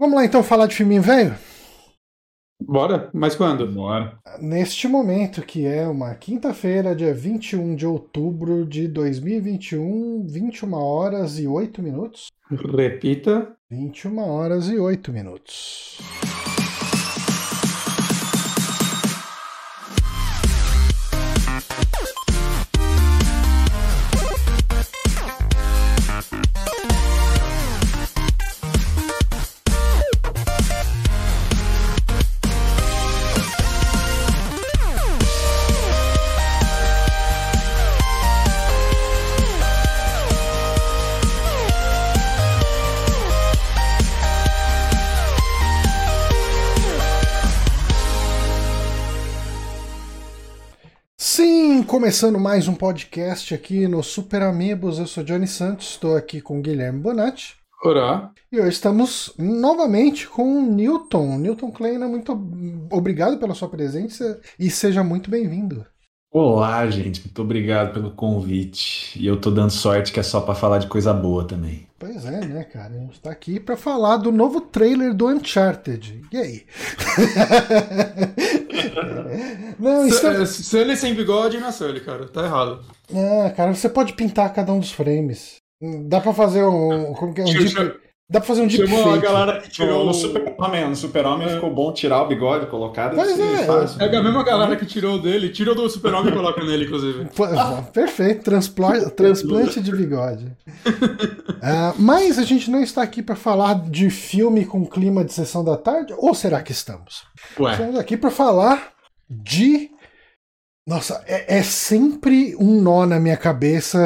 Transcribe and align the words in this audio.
Vamos 0.00 0.16
lá 0.16 0.24
então 0.24 0.42
falar 0.42 0.66
de 0.66 0.74
filminho 0.74 1.02
velho? 1.02 1.34
Bora? 2.58 3.10
Mas 3.12 3.36
quando? 3.36 3.66
Bora. 3.66 4.18
Neste 4.40 4.88
momento, 4.88 5.42
que 5.42 5.66
é 5.66 5.86
uma 5.86 6.14
quinta-feira, 6.14 6.96
dia 6.96 7.12
21 7.12 7.76
de 7.76 7.86
outubro 7.86 8.64
de 8.64 8.88
2021, 8.88 10.26
21 10.26 10.72
horas 10.72 11.38
e 11.38 11.46
8 11.46 11.82
minutos. 11.82 12.28
Repita. 12.50 13.54
21 13.70 14.18
horas 14.20 14.70
e 14.70 14.78
8 14.78 15.12
minutos. 15.12 15.98
Começando 52.00 52.40
mais 52.40 52.66
um 52.66 52.74
podcast 52.74 53.52
aqui 53.52 53.86
no 53.86 54.02
Super 54.02 54.40
Amigos. 54.40 54.98
Eu 54.98 55.06
sou 55.06 55.22
Johnny 55.22 55.46
Santos, 55.46 55.90
estou 55.90 56.16
aqui 56.16 56.40
com 56.40 56.62
Guilherme 56.62 56.98
Bonatti. 56.98 57.56
Orá. 57.84 58.30
E 58.50 58.58
hoje 58.58 58.70
estamos 58.70 59.34
novamente 59.38 60.26
com 60.26 60.60
o 60.60 60.62
Newton. 60.62 61.36
Newton 61.36 61.70
Kleina, 61.70 62.08
muito 62.08 62.32
obrigado 62.90 63.36
pela 63.36 63.54
sua 63.54 63.68
presença 63.68 64.40
e 64.58 64.70
seja 64.70 65.04
muito 65.04 65.30
bem-vindo. 65.30 65.84
Olá, 66.32 66.88
gente. 66.88 67.20
Muito 67.20 67.42
obrigado 67.42 67.92
pelo 67.92 68.12
convite. 68.12 69.18
E 69.20 69.26
eu 69.26 69.38
tô 69.38 69.50
dando 69.50 69.70
sorte 69.70 70.10
que 70.10 70.20
é 70.20 70.22
só 70.22 70.40
pra 70.40 70.54
falar 70.54 70.78
de 70.78 70.86
coisa 70.86 71.12
boa 71.12 71.44
também. 71.44 71.86
Pois 71.98 72.24
é, 72.24 72.46
né, 72.46 72.64
cara? 72.64 72.94
A 72.94 72.98
gente 72.98 73.20
tá 73.20 73.30
aqui 73.30 73.60
pra 73.60 73.76
falar 73.76 74.16
do 74.16 74.32
novo 74.32 74.62
trailer 74.62 75.12
do 75.12 75.28
Uncharted. 75.28 76.22
E 76.32 76.36
aí? 76.38 76.64
Não, 79.78 80.06
isso 80.06 80.26
é... 80.26 80.46
Sully 80.46 80.96
sem 80.96 81.14
bigode 81.14 81.58
não 81.58 81.68
é 81.68 81.72
Sully, 81.72 82.00
cara. 82.00 82.26
Tá 82.26 82.44
errado. 82.44 82.84
Ah, 83.14 83.50
cara, 83.50 83.74
você 83.74 83.88
pode 83.88 84.12
pintar 84.12 84.52
cada 84.52 84.72
um 84.72 84.80
dos 84.80 84.92
frames. 84.92 85.56
Dá 86.06 86.20
pra 86.20 86.34
fazer 86.34 86.62
um. 86.64 87.14
Como 87.14 87.32
que 87.32 87.40
é? 87.40 87.44
Um 87.44 87.46
deep, 87.46 87.74
dá 88.30 88.38
pra 88.40 88.46
fazer 88.46 88.62
um 88.62 88.66
deep 88.68 88.86
Chamou 88.86 89.12
fake. 89.12 89.26
a 89.26 89.30
galera 89.30 89.60
que 89.60 89.68
tirou 89.68 90.04
no 90.04 90.14
Super-Homem. 90.14 90.88
No 90.88 90.94
Super-Homem 90.96 91.48
ficou 91.48 91.70
bom 91.74 91.92
tirar 91.92 92.22
o 92.22 92.28
bigode, 92.28 92.66
colocar. 92.66 93.10
Pois 93.10 93.32
ser 93.32 93.42
é. 93.42 93.64
fácil. 93.64 94.00
É 94.00 94.16
a 94.16 94.22
mesma 94.22 94.44
galera 94.44 94.76
que 94.76 94.86
tirou 94.86 95.18
dele, 95.20 95.48
tirou 95.48 95.74
do 95.74 95.88
super-homem 95.90 96.32
e 96.32 96.36
coloca 96.36 96.62
nele, 96.64 96.84
inclusive. 96.84 97.26
Perfeito, 97.92 98.44
transpla- 98.44 99.10
transplante 99.10 99.80
de 99.80 99.90
bigode. 99.94 100.46
Ah, 101.62 101.92
mas 101.98 102.38
a 102.38 102.42
gente 102.42 102.70
não 102.70 102.82
está 102.82 103.02
aqui 103.02 103.22
para 103.22 103.36
falar 103.36 103.74
de 103.90 104.08
filme 104.08 104.64
com 104.64 104.86
clima 104.86 105.22
de 105.22 105.30
sessão 105.34 105.62
da 105.62 105.76
tarde, 105.76 106.14
ou 106.16 106.34
será 106.34 106.62
que 106.62 106.72
estamos? 106.72 107.24
Ué. 107.58 107.72
Estamos 107.72 107.98
aqui 107.98 108.16
para 108.16 108.30
falar 108.30 108.92
de. 109.28 109.90
Nossa, 110.86 111.22
é, 111.26 111.58
é 111.58 111.62
sempre 111.62 112.56
um 112.56 112.80
nó 112.80 113.06
na 113.06 113.20
minha 113.20 113.36
cabeça 113.36 113.98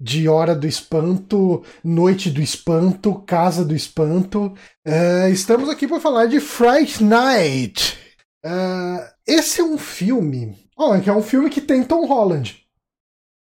de 0.00 0.28
Hora 0.28 0.54
do 0.54 0.66
Espanto, 0.66 1.62
Noite 1.84 2.30
do 2.30 2.40
Espanto, 2.40 3.20
Casa 3.22 3.64
do 3.64 3.74
Espanto. 3.74 4.54
Ah, 4.86 5.28
estamos 5.28 5.68
aqui 5.68 5.86
para 5.86 6.00
falar 6.00 6.26
de 6.26 6.40
Fright 6.40 7.02
Night. 7.02 7.98
Ah, 8.44 9.12
esse 9.26 9.60
é 9.60 9.64
um 9.64 9.76
filme. 9.76 10.56
Que 11.04 11.10
é 11.10 11.12
um 11.12 11.22
filme 11.22 11.50
que 11.50 11.60
tem 11.60 11.84
Tom 11.84 12.06
Holland. 12.06 12.64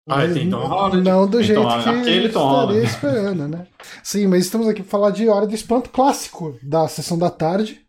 Ah, 0.08 0.16
Mas 0.16 0.34
tem 0.34 0.50
Tom 0.50 0.66
Holland. 0.66 1.08
Não 1.08 1.28
do 1.28 1.40
jeito 1.40 1.62
Tom 1.62 1.82
que 1.82 1.88
Aquele 1.88 2.28
Tom 2.30 2.62
estaria 2.62 2.82
esperando, 2.82 3.46
né? 3.46 3.66
Sim, 4.02 4.26
mas 4.26 4.44
estamos 4.44 4.66
aqui 4.66 4.82
para 4.82 4.90
falar 4.90 5.10
de 5.10 5.28
Hora 5.28 5.46
do 5.46 5.54
Espanto 5.54 5.90
clássico 5.90 6.58
da 6.62 6.88
sessão 6.88 7.16
da 7.16 7.30
tarde, 7.30 7.86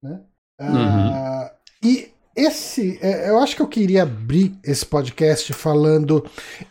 né? 0.00 0.20
Ah, 0.60 1.52
e 1.82 2.11
esse, 2.34 2.98
é, 3.02 3.28
eu 3.28 3.38
acho 3.38 3.54
que 3.54 3.62
eu 3.62 3.68
queria 3.68 4.04
abrir 4.04 4.58
esse 4.64 4.86
podcast 4.86 5.52
falando. 5.52 6.24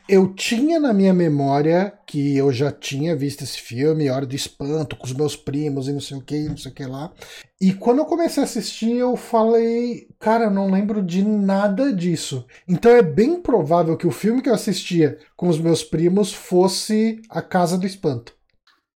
Eu 0.09 0.33
tinha 0.33 0.79
na 0.79 0.91
minha 0.91 1.13
memória 1.13 1.93
que 2.07 2.35
eu 2.35 2.51
já 2.51 2.71
tinha 2.71 3.15
visto 3.15 3.43
esse 3.43 3.59
filme, 3.61 4.09
Hora 4.09 4.25
do 4.25 4.35
Espanto, 4.35 4.95
com 4.95 5.05
os 5.05 5.13
meus 5.13 5.35
primos 5.35 5.87
e 5.87 5.93
não 5.93 6.01
sei 6.01 6.17
o 6.17 6.21
que, 6.21 6.49
não 6.49 6.57
sei 6.57 6.71
o 6.71 6.75
que 6.75 6.85
lá. 6.85 7.11
E 7.59 7.73
quando 7.73 7.99
eu 7.99 8.05
comecei 8.05 8.41
a 8.41 8.45
assistir, 8.45 8.95
eu 8.97 9.15
falei, 9.15 10.07
cara, 10.19 10.45
eu 10.45 10.51
não 10.51 10.71
lembro 10.71 11.03
de 11.03 11.23
nada 11.23 11.93
disso. 11.93 12.45
Então 12.67 12.91
é 12.91 13.03
bem 13.03 13.39
provável 13.39 13.95
que 13.95 14.07
o 14.07 14.11
filme 14.11 14.41
que 14.41 14.49
eu 14.49 14.55
assistia 14.55 15.19
com 15.35 15.47
os 15.47 15.59
meus 15.59 15.83
primos 15.83 16.33
fosse 16.33 17.21
A 17.29 17.41
Casa 17.41 17.77
do 17.77 17.85
Espanto, 17.85 18.33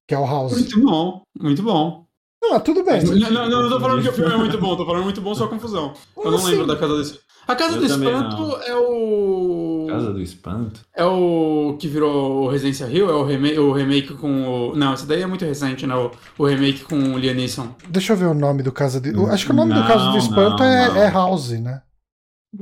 que 0.08 0.16
é 0.16 0.18
o 0.18 0.26
House. 0.26 0.54
Muito 0.54 0.82
bom, 0.82 1.22
muito 1.40 1.62
bom. 1.62 2.05
Ah, 2.52 2.60
tudo 2.60 2.84
bem. 2.84 3.04
Não, 3.04 3.32
não, 3.32 3.50
não, 3.50 3.64
não 3.64 3.70
tô 3.70 3.80
falando 3.80 4.02
que 4.02 4.10
o 4.10 4.14
filme 4.14 4.34
é 4.34 4.38
muito 4.38 4.58
bom, 4.60 4.76
tô 4.76 4.86
falando 4.86 5.04
muito 5.04 5.22
bom 5.22 5.34
só 5.34 5.48
confusão. 5.48 5.94
Eu 6.18 6.32
não 6.32 6.38
Assim, 6.38 6.52
lembro 6.52 6.68
da 6.68 6.76
Casa 6.76 6.96
do 6.96 7.20
A 7.48 7.56
Casa 7.56 7.76
Eu 7.76 7.80
do 7.80 7.86
Espanto 7.86 8.38
não. 8.38 8.62
é 8.64 8.76
o. 8.76 9.88
Casa 9.90 10.14
do 10.14 10.22
Espanto? 10.22 10.82
É 10.96 11.06
o 11.06 11.76
que 11.80 11.88
virou 11.88 12.44
o 12.44 12.48
Residência 12.50 12.86
Hill? 12.86 13.10
É 13.10 13.14
o 13.14 13.24
remake, 13.24 13.60
o 13.60 13.72
remake 13.72 14.14
com 14.16 14.70
o. 14.72 14.76
Não, 14.76 14.94
esse 14.94 15.06
daí 15.06 15.22
é 15.22 15.28
muito 15.28 15.46
recente, 15.46 15.86
né? 15.88 15.96
O, 15.96 16.12
o 16.38 16.46
remake 16.46 16.84
com 16.84 16.96
o 16.98 17.18
Liam 17.18 17.34
Neeson. 17.36 17.70
Deixa 17.88 18.14
eu 18.14 18.18
ver 18.18 18.26
o 18.26 18.34
nome 18.34 18.64
do 18.64 18.72
Casa 18.72 19.00
do. 19.00 19.08
eu 19.10 19.28
Acho 19.32 19.46
que 19.46 19.52
o 19.52 19.56
nome 19.56 19.74
do 19.74 19.82
Casa 19.84 20.06
do 20.06 20.12
Não, 20.12 20.18
Espanto 20.18 20.64
não, 20.64 20.66
é, 20.70 20.88
não. 20.90 20.98
é 20.98 21.10
House, 21.10 21.50
né? 21.52 21.82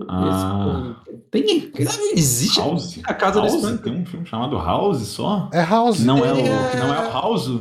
Ah. 0.09 0.95
Tem. 1.31 1.71
Existe 2.15 2.59
House? 2.59 2.99
a 3.03 3.13
Casa 3.13 3.39
House? 3.39 3.51
do 3.53 3.57
Espanto. 3.57 3.83
Tem 3.83 3.93
um 4.01 4.05
filme 4.05 4.25
chamado 4.25 4.55
House 4.57 5.01
só? 5.07 5.49
É 5.53 5.61
House. 5.63 5.97
Que 5.97 6.03
não 6.03 6.17
é, 6.25 6.33
o, 6.33 6.37
É. 6.37 6.69
que 6.71 6.77
não 6.77 6.93
é 6.93 7.07
o 7.07 7.11
House? 7.11 7.59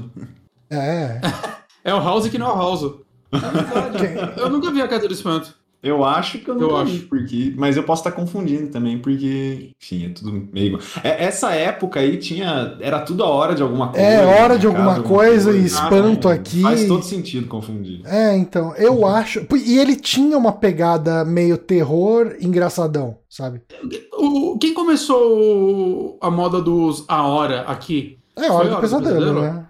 É. 0.70 1.20
É 1.84 1.94
o 1.94 2.00
House 2.00 2.28
que 2.28 2.38
não 2.38 2.46
é 2.48 2.52
o 2.52 2.56
House. 2.56 2.94
É 3.32 3.38
verdade. 3.38 4.40
Eu 4.40 4.50
nunca 4.50 4.70
vi 4.70 4.80
a 4.82 4.88
Casa 4.88 5.08
do 5.08 5.14
Espanto. 5.14 5.54
Eu 5.82 6.04
acho 6.04 6.38
que 6.38 6.48
eu 6.48 6.54
Eu 6.60 6.68
não 6.68 6.76
acho. 6.76 6.92
vi, 6.92 6.98
porque, 7.00 7.52
mas 7.56 7.76
eu 7.76 7.82
posso 7.82 8.02
estar 8.06 8.12
confundindo 8.12 8.68
também, 8.70 8.98
porque, 9.00 9.72
enfim, 9.82 10.06
é 10.06 10.08
tudo 10.10 10.30
meio 10.52 10.66
igual. 10.68 10.82
É, 11.02 11.24
essa 11.24 11.50
época 11.54 11.98
aí 11.98 12.18
tinha, 12.18 12.76
era 12.78 13.00
tudo 13.00 13.24
a 13.24 13.28
hora 13.28 13.52
de 13.52 13.62
alguma 13.62 13.88
coisa. 13.88 14.06
É, 14.06 14.24
hora 14.24 14.56
de 14.56 14.68
né, 14.68 14.72
alguma 14.72 14.94
caso, 14.94 15.08
coisa 15.08 15.50
e 15.50 15.56
Ah, 15.62 15.66
espanto 15.66 16.28
não, 16.28 16.34
aqui. 16.36 16.62
Faz 16.62 16.86
todo 16.86 17.02
sentido 17.02 17.48
confundir. 17.48 18.02
É, 18.06 18.36
então, 18.36 18.72
eu 18.76 19.04
acho. 19.04 19.44
E 19.66 19.76
ele 19.76 19.96
tinha 19.96 20.38
uma 20.38 20.52
pegada 20.52 21.24
meio 21.24 21.58
terror 21.58 22.36
engraçadão, 22.40 23.18
sabe? 23.28 23.62
O, 24.16 24.56
quem 24.58 24.72
começou 24.72 26.16
a 26.20 26.30
moda 26.30 26.60
dos 26.60 27.04
A 27.08 27.26
Hora 27.26 27.62
aqui? 27.62 28.18
É 28.34 28.50
hora 28.50 28.50
do 28.50 28.54
Hora 28.54 28.70
do 28.76 28.80
pesadelo, 28.80 29.18
Pesadelo? 29.18 29.40
né? 29.42 29.66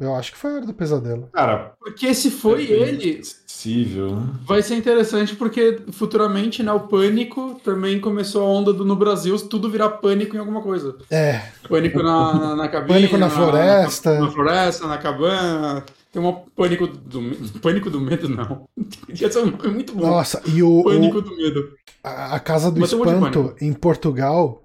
É, 0.00 0.04
eu 0.06 0.14
acho 0.16 0.32
que 0.32 0.38
foi 0.38 0.52
hora 0.54 0.66
do 0.66 0.74
pesadelo. 0.74 1.28
Cara, 1.32 1.72
Porque 1.78 2.12
se 2.14 2.30
foi 2.30 2.64
é 2.64 2.70
ele, 2.88 3.22
Possível, 3.46 4.16
né? 4.16 4.26
vai 4.44 4.60
ser 4.60 4.74
interessante 4.74 5.36
porque 5.36 5.82
futuramente, 5.92 6.62
né, 6.64 6.72
o 6.72 6.80
pânico 6.80 7.60
também 7.64 8.00
começou 8.00 8.42
a 8.42 8.48
onda 8.48 8.72
do 8.72 8.84
no 8.84 8.96
Brasil 8.96 9.36
tudo 9.48 9.70
virar 9.70 9.88
pânico 9.90 10.34
em 10.34 10.38
alguma 10.40 10.60
coisa. 10.62 10.96
É, 11.08 11.42
Pânico 11.68 12.02
na, 12.02 12.34
na, 12.34 12.56
na 12.56 12.68
cabine, 12.68 12.88
Pânico 12.94 13.18
na 13.18 13.30
floresta. 13.30 14.18
Na, 14.18 14.30
floresta, 14.30 14.86
na 14.88 14.98
cabana. 14.98 15.84
Tem 16.10 16.20
um 16.20 16.32
pânico 16.56 16.86
do 16.88 17.22
medo. 17.22 17.58
Pânico 17.60 17.88
do 17.88 18.00
medo, 18.00 18.28
não. 18.28 18.64
Esse 19.08 19.38
é 19.38 19.40
um 19.42 19.46
nome 19.52 19.68
muito 19.68 19.94
bom. 19.94 20.06
nossa, 20.08 20.42
e 20.46 20.62
o, 20.62 20.82
Pânico 20.82 21.18
o- 21.18 21.22
do 21.22 21.36
medo. 21.36 21.68
a, 22.02 22.34
a 22.34 22.40
Casa 22.40 22.70
do 22.70 22.80
Mas 22.80 22.90
tem 22.90 22.98
um 22.98 23.02
Espanto 23.04 23.54
em 23.60 23.72
Portugal 23.72 24.61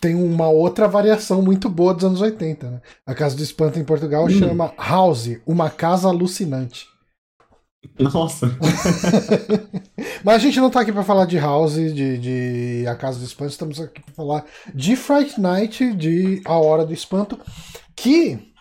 tem 0.00 0.14
uma 0.14 0.48
outra 0.48 0.88
variação 0.88 1.42
muito 1.42 1.68
boa 1.68 1.94
dos 1.94 2.04
anos 2.04 2.20
80, 2.20 2.70
né? 2.70 2.80
A 3.06 3.14
Casa 3.14 3.36
do 3.36 3.42
Espanto 3.42 3.78
em 3.78 3.84
Portugal 3.84 4.24
Hum. 4.26 4.30
chama 4.30 4.72
House, 4.78 5.38
uma 5.46 5.70
casa 5.70 6.08
alucinante. 6.08 6.86
Nossa. 7.98 8.46
Mas 10.24 10.34
a 10.36 10.38
gente 10.38 10.58
não 10.60 10.70
tá 10.70 10.80
aqui 10.80 10.92
pra 10.92 11.04
falar 11.04 11.26
de 11.26 11.38
House, 11.38 11.74
de, 11.74 12.18
de 12.18 12.86
A 12.86 12.94
Casa 12.94 13.18
do 13.18 13.24
Espanto, 13.24 13.50
estamos 13.52 13.80
aqui 13.80 14.02
pra 14.02 14.14
falar 14.14 14.44
de 14.74 14.96
Fright 14.96 15.40
Night, 15.40 15.92
de 15.94 16.42
A 16.44 16.58
Hora 16.58 16.84
do 16.84 16.92
Espanto, 16.92 17.38
que 17.96 18.52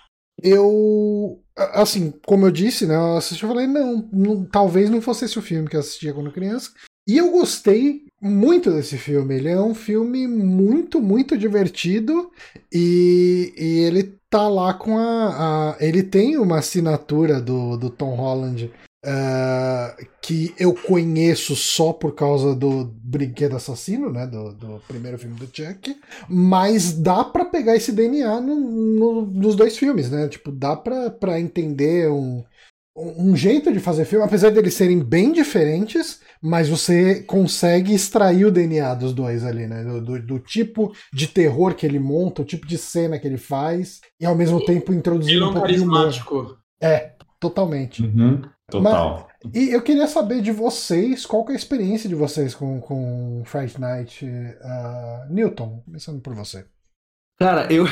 eu, 0.42 1.40
assim, 1.58 2.14
como 2.26 2.46
eu 2.46 2.52
disse, 2.52 2.86
né, 2.86 2.96
eu 2.96 3.18
assisti 3.18 3.44
e 3.44 3.48
falei, 3.48 3.66
não, 3.68 4.08
não- 4.14 4.46
talvez 4.46 4.90
não 4.90 5.02
fosse 5.02 5.26
esse 5.26 5.38
o 5.40 5.42
filme 5.42 5.68
que 5.68 5.76
eu 5.76 5.80
assistia 5.80 6.14
quando 6.14 6.32
criança, 6.32 6.72
e 7.08 7.18
eu 7.18 7.32
gostei 7.32 8.06
muito 8.22 8.72
desse 8.72 8.98
filme, 8.98 9.36
ele 9.36 9.50
é 9.50 9.60
um 9.62 9.76
filme 9.76 10.28
muito, 10.28 11.00
muito 11.02 11.38
divertido, 11.38 12.32
e, 12.74 13.54
e 13.58 13.80
ele 13.80 14.16
tá 14.30 14.48
lá 14.48 14.74
com 14.74 14.98
a, 14.98 15.72
a- 15.74 15.78
ele 15.80 16.04
tem 16.04 16.38
uma 16.38 16.60
assinatura 16.60 17.40
do, 17.42 17.78
do 17.78 17.90
Tom 17.90 18.16
Holland 18.16 18.72
ah, 19.06 19.96
que 20.22 20.54
eu 20.60 20.74
conheço 20.74 21.56
só 21.56 21.94
por 21.94 22.14
causa 22.14 22.54
do 22.54 22.92
Brinquedo 23.04 23.56
Assassino, 23.56 24.12
né? 24.12 24.28
Do, 24.28 24.52
do 24.54 24.82
primeiro 24.88 25.18
filme 25.18 25.36
do 25.38 25.46
Chuck. 25.46 25.96
Mas 26.28 26.92
dá 26.92 27.24
pra 27.24 27.46
pegar 27.46 27.76
esse 27.76 27.92
DNA 27.94 28.42
no- 28.42 28.56
no- 28.60 29.22
nos 29.26 29.56
dois 29.56 29.78
filmes, 29.78 30.10
né? 30.10 30.28
Tipo, 30.28 30.52
dá 30.52 30.76
pra, 30.76 31.10
pra 31.10 31.40
entender 31.40 32.10
um, 32.12 32.44
um 32.98 33.34
jeito 33.36 33.72
de 33.72 33.80
fazer 33.80 34.04
filme, 34.04 34.26
apesar 34.26 34.50
deles 34.50 34.74
serem 34.74 35.00
bem 35.00 35.32
diferentes, 35.32 36.20
mas 36.42 36.70
você 36.70 37.22
consegue 37.24 37.94
extrair 37.94 38.46
o 38.46 38.52
DNA 38.52 38.94
dos 38.96 39.14
dois 39.14 39.44
ali, 39.46 39.68
né? 39.68 39.84
Do, 39.84 40.02
do, 40.02 40.22
do 40.22 40.40
tipo 40.40 40.94
de 41.14 41.28
terror 41.28 41.76
que 41.76 41.86
ele 41.86 42.00
monta, 42.00 42.42
o 42.42 42.46
tipo 42.46 42.68
de 42.68 42.78
cena 42.78 43.20
que 43.20 43.28
ele 43.28 43.38
faz, 43.38 44.02
e 44.20 44.26
ao 44.26 44.36
mesmo 44.36 44.64
tempo 44.64 44.94
introduzir 44.94 45.36
é 45.36 45.46
um 45.46 45.54
pouco 45.54 45.60
humor. 45.60 45.68
carismático. 45.68 46.58
É, 46.82 47.14
totalmente. 47.40 48.04
Uhum, 48.04 48.42
total. 48.70 49.28
E 49.54 49.70
eu 49.70 49.82
queria 49.82 50.08
saber 50.08 50.42
de 50.42 50.52
vocês, 50.52 51.26
qual 51.26 51.46
que 51.46 51.52
é 51.52 51.56
a 51.56 51.58
experiência 51.58 52.10
de 52.10 52.16
vocês 52.16 52.54
com, 52.54 52.80
com 52.82 53.42
Fright 53.46 53.80
Night 53.80 54.26
uh, 54.26 55.34
Newton, 55.34 55.82
começando 55.86 56.22
por 56.22 56.34
você. 56.34 56.66
Cara, 57.40 57.72
eu. 57.72 57.86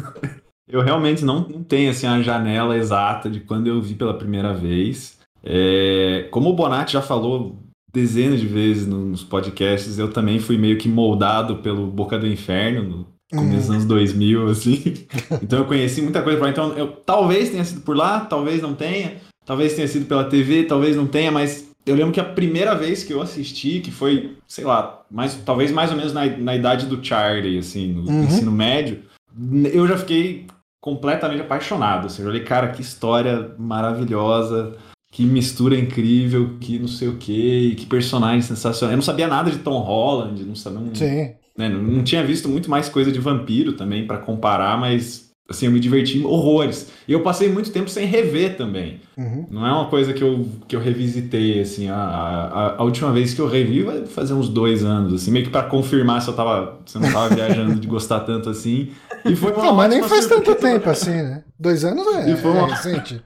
eu 0.66 0.80
realmente 0.80 1.24
não, 1.24 1.46
não 1.46 1.62
tenho 1.62 1.90
assim, 1.90 2.06
a 2.06 2.22
janela 2.22 2.76
exata 2.76 3.28
de 3.30 3.40
quando 3.40 3.66
eu 3.66 3.80
vi 3.80 3.94
pela 3.94 4.16
primeira 4.16 4.54
vez. 4.54 5.20
É, 5.44 6.28
como 6.30 6.50
o 6.50 6.52
Bonatti 6.54 6.92
já 6.92 7.02
falou 7.02 7.58
dezenas 7.92 8.40
de 8.40 8.46
vezes 8.46 8.86
nos 8.86 9.22
podcasts, 9.22 9.98
eu 9.98 10.10
também 10.10 10.38
fui 10.38 10.56
meio 10.56 10.78
que 10.78 10.88
moldado 10.88 11.56
pelo 11.56 11.86
Boca 11.86 12.18
do 12.18 12.26
Inferno, 12.26 13.06
no 13.32 13.38
começo 13.38 13.66
dos 13.66 13.70
anos 13.70 13.84
2000, 13.86 14.46
assim. 14.48 14.82
Então 15.42 15.58
eu 15.60 15.64
conheci 15.66 16.00
muita 16.02 16.22
coisa 16.22 16.38
por 16.38 16.44
lá. 16.44 16.50
Então 16.50 16.72
eu 16.76 16.88
talvez 16.88 17.50
tenha 17.50 17.64
sido 17.64 17.80
por 17.82 17.96
lá, 17.96 18.20
talvez 18.20 18.62
não 18.62 18.74
tenha. 18.74 19.16
Talvez 19.44 19.74
tenha 19.74 19.88
sido 19.88 20.06
pela 20.06 20.24
TV, 20.24 20.64
talvez 20.64 20.96
não 20.96 21.06
tenha, 21.06 21.32
mas 21.32 21.68
eu 21.84 21.96
lembro 21.96 22.12
que 22.12 22.20
a 22.20 22.24
primeira 22.24 22.74
vez 22.76 23.02
que 23.02 23.12
eu 23.12 23.20
assisti, 23.20 23.80
que 23.80 23.90
foi, 23.90 24.36
sei 24.46 24.64
lá, 24.64 25.02
mais, 25.10 25.34
talvez 25.44 25.72
mais 25.72 25.90
ou 25.90 25.96
menos 25.96 26.12
na, 26.12 26.24
na 26.26 26.54
idade 26.54 26.86
do 26.86 27.04
Charlie, 27.04 27.58
assim, 27.58 27.92
no 27.92 28.08
Uhum. 28.08 28.22
ensino 28.24 28.52
médio, 28.52 29.00
eu 29.72 29.86
já 29.88 29.98
fiquei 29.98 30.46
completamente 30.80 31.40
apaixonado. 31.40 32.06
Assim, 32.06 32.22
eu 32.22 32.26
falei, 32.28 32.44
cara, 32.44 32.68
que 32.68 32.80
história 32.80 33.52
maravilhosa, 33.58 34.76
que 35.12 35.24
mistura 35.26 35.76
incrível, 35.78 36.56
que 36.58 36.78
não 36.78 36.88
sei 36.88 37.06
o 37.06 37.16
quê, 37.18 37.74
que 37.76 37.86
personagem 37.86 38.40
sensacional. 38.42 38.92
Eu 38.94 38.96
não 38.96 39.02
sabia 39.04 39.28
nada 39.28 39.50
de 39.50 39.58
Tom 39.58 39.78
Holland, 39.80 40.42
não 40.44 40.56
sabia. 40.56 40.80
Não, 40.80 40.94
Sim. 40.94 41.30
né, 41.56 41.68
não, 41.68 41.82
não 41.82 42.02
tinha 42.02 42.24
visto 42.24 42.48
muito 42.48 42.68
mais 42.70 42.88
coisa 42.88 43.12
de 43.12 43.18
vampiro 43.20 43.74
também 43.74 44.06
pra 44.06 44.16
comparar, 44.16 44.76
mas 44.80 45.30
assim, 45.50 45.66
eu 45.66 45.72
me 45.72 45.78
diverti 45.80 46.24
horrores. 46.24 46.90
E 47.06 47.12
eu 47.12 47.20
passei 47.20 47.50
muito 47.52 47.70
tempo 47.70 47.90
sem 47.90 48.06
rever 48.06 48.56
também. 48.56 49.00
Uhum. 49.18 49.46
Não 49.50 49.66
é 49.66 49.70
uma 49.72 49.84
coisa 49.90 50.14
que 50.14 50.22
eu, 50.24 50.46
que 50.66 50.74
eu 50.74 50.80
revisitei, 50.80 51.60
assim, 51.60 51.88
a, 51.90 51.94
a, 51.94 52.76
a 52.78 52.82
última 52.82 53.12
vez 53.12 53.34
que 53.34 53.40
eu 53.42 53.46
revi 53.48 53.82
vai 53.82 54.06
fazer 54.06 54.32
uns 54.32 54.48
dois 54.48 54.82
anos, 54.82 55.12
assim, 55.12 55.30
meio 55.30 55.44
que 55.44 55.50
pra 55.50 55.64
confirmar 55.64 56.22
se 56.22 56.28
eu 56.28 56.34
tava, 56.34 56.78
se 56.86 56.96
eu 56.96 57.02
não 57.02 57.12
tava 57.12 57.34
viajando 57.34 57.78
de 57.78 57.86
gostar 57.86 58.20
tanto 58.20 58.48
assim. 58.48 58.88
E 59.26 59.36
foi 59.36 59.52
uma 59.52 59.62
Não, 59.62 59.74
mas 59.74 59.90
nem 59.90 60.02
faz 60.04 60.26
tanto 60.26 60.54
tempo 60.54 60.88
assim, 60.88 61.10
né? 61.10 61.44
Dois 61.60 61.84
anos 61.84 62.06
é, 62.14 62.30
E 62.32 62.36
foi 62.38 62.50
é 62.50 62.54
uma- 62.54 62.68
recente. 62.74 63.20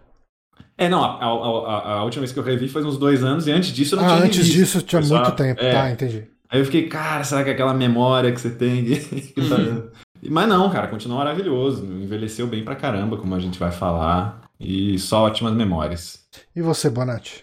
É, 0.78 0.88
não, 0.88 1.02
a, 1.02 1.08
a, 1.08 1.24
a, 1.24 1.92
a 1.98 2.04
última 2.04 2.20
vez 2.20 2.32
que 2.32 2.38
eu 2.38 2.42
revi 2.42 2.68
faz 2.68 2.84
uns 2.84 2.98
dois 2.98 3.24
anos, 3.24 3.46
e 3.46 3.52
antes 3.52 3.70
disso 3.70 3.94
eu 3.94 3.98
não 4.00 4.04
Ah, 4.06 4.08
tinha 4.14 4.24
antes 4.26 4.38
revisto. 4.38 4.58
disso 4.58 4.82
tinha 4.82 5.00
Foi 5.00 5.08
só- 5.08 5.22
muito 5.22 5.32
tempo. 5.36 5.62
é. 5.62 5.72
Tá, 5.72 5.90
entendi. 5.90 6.24
Aí 6.48 6.60
eu 6.60 6.64
fiquei, 6.64 6.86
cara, 6.88 7.24
será 7.24 7.42
que 7.42 7.50
é 7.50 7.52
aquela 7.54 7.74
memória 7.74 8.30
que 8.32 8.40
você 8.40 8.50
tem? 8.50 8.84
que 8.86 9.32
tá- 9.48 9.88
Mas 10.30 10.48
não, 10.48 10.70
cara, 10.70 10.86
continua 10.88 11.18
maravilhoso. 11.18 11.84
Envelheceu 11.84 12.46
bem 12.46 12.62
pra 12.64 12.74
caramba, 12.76 13.16
como 13.16 13.34
a 13.34 13.40
gente 13.40 13.58
vai 13.58 13.70
falar. 13.72 14.40
E 14.58 14.98
só 14.98 15.24
ótimas 15.24 15.52
memórias. 15.54 16.20
E 16.54 16.62
você, 16.62 16.88
Bonatti? 16.88 17.42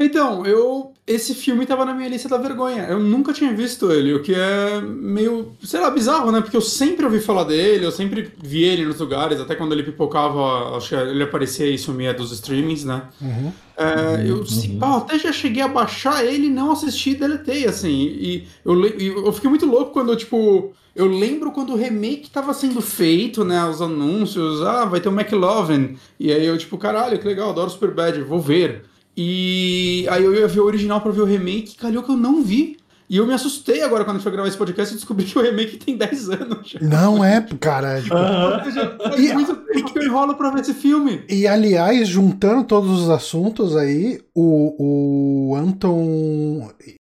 Então, 0.00 0.46
eu. 0.46 0.93
Esse 1.06 1.34
filme 1.34 1.66
tava 1.66 1.84
na 1.84 1.92
minha 1.92 2.08
lista 2.08 2.30
da 2.30 2.38
vergonha. 2.38 2.84
Eu 2.88 2.98
nunca 2.98 3.30
tinha 3.34 3.52
visto 3.52 3.92
ele, 3.92 4.14
o 4.14 4.22
que 4.22 4.34
é 4.34 4.80
meio, 4.80 5.54
sei 5.62 5.78
lá, 5.78 5.90
bizarro, 5.90 6.32
né? 6.32 6.40
Porque 6.40 6.56
eu 6.56 6.62
sempre 6.62 7.04
ouvi 7.04 7.20
falar 7.20 7.44
dele, 7.44 7.84
eu 7.84 7.92
sempre 7.92 8.32
vi 8.42 8.64
ele 8.64 8.86
nos 8.86 8.98
lugares, 9.00 9.38
até 9.38 9.54
quando 9.54 9.72
ele 9.72 9.82
pipocava, 9.82 10.74
acho 10.78 10.88
que 10.88 10.94
ele 10.94 11.22
aparecia 11.22 11.66
e 11.66 11.76
sumia 11.76 12.14
dos 12.14 12.32
streamings, 12.32 12.84
né? 12.84 13.02
Uhum. 13.20 13.52
É, 13.76 14.30
eu, 14.30 14.36
Uhum. 14.38 14.46
se 14.46 14.68
pá, 14.78 14.86
eu 14.86 14.94
até 14.94 15.18
já 15.18 15.30
cheguei 15.30 15.62
a 15.62 15.68
baixar 15.68 16.24
ele, 16.24 16.48
não 16.48 16.72
assisti 16.72 17.10
e 17.10 17.14
deletei, 17.16 17.66
assim. 17.66 17.90
E 17.92 18.48
eu, 18.64 18.82
eu 19.26 19.32
fiquei 19.32 19.50
muito 19.50 19.66
louco 19.66 19.92
quando, 19.92 20.16
tipo. 20.16 20.72
Eu 20.96 21.06
lembro 21.08 21.50
quando 21.50 21.72
o 21.72 21.76
remake 21.76 22.30
tava 22.30 22.54
sendo 22.54 22.80
feito, 22.80 23.44
né? 23.44 23.62
Os 23.68 23.82
anúncios, 23.82 24.62
ah, 24.62 24.84
vai 24.84 25.00
ter 25.00 25.08
o 25.08 25.12
McLovin. 25.12 25.96
E 26.20 26.32
aí 26.32 26.46
eu, 26.46 26.56
tipo, 26.56 26.78
caralho, 26.78 27.18
que 27.18 27.26
legal, 27.26 27.50
adoro 27.50 27.68
Superbad, 27.68 28.20
vou 28.22 28.40
ver. 28.40 28.84
E 29.16 30.06
aí 30.10 30.24
eu 30.24 30.34
ia 30.34 30.46
ver 30.48 30.60
o 30.60 30.64
original 30.64 31.00
pra 31.00 31.12
ver 31.12 31.20
o 31.20 31.24
remake, 31.26 31.76
calhou 31.76 32.02
que 32.02 32.10
eu 32.10 32.16
não 32.16 32.42
vi. 32.42 32.76
E 33.08 33.18
eu 33.18 33.26
me 33.26 33.34
assustei 33.34 33.82
agora 33.82 34.02
quando 34.02 34.16
a 34.16 34.18
gente 34.18 34.22
foi 34.22 34.32
gravar 34.32 34.48
esse 34.48 34.56
podcast 34.56 34.92
e 34.94 34.96
descobri 34.96 35.26
que 35.26 35.38
o 35.38 35.42
remake 35.42 35.76
tem 35.76 35.94
10 35.96 36.30
anos 36.30 36.68
já. 36.70 36.80
Não 36.80 37.22
é, 37.22 37.40
cara. 37.60 38.00
tipo, 38.00 38.14
Ou 38.16 38.64
seja, 38.64 38.96
faz 38.98 39.20
E- 39.20 39.32
muito 39.34 39.54
tempo 39.56 39.92
que 39.92 39.98
eu 39.98 40.04
enrolo 40.04 40.34
pra 40.34 40.50
ver 40.50 40.62
esse 40.62 40.72
filme. 40.72 41.22
E 41.28 41.46
aliás, 41.46 42.08
juntando 42.08 42.64
todos 42.64 43.02
os 43.02 43.10
assuntos 43.10 43.76
aí, 43.76 44.20
o, 44.34 45.50
o 45.52 45.54
Anton 45.54 46.70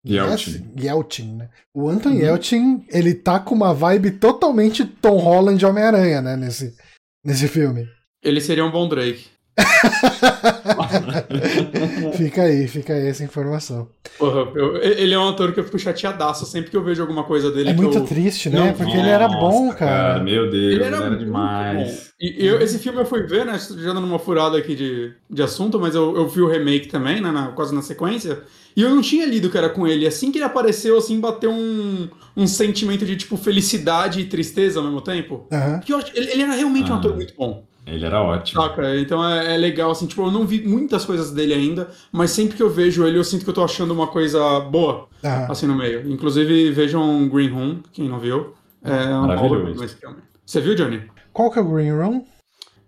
Yelchin. 0.07 0.71
Yelchin, 0.81 1.37
né? 1.37 1.49
O 1.75 1.89
Anton 1.89 2.11
Yelchin, 2.13 2.85
ele 2.89 3.15
tá 3.15 3.39
com 3.39 3.55
uma 3.55 3.75
vibe 3.75 4.13
totalmente 4.13 4.85
Tom 4.87 5.19
Holland 5.19 5.65
Homem-Aranha, 5.65 6.23
né? 6.23 6.35
Nesse, 6.37 6.75
nesse 7.25 7.47
filme. 7.47 7.87
Ele 8.23 8.41
seria 8.41 8.65
um 8.65 8.71
bom 8.71 8.89
Drake. 8.89 9.27
fica 12.17 12.43
aí, 12.43 12.67
fica 12.69 12.93
aí 12.95 13.07
essa 13.09 13.23
informação. 13.25 13.89
Porra, 14.19 14.49
eu- 14.55 14.77
ele 14.77 15.13
é 15.15 15.19
um 15.19 15.29
ator 15.29 15.53
que 15.53 15.61
eu 15.61 15.65
fico 15.65 15.79
chateadaço 15.79 16.47
sempre 16.47 16.71
que 16.71 16.77
eu 16.77 16.83
vejo 16.85 17.01
alguma 17.03 17.25
coisa 17.25 17.51
dele. 17.51 17.71
É 17.71 17.73
muito 17.73 17.99
eu... 17.99 18.05
triste, 18.05 18.49
né? 18.49 18.59
Não, 18.61 18.73
Porque 18.73 18.97
ele 18.97 19.09
era 19.09 19.27
Nossa, 19.29 19.39
bom, 19.41 19.73
cara. 19.75 20.23
Meu 20.23 20.51
Deus, 20.51 20.55
Ele 20.55 20.75
ele 20.75 20.85
era, 20.85 20.97
era, 20.99 21.17
demais. 21.17 21.89
bom. 21.93 21.99
E 22.21 22.47
eu, 22.47 22.61
esse 22.61 22.79
filme 22.79 23.01
eu 23.01 23.07
fui 23.07 23.23
ver, 23.25 23.45
né? 23.45 23.59
Já 23.59 23.93
dando 23.93 24.07
uma 24.07 24.19
furada 24.19 24.57
aqui 24.57 24.75
de, 24.75 25.13
de 25.29 25.43
assunto, 25.43 25.79
mas 25.81 25.95
eu, 25.95 26.17
eu 26.17 26.29
vi 26.29 26.41
o 26.41 26.49
remake 26.49 26.89
também, 26.89 27.21
né? 27.21 27.31
na- 27.31 27.49
quase 27.49 27.75
na 27.75 27.83
sequência. 27.83 28.41
E 28.77 28.83
eu 28.83 28.91
não 28.91 29.03
tinha 29.03 29.25
lido 29.27 29.51
que 29.51 29.59
era 29.59 29.69
com 29.69 29.87
ele. 29.87 30.07
Assim 30.07 30.33
que 30.33 30.39
ele 30.39 30.45
apareceu, 30.45 30.97
assim, 30.99 31.21
bateu 31.21 31.51
um, 31.51 32.09
um 32.37 32.47
sentimento 32.47 33.05
de, 33.05 33.17
tipo, 33.17 33.37
felicidade 33.37 34.21
e 34.21 34.25
tristeza 34.25 34.79
ao 34.81 34.85
mesmo 34.85 35.01
tempo. 35.01 35.47
Aham. 35.53 35.81
Que 35.81 35.93
eu 35.93 35.99
acho- 35.99 36.11
ele, 36.15 36.31
ele 36.31 36.43
era 36.43 36.55
realmente 36.55 36.91
um 36.91 36.95
Ah. 36.95 36.99
ator 36.99 37.15
muito 37.15 37.35
bom. 37.37 37.65
Ele 37.87 38.05
era 38.05 38.23
ótimo. 38.23 38.63
Saca? 38.63 38.97
Então 38.99 39.27
é, 39.27 39.55
é 39.55 39.59
legal, 39.59 39.91
assim, 39.91 40.07
tipo, 40.07 40.23
eu 40.23 40.31
não 40.31 40.47
vi 40.47 40.67
muitas 40.67 41.05
coisas 41.05 41.31
dele 41.31 41.53
ainda, 41.53 41.89
mas 42.11 42.31
sempre 42.31 42.57
que 42.57 42.63
eu 42.63 42.71
vejo 42.71 43.07
ele, 43.07 43.19
eu 43.19 43.25
sinto 43.25 43.45
que 43.45 43.51
eu 43.51 43.55
tô 43.55 43.63
achando 43.63 43.93
uma 43.93 44.07
coisa 44.07 44.61
boa, 44.61 45.09
aham. 45.23 45.47
assim, 45.51 45.67
no 45.67 45.77
meio. 45.77 46.11
Inclusive, 46.11 46.71
vejam 46.73 47.29
Green 47.29 47.51
Room, 47.51 47.81
quem 47.93 48.09
não 48.09 48.19
viu. 48.19 48.55
É 48.83 49.07
um 49.15 49.27
Maravilhoso. 49.27 49.89
filme. 49.99 50.17
Você 50.45 50.61
viu, 50.61 50.75
Johnny? 50.75 51.03
Qual 51.33 51.51
que 51.51 51.59
é 51.59 51.63
o 51.63 51.65
Green 51.65 51.93
Room? 51.93 52.25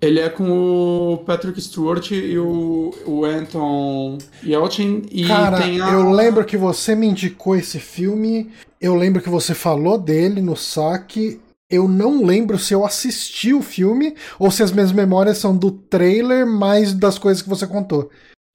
Ele 0.00 0.20
é 0.20 0.28
com 0.28 0.44
o 0.50 1.18
Patrick 1.24 1.60
Stewart 1.60 2.10
e 2.10 2.38
o, 2.38 2.94
o 3.06 3.24
Anton 3.24 4.18
Yelchin 4.44 5.02
e 5.10 5.26
Cara, 5.26 5.58
tem 5.58 5.80
a... 5.80 5.90
eu 5.90 6.10
lembro 6.10 6.44
que 6.44 6.56
você 6.56 6.94
me 6.94 7.06
indicou 7.06 7.56
esse 7.56 7.78
filme. 7.78 8.50
Eu 8.78 8.94
lembro 8.94 9.22
que 9.22 9.30
você 9.30 9.54
falou 9.54 9.96
dele 9.96 10.42
no 10.42 10.54
saque. 10.54 11.40
Eu 11.68 11.88
não 11.88 12.24
lembro 12.24 12.58
se 12.58 12.72
eu 12.72 12.84
assisti 12.84 13.52
o 13.52 13.60
filme 13.62 14.14
ou 14.38 14.50
se 14.50 14.62
as 14.62 14.70
minhas 14.70 14.92
memórias 14.92 15.38
são 15.38 15.56
do 15.56 15.70
trailer 15.70 16.46
mais 16.46 16.92
das 16.94 17.18
coisas 17.18 17.42
que 17.42 17.48
você 17.48 17.66
contou. 17.66 18.10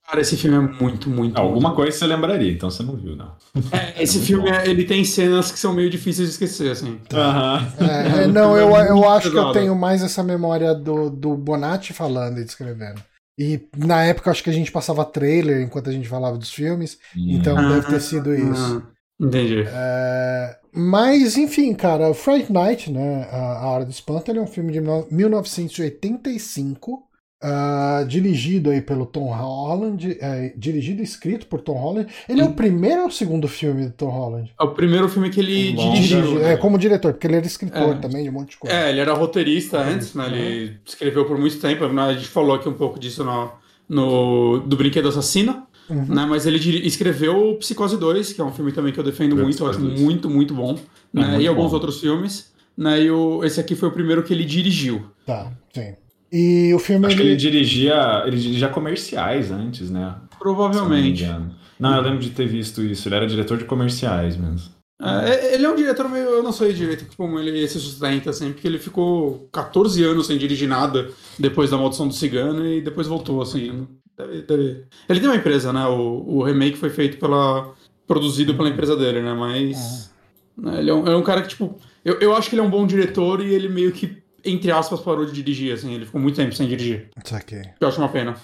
Cara, 0.05 0.21
esse 0.21 0.35
filme 0.35 0.57
é 0.57 0.59
muito, 0.59 1.09
muito... 1.09 1.37
Alguma 1.37 1.69
muito 1.69 1.75
coisa 1.77 1.97
você 1.97 2.05
lembraria, 2.07 2.51
então 2.51 2.69
você 2.69 2.83
não 2.83 2.97
viu, 2.97 3.15
não. 3.15 3.33
É, 3.71 4.03
esse 4.03 4.19
filme, 4.19 4.49
é- 4.49 4.69
ele 4.69 4.83
tem 4.83 5.05
cenas 5.05 5.51
que 5.51 5.59
são 5.59 5.73
meio 5.73 5.89
difíceis 5.89 6.27
de 6.27 6.33
esquecer, 6.33 6.71
assim. 6.71 6.99
Aham. 7.13 7.65
É, 7.79 8.23
é, 8.23 8.27
não, 8.27 8.57
eu, 8.57 8.69
eu 8.75 8.95
muito 8.95 9.07
acho 9.09 9.31
que 9.31 9.37
eu 9.37 9.51
tenho 9.53 9.75
mais 9.75 10.03
essa 10.03 10.21
memória 10.23 10.73
do, 10.73 11.09
do 11.09 11.35
Bonatti 11.35 11.93
falando 11.93 12.39
e 12.39 12.43
descrevendo. 12.45 13.01
E 13.39 13.67
na 13.77 14.03
época 14.03 14.29
acho 14.29 14.43
que 14.43 14.49
a 14.49 14.53
gente 14.53 14.71
passava 14.71 15.05
trailer 15.05 15.61
enquanto 15.61 15.89
a 15.89 15.93
gente 15.93 16.07
falava 16.07 16.37
dos 16.37 16.51
filmes, 16.53 16.99
então 17.25 17.57
Ah, 17.57 17.69
deve 17.69 17.87
ter 17.87 18.01
sido 18.01 18.35
isso. 18.35 18.83
Ah, 18.85 19.25
entendi. 19.25 19.63
É, 19.65 20.57
mas, 20.73 21.37
enfim, 21.37 21.73
cara, 21.73 22.13
Fright 22.13 22.51
Night, 22.51 22.91
né? 22.91 23.27
A 23.31 23.59
a 23.63 23.69
Hora 23.69 23.85
do 23.85 23.91
Espanto, 23.91 24.31
ele 24.31 24.39
é 24.39 24.41
um 24.41 24.47
filme 24.47 24.71
de 24.71 24.79
mil- 24.81 25.07
1985, 25.11 27.03
ah, 27.43 28.05
dirigido 28.07 28.69
aí 28.69 28.81
pelo 28.81 29.05
Tom 29.05 29.25
Holland, 29.33 30.15
é, 30.21 30.53
dirigido 30.55 31.01
e 31.01 31.03
escrito 31.03 31.47
por 31.47 31.59
Tom 31.61 31.73
Holland. 31.73 32.07
Ele 32.29 32.39
é 32.41 32.43
o 32.43 32.53
primeiro 32.53 33.01
ou 33.01 33.07
o 33.07 33.11
segundo 33.11 33.47
filme 33.47 33.85
do 33.87 33.91
Tom 33.93 34.09
Holland? 34.09 34.53
É 34.59 34.63
o 34.63 34.71
primeiro 34.73 35.09
filme 35.09 35.29
que 35.29 35.39
ele 35.39 35.73
dirigiu. 35.73 36.21
Dirige, 36.21 36.35
né? 36.39 36.53
é, 36.53 36.57
como 36.57 36.77
diretor, 36.77 37.13
porque 37.13 37.25
ele 37.27 37.37
era 37.37 37.45
escritor 37.45 37.95
É. 37.95 37.99
também 37.99 38.23
de 38.23 38.29
um 38.29 38.33
monte 38.33 38.51
de 38.51 38.57
coisa. 38.57 38.75
É, 38.75 38.89
ele 38.91 38.99
era 38.99 39.13
roteirista 39.13 39.79
antes, 39.79 40.13
né? 40.13 40.27
Ele 40.27 40.77
escreveu 40.85 41.25
por 41.25 41.37
muito 41.37 41.59
tempo. 41.59 41.83
A 41.83 42.13
gente 42.13 42.27
falou 42.27 42.55
aqui 42.55 42.69
um 42.69 42.73
pouco 42.73 42.99
disso 42.99 43.23
no, 43.23 43.51
no 43.89 44.59
do 44.59 44.77
Brinquedo 44.77 45.07
Assassino, 45.09 45.63
Uhum. 45.91 46.05
né? 46.15 46.25
Mas 46.25 46.45
ele 46.45 46.57
escreveu 46.88 47.55
Psicose 47.60 47.98
2, 47.98 48.33
que 48.33 48.41
é 48.41 48.43
um 48.43 48.51
filme 48.53 48.71
também 48.71 48.93
que 48.93 49.00
eu 49.00 49.03
defendo 49.03 49.38
Eu 49.38 49.43
muito, 49.43 49.62
eu 49.62 49.67
acho 49.69 49.77
Psicose 49.79 49.95
2. 49.95 50.01
muito, 50.01 50.29
muito 50.29 50.53
bom. 50.53 50.74
Né? 51.13 51.27
muito 51.27 51.41
e 51.41 51.48
alguns 51.48 51.67
bom. 51.69 51.74
outros 51.75 52.00
filmes. 52.00 52.51
Né? 52.77 53.03
E 53.03 53.12
o, 53.12 53.43
esse 53.43 53.60
aqui 53.60 53.75
foi 53.75 53.89
o 53.89 53.91
primeiro 53.91 54.24
que 54.24 54.33
ele 54.33 54.45
dirigiu. 54.45 55.05
Tá, 55.25 55.51
sim. 55.74 55.93
E 56.31 56.74
o 56.74 56.79
filme. 56.79 57.05
Acho 57.05 57.15
que 57.17 57.21
ele 57.21 57.31
ele- 57.31 57.38
dirigia, 57.38 58.24
ele 58.25 58.38
dirigia 58.38 58.69
comerciais 58.69 59.51
antes, 59.51 59.89
né? 59.91 60.15
Não 60.21 60.38
Provavelmente. 60.39 61.27
Não, 61.79 61.95
eu 61.95 62.01
lembro 62.01 62.19
de 62.19 62.29
ter 62.29 62.48
visto 62.48 62.81
isso. 62.81 63.07
Ele 63.07 63.15
era 63.15 63.27
diretor 63.27 63.57
de 63.57 63.65
comerciais 63.65 64.38
mesmo. 64.38 64.69
É, 65.03 65.55
ele 65.55 65.65
é 65.65 65.69
um 65.69 65.75
diretor 65.75 66.07
meio. 66.07 66.25
Eu 66.25 66.43
não 66.43 66.51
sei 66.51 66.74
direito 66.74 67.05
como 67.17 67.39
ele 67.39 67.67
se 67.67 67.79
sustenta, 67.79 68.29
assim, 68.29 68.53
porque 68.53 68.67
ele 68.67 68.77
ficou 68.77 69.50
14 69.51 70.03
anos 70.03 70.27
sem 70.27 70.38
dirigir 70.38 70.69
nada 70.69 71.10
depois 71.39 71.71
da 71.71 71.77
Maldição 71.77 72.07
do 72.07 72.13
Cigano 72.13 72.65
e 72.65 72.81
depois 72.81 73.07
voltou, 73.07 73.41
assim. 73.41 73.88
Deve, 74.25 74.41
deve... 74.43 74.83
Ele 75.09 75.19
tem 75.19 75.29
uma 75.29 75.35
empresa, 75.35 75.71
né? 75.73 75.85
O, 75.87 76.23
o 76.37 76.43
remake 76.43 76.77
foi 76.77 76.89
feito 76.89 77.17
pela. 77.17 77.73
produzido 78.07 78.55
pela 78.55 78.69
empresa 78.69 78.95
dele, 78.95 79.21
né? 79.21 79.33
Mas. 79.33 80.11
Né, 80.57 80.79
ele 80.79 80.89
é 80.89 80.93
um, 80.93 81.07
é 81.07 81.15
um 81.15 81.23
cara 81.23 81.41
que, 81.41 81.49
tipo. 81.49 81.75
Eu, 82.03 82.19
eu 82.19 82.35
acho 82.35 82.49
que 82.49 82.55
ele 82.55 82.61
é 82.61 82.65
um 82.65 82.69
bom 82.69 82.85
diretor 82.87 83.41
e 83.41 83.53
ele 83.53 83.69
meio 83.69 83.91
que, 83.91 84.21
entre 84.43 84.71
aspas, 84.71 84.99
parou 84.99 85.25
de 85.25 85.31
dirigir, 85.31 85.73
assim. 85.73 85.93
Ele 85.93 86.05
ficou 86.05 86.19
muito 86.19 86.35
tempo 86.35 86.53
sem 86.53 86.67
dirigir. 86.67 87.09
Saquei. 87.23 87.61
Eu 87.79 87.87
acho 87.87 87.99
uma 87.99 88.09
pena. 88.09 88.35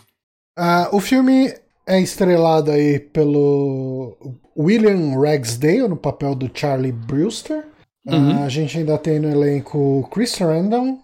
Ah, 0.57 0.89
o 0.91 0.99
filme 0.99 1.53
é 1.85 2.01
estrelado 2.01 2.71
aí 2.71 2.99
pelo 2.99 4.17
William 4.57 5.19
Ragsdale 5.19 5.87
no 5.87 5.97
papel 5.97 6.35
do 6.35 6.49
Charlie 6.53 6.91
Brewster. 6.91 7.65
Ah, 8.07 8.15
Uhum. 8.15 8.43
a 8.45 8.49
gente 8.49 8.77
ainda 8.77 8.97
tem 8.97 9.19
no 9.19 9.29
elenco 9.29 10.07
Chris 10.11 10.31
Sarandon 10.31 10.97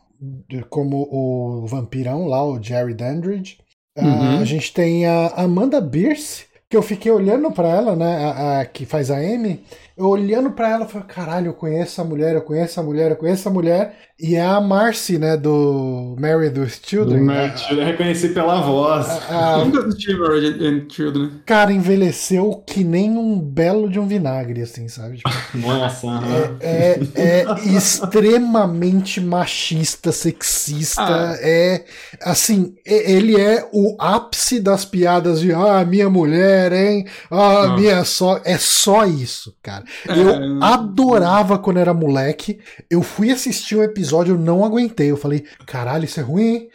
de- 0.48 0.64
como 0.70 1.06
o 1.12 1.66
vampirão 1.68 2.28
lá, 2.28 2.42
o 2.46 2.62
Jerry 2.64 2.94
Dandridge. 2.94 3.58
Ah, 3.96 4.02
Uhum. 4.02 4.42
a 4.42 4.46
gente 4.46 4.74
tem 4.74 5.06
a 5.06 5.28
Amanda 5.36 5.80
Bierce, 5.80 6.46
que 6.70 6.76
eu 6.76 6.82
fiquei 6.82 7.12
olhando 7.12 7.52
pra 7.52 7.68
ela, 7.70 7.96
né, 7.96 8.26
a, 8.26 8.60
a 8.62 8.66
que 8.66 8.86
faz 8.86 9.12
a 9.12 9.18
Amy, 9.18 9.64
eu 9.98 10.08
olhando 10.08 10.52
pra 10.52 10.70
ela, 10.70 10.86
eu 10.86 10.90
falei, 10.90 11.08
caralho, 11.08 11.48
eu 11.48 11.54
conheço 11.54 11.92
essa 11.94 12.04
mulher, 12.04 12.36
eu 12.36 12.42
conheço 12.42 12.72
essa 12.72 12.84
mulher, 12.84 13.12
eu 13.12 13.16
conheço 13.18 13.42
essa 13.42 13.50
mulher, 13.50 13.96
e 14.20 14.36
é 14.36 14.42
a 14.46 14.60
Marcy, 14.62 15.18
né, 15.18 15.36
do 15.38 16.16
Married 16.20 16.60
with 16.60 16.72
Children. 16.86 17.22
Matt, 17.24 17.70
eu 17.72 17.84
reconheci 17.84 18.30
pela 18.30 18.62
voz. 18.62 19.08
A- 19.10 19.56
a- 19.56 19.60
Eu 19.60 19.66
nunca 19.66 19.88
assisti 19.88 20.14
Married 20.16 20.66
and 20.66 20.88
Children. 20.90 21.32
cara 21.46 21.72
envelheceu 21.74 22.64
que 22.66 22.84
nem 22.84 23.18
um 23.18 23.40
belo 23.40 23.90
de 23.90 24.00
um 24.00 24.08
vinagre, 24.08 24.62
assim, 24.62 24.88
sabe? 24.88 25.18
Tipo, 25.18 25.30
Nossa, 25.58 26.08
aham. 26.08 26.58
é, 26.62 27.00
é 27.16 27.46
extremamente 27.76 29.20
machista, 29.22 30.12
sexista. 30.12 31.02
Ah. 31.04 31.36
É 31.42 31.84
assim, 32.22 32.76
ele 32.86 33.40
é 33.40 33.68
o 33.74 33.96
ápice 34.00 34.60
das 34.60 34.86
piadas 34.86 35.40
de 35.42 35.52
ah, 35.54 35.84
minha 35.86 36.10
mulher, 36.10 36.72
hein? 36.72 37.06
Ah, 37.30 37.64
Ah. 37.64 37.76
minha 37.78 38.04
só. 38.06 38.40
É 38.44 38.58
só 38.58 39.06
isso, 39.06 39.56
cara. 39.62 39.83
Eu 40.08 40.30
É. 40.30 40.66
adorava 40.66 41.58
quando 41.60 41.78
era 41.80 41.94
moleque. 41.94 42.60
Eu 42.90 43.02
fui 43.02 43.32
assistir 43.32 43.76
um 43.76 43.84
episódio, 43.84 44.36
eu 44.36 44.40
não 44.40 44.64
aguentei. 44.66 45.10
Eu 45.12 45.18
falei, 45.18 45.46
caralho, 45.66 46.06
isso 46.06 46.20
é 46.20 46.24
ruim, 46.24 46.44
hein? 46.56 46.70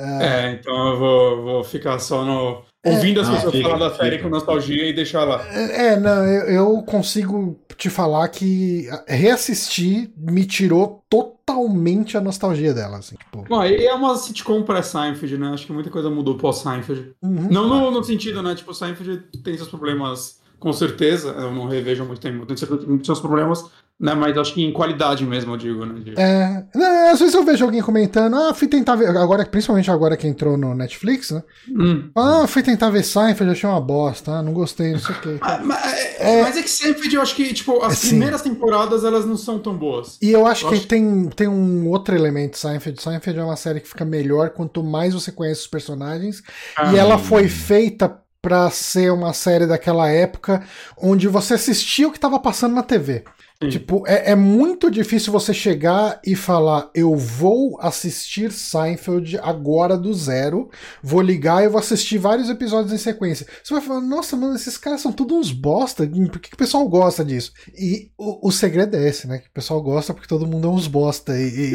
É, 0.00 0.52
então 0.52 0.92
eu 0.92 0.98
vou, 0.98 1.42
vou 1.42 1.64
ficar 1.64 1.98
só 1.98 2.24
no. 2.24 2.62
Ouvindo 2.86 3.20
as 3.20 3.26
Não, 3.26 3.34
pessoas 3.34 3.52
fica, 3.52 3.68
falar 3.68 3.88
da 3.88 3.96
série 3.96 4.18
com 4.18 4.28
nostalgia 4.28 4.88
e 4.88 4.92
deixar 4.92 5.24
lá. 5.24 5.44
É, 5.52 5.96
não, 5.98 6.24
eu, 6.24 6.42
eu 6.76 6.82
consigo 6.82 7.58
te 7.76 7.90
falar 7.90 8.28
que 8.28 8.88
reassistir 9.08 10.10
me 10.16 10.44
tirou 10.44 11.02
totalmente 11.10 12.16
a 12.16 12.20
nostalgia 12.20 12.72
dela, 12.72 12.98
assim, 12.98 13.16
tipo. 13.16 13.44
Bom, 13.48 13.64
e 13.64 13.84
é 13.84 13.92
uma 13.92 14.16
sitcom 14.16 14.62
pré-Seinfeld, 14.62 15.36
né? 15.36 15.48
Acho 15.48 15.66
que 15.66 15.72
muita 15.72 15.90
coisa 15.90 16.08
mudou 16.08 16.36
pós-Seinfeld. 16.36 17.12
uhum. 17.20 17.48
Não 17.50 17.68
no, 17.68 17.90
no 17.90 18.04
sentido, 18.04 18.40
né? 18.42 18.54
Tipo, 18.54 18.72
Seinfeld 18.72 19.24
tem 19.42 19.56
seus 19.56 19.68
problemas, 19.68 20.38
com 20.58 20.72
certeza. 20.72 21.28
Eu 21.30 21.52
não 21.52 21.66
revejo 21.66 22.02
há 22.02 22.06
muito 22.06 22.20
tempo, 22.20 22.44
tem 22.46 22.56
certeza 22.56 22.80
que 22.80 22.86
tem 22.86 23.04
seus 23.04 23.20
problemas, 23.20 23.64
né? 23.98 24.14
Mas 24.14 24.36
acho 24.38 24.54
que 24.54 24.62
em 24.64 24.72
qualidade 24.72 25.24
mesmo, 25.24 25.52
eu 25.52 25.56
digo, 25.56 25.84
né? 25.84 26.02
É, 26.16 26.64
né, 26.78 27.10
às 27.10 27.18
vezes 27.18 27.34
eu 27.34 27.44
vejo 27.44 27.64
alguém 27.64 27.82
comentando, 27.82 28.36
ah, 28.36 28.54
fui 28.54 28.68
tentar 28.68 28.94
ver, 28.96 29.08
agora, 29.16 29.44
principalmente 29.44 29.90
agora 29.90 30.16
que 30.16 30.26
entrou 30.26 30.56
no 30.56 30.74
Netflix, 30.74 31.30
né? 31.32 31.42
Hum. 31.68 32.10
Ah, 32.16 32.46
fui 32.46 32.62
tentar 32.62 32.90
ver 32.90 33.02
Seinfeld, 33.02 33.50
achei 33.52 33.68
uma 33.68 33.80
bosta, 33.80 34.32
ah, 34.32 34.42
não 34.42 34.52
gostei, 34.52 34.92
não 34.92 34.98
sei 35.00 35.14
o 35.14 35.20
quê. 35.20 35.38
Ah, 35.40 35.60
mas, 35.64 35.84
é, 36.20 36.42
mas 36.42 36.56
é 36.56 36.62
que 36.62 36.70
Seinfeld, 36.70 37.14
eu 37.14 37.22
acho 37.22 37.34
que, 37.34 37.52
tipo, 37.52 37.82
as 37.82 37.98
Sim. 37.98 38.08
primeiras 38.10 38.42
temporadas, 38.42 39.04
elas 39.04 39.24
não 39.26 39.36
são 39.36 39.58
tão 39.58 39.76
boas. 39.76 40.18
E 40.22 40.30
eu 40.30 40.46
acho 40.46 40.64
Eu 40.66 40.70
que 40.70 40.74
acho- 40.76 40.86
tem, 40.86 41.28
tem 41.30 41.48
um 41.48 41.88
outro 41.88 42.14
elemento 42.14 42.56
Seinfeld. 42.58 43.00
Seinfeld 43.02 43.38
é 43.40 43.44
uma 43.44 43.56
série 43.56 43.80
que 43.80 43.88
fica 43.88 44.04
melhor 44.04 44.50
quanto 44.50 44.82
mais 44.82 45.14
você 45.14 45.32
conhece 45.32 45.62
os 45.62 45.66
personagens. 45.66 46.42
Ah, 46.76 46.92
e 46.92 46.96
ela 46.96 47.18
foi 47.18 47.48
feita 47.48 48.16
pra 48.48 48.70
ser 48.70 49.12
uma 49.12 49.34
série 49.34 49.66
daquela 49.66 50.08
época 50.08 50.62
onde 50.96 51.28
você 51.28 51.52
assistia 51.52 52.08
o 52.08 52.10
que 52.12 52.18
tava 52.18 52.40
passando 52.40 52.74
na 52.74 52.82
TV. 52.82 53.22
Sim. 53.60 53.70
Tipo, 53.70 54.04
é, 54.06 54.30
é 54.30 54.34
muito 54.36 54.88
difícil 54.88 55.32
você 55.32 55.52
chegar 55.52 56.20
e 56.24 56.36
falar: 56.36 56.88
eu 56.94 57.14
vou 57.16 57.76
assistir 57.80 58.52
Seinfeld 58.52 59.36
agora 59.42 59.98
do 59.98 60.14
zero, 60.14 60.70
vou 61.02 61.20
ligar 61.20 61.64
e 61.64 61.68
vou 61.68 61.80
assistir 61.80 62.18
vários 62.18 62.48
episódios 62.48 62.92
em 62.92 62.98
sequência. 62.98 63.46
Você 63.62 63.74
vai 63.74 63.82
falar: 63.82 64.00
nossa, 64.00 64.36
mano, 64.36 64.54
esses 64.54 64.78
caras 64.78 65.00
são 65.00 65.12
tudo 65.12 65.34
uns 65.36 65.50
bosta, 65.50 66.06
por 66.06 66.38
que, 66.40 66.50
que 66.50 66.54
o 66.54 66.58
pessoal 66.58 66.88
gosta 66.88 67.24
disso? 67.24 67.52
E 67.76 68.10
o, 68.16 68.48
o 68.48 68.52
segredo 68.52 68.96
é 68.96 69.08
esse, 69.08 69.26
né? 69.26 69.38
Que 69.38 69.48
o 69.48 69.52
pessoal 69.52 69.82
gosta 69.82 70.14
porque 70.14 70.28
todo 70.28 70.46
mundo 70.46 70.68
é 70.68 70.70
uns 70.70 70.86
bosta. 70.86 71.36
E, 71.36 71.72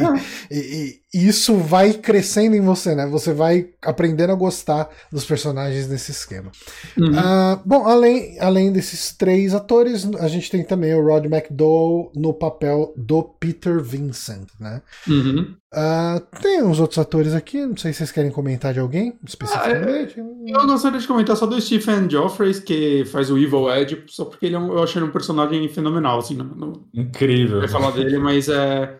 e- 0.50 1.03
e 1.14 1.28
isso 1.28 1.56
vai 1.56 1.92
crescendo 1.92 2.56
em 2.56 2.60
você, 2.60 2.94
né? 2.94 3.06
Você 3.06 3.32
vai 3.32 3.68
aprendendo 3.80 4.32
a 4.32 4.34
gostar 4.34 4.88
dos 5.12 5.24
personagens 5.24 5.86
nesse 5.88 6.10
esquema. 6.10 6.50
Uhum. 6.98 7.12
Ah, 7.16 7.60
bom, 7.64 7.86
além, 7.86 8.36
além 8.40 8.72
desses 8.72 9.16
três 9.16 9.54
atores, 9.54 10.06
a 10.18 10.26
gente 10.26 10.50
tem 10.50 10.64
também 10.64 10.92
o 10.94 11.04
Rod 11.04 11.26
McDowell 11.26 12.10
no 12.16 12.34
papel 12.34 12.92
do 12.96 13.22
Peter 13.22 13.80
Vincent, 13.80 14.48
né? 14.58 14.82
Uhum. 15.08 15.54
Ah, 15.72 16.20
tem 16.42 16.62
uns 16.62 16.78
outros 16.80 16.98
atores 16.98 17.32
aqui, 17.34 17.64
não 17.64 17.76
sei 17.76 17.92
se 17.92 17.98
vocês 17.98 18.12
querem 18.12 18.30
comentar 18.30 18.72
de 18.72 18.80
alguém 18.80 19.14
especificamente. 19.26 20.18
Eu 20.18 20.66
gostaria 20.66 20.98
de 21.00 21.06
comentar 21.06 21.36
só 21.36 21.46
do 21.46 21.60
Stephen 21.60 22.08
Geoffreys, 22.10 22.58
que 22.60 23.04
faz 23.06 23.30
o 23.30 23.38
Evil 23.38 23.68
Ed, 23.72 24.04
só 24.08 24.24
porque 24.24 24.46
ele 24.46 24.54
é 24.54 24.58
um- 24.58 24.72
eu 24.72 24.82
achei 24.82 25.00
ele 25.00 25.08
um 25.08 25.12
personagem 25.12 25.68
fenomenal, 25.68 26.18
assim, 26.18 26.34
não, 26.36 26.44
não 26.46 26.72
Incrível. 26.94 27.58
vai 27.60 27.68
falar 27.68 27.90
dele, 27.92 28.18
mas 28.18 28.48
é, 28.48 28.98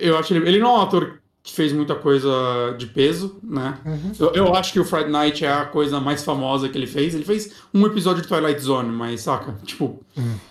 eu 0.00 0.16
acho 0.18 0.34
ele, 0.34 0.48
ele 0.48 0.58
não 0.58 0.70
é 0.76 0.78
um 0.78 0.82
ator 0.82 1.20
que 1.48 1.54
fez 1.54 1.72
muita 1.72 1.94
coisa 1.94 2.74
de 2.76 2.86
peso, 2.86 3.38
né? 3.42 3.78
Uhum. 3.84 4.12
Eu, 4.20 4.32
eu 4.34 4.54
acho 4.54 4.70
que 4.70 4.78
o 4.78 4.84
Friday 4.84 5.10
Night 5.10 5.44
é 5.46 5.50
a 5.50 5.64
coisa 5.64 5.98
mais 5.98 6.22
famosa 6.22 6.68
que 6.68 6.76
ele 6.76 6.86
fez. 6.86 7.14
Ele 7.14 7.24
fez 7.24 7.52
um 7.72 7.86
episódio 7.86 8.20
de 8.20 8.28
Twilight 8.28 8.60
Zone, 8.60 8.90
mas 8.90 9.22
saca? 9.22 9.56
Tipo, 9.64 9.98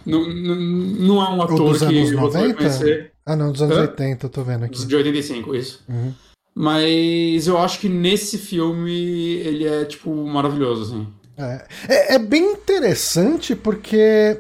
não, 0.04 0.28
não, 0.28 0.56
não 0.56 1.22
é 1.24 1.30
um 1.30 1.42
ator 1.42 1.58
dos 1.58 1.80
que 1.80 1.86
anos 1.86 2.10
você 2.10 2.16
vai 2.16 2.48
90? 2.48 2.54
conhecer. 2.56 3.12
Ah, 3.24 3.36
não, 3.36 3.52
dos 3.52 3.62
anos 3.62 3.78
Hã? 3.78 3.82
80, 3.82 4.26
eu 4.26 4.30
tô 4.30 4.44
vendo 4.44 4.66
aqui. 4.66 4.86
De 4.86 4.96
85, 4.96 5.56
isso. 5.56 5.84
Uhum. 5.88 6.14
Mas 6.56 7.46
eu 7.46 7.60
acho 7.60 7.80
que 7.80 7.88
nesse 7.88 8.40
filme 8.40 8.92
ele 8.92 9.68
é, 9.68 9.86
tipo, 9.86 10.12
maravilhoso, 10.26 10.82
assim. 10.82 11.08
É, 11.38 11.68
é, 11.88 12.16
é 12.16 12.20
bem 12.20 12.54
interessante 12.54 13.56
porque 13.56 14.40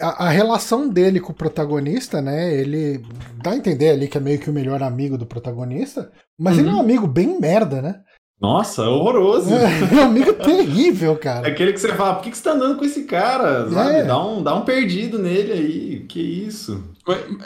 a, 0.00 0.26
a 0.26 0.30
relação 0.30 0.88
dele 0.88 1.20
com 1.20 1.32
o 1.32 1.34
protagonista, 1.36 2.20
né? 2.22 2.52
Ele 2.54 2.98
dá 3.42 3.52
a 3.52 3.56
entender 3.56 3.90
ali 3.90 4.08
que 4.08 4.18
é 4.18 4.20
meio 4.20 4.38
que 4.40 4.50
o 4.50 4.52
melhor 4.52 4.82
amigo 4.82 5.16
do 5.18 5.26
protagonista, 5.26 6.12
mas 6.38 6.58
ele 6.58 6.68
é 6.68 6.72
um 6.72 6.76
Uhum. 6.76 6.80
amigo 6.80 7.06
bem 7.06 7.38
merda, 7.40 7.80
né? 7.82 8.02
Nossa, 8.40 8.82
horroroso. 8.82 9.54
É, 9.54 9.64
é 9.94 10.00
um 10.00 10.02
amigo 10.04 10.32
terrível, 10.34 11.16
cara. 11.16 11.48
Aquele 11.48 11.72
que 11.72 11.80
você 11.80 11.88
fala, 11.94 12.14
por 12.16 12.24
que, 12.24 12.30
que 12.30 12.36
você 12.36 12.42
tá 12.44 12.52
andando 12.52 12.76
com 12.78 12.84
esse 12.84 13.04
cara? 13.04 13.68
Sabe? 13.70 13.94
É. 13.96 14.04
Dá, 14.04 14.24
um, 14.24 14.42
dá 14.42 14.54
um 14.54 14.60
perdido 14.62 15.18
nele 15.18 15.52
aí. 15.52 16.00
Que 16.06 16.20
isso? 16.20 16.84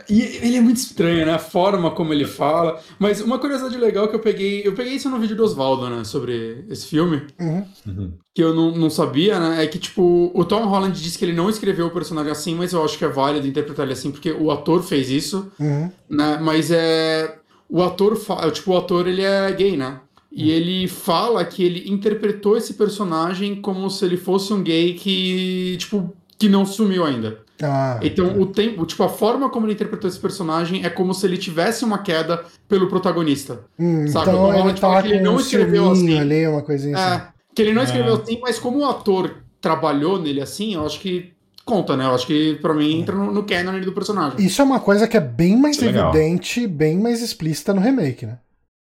E 0.08 0.20
ele 0.22 0.56
é 0.56 0.60
muito 0.60 0.78
estranho, 0.78 1.26
né? 1.26 1.34
A 1.34 1.38
forma 1.38 1.90
como 1.90 2.12
ele 2.12 2.24
fala. 2.24 2.80
Mas 2.98 3.20
uma 3.20 3.38
curiosidade 3.38 3.76
legal 3.76 4.08
que 4.08 4.16
eu 4.16 4.20
peguei. 4.20 4.62
Eu 4.66 4.72
peguei 4.74 4.94
isso 4.94 5.08
no 5.08 5.18
vídeo 5.18 5.36
do 5.36 5.44
Oswaldo, 5.44 5.88
né? 5.88 6.02
Sobre 6.02 6.64
esse 6.68 6.86
filme. 6.86 7.22
Uhum. 7.38 7.64
Que 8.34 8.42
eu 8.42 8.54
não, 8.54 8.72
não 8.72 8.90
sabia, 8.90 9.38
né? 9.38 9.62
É 9.62 9.66
que, 9.66 9.78
tipo, 9.78 10.30
o 10.34 10.44
Tom 10.44 10.64
Holland 10.66 11.00
disse 11.00 11.18
que 11.18 11.24
ele 11.24 11.34
não 11.34 11.50
escreveu 11.50 11.86
o 11.86 11.90
personagem 11.90 12.32
assim, 12.32 12.54
mas 12.54 12.72
eu 12.72 12.82
acho 12.84 12.96
que 12.98 13.04
é 13.04 13.08
válido 13.08 13.46
interpretar 13.46 13.84
ele 13.84 13.92
assim, 13.92 14.10
porque 14.10 14.32
o 14.32 14.50
ator 14.50 14.82
fez 14.82 15.10
isso, 15.10 15.52
Uhum. 15.60 15.90
né? 16.08 16.38
Mas 16.42 16.70
é. 16.70 17.36
O 17.68 17.82
ator. 17.82 18.16
Fa... 18.16 18.50
Tipo, 18.50 18.72
o 18.72 18.76
ator 18.78 19.06
ele 19.06 19.22
é 19.22 19.52
gay, 19.52 19.76
né? 19.76 20.00
E 20.32 20.50
ele 20.50 20.86
fala 20.86 21.44
que 21.44 21.62
ele 21.64 21.90
interpretou 21.90 22.56
esse 22.56 22.74
personagem 22.74 23.56
como 23.56 23.90
se 23.90 24.04
ele 24.04 24.16
fosse 24.16 24.52
um 24.52 24.62
gay 24.62 24.94
que, 24.94 25.76
tipo, 25.78 26.12
que 26.38 26.48
não 26.48 26.64
sumiu 26.64 27.04
ainda. 27.04 27.38
Ah, 27.62 27.98
Então, 28.02 28.40
o 28.40 28.46
tempo, 28.46 28.86
tipo, 28.86 29.02
a 29.02 29.08
forma 29.08 29.50
como 29.50 29.66
ele 29.66 29.74
interpretou 29.74 30.08
esse 30.08 30.18
personagem 30.18 30.84
é 30.84 30.88
como 30.88 31.12
se 31.12 31.26
ele 31.26 31.36
tivesse 31.36 31.84
uma 31.84 31.98
queda 31.98 32.44
pelo 32.68 32.88
protagonista. 32.88 33.60
hum, 33.78 34.04
o 34.04 34.08
então 34.08 34.54
ele 34.60 34.72
tá 34.72 34.78
fala 34.80 35.02
que 35.02 35.08
ele 35.08 35.20
não 35.20 35.34
um 35.34 35.40
escreveu 35.40 35.90
assim. 35.90 36.18
ali, 36.18 36.46
uma 36.46 36.62
coisinha 36.62 36.96
assim. 36.96 37.16
É, 37.16 37.28
que 37.54 37.60
ele 37.62 37.74
não 37.74 37.82
escreveu 37.82 38.14
É. 38.14 38.22
assim, 38.22 38.38
mas 38.40 38.58
como 38.58 38.78
o 38.78 38.86
ator 38.88 39.34
trabalhou 39.60 40.18
nele 40.18 40.40
assim, 40.40 40.74
eu 40.74 40.86
acho 40.86 41.00
que 41.00 41.32
conta, 41.64 41.96
né? 41.96 42.06
Eu 42.06 42.14
acho 42.14 42.26
que 42.26 42.54
pra 42.62 42.72
mim 42.72 43.00
entra 43.00 43.14
no, 43.14 43.30
no 43.30 43.42
canon 43.42 43.72
ali 43.72 43.84
do 43.84 43.92
personagem. 43.92 44.40
Isso 44.40 44.62
é 44.62 44.64
uma 44.64 44.80
coisa 44.80 45.06
que 45.06 45.16
é 45.16 45.20
bem 45.20 45.56
mais 45.56 45.80
é 45.82 45.86
legal. 45.86 46.14
evidente, 46.14 46.66
bem 46.66 46.98
mais 46.98 47.20
explícita 47.20 47.74
no 47.74 47.80
remake, 47.80 48.24
né? 48.24 48.38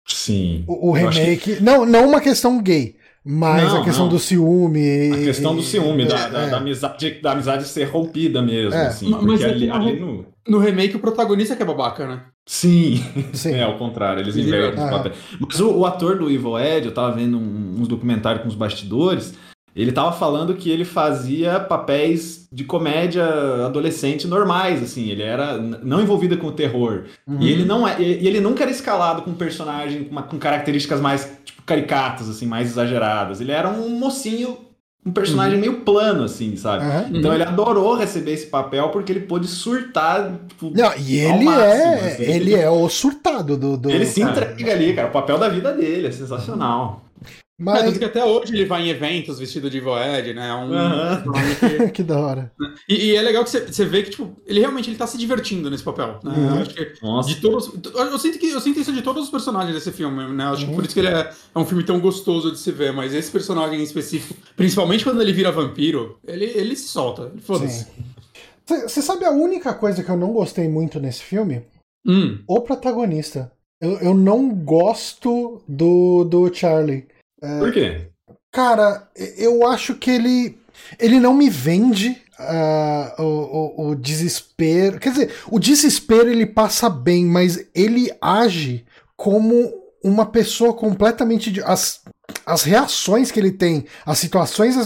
Sim. 0.06 0.64
O, 0.66 0.90
o 0.90 0.94
acho 0.94 1.10
que 1.10 1.24
remake. 1.24 1.62
Não, 1.62 1.84
não 1.84 2.08
uma 2.08 2.20
questão 2.20 2.62
gay, 2.62 2.96
mas 3.24 3.72
Não, 3.72 3.80
a 3.80 3.84
questão 3.84 4.04
não. 4.04 4.12
do 4.12 4.18
ciúme. 4.18 5.10
A 5.12 5.16
questão 5.16 5.56
do 5.56 5.62
ciúme, 5.62 6.04
é, 6.04 6.06
da, 6.06 6.28
da, 6.28 6.40
é. 6.42 6.50
da 6.50 6.56
amizade, 6.58 7.20
da 7.20 7.32
amizade 7.32 7.66
ser 7.66 7.84
rompida 7.84 8.40
mesmo, 8.40 8.74
É. 8.74 8.86
assim. 8.86 9.10
Mas 9.10 9.20
Porque 9.24 9.44
é 9.44 9.48
ali, 9.48 9.70
ali 9.70 10.00
no. 10.00 10.24
No 10.48 10.60
remake, 10.60 10.94
o 10.94 11.00
protagonista 11.00 11.56
que 11.56 11.62
é 11.64 11.66
babaca, 11.66 12.06
né? 12.06 12.22
Sim, 12.46 13.04
Sim. 13.32 13.54
é 13.58 13.64
ao 13.64 13.76
contrário, 13.76 14.20
eles 14.22 14.36
invertem 14.36 14.78
os 14.84 14.88
ah. 14.88 14.90
papéis. 14.96 15.16
Mas 15.40 15.58
o, 15.58 15.78
o 15.78 15.84
ator 15.84 16.16
do 16.16 16.30
Evil 16.30 16.56
Ed, 16.56 16.86
eu 16.86 16.94
tava 16.94 17.16
vendo 17.16 17.36
um- 17.36 17.80
uns 17.80 17.88
documentários 17.88 18.42
com 18.42 18.48
os 18.48 18.54
bastidores, 18.54 19.34
ele 19.82 19.92
tava 19.92 20.12
falando 20.12 20.54
que 20.54 20.70
ele 20.70 20.84
fazia 20.84 21.60
papéis 21.60 22.48
de 22.50 22.64
comédia 22.64 23.24
adolescente 23.66 24.26
normais, 24.26 24.82
assim, 24.82 25.08
ele 25.10 25.22
era 25.22 25.58
não 25.58 26.00
envolvido 26.00 26.36
com 26.38 26.46
o 26.46 26.52
terror. 26.52 27.04
Uhum. 27.26 27.38
E 27.40 27.50
ele 27.50 27.64
não 27.64 27.86
é, 27.86 28.00
e 28.00 28.26
ele 28.26 28.40
nunca 28.40 28.62
era 28.62 28.70
escalado 28.70 29.22
com 29.22 29.30
um 29.30 29.34
personagem 29.34 30.04
com, 30.04 30.12
uma- 30.12 30.22
com 30.22 30.38
características 30.38 31.00
mais 31.00 31.30
tipo, 31.44 31.62
caricatas, 31.62 32.28
assim, 32.30 32.46
mais 32.46 32.68
exageradas. 32.70 33.40
Ele 33.40 33.52
era 33.52 33.68
um 33.68 33.90
mocinho, 33.98 34.56
um 35.04 35.12
personagem 35.12 35.58
meio 35.58 35.80
plano, 35.80 36.24
assim, 36.24 36.56
sabe? 36.56 36.84
Aham. 36.84 37.06
Então 37.12 37.32
ele 37.34 37.42
adorou 37.44 37.94
receber 37.96 38.32
esse 38.32 38.46
papel 38.46 38.88
porque 38.88 39.12
ele 39.12 39.20
pôde 39.20 39.46
surtar, 39.46 40.32
tipo, 40.48 40.72
Não, 40.74 40.90
e 40.98 41.18
ele 41.18 41.44
máximo, 41.44 41.60
é, 41.62 42.12
assim. 42.12 42.22
ele 42.22 42.54
é 42.54 42.68
o 42.70 42.88
surtado 42.88 43.56
do. 43.56 43.76
do 43.76 43.90
ele 43.90 44.06
se 44.06 44.22
entrega 44.22 44.72
ali, 44.72 44.94
cara. 44.94 45.08
O 45.08 45.12
papel 45.12 45.38
da 45.38 45.48
vida 45.48 45.72
dele 45.72 46.06
é 46.08 46.10
sensacional. 46.12 47.02
É, 47.58 47.62
Mas 47.64 47.84
tanto 47.84 47.98
que 47.98 48.04
até 48.04 48.22
hoje 48.22 48.52
ele 48.54 48.66
vai 48.66 48.82
em 48.82 48.90
eventos 48.90 49.38
vestido 49.38 49.70
de 49.70 49.80
Voed, 49.80 50.34
né? 50.34 50.50
É 50.50 50.54
Um, 50.54 50.68
personagem 50.68 51.56
que- 51.56 51.88
que 51.96 52.02
da 52.02 52.18
hora. 52.20 52.52
e, 52.86 52.94
e 53.06 53.16
é 53.16 53.22
legal 53.22 53.42
que 53.44 53.48
você, 53.50 53.60
você 53.60 53.84
vê 53.86 54.02
que, 54.02 54.10
tipo, 54.10 54.36
ele 54.46 54.60
realmente 54.60 54.90
ele 54.90 54.98
tá 54.98 55.06
se 55.06 55.16
divertindo 55.16 55.70
nesse 55.70 55.82
papel, 55.82 56.20
né? 56.22 56.34
Uhum. 56.36 56.60
Acho 56.60 56.74
que 56.74 56.92
Nossa. 57.02 57.28
de 57.30 57.40
todos. 57.40 57.72
Eu 57.94 58.18
sinto, 58.18 58.38
que, 58.38 58.50
eu 58.50 58.60
sinto 58.60 58.78
isso 58.80 58.92
de 58.92 59.00
todos 59.00 59.24
os 59.24 59.30
personagens 59.30 59.72
desse 59.74 59.90
filme, 59.90 60.30
né? 60.34 60.44
Acho 60.44 60.64
que 60.64 60.70
Uhum. 60.70 60.74
por 60.76 60.84
isso 60.84 60.92
que 60.92 61.00
ele 61.00 61.08
é, 61.08 61.30
é 61.54 61.58
um 61.58 61.64
filme 61.64 61.82
tão 61.82 61.98
gostoso 61.98 62.52
de 62.52 62.58
se 62.58 62.70
ver, 62.70 62.92
mas 62.92 63.14
esse 63.14 63.30
personagem 63.30 63.80
em 63.80 63.82
específico, 63.82 64.38
principalmente 64.54 65.02
quando 65.02 65.22
ele 65.22 65.32
vira 65.32 65.50
vampiro, 65.50 66.18
ele, 66.26 66.44
ele 66.44 66.76
se 66.76 66.88
solta. 66.88 67.32
Foda-se. 67.40 67.86
Você 68.66 69.00
sabe 69.00 69.24
a 69.24 69.30
única 69.30 69.72
coisa 69.72 70.02
que 70.02 70.10
eu 70.10 70.16
não 70.16 70.32
gostei 70.32 70.68
muito 70.68 70.98
nesse 71.00 71.22
filme? 71.22 71.62
Hum. 72.06 72.40
O 72.46 72.60
protagonista. 72.60 73.50
Eu, 73.80 73.92
eu 74.00 74.14
não 74.14 74.50
gosto 74.50 75.62
do, 75.68 76.24
do 76.24 76.52
Charlie. 76.52 77.06
Por 77.40 77.72
quê? 77.72 78.08
Cara, 78.52 79.08
eu 79.36 79.66
acho 79.66 79.94
que 79.94 80.10
ele. 80.10 80.58
Ele 80.98 81.18
não 81.18 81.34
me 81.34 81.48
vende 81.50 82.22
ah, 82.38 83.14
o, 83.18 83.22
o, 83.22 83.88
o 83.88 83.94
desespero. 83.94 84.98
Quer 84.98 85.10
dizer, 85.10 85.34
o 85.50 85.58
desespero 85.58 86.30
ele 86.30 86.46
passa 86.46 86.88
bem, 86.88 87.24
mas 87.24 87.66
ele 87.74 88.10
age 88.20 88.84
como 89.16 89.72
uma 90.02 90.26
pessoa 90.26 90.72
completamente. 90.74 91.60
As, 91.64 92.02
as 92.44 92.62
reações 92.62 93.30
que 93.30 93.40
ele 93.40 93.52
tem, 93.52 93.86
as 94.04 94.18
situações 94.18 94.76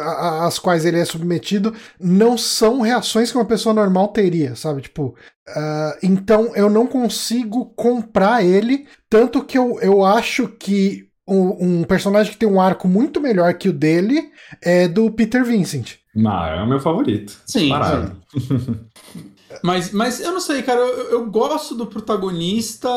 às, 0.00 0.58
quais 0.58 0.84
ele 0.84 0.98
é 0.98 1.04
submetido, 1.04 1.74
não 2.00 2.36
são 2.36 2.80
reações 2.80 3.30
que 3.30 3.38
uma 3.38 3.44
pessoa 3.44 3.74
normal 3.74 4.08
teria, 4.08 4.54
sabe? 4.54 4.82
Tipo. 4.82 5.14
ah, 5.48 5.96
então 6.02 6.54
eu 6.54 6.68
não 6.68 6.86
consigo 6.86 7.66
comprar 7.76 8.44
ele, 8.44 8.86
tanto 9.08 9.44
que 9.44 9.58
eu, 9.58 9.80
eu 9.80 10.04
acho 10.04 10.48
que 10.48 11.05
um, 11.26 11.80
um 11.80 11.84
personagem 11.84 12.32
que 12.32 12.38
tem 12.38 12.48
um 12.48 12.60
arco 12.60 12.86
muito 12.88 13.20
melhor 13.20 13.54
que 13.54 13.68
o 13.68 13.72
dele 13.72 14.30
é 14.62 14.86
do 14.88 15.10
Peter 15.10 15.44
Vincent. 15.44 15.94
Não, 16.14 16.44
é 16.46 16.62
o 16.62 16.66
meu 16.66 16.80
favorito. 16.80 17.36
Sim, 17.46 17.68
Parado. 17.68 18.16
Mas, 19.62 19.90
mas 19.90 20.20
eu 20.20 20.32
não 20.32 20.40
sei, 20.40 20.62
cara, 20.62 20.80
eu, 20.80 21.10
eu 21.12 21.30
gosto 21.30 21.74
do 21.74 21.86
protagonista, 21.86 22.88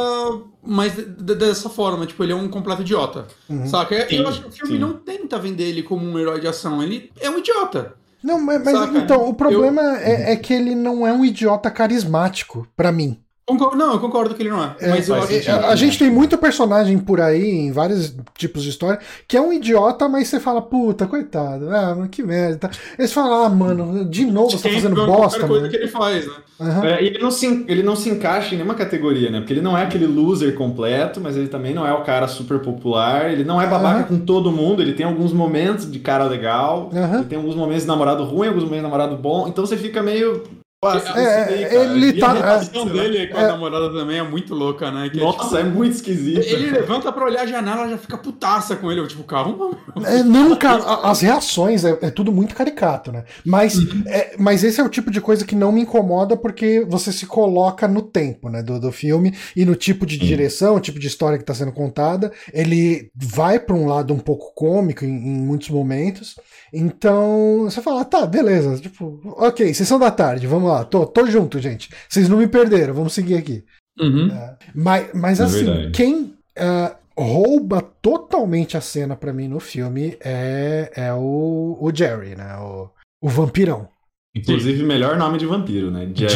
mas 0.62 0.93
de- 0.95 1.05
de- 1.05 1.36
dessa 1.36 1.69
forma, 1.69 2.05
tipo, 2.05 2.21
ele 2.24 2.33
é 2.33 2.36
um 2.36 2.50
completo 2.50 2.81
idiota. 2.81 3.27
Uhum. 3.48 3.65
Saca? 3.65 4.07
Sim, 4.09 4.17
eu 4.17 4.27
acho 4.27 4.41
que 4.41 4.48
o 4.50 4.51
filme 4.51 4.74
sim. 4.74 4.79
não 4.79 4.93
tenta 4.93 5.39
vender 5.39 5.65
ele 5.69 5.83
como 5.83 6.05
um 6.05 6.19
herói 6.19 6.39
de 6.41 6.48
ação, 6.48 6.81
ele 6.83 7.12
é 7.19 7.29
um 7.29 7.38
idiota. 7.38 7.93
Não, 8.21 8.39
mas, 8.41 8.62
mas 8.63 8.95
então, 8.95 9.29
o 9.29 9.33
problema 9.33 9.81
é, 10.01 10.33
é 10.33 10.36
que 10.36 10.53
ele 10.53 10.75
não 10.75 11.07
é 11.07 11.13
um 11.13 11.24
idiota 11.24 11.71
carismático, 11.71 12.67
pra 12.75 12.91
mim. 12.91 13.17
Concordo- 13.49 13.75
não, 13.77 13.93
eu 13.93 13.99
concordo 13.99 14.35
que 14.35 14.43
ele 14.43 14.49
não 14.51 14.63
é. 14.63 14.75
É, 14.79 14.89
mas 14.89 15.09
eu 15.09 15.15
acho 15.15 15.27
que. 15.27 15.49
A, 15.49 15.69
a 15.69 15.75
gente 15.75 15.97
tem 15.97 16.09
muito 16.09 16.37
personagem 16.37 16.97
por 16.99 17.19
aí, 17.19 17.49
em 17.49 17.71
vários 17.71 18.15
tipos 18.37 18.61
de 18.63 18.69
história, 18.69 18.99
que 19.27 19.35
é 19.35 19.41
um 19.41 19.51
idiota, 19.51 20.07
mas 20.07 20.27
você 20.27 20.39
fala, 20.39 20.61
puta, 20.61 21.07
coitado, 21.07 21.69
ah, 21.69 21.95
mano, 21.95 22.07
que 22.09 22.21
merda. 22.21 22.69
Eles 22.97 23.11
falam, 23.11 23.43
ah, 23.43 23.49
mano, 23.49 24.05
de 24.05 24.25
novo 24.25 24.51
você 24.51 24.69
tá 24.69 24.73
fazendo 24.75 24.95
bosta, 25.05 25.39
coisa 25.47 25.61
mano. 25.61 25.69
que 25.69 25.75
ele 25.77 25.87
faz, 25.87 26.27
né? 26.27 26.33
Aham. 26.61 26.85
É, 26.85 27.01
e 27.03 27.07
ele 27.07 27.19
não, 27.19 27.31
se, 27.31 27.65
ele 27.67 27.81
não 27.81 27.95
se 27.95 28.09
encaixa 28.09 28.53
em 28.53 28.57
nenhuma 28.57 28.75
categoria, 28.75 29.31
né? 29.31 29.39
Porque 29.39 29.53
ele 29.53 29.61
não 29.61 29.77
é 29.77 29.83
aquele 29.83 30.05
loser 30.05 30.53
completo, 30.55 31.21
mas 31.21 31.37
ele 31.37 31.47
também 31.47 31.73
não 31.73 31.87
é 31.87 31.93
o 31.93 32.03
cara 32.03 32.27
super 32.27 32.59
popular. 32.59 33.31
Ele 33.31 33.45
não 33.45 33.61
é 33.61 33.65
babaca 33.65 33.99
Aham. 33.99 34.03
com 34.03 34.19
todo 34.19 34.51
mundo. 34.51 34.81
Ele 34.81 34.91
tem 34.93 35.05
alguns 35.05 35.31
momentos 35.31 35.89
de 35.89 35.99
cara 35.99 36.25
legal. 36.25 36.89
Aham. 36.93 37.19
Ele 37.19 37.25
tem 37.25 37.37
alguns 37.37 37.55
momentos 37.55 37.83
de 37.83 37.87
namorado 37.87 38.23
ruim, 38.25 38.47
alguns 38.49 38.63
momentos 38.63 38.79
de 38.83 38.91
namorado 38.91 39.15
bom. 39.15 39.47
Então 39.47 39.65
você 39.65 39.77
fica 39.77 40.03
meio. 40.03 40.43
É, 40.81 41.75
é, 41.75 41.75
ele 41.75 42.07
E 42.07 42.19
tá- 42.21 42.27
a 42.29 42.33
relação 42.35 42.71
relação 42.85 42.85
dele 42.87 43.27
com 43.27 43.37
a 43.37 43.41
É. 43.41 43.47
namorada 43.47 43.91
também 43.91 44.17
é 44.17 44.23
muito 44.23 44.55
louca, 44.55 44.89
né? 44.89 45.09
Que 45.09 45.19
é, 45.19 45.21
Nossa, 45.21 45.59
é 45.59 45.63
muito 45.65 45.95
esquisito. 45.95 46.39
tipo, 46.41 46.55
ele 46.55 46.71
levanta 46.71 47.11
pra 47.11 47.25
olhar 47.25 47.41
a 47.41 47.45
janela 47.45 47.85
e 47.85 47.89
já 47.89 47.97
fica 47.97 48.17
putaça 48.17 48.77
com 48.77 48.89
ele. 48.89 49.01
Eu, 49.01 49.07
tipo, 49.09 49.23
calma. 49.25 49.71
É, 50.05 50.23
não, 50.23 50.55
cara, 50.55 50.81
as 51.03 51.19
reações 51.19 51.83
é, 51.83 51.97
é 52.01 52.09
tudo 52.09 52.31
muito 52.31 52.55
caricato, 52.55 53.11
né? 53.11 53.25
Mas, 53.45 53.75
Uhum. 53.77 54.03
é, 54.07 54.35
mas 54.39 54.63
esse 54.63 54.79
é 54.79 54.83
o 54.83 54.87
tipo 54.87 55.11
de 55.11 55.19
coisa 55.19 55.43
que 55.45 55.53
não 55.53 55.69
me 55.73 55.81
incomoda 55.81 56.37
porque 56.37 56.85
você 56.87 57.11
se 57.11 57.25
coloca 57.25 57.85
no 57.85 58.01
tempo, 58.01 58.47
né, 58.47 58.63
do, 58.63 58.79
do 58.79 58.89
filme 58.93 59.35
e 59.57 59.65
no 59.65 59.75
tipo 59.75 60.05
de 60.05 60.17
direção, 60.17 60.75
o 60.75 60.79
tipo 60.79 60.97
de 60.97 61.07
história 61.07 61.37
que 61.37 61.43
está 61.43 61.53
sendo 61.53 61.73
contada. 61.73 62.31
Ele 62.53 63.11
vai 63.13 63.59
para 63.59 63.75
um 63.75 63.85
lado 63.85 64.13
um 64.13 64.19
pouco 64.19 64.53
cômico 64.55 65.03
em, 65.03 65.09
em 65.09 65.41
muitos 65.41 65.69
momentos. 65.69 66.39
Então, 66.73 67.63
você 67.65 67.81
fala, 67.81 68.01
ah, 68.01 68.05
tá, 68.05 68.25
beleza. 68.25 68.77
Tipo, 68.77 69.19
ok, 69.37 69.73
sessão 69.73 69.99
da 69.99 70.09
tarde, 70.09 70.47
vamos 70.47 70.68
lá, 70.69 70.84
tô, 70.86 71.05
tô 71.05 71.25
junto, 71.25 71.60
gente. 71.60 71.89
Vocês 72.08 72.29
não 72.29 72.38
me 72.38 72.47
perderam, 72.47 72.93
vamos 72.93 73.13
seguir 73.13 73.36
aqui. 73.36 73.63
Uhum. 73.99 74.29
Mas, 74.73 75.10
mas 75.13 75.39
É 75.39 75.43
assim, 75.43 75.65
verdade. 75.65 75.91
quem 75.91 76.34
ah, 76.58 76.95
rouba 77.17 77.82
totalmente 78.01 78.77
a 78.77 78.82
cena 78.82 79.15
pra 79.15 79.34
mim 79.34 79.47
no 79.47 79.60
filme 79.60 80.17
é, 80.23 80.91
é 80.95 81.13
o, 81.13 81.77
o 81.79 81.91
Jerry, 81.93 82.36
né? 82.36 82.55
O, 82.58 82.89
o 83.21 83.27
vampirão. 83.29 83.89
Inclusive, 84.36 84.84
melhor 84.84 85.17
nome 85.17 85.39
de 85.39 85.45
vampiro, 85.47 85.89
né? 85.89 86.08
Jerry. 86.13 86.34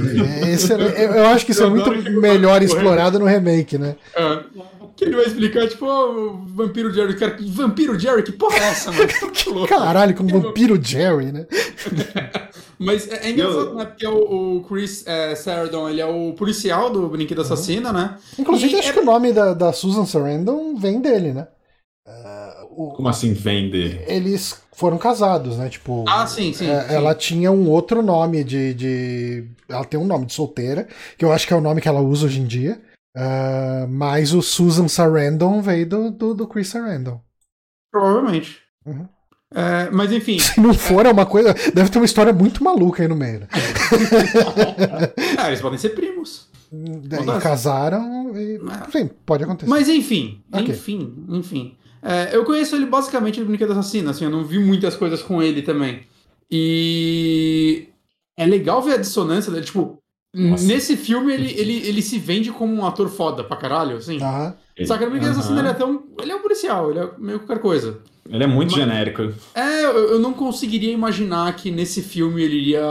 Jerry. 0.00 0.20
Esse 0.50 0.72
é- 0.72 1.04
eu, 1.04 1.12
eu 1.12 1.26
acho 1.26 1.44
que 1.44 1.52
isso 1.52 1.62
é 1.62 1.68
muito 1.68 1.90
melhor 2.20 2.62
explorado 2.62 3.18
no 3.18 3.26
remake, 3.26 3.76
né? 3.78 3.94
É. 4.14 4.40
Que 4.96 5.04
ele 5.04 5.14
vai 5.16 5.26
explicar, 5.26 5.68
tipo, 5.68 5.84
ó, 5.84 6.10
o 6.10 6.46
vampiro 6.46 6.92
Jerry. 6.92 7.16
Cara, 7.16 7.32
que 7.32 7.44
vampiro 7.50 7.98
Jerry? 7.98 8.22
Que 8.22 8.32
porra 8.32 8.56
é 8.56 8.68
essa, 8.70 8.90
mano? 8.90 9.06
Que 9.32 9.50
louco. 9.50 9.68
Caralho, 9.68 10.14
com 10.14 10.26
vampiro 10.26 10.82
Jerry, 10.82 11.32
né? 11.32 11.46
Mas 12.78 13.08
é, 13.10 13.26
é 13.26 13.30
engraçado, 13.30 13.58
Eu- 13.68 13.74
né? 13.74 13.84
Porque 13.84 14.06
o, 14.06 14.56
o 14.56 14.62
Chris 14.64 15.06
é, 15.06 15.34
Sarandon, 15.34 15.88
ele 15.88 16.00
é 16.00 16.06
o 16.06 16.32
policial 16.34 16.90
do 16.90 17.08
Brinquedo 17.08 17.40
Assassina, 17.42 17.92
né? 17.92 18.16
Inclusive, 18.38 18.72
E 18.74 18.78
acho 18.78 18.90
é- 18.90 18.92
que 18.92 18.98
o 19.00 19.04
nome 19.04 19.32
da, 19.32 19.54
da 19.54 19.72
Susan 19.72 20.04
Sarandon 20.06 20.74
vem 20.76 21.00
dele, 21.00 21.32
né? 21.32 21.46
Ah, 22.06 22.64
o- 22.70 22.92
Como 22.92 23.08
assim 23.08 23.32
vende? 23.32 24.00
eles 24.06 24.60
foram 24.72 24.98
casados, 24.98 25.56
né? 25.58 25.68
Tipo, 25.68 26.04
Ah, 26.08 26.26
sim, 26.26 26.52
sim. 26.52 26.68
É, 26.70 26.82
sim. 26.88 26.94
Ela 26.94 27.14
tinha 27.14 27.50
um 27.50 27.68
outro 27.70 28.02
nome 28.02 28.44
de, 28.44 28.74
de. 28.74 29.44
Ela 29.68 29.84
tem 29.84 29.98
um 29.98 30.06
nome 30.06 30.26
de 30.26 30.34
solteira, 30.34 30.86
que 31.18 31.24
eu 31.24 31.32
acho 31.32 31.46
que 31.46 31.52
é 31.52 31.56
o 31.56 31.60
nome 31.60 31.80
que 31.80 31.88
ela 31.88 32.00
usa 32.00 32.26
hoje 32.26 32.40
em 32.40 32.46
dia. 32.46 32.80
Ah, 33.16 33.86
mas 33.88 34.34
o 34.34 34.42
Susan 34.42 34.88
Sarandon 34.88 35.62
veio 35.62 35.88
do, 35.88 36.10
do, 36.10 36.34
do 36.34 36.46
Chris 36.46 36.68
Sarandon. 36.68 37.20
Provavelmente. 37.90 38.58
Uhum. 38.84 39.08
É, 39.54 39.88
mas 39.90 40.12
enfim, 40.12 40.38
Se 40.40 40.60
não 40.60 40.74
for, 40.74 41.06
é 41.06 41.10
uma 41.10 41.24
coisa. 41.24 41.54
Deve 41.72 41.88
ter 41.88 41.98
uma 41.98 42.04
história 42.04 42.32
muito 42.32 42.62
maluca 42.62 43.02
aí 43.02 43.08
no 43.08 43.16
meio. 43.16 43.40
Né? 43.40 43.48
ah, 45.38 45.48
eles 45.48 45.60
podem 45.62 45.78
ser 45.78 45.90
primos. 45.90 46.48
Daí 46.70 47.24
casaram 47.40 48.36
e. 48.36 48.60
Sim, 48.92 49.08
pode 49.24 49.44
acontecer. 49.44 49.70
Mas 49.70 49.88
enfim, 49.88 50.42
Ok. 50.52 50.74
enfim, 50.74 51.24
enfim. 51.30 51.76
É, 52.02 52.36
eu 52.36 52.44
conheço 52.44 52.76
ele 52.76 52.86
basicamente 52.86 53.40
do 53.40 53.46
Brinquedo 53.46 53.72
Assassino, 53.72 54.10
assim, 54.10 54.24
eu 54.24 54.30
não 54.30 54.44
vi 54.44 54.58
muitas 54.58 54.94
coisas 54.94 55.22
com 55.22 55.42
ele 55.42 55.62
também. 55.62 56.02
E 56.50 57.88
é 58.36 58.44
legal 58.44 58.82
ver 58.82 58.94
a 58.94 58.98
dissonância 58.98 59.50
dele, 59.50 59.64
tipo, 59.64 59.98
Nossa. 60.38 60.64
nesse 60.66 60.96
filme 60.98 61.32
ele, 61.32 61.50
ele, 61.58 61.86
ele 61.88 62.02
se 62.02 62.18
vende 62.18 62.52
como 62.52 62.74
um 62.74 62.84
ator 62.84 63.08
foda 63.08 63.42
pra 63.42 63.56
caralho, 63.56 63.96
assim. 63.96 64.20
Aham. 64.22 64.54
Só 64.84 64.98
que 64.98 65.04
no 65.06 65.10
Brinquedo 65.10 65.30
Assassino 65.30 65.58
ele 65.58 65.68
é 65.68 65.70
até 65.70 65.86
um. 65.86 66.02
Ele 66.20 66.30
é 66.32 66.36
um 66.36 66.42
policial, 66.42 66.90
ele 66.90 66.98
é 67.00 67.10
meio 67.18 67.38
qualquer 67.40 67.62
coisa. 67.62 67.98
Ele 68.28 68.44
é 68.44 68.46
muito 68.46 68.72
Mas- 68.72 68.80
genérico. 68.80 69.32
É, 69.54 69.84
eu, 69.84 70.10
eu 70.10 70.18
não 70.18 70.34
conseguiria 70.34 70.92
imaginar 70.92 71.54
que 71.56 71.70
nesse 71.70 72.02
filme 72.02 72.42
ele 72.42 72.56
iria 72.56 72.82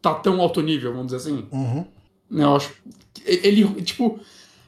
tá 0.00 0.14
tão 0.14 0.40
alto 0.40 0.62
nível, 0.62 0.92
vamos 0.92 1.08
dizer 1.12 1.18
assim. 1.18 1.44
Uhum. 1.52 1.84
Eu 2.30 2.56
acho. 2.56 2.72
Ele, 3.26 3.66
tipo. 3.82 4.18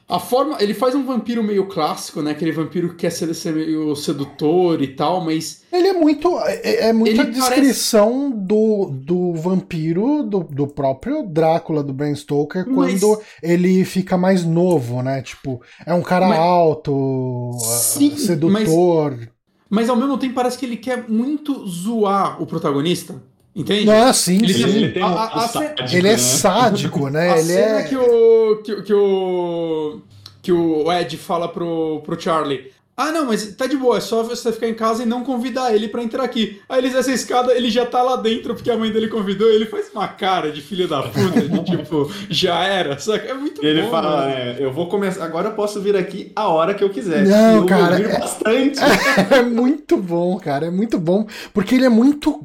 A 0.09 0.19
forma. 0.19 0.55
Ele 0.61 0.73
faz 0.73 0.95
um 0.95 1.05
vampiro 1.05 1.43
meio 1.43 1.65
clássico, 1.67 2.21
né? 2.21 2.31
Aquele 2.31 2.53
vampiro 2.53 2.89
que 2.91 2.95
quer 2.95 3.09
ser, 3.09 3.33
ser 3.33 3.53
meio 3.53 3.93
sedutor 3.93 4.81
e 4.81 4.87
tal, 4.87 5.19
mas. 5.19 5.63
Ele 5.71 5.89
é 5.89 5.93
muito. 5.93 6.39
É, 6.39 6.87
é 6.87 6.93
muita 6.93 7.23
Ele 7.23 7.31
descrição 7.31 8.31
do, 8.31 8.89
do 8.89 9.33
vampiro, 9.33 10.23
do, 10.23 10.39
do 10.39 10.65
próprio 10.65 11.23
Drácula, 11.23 11.83
do 11.83 11.91
Bram 11.93 12.15
Stoker, 12.15 12.65
Mas- 12.65 13.01
quando 13.01 13.21
ele 13.43 13.83
fica 13.83 14.17
mais 14.17 14.45
novo, 14.45 15.01
né? 15.03 15.21
Tipo, 15.21 15.61
é 15.85 15.93
um 15.93 16.01
cara 16.01 16.29
Mas- 16.29 16.39
alto, 16.39 17.51
ah, 17.55 17.59
Sim, 17.65 18.15
sedutor. 18.15 19.27
Mas 19.69 19.89
ao 19.89 19.97
mesmo 19.97 20.17
tempo 20.17 20.33
parece 20.35 20.57
que 20.57 20.65
ele 20.65 20.77
quer 20.77 21.09
muito 21.09 21.67
zoar 21.67 22.41
o 22.41 22.45
protagonista. 22.47 23.21
Entende? 23.57 23.85
Não, 23.85 23.93
é 23.93 24.03
assim, 24.03 24.35
Ele- 24.37 24.53
sim. 24.53 24.61
Ele, 24.63 24.69
Ele, 24.69 24.77
ele 24.85 24.93
tem 24.93 25.03
A- 25.03 25.07
um, 25.07 25.09
a- 25.09 25.13
um 25.13 25.39
a- 25.39 25.47
sádico, 25.47 25.97
é 25.97 26.01
né? 26.01 26.17
sádico, 26.17 27.09
né? 27.09 27.29
A 27.31 27.37
ele 27.39 27.43
cena 27.47 27.79
é. 27.79 27.83
que 27.83 27.95
o. 27.97 28.57
Que, 28.63 28.81
que 28.83 28.93
o. 28.93 30.01
Que 30.43 30.51
o 30.51 30.91
Ed 30.93 31.17
fala 31.17 31.47
pro, 31.49 32.01
pro 32.05 32.19
Charlie. 32.21 32.71
ah, 32.95 33.11
não, 33.11 33.25
mas 33.25 33.53
tá 33.55 33.67
de 33.67 33.75
boa, 33.75 33.97
é 33.97 33.99
só 33.99 34.23
você 34.23 34.51
ficar 34.51 34.67
em 34.69 34.73
casa 34.73 35.03
e 35.03 35.05
não 35.05 35.23
convidar 35.23 35.75
ele 35.75 35.87
pra 35.89 36.01
entrar 36.01 36.23
aqui. 36.23 36.61
Aí 36.69 36.79
eles 36.79 36.95
essa 36.95 37.11
escada, 37.11 37.53
ele 37.53 37.69
já 37.69 37.85
tá 37.85 38.01
lá 38.01 38.15
dentro 38.15 38.55
porque 38.55 38.71
a 38.71 38.77
mãe 38.77 38.89
dele 38.91 39.07
convidou, 39.09 39.49
ele 39.49 39.65
faz 39.65 39.89
uma 39.93 40.07
cara 40.07 40.51
de 40.51 40.61
filho 40.61 40.87
da 40.87 41.03
puta, 41.03 41.41
de 41.41 41.59
tipo, 41.65 42.09
já 42.29 42.63
era. 42.63 42.97
Só 42.97 43.17
que 43.19 43.27
é 43.27 43.33
muito 43.33 43.63
Ele 43.63 43.81
bom. 43.83 43.91
fala, 43.91 44.17
mano. 44.17 44.29
é, 44.31 44.55
eu 44.59 44.71
vou 44.71 44.87
começar, 44.87 45.25
agora 45.25 45.49
eu 45.49 45.53
posso 45.53 45.81
vir 45.81 45.95
aqui 45.97 46.31
a 46.35 46.47
hora 46.47 46.73
que 46.73 46.83
eu 46.83 46.89
quiser. 46.89 47.25
Não, 47.25 47.57
eu 47.57 47.65
cara, 47.65 47.99
é- 48.01 48.19
bastante. 48.19 48.79
É 49.31 49.41
muito 49.43 49.97
bom, 49.97 50.37
cara. 50.39 50.67
É 50.67 50.71
muito 50.71 50.97
bom. 50.97 51.27
Porque 51.53 51.75
ele 51.75 51.85
é 51.85 51.89
muito. 51.89 52.39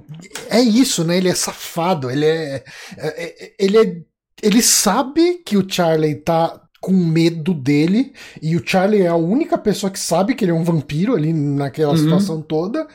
É 0.50 0.60
isso, 0.60 1.04
né? 1.04 1.16
Ele 1.16 1.28
é 1.28 1.34
safado. 1.34 2.10
Ele 2.10 2.24
é. 2.26 2.64
é- 2.96 3.24
é- 3.46 3.52
ele 3.58 3.78
é. 3.78 3.96
Ele 4.42 4.60
sabe 4.62 5.34
que 5.44 5.56
o 5.56 5.68
Charlie 5.68 6.16
tá 6.16 6.60
com 6.80 6.92
medo 6.92 7.54
dele. 7.54 8.12
E 8.40 8.56
o 8.56 8.62
Charlie 8.66 9.02
é 9.02 9.06
a 9.08 9.14
única 9.16 9.56
pessoa 9.56 9.90
que 9.90 9.98
sabe 10.00 10.34
que 10.34 10.44
ele 10.44 10.50
é 10.50 10.54
um 10.54 10.64
vampiro 10.64 11.14
ali 11.14 11.32
naquela 11.32 11.92
Uhum. 11.92 11.98
situação 11.98 12.42
toda. 12.42 12.86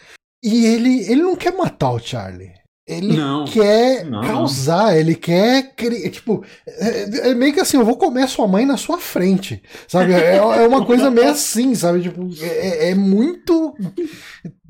E 0.44 0.66
ele, 0.66 1.04
ele 1.10 1.22
não 1.22 1.36
quer 1.36 1.54
matar 1.56 1.92
o 1.92 2.00
Charlie. 2.00 2.52
Ele 2.88 3.18
Não. 3.18 3.44
quer 3.44 4.06
Não, 4.06 4.22
causar, 4.22 4.98
ele 4.98 5.14
quer 5.14 5.76
criar. 5.76 6.10
Tipo, 6.10 6.46
é, 6.66 7.32
é 7.32 7.34
meio 7.36 7.54
que 7.54 7.60
assim: 7.60 7.76
eu 7.76 7.84
vou 7.84 7.98
comer 7.98 8.30
sua 8.30 8.48
mãe 8.48 8.66
na 8.66 8.78
sua 8.78 8.98
frente. 8.98 9.62
Sabe? 9.88 10.14
É, 10.14 10.38
é 10.38 10.68
uma 10.68 10.86
coisa 10.86 11.12
meio 11.12 11.30
assim, 11.30 11.76
sabe? 11.76 12.02
Tipo, 12.02 12.30
é, 12.42 12.92
é 12.92 12.96
muito. 12.96 13.76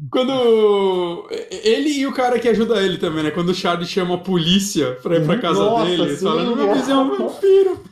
Quando. 0.09 1.27
Ele 1.63 1.89
e 1.89 2.07
o 2.07 2.13
cara 2.13 2.39
que 2.39 2.49
ajuda 2.49 2.81
ele 2.81 2.97
também, 2.97 3.23
né? 3.23 3.29
Quando 3.29 3.49
o 3.49 3.55
Charlie 3.55 3.85
chama 3.87 4.15
a 4.15 4.19
polícia 4.19 4.93
pra 5.03 5.17
ir 5.17 5.25
pra 5.25 5.37
casa 5.37 5.59
Nossa, 5.59 5.85
dele, 5.85 6.15
sim, 6.15 6.23
falando: 6.23 6.55
meu 6.55 6.65
nossa. 6.67 6.79
vizinho 6.79 6.97
é 6.97 7.01
um 7.03 7.17
vampiro. 7.17 7.83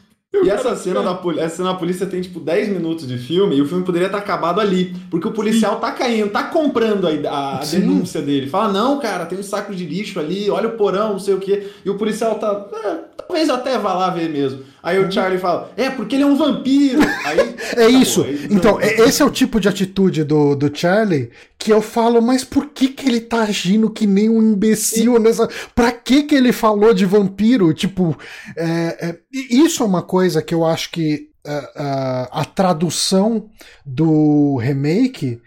E 0.43 0.49
essa 0.49 0.75
cena, 0.75 1.01
da 1.01 1.19
essa 1.41 1.57
cena 1.57 1.69
da 1.73 1.75
polícia 1.75 2.05
tem 2.05 2.19
tipo 2.21 2.39
10 2.39 2.69
minutos 2.69 3.07
de 3.07 3.17
filme 3.17 3.55
e 3.55 3.61
o 3.61 3.65
filme 3.67 3.83
poderia 3.83 4.07
estar 4.07 4.17
acabado 4.17 4.59
ali. 4.59 4.95
Porque 5.09 5.27
o 5.27 5.31
policial 5.31 5.77
tá 5.79 5.91
caindo, 5.91 6.29
tá 6.29 6.43
comprando 6.43 7.07
a, 7.07 7.59
a 7.59 7.61
Sim. 7.61 7.81
denúncia 7.81 8.21
dele. 8.21 8.49
Fala, 8.49 8.73
não, 8.73 8.99
cara, 8.99 9.25
tem 9.25 9.37
um 9.39 9.43
saco 9.43 9.73
de 9.73 9.85
lixo 9.85 10.19
ali, 10.19 10.49
olha 10.49 10.67
o 10.69 10.71
porão, 10.73 11.13
não 11.13 11.19
sei 11.19 11.33
o 11.33 11.39
quê. 11.39 11.67
E 11.85 11.89
o 11.89 11.95
policial 11.95 12.35
tá. 12.35 12.65
"É, 12.83 12.97
talvez 13.17 13.49
até 13.49 13.77
vá 13.77 13.93
lá 13.93 14.09
ver 14.09 14.29
mesmo. 14.29 14.59
Aí 14.83 14.99
o 14.99 15.11
Charlie 15.11 15.39
fala, 15.39 15.71
é, 15.75 15.89
porque 15.89 16.15
ele 16.15 16.23
é 16.23 16.27
um 16.27 16.35
vampiro. 16.35 16.99
Aí, 17.25 17.39
Uhum. 17.39 17.54
É 17.77 17.87
isso. 17.87 18.23
aí- 18.23 18.47
Então, 18.51 18.79
é- 18.79 19.01
esse 19.07 19.21
é 19.21 19.25
o 19.25 19.29
tipo 19.31 19.59
de 19.59 19.67
atitude 19.69 20.23
do, 20.23 20.55
do 20.55 20.71
Charlie 20.75 21.29
que 21.57 21.71
eu 21.71 21.81
falo, 21.81 22.21
mas 22.21 22.43
por 22.43 22.67
que 22.67 22.89
que 22.89 23.07
ele 23.09 23.19
tá 23.21 23.41
agindo 23.43 23.89
que 23.89 24.05
nem 24.05 24.29
um 24.29 24.41
imbecil 24.41 25.17
nessa. 25.19 25.47
Pra 25.73 25.91
que 25.91 26.23
que 26.23 26.35
ele 26.35 26.51
falou 26.51 26.93
de 26.93 27.05
vampiro? 27.05 27.73
Tipo, 27.73 28.17
é, 28.55 29.09
é, 29.09 29.17
isso 29.49 29.81
é 29.83 29.85
uma 29.85 30.01
coisa 30.03 30.41
que 30.41 30.53
eu 30.53 30.65
acho 30.65 30.91
que 30.91 31.29
é, 31.45 31.51
é, 31.53 32.27
a 32.31 32.43
tradução 32.45 33.49
do 33.85 34.57
remake 34.57 35.39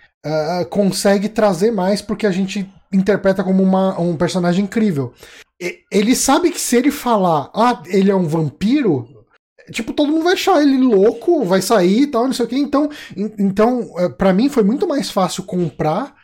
consegue 0.70 1.28
trazer 1.28 1.70
mais 1.70 2.02
porque 2.02 2.26
a 2.26 2.30
gente 2.30 2.68
interpreta 2.92 3.42
como 3.42 3.62
uma- 3.62 3.98
um 4.00 4.16
personagem 4.16 4.64
incrível. 4.64 5.12
E- 5.60 5.78
Ele 5.90 6.14
sabe 6.14 6.50
que 6.50 6.60
se 6.60 6.76
ele 6.76 6.90
falar, 6.90 7.50
ah, 7.54 7.82
ele 7.86 8.10
é 8.10 8.14
um 8.14 8.26
vampiro, 8.26 9.08
tipo, 9.72 9.92
todo 9.92 10.10
mundo 10.12 10.24
vai 10.24 10.32
achar 10.34 10.60
ele 10.62 10.76
louco, 10.78 11.44
vai 11.44 11.60
sair 11.62 12.02
e 12.02 12.06
tal, 12.06 12.26
não 12.26 12.32
sei 12.32 12.44
o 12.46 12.48
quê. 12.48 12.56
Então, 12.56 12.88
en- 13.16 13.32
então 13.38 13.90
é, 13.98 14.08
para 14.08 14.32
mim 14.32 14.48
foi 14.48 14.62
muito 14.62 14.86
mais 14.86 15.10
fácil 15.10 15.42
comprar 15.44 16.14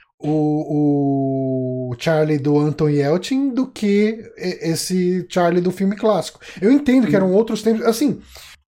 o, 0.68 1.90
o 1.90 1.96
Charlie 1.98 2.38
do 2.38 2.58
Anton 2.58 2.88
Yelchin 2.88 3.50
do 3.50 3.66
que 3.66 4.20
e- 4.36 4.70
esse 4.70 5.26
Charlie 5.28 5.60
do 5.60 5.70
filme 5.70 5.96
clássico. 5.96 6.40
Eu 6.60 6.70
entendo 6.70 7.06
que 7.06 7.16
eram 7.16 7.32
outros 7.32 7.62
tempos. 7.62 7.84
Assim, 7.86 8.20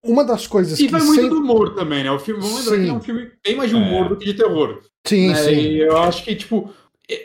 uma 0.03 0.23
das 0.23 0.47
coisas 0.47 0.79
E 0.79 0.85
que 0.85 0.91
vai 0.91 1.01
muito 1.01 1.21
sempre- 1.21 1.35
do 1.35 1.41
humor 1.43 1.75
também, 1.75 2.03
né? 2.03 2.11
O 2.11 2.19
filme, 2.19 2.41
vamos 2.41 2.65
lembrar 2.67 2.83
que 2.85 2.89
é 2.89 2.93
um 2.93 3.01
filme 3.01 3.31
bem 3.45 3.55
mais 3.55 3.69
de 3.69 3.75
humor 3.75 4.05
É. 4.05 4.09
do 4.09 4.17
que 4.17 4.25
de 4.25 4.33
terror. 4.35 4.79
Sim, 5.05 5.27
né? 5.29 5.35
sim. 5.35 5.51
E 5.51 5.79
eu 5.79 5.97
acho 5.97 6.23
que, 6.23 6.35
tipo, 6.35 6.69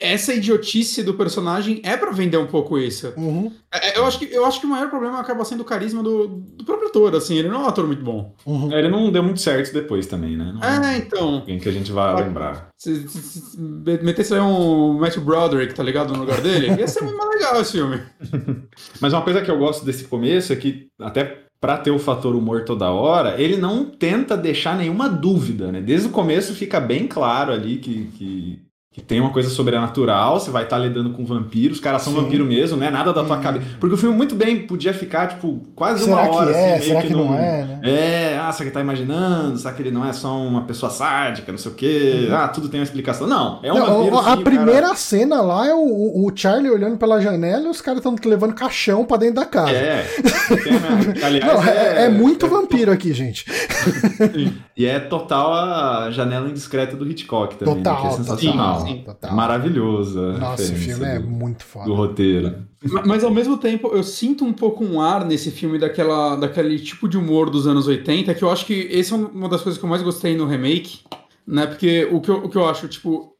essa 0.00 0.32
idiotice 0.32 1.02
do 1.02 1.14
personagem 1.14 1.80
é 1.84 1.96
pra 1.96 2.12
vender 2.12 2.36
um 2.36 2.46
pouco 2.46 2.78
isso. 2.78 3.12
Uhum, 3.16 3.50
É, 3.72 3.98
Eu 3.98 4.04
acho 4.06 4.18
que, 4.18 4.26
eu 4.32 4.44
acho 4.46 4.60
que 4.60 4.66
o 4.66 4.68
maior 4.68 4.88
problema 4.88 5.18
acaba 5.18 5.44
sendo 5.44 5.62
o 5.62 5.64
carisma 5.64 6.02
do, 6.02 6.28
do 6.28 6.64
próprio 6.64 6.88
ator, 6.88 7.14
assim. 7.16 7.36
Ele 7.36 7.48
não 7.48 7.56
é 7.62 7.64
um 7.64 7.66
ator 7.66 7.86
muito 7.86 8.02
bom. 8.04 8.34
uhum. 8.46 8.72
É, 8.72 8.78
Ele 8.78 8.88
não 8.88 9.10
deu 9.10 9.22
muito 9.22 9.40
certo 9.40 9.72
depois 9.72 10.06
também, 10.06 10.36
né? 10.36 10.52
Não 10.54 10.62
É, 10.62 10.98
então. 10.98 11.34
alguém 11.36 11.58
que 11.58 11.68
a 11.68 11.72
gente 11.72 11.90
vai 11.90 12.12
Ah. 12.12 12.16
lembrar. 12.24 12.68
Se, 12.78 13.08
se, 13.08 13.40
se 13.40 13.60
metesse 14.02 14.34
aí 14.34 14.40
um 14.40 14.94
Matthew 14.98 15.22
Broderick, 15.22 15.74
tá 15.74 15.82
ligado? 15.82 16.12
No 16.12 16.20
lugar 16.20 16.40
dele, 16.40 16.68
ia 16.78 16.86
ser 16.86 17.02
muito 17.02 17.16
mais 17.18 17.30
legal 17.30 17.60
esse 17.60 17.72
filme. 17.72 18.00
Mas 19.00 19.12
uma 19.12 19.22
coisa 19.22 19.42
que 19.42 19.50
eu 19.50 19.58
gosto 19.58 19.84
desse 19.84 20.04
começo 20.04 20.52
é 20.52 20.56
que, 20.56 20.86
até 21.00 21.42
pra 21.60 21.78
ter 21.78 21.90
o 21.92 21.98
fator 21.98 22.34
humor 22.34 22.64
toda 22.64 22.90
hora, 22.90 23.40
ele 23.40 23.56
não 23.56 23.84
tenta 23.84 24.36
deixar 24.36 24.76
nenhuma 24.76 25.08
dúvida, 25.08 25.70
né? 25.70 25.80
Desde 25.80 26.08
o 26.08 26.10
começo 26.10 26.54
fica 26.54 26.80
bem 26.80 27.06
claro 27.06 27.52
ali 27.52 27.78
que, 27.78 28.06
que, 28.18 28.58
que 28.94 29.00
tem 29.00 29.18
uma 29.20 29.30
coisa 29.30 29.48
sobrenatural, 29.48 30.38
você 30.38 30.50
vai 30.50 30.64
estar 30.64 30.76
lidando 30.76 31.10
com 31.14 31.24
vampiros, 31.24 31.78
os 31.78 31.82
caras 31.82 32.02
são 32.02 32.12
Sim. 32.12 32.20
vampiro 32.20 32.44
mesmo, 32.44 32.76
né? 32.76 32.90
Nada 32.90 33.10
da 33.10 33.24
tua 33.24 33.38
cabeça. 33.38 33.64
Porque 33.80 33.94
o 33.94 33.98
filme 33.98 34.14
muito 34.14 34.34
bem 34.34 34.66
podia 34.66 34.92
ficar, 34.92 35.28
tipo, 35.28 35.60
quase 35.74 36.04
Será 36.04 36.16
uma 36.22 36.30
hora, 36.30 36.52
que 36.52 36.58
é? 36.58 36.62
assim, 36.62 36.70
meio 36.72 36.82
Será 36.88 37.00
que 37.00 37.06
que 37.08 37.14
não 37.14 37.24
num- 37.28 37.34
é, 37.38 37.64
né? 37.64 37.80
É, 37.82 38.38
ah, 38.38 38.52
você 38.52 38.64
que 38.64 38.70
tá 38.70 38.82
imaginando, 38.82 39.56
será 39.56 39.72
que 39.72 39.80
ele 39.80 39.90
não 39.90 40.06
é 40.06 40.12
só 40.12 40.36
uma 40.36 40.62
pessoa 40.64 40.90
sádica, 40.92 41.50
não 41.50 41.58
sei 41.58 41.72
o 41.72 41.74
quê, 41.74 42.28
ah, 42.32 42.48
tudo 42.48 42.68
tem 42.68 42.80
uma 42.80 42.84
explicação. 42.84 43.26
Não, 43.26 43.60
é 43.62 43.72
um 43.72 43.76
Uhum. 43.76 43.80
Não, 43.80 43.96
vampiro. 43.96 44.18
a 44.18 44.20
sim, 44.20 44.28
cara- 44.28 44.42
primeira 44.42 44.94
cena 44.94 45.40
lá 45.40 45.66
é 45.66 45.72
o, 45.74 46.26
o- 46.26 46.32
Charlie 46.36 46.70
olhando 46.70 46.98
pela 46.98 47.18
janela 47.20 47.64
e 47.66 47.68
os 47.70 47.80
caras 47.80 47.98
estão 48.00 48.14
levando 48.26 48.52
caixão 48.54 49.06
pra 49.06 49.16
dentro 49.16 49.36
da 49.36 49.46
casa. 49.46 49.70
É, 49.70 49.96
né? 50.02 51.14
aliás, 51.24 51.46
Não, 51.54 51.64
é, 51.64 52.04
é 52.04 52.08
muito 52.10 52.44
é- 52.44 52.48
vampiro 52.48 52.92
aqui, 52.92 53.14
gente. 53.14 53.46
E 54.74 54.86
é 54.86 54.98
total 54.98 55.52
a 55.52 56.10
janela 56.10 56.48
indiscreta 56.48 56.96
do 56.96 57.06
Hitchcock 57.08 57.56
também, 57.56 57.74
né, 57.74 57.82
que 57.82 57.88
é 57.88 57.92
Total, 57.92 58.12
sensacional. 58.12 58.74
total, 58.78 58.81
Sim, 58.86 59.02
total. 59.04 59.34
Maravilhoso. 59.34 60.20
Nossa, 60.38 60.62
esse 60.62 60.72
referência 60.72 60.96
filme 60.96 61.12
é 61.12 61.18
do, 61.18 61.28
muito 61.30 61.64
foda. 61.64 61.86
do 61.86 61.94
roteiro. 61.94 62.54
Ma- 62.84 63.02
Mas 63.06 63.24
ao 63.24 63.30
mesmo 63.30 63.56
tempo, 63.56 63.88
eu 63.88 64.02
sinto 64.02 64.44
um 64.44 64.52
pouco 64.52 64.84
um 64.84 65.00
ar 65.00 65.24
nesse 65.24 65.50
filme 65.50 65.78
daquela, 65.78 66.36
daquele 66.36 66.78
tipo 66.78 67.08
de 67.08 67.16
humor 67.16 67.48
dos 67.50 67.66
anos 67.66 67.86
80, 67.86 68.34
que 68.34 68.42
eu 68.42 68.50
acho 68.50 68.66
que 68.66 68.74
esse 68.90 69.12
é 69.12 69.16
uma 69.16 69.48
das 69.48 69.62
coisas 69.62 69.78
que 69.78 69.84
eu 69.84 69.90
mais 69.90 70.02
gostei 70.02 70.36
no 70.36 70.46
remake, 70.46 71.00
né? 71.46 71.66
Porque 71.66 72.08
o 72.10 72.20
que 72.20 72.30
eu, 72.30 72.36
o 72.44 72.48
que 72.48 72.56
eu 72.56 72.68
acho, 72.68 72.88
tipo, 72.88 73.10
o- 73.10 73.31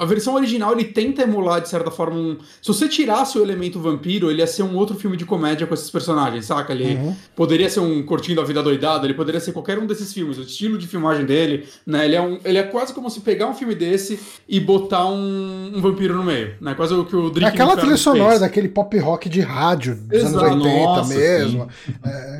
a 0.00 0.04
versão 0.04 0.34
original 0.34 0.72
ele 0.72 0.84
tenta 0.84 1.22
emular, 1.22 1.60
de 1.60 1.68
certa 1.68 1.90
forma, 1.90 2.16
um. 2.16 2.38
Se 2.62 2.68
você 2.68 2.88
tirasse 2.88 3.36
o 3.36 3.42
elemento 3.42 3.80
vampiro, 3.80 4.30
ele 4.30 4.40
ia 4.40 4.46
ser 4.46 4.62
um 4.62 4.76
outro 4.76 4.96
filme 4.96 5.16
de 5.16 5.24
comédia 5.24 5.66
com 5.66 5.74
esses 5.74 5.90
personagens, 5.90 6.44
saca? 6.46 6.72
Ele 6.72 6.94
Uhum. 6.94 7.16
poderia 7.34 7.68
ser 7.68 7.80
um 7.80 8.02
Curtindo 8.06 8.40
a 8.40 8.44
Vida 8.44 8.62
Doidada, 8.62 9.04
ele 9.04 9.14
poderia 9.14 9.40
ser 9.40 9.52
qualquer 9.52 9.78
um 9.78 9.86
desses 9.86 10.12
filmes, 10.12 10.38
o 10.38 10.42
estilo 10.42 10.78
de 10.78 10.86
filmagem 10.86 11.26
dele, 11.26 11.66
né? 11.84 12.04
Ele 12.04 12.14
é, 12.14 12.20
um, 12.22 12.38
ele 12.44 12.58
é 12.58 12.62
quase 12.62 12.94
como 12.94 13.10
se 13.10 13.20
pegar 13.20 13.48
um 13.48 13.54
filme 13.54 13.74
desse 13.74 14.18
e 14.48 14.60
botar 14.60 15.06
um, 15.06 15.72
um 15.76 15.80
vampiro 15.80 16.14
no 16.14 16.22
meio, 16.22 16.54
né? 16.60 16.74
Quase 16.74 16.94
o 16.94 17.04
que 17.04 17.16
o 17.16 17.32
É 17.40 17.44
aquela 17.46 17.76
trilha 17.76 17.96
sonora 17.96 18.30
fez. 18.30 18.40
daquele 18.42 18.68
pop 18.68 18.96
rock 18.98 19.28
de 19.28 19.40
rádio 19.40 19.96
dos 19.96 20.18
Exato. 20.20 20.44
anos 20.44 20.64
80 20.64 20.86
Nossa, 20.86 21.14
mesmo. 21.14 21.68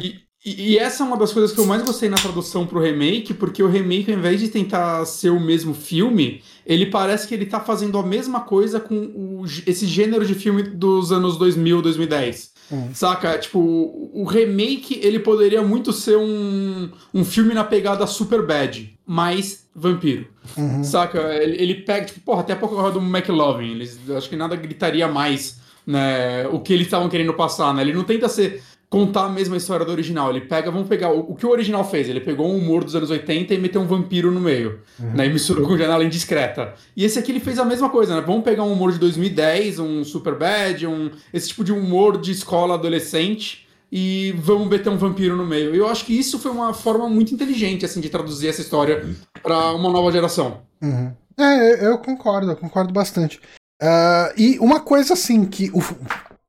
E, 0.01 0.07
e- 0.47 0.73
e 0.73 0.79
essa 0.79 1.03
é 1.03 1.07
uma 1.07 1.16
das 1.16 1.33
coisas 1.33 1.53
que 1.53 1.59
eu 1.59 1.64
mais 1.66 1.83
gostei 1.83 2.09
na 2.09 2.16
tradução 2.16 2.66
pro 2.66 2.79
remake, 2.81 3.33
porque 3.33 3.62
o 3.62 3.68
remake, 3.68 4.12
ao 4.12 4.18
invés 4.18 4.40
de 4.40 4.49
tentar 4.49 5.05
ser 5.07 5.31
o 5.31 5.40
mesmo 5.40 5.73
filme, 5.75 6.42
ele 6.66 6.87
parece 6.87 7.29
que 7.29 7.35
ele 7.35 7.46
tá 7.46 7.61
fazendo 7.61 7.98
a 7.98 8.03
mesma 8.03 8.40
coisa 8.40 8.81
com 8.81 8.96
o 8.96 9.44
esse 9.66 9.87
gênero 9.87 10.24
de 10.24 10.35
filme 10.35 10.62
dos 10.62 11.12
anos 11.12 11.37
2000, 11.37 11.83
2010. 11.83 12.55
Hum. 12.72 12.90
Saca? 12.94 13.37
Tipo, 13.38 13.59
o 13.61 14.24
remake, 14.24 14.98
ele 15.03 15.18
poderia 15.18 15.62
muito 15.62 15.92
ser 15.92 16.16
um, 16.16 16.88
um 17.12 17.24
filme 17.24 17.53
na 17.53 17.64
pegada 17.64 18.07
super 18.07 18.46
bad, 18.46 18.98
mas 19.07 19.66
vampiro. 19.74 20.27
Uhum. 20.57 20.83
Saca? 20.83 21.18
Ele, 21.35 21.61
ele 21.61 21.74
pega, 21.74 22.07
tipo, 22.07 22.20
porra, 22.20 22.40
até 22.40 22.55
a 22.55 22.57
pouco 22.57 22.90
do 22.90 23.00
McLovin. 23.00 23.72
Eles, 23.72 23.98
acho 24.11 24.29
que 24.29 24.37
nada 24.37 24.57
gritaria 24.57 25.07
mais, 25.09 25.59
né? 25.87 26.46
O 26.48 26.61
que 26.61 26.72
eles 26.72 26.87
estavam 26.87 27.09
querendo 27.09 27.35
passar, 27.35 27.74
né? 27.74 27.83
Ele 27.83 27.92
não 27.92 28.05
tenta 28.05 28.29
ser. 28.29 28.62
Contar 28.94 29.24
a 29.24 29.28
mesma 29.28 29.57
história 29.57 29.85
do 29.85 29.90
original. 29.90 30.30
Ele 30.30 30.42
pega, 30.42 30.70
vamos 30.70 30.87
pegar. 30.87 31.11
O, 31.11 31.33
o 31.33 31.35
que 31.35 31.44
o 31.44 31.50
original 31.50 31.83
fez? 31.83 32.09
Ele 32.09 32.20
pegou 32.20 32.46
um 32.46 32.57
humor 32.57 32.85
dos 32.85 32.94
anos 32.94 33.11
80 33.11 33.52
e 33.52 33.59
meteu 33.59 33.80
um 33.80 33.87
vampiro 33.87 34.30
no 34.30 34.40
meio. 34.40 34.80
Né, 34.98 35.26
e 35.26 35.33
misturou 35.33 35.66
com 35.66 35.76
janela 35.76 36.04
indiscreta. 36.04 36.74
E 36.96 37.04
esse 37.04 37.18
aqui 37.18 37.33
ele 37.33 37.40
fez 37.40 37.59
a 37.59 37.64
mesma 37.64 37.90
coisa, 37.90 38.14
né? 38.14 38.20
Vamos 38.24 38.44
pegar 38.44 38.62
um 38.62 38.72
humor 38.72 38.92
de 38.92 39.00
2010, 39.00 39.80
um 39.80 40.04
super 40.04 40.37
bad, 40.37 40.87
um, 40.87 41.11
esse 41.33 41.48
tipo 41.48 41.64
de 41.64 41.72
humor 41.72 42.20
de 42.20 42.30
escola 42.30 42.74
adolescente 42.74 43.66
e 43.90 44.33
vamos 44.38 44.68
meter 44.68 44.90
um 44.90 44.96
vampiro 44.96 45.37
no 45.37 45.44
meio. 45.44 45.74
Eu 45.74 45.88
acho 45.88 46.04
que 46.04 46.16
isso 46.16 46.38
foi 46.38 46.52
uma 46.52 46.72
forma 46.72 47.09
muito 47.09 47.35
inteligente, 47.35 47.85
assim, 47.85 48.00
de 48.00 48.09
traduzir 48.09 48.46
essa 48.46 48.61
história 48.61 49.04
pra 49.42 49.72
uma 49.72 49.90
nova 49.90 50.12
geração. 50.12 50.62
Uhum. 50.80 51.12
É, 51.37 51.87
eu 51.87 51.98
concordo, 51.98 52.52
eu 52.52 52.57
concordo 52.57 52.92
bastante. 52.92 53.40
Ah, 53.83 54.33
e 54.37 54.57
uma 54.61 54.78
coisa 54.78 55.14
assim 55.14 55.44
que 55.44 55.70
o, 55.74 55.80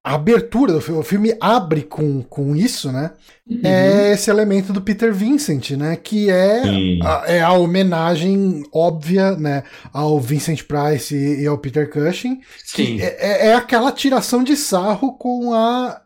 a 0.05 0.13
abertura 0.13 0.71
do 0.71 0.79
filme, 0.79 0.99
o 0.99 1.03
filme 1.03 1.35
abre 1.41 1.81
com, 1.81 2.21
com 2.21 2.55
isso, 2.55 2.91
né? 2.91 3.11
É 3.63 4.11
esse 4.13 4.29
elemento 4.29 4.71
do 4.71 4.79
Peter 4.81 5.11
Vincent, 5.13 5.71
né? 5.71 5.95
Que 5.95 6.29
é 6.29 6.61
a, 7.03 7.23
é 7.25 7.41
a 7.41 7.53
homenagem 7.53 8.63
óbvia, 8.71 9.31
né? 9.35 9.63
Ao 9.91 10.19
Vincent 10.19 10.61
Price 10.63 11.15
e, 11.15 11.41
e 11.41 11.47
ao 11.47 11.57
Peter 11.57 11.89
Cushing. 11.89 12.39
Sim. 12.63 13.01
É, 13.01 13.17
é- 13.19 13.47
é 13.47 13.53
aquela 13.55 13.91
tiração 13.91 14.43
de 14.43 14.55
sarro 14.55 15.13
com 15.17 15.53
a. 15.53 16.01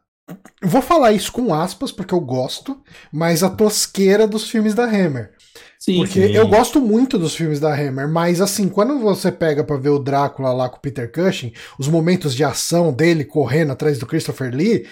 Vou 0.64 0.82
falar 0.82 1.12
isso 1.12 1.32
com 1.32 1.54
aspas, 1.54 1.92
porque 1.92 2.14
eu 2.14 2.22
gosto, 2.22 2.80
mas 3.12 3.44
a 3.44 3.50
tosqueira 3.50 4.28
dos 4.28 4.50
filmes 4.50 4.74
da 4.74 4.86
Hammer. 4.86 5.32
Sim, 5.80 5.98
Porque 6.00 6.28
sim. 6.28 6.34
eu 6.34 6.46
gosto 6.46 6.82
muito 6.82 7.18
dos 7.18 7.34
filmes 7.34 7.58
da 7.60 7.74
Hammer, 7.74 8.08
mas 8.10 8.42
assim, 8.42 8.68
quando 8.68 9.00
você 9.00 9.32
pega 9.32 9.64
pra 9.64 9.78
ver 9.78 9.90
o 9.90 10.00
Drácula 10.00 10.52
lá 10.52 10.68
com 10.68 10.76
o 10.76 10.82
Peter 10.82 11.10
Cushing, 11.10 11.54
os 11.80 11.88
momentos 11.88 12.36
de 12.36 12.44
ação 12.44 12.92
dele 12.92 13.24
correndo 13.24 13.72
atrás 13.72 13.98
do 13.98 14.06
Christopher 14.06 14.54
Lee, 14.54 14.86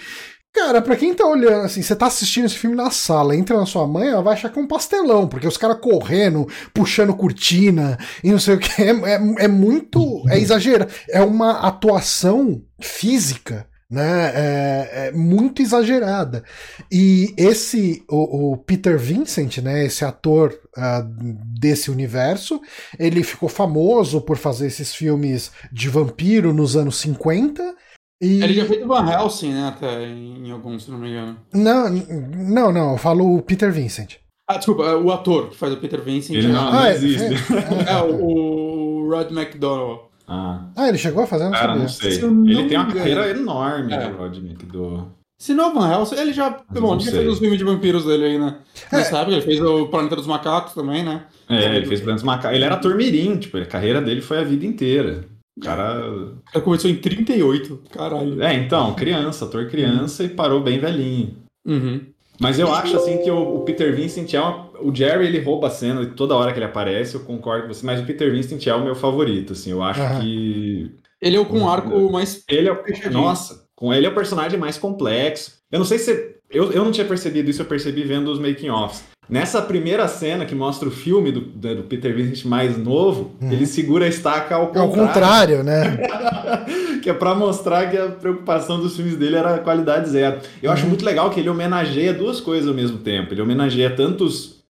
cara, 0.50 0.80
pra 0.80 0.96
quem 0.96 1.12
tá 1.12 1.26
olhando, 1.26 1.66
assim, 1.66 1.82
você 1.82 1.94
tá 1.94 2.06
assistindo 2.06 2.46
esse 2.46 2.56
filme 2.56 2.74
na 2.74 2.90
sala, 2.90 3.36
entra 3.36 3.58
na 3.58 3.66
sua 3.66 3.86
mãe, 3.86 4.08
ela 4.08 4.22
vai 4.22 4.32
achar 4.32 4.48
que 4.48 4.58
é 4.58 4.62
um 4.62 4.66
pastelão, 4.66 5.28
porque 5.28 5.46
os 5.46 5.58
caras 5.58 5.78
correndo, 5.78 6.48
puxando 6.72 7.14
cortina 7.14 7.98
e 8.24 8.30
não 8.32 8.38
sei 8.38 8.54
o 8.54 8.58
que, 8.58 8.82
é, 8.82 8.90
é, 8.90 9.44
é 9.44 9.48
muito, 9.48 10.24
é 10.30 10.38
exagerado, 10.38 10.90
é 11.10 11.20
uma 11.20 11.60
atuação 11.60 12.62
física 12.80 13.67
né? 13.90 14.32
É, 14.34 15.08
é 15.08 15.12
muito 15.12 15.62
exagerada. 15.62 16.44
E 16.92 17.34
esse, 17.36 18.04
o, 18.08 18.52
o, 18.52 18.56
Peter 18.56 18.98
Vincent, 18.98 19.58
né? 19.58 19.84
Esse 19.84 20.04
ator 20.04 20.52
uh, 20.76 21.02
desse 21.58 21.90
universo, 21.90 22.60
ele 22.98 23.22
ficou 23.22 23.48
famoso 23.48 24.20
por 24.20 24.36
fazer 24.36 24.66
esses 24.66 24.94
filmes 24.94 25.50
de 25.72 25.88
vampiro 25.88 26.52
nos 26.52 26.76
anos 26.76 26.96
50. 26.96 27.74
E... 28.20 28.42
Ele 28.42 28.54
já 28.54 28.66
fez 28.66 28.84
o 28.84 28.88
Van 28.88 29.10
Helsing, 29.10 29.52
né? 29.52 29.68
Até 29.68 30.04
em 30.04 30.50
alguns, 30.50 30.84
se 30.84 30.90
não 30.90 30.98
me 30.98 31.08
engano. 31.08 31.38
Não, 31.54 31.88
não, 31.88 32.72
não. 32.72 32.92
Eu 32.92 32.98
falo 32.98 33.36
o 33.36 33.42
Peter 33.42 33.72
Vincent. 33.72 34.16
Ah, 34.50 34.56
desculpa, 34.56 34.96
o 34.96 35.12
ator 35.12 35.50
que 35.50 35.56
faz 35.56 35.72
o 35.72 35.76
Peter 35.76 36.02
Vincent. 36.02 36.36
Ele 36.36 36.48
não, 36.48 36.68
é, 36.68 36.72
não 36.72 36.78
Ah, 36.78 36.88
é, 36.88 36.94
existe. 36.94 37.24
é, 37.86 38.02
o, 38.02 39.04
o 39.04 39.10
Rod 39.10 39.30
McDonald. 39.30 40.07
Ah, 40.28 40.60
Ah, 40.76 40.88
ele 40.88 40.98
chegou 40.98 41.22
a 41.22 41.26
fazer? 41.26 41.44
Não 41.44 41.52
cara, 41.52 41.66
sabia. 41.68 41.82
não 41.82 41.88
sei. 41.88 42.10
Se 42.12 42.22
não 42.26 42.46
Ele 42.46 42.68
tem 42.68 42.76
uma 42.78 42.92
carreira 42.92 43.30
enorme, 43.30 43.92
É. 43.94 44.06
o 44.08 44.16
Rod 44.16 44.36
McDowell. 44.36 45.08
Se 45.40 45.54
não 45.54 45.70
o 45.70 45.74
Van 45.74 45.88
Helsing, 45.90 46.16
ele 46.16 46.32
já. 46.32 46.58
Mas 46.68 46.80
bom, 46.80 46.94
ele 46.96 47.04
já 47.04 47.12
fez 47.12 47.28
os 47.28 47.38
filmes 47.38 47.58
de 47.58 47.64
vampiros 47.64 48.04
dele 48.04 48.24
aí, 48.24 48.38
né? 48.38 48.56
É. 48.92 48.96
Nessa 48.96 49.18
época, 49.18 49.32
ele 49.32 49.42
fez 49.42 49.60
o 49.60 49.86
Planeta 49.86 50.16
dos 50.16 50.26
Macacos 50.26 50.74
também, 50.74 51.04
né? 51.04 51.22
É, 51.48 51.76
ele 51.76 51.86
fez 51.86 52.00
Planos 52.00 52.22
Macacos. 52.24 52.56
Ele 52.56 52.64
era 52.64 52.74
ator 52.74 52.96
mirim, 52.96 53.36
tipo, 53.36 53.56
a 53.56 53.64
carreira 53.64 54.02
dele 54.02 54.20
foi 54.20 54.38
a 54.38 54.42
vida 54.44 54.66
inteira. 54.66 55.24
O 55.56 55.60
cara. 55.60 56.10
O 56.10 56.38
cara 56.52 56.64
começou 56.64 56.90
em 56.90 56.96
38. 56.96 57.80
Caralho. 57.92 58.42
É, 58.42 58.52
então, 58.54 58.94
criança, 58.94 59.44
ator 59.44 59.68
criança 59.68 60.24
e 60.24 60.28
parou 60.28 60.60
bem 60.60 60.78
velhinho. 60.80 61.36
Uhum. 61.66 62.00
Mas 62.40 62.58
eu 62.58 62.72
acho 62.72 62.96
assim 62.96 63.18
que 63.18 63.30
o, 63.30 63.56
o 63.56 63.60
Peter 63.64 63.94
Vincent 63.94 64.32
é 64.34 64.40
uma, 64.40 64.67
o 64.80 64.94
Jerry 64.94 65.26
ele 65.26 65.40
rouba 65.40 65.66
a 65.66 65.70
cena 65.70 66.04
toda 66.06 66.34
hora 66.34 66.52
que 66.52 66.58
ele 66.58 66.66
aparece, 66.66 67.14
eu 67.14 67.20
concordo 67.20 67.66
com 67.66 67.74
você, 67.74 67.84
mas 67.84 68.00
o 68.00 68.04
Peter 68.04 68.30
Vincent 68.32 68.66
é 68.66 68.74
o 68.74 68.84
meu 68.84 68.94
favorito, 68.94 69.52
assim, 69.52 69.70
eu 69.70 69.82
acho 69.82 70.00
que 70.20 70.90
Ele 71.20 71.36
é 71.36 71.40
o 71.40 71.44
com 71.46 71.68
arco 71.68 72.10
mais. 72.12 72.42
ele 72.48 72.68
é 72.68 72.72
o 72.72 72.78
nossa, 73.12 73.64
com 73.74 73.92
ele 73.92 74.06
é 74.06 74.08
o 74.08 74.14
personagem 74.14 74.58
mais 74.58 74.78
complexo. 74.78 75.58
Eu 75.70 75.78
não 75.78 75.86
sei 75.86 75.98
se 75.98 76.36
eu, 76.50 76.72
eu 76.72 76.84
não 76.84 76.90
tinha 76.92 77.06
percebido 77.06 77.50
isso, 77.50 77.60
eu 77.62 77.66
percebi 77.66 78.02
vendo 78.04 78.28
os 78.32 78.38
making 78.38 78.70
offs. 78.70 79.04
Nessa 79.28 79.60
primeira 79.60 80.08
cena 80.08 80.46
que 80.46 80.54
mostra 80.54 80.88
o 80.88 80.90
filme 80.90 81.30
do, 81.30 81.40
do 81.42 81.82
Peter 81.82 82.14
Vincent 82.16 82.46
mais 82.46 82.78
novo, 82.78 83.32
Uhum. 83.42 83.52
ele 83.52 83.66
segura 83.66 84.06
a 84.06 84.08
estaca 84.08 84.54
ao 84.54 84.62
É 84.62 84.66
contrário. 84.68 84.90
o 84.90 85.06
contrário, 85.06 85.62
né? 85.62 85.98
que 87.02 87.10
é 87.10 87.12
pra 87.12 87.34
mostrar 87.34 87.90
que 87.90 87.96
a 87.98 88.08
preocupação 88.08 88.80
dos 88.80 88.96
filmes 88.96 89.16
dele 89.16 89.36
era 89.36 89.58
qualidade 89.58 90.08
zero. 90.08 90.40
Eu 90.62 90.72
acho 90.72 90.84
Uhum. 90.84 90.88
muito 90.88 91.04
legal 91.04 91.28
que 91.28 91.40
ele 91.40 91.50
homenageia 91.50 92.14
duas 92.14 92.40
coisas 92.40 92.66
ao 92.66 92.74
mesmo 92.74 92.98
tempo. 92.98 93.34
Ele 93.34 93.42
homenageia 93.42 93.90
tanto 93.90 94.26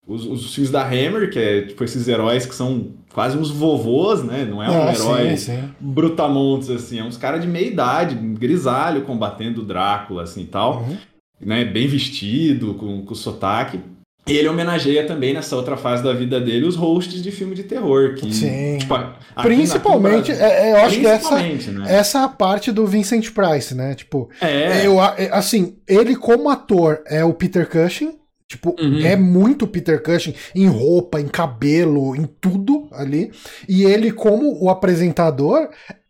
os, 0.09 0.25
os, 0.25 0.55
filmes 0.55 0.71
da 0.71 0.83
Hammer, 0.83 1.31
que 1.31 1.39
é 1.39 1.63
tipo 1.63 1.85
esses 1.85 2.09
heróis 2.09 2.47
que 2.47 2.55
são 2.55 2.93
quase 3.13 3.37
uns 3.37 3.51
vovôs, 3.51 4.25
né? 4.25 4.47
Não 4.49 4.63
é 4.63 4.71
um 4.71 4.83
Ah, 4.89 4.93
herói 4.95 5.37
sim, 5.37 5.53
sim. 5.53 5.69
brutamontes, 5.79 6.71
assim. 6.71 6.99
É 6.99 7.05
uns 7.05 7.19
caras 7.19 7.43
de 7.43 7.47
meia 7.47 7.67
idade, 7.67 8.15
grisalho, 8.15 9.03
combatendo 9.03 9.61
o 9.61 9.65
Drácula, 9.65 10.23
assim, 10.23 10.43
e 10.43 10.47
tal. 10.47 10.79
Uhum. 10.79 10.97
Né? 11.41 11.65
Bem 11.65 11.87
vestido, 11.87 12.75
com, 12.75 13.05
com 13.05 13.15
sotaque. 13.15 13.79
E 14.27 14.37
ele 14.37 14.49
homenageia 14.49 15.07
também, 15.07 15.33
nessa 15.33 15.57
outra 15.57 15.77
fase 15.77 16.03
da 16.03 16.13
vida 16.13 16.39
dele, 16.39 16.67
os 16.67 16.77
hosts 16.77 17.23
de 17.23 17.31
filme 17.31 17.55
de 17.55 17.63
terror. 17.63 18.15
Que, 18.15 18.33
Sim. 18.33 18.77
tipo, 18.79 18.95
Principalmente, 19.43 20.33
Brasil- 20.33 20.45
é, 20.45 20.69
é, 20.69 20.73
eu 20.73 20.77
acho 20.85 21.01
que 21.01 21.07
essa, 21.07 21.39
né? 21.39 21.59
essa 21.89 22.19
é 22.19 22.23
a 22.25 22.29
parte 22.29 22.71
do 22.71 22.87
Vincent 22.87 23.31
Price, 23.31 23.75
né? 23.75 23.95
Tipo, 23.95 24.29
É, 24.41 24.87
eu, 24.87 25.03
é, 25.03 25.31
assim, 25.33 25.77
ele 25.89 26.15
como 26.15 26.51
ator 26.51 27.03
é 27.07 27.25
o 27.25 27.33
Peter 27.33 27.69
Cushing. 27.69 28.19
Tipo, 28.49 28.75
Uhum. 28.81 29.05
é 29.05 29.15
muito 29.15 29.67
Peter 29.67 30.03
Cushing 30.03 30.35
em 30.55 30.67
roupa, 30.67 31.21
em 31.21 31.29
cabelo, 31.29 32.17
em 32.17 32.25
tudo 32.41 32.89
ali. 32.93 33.31
E 33.69 33.85
ele, 33.85 34.11
como 34.11 34.59
o 34.65 34.71
apresentador, 34.71 35.69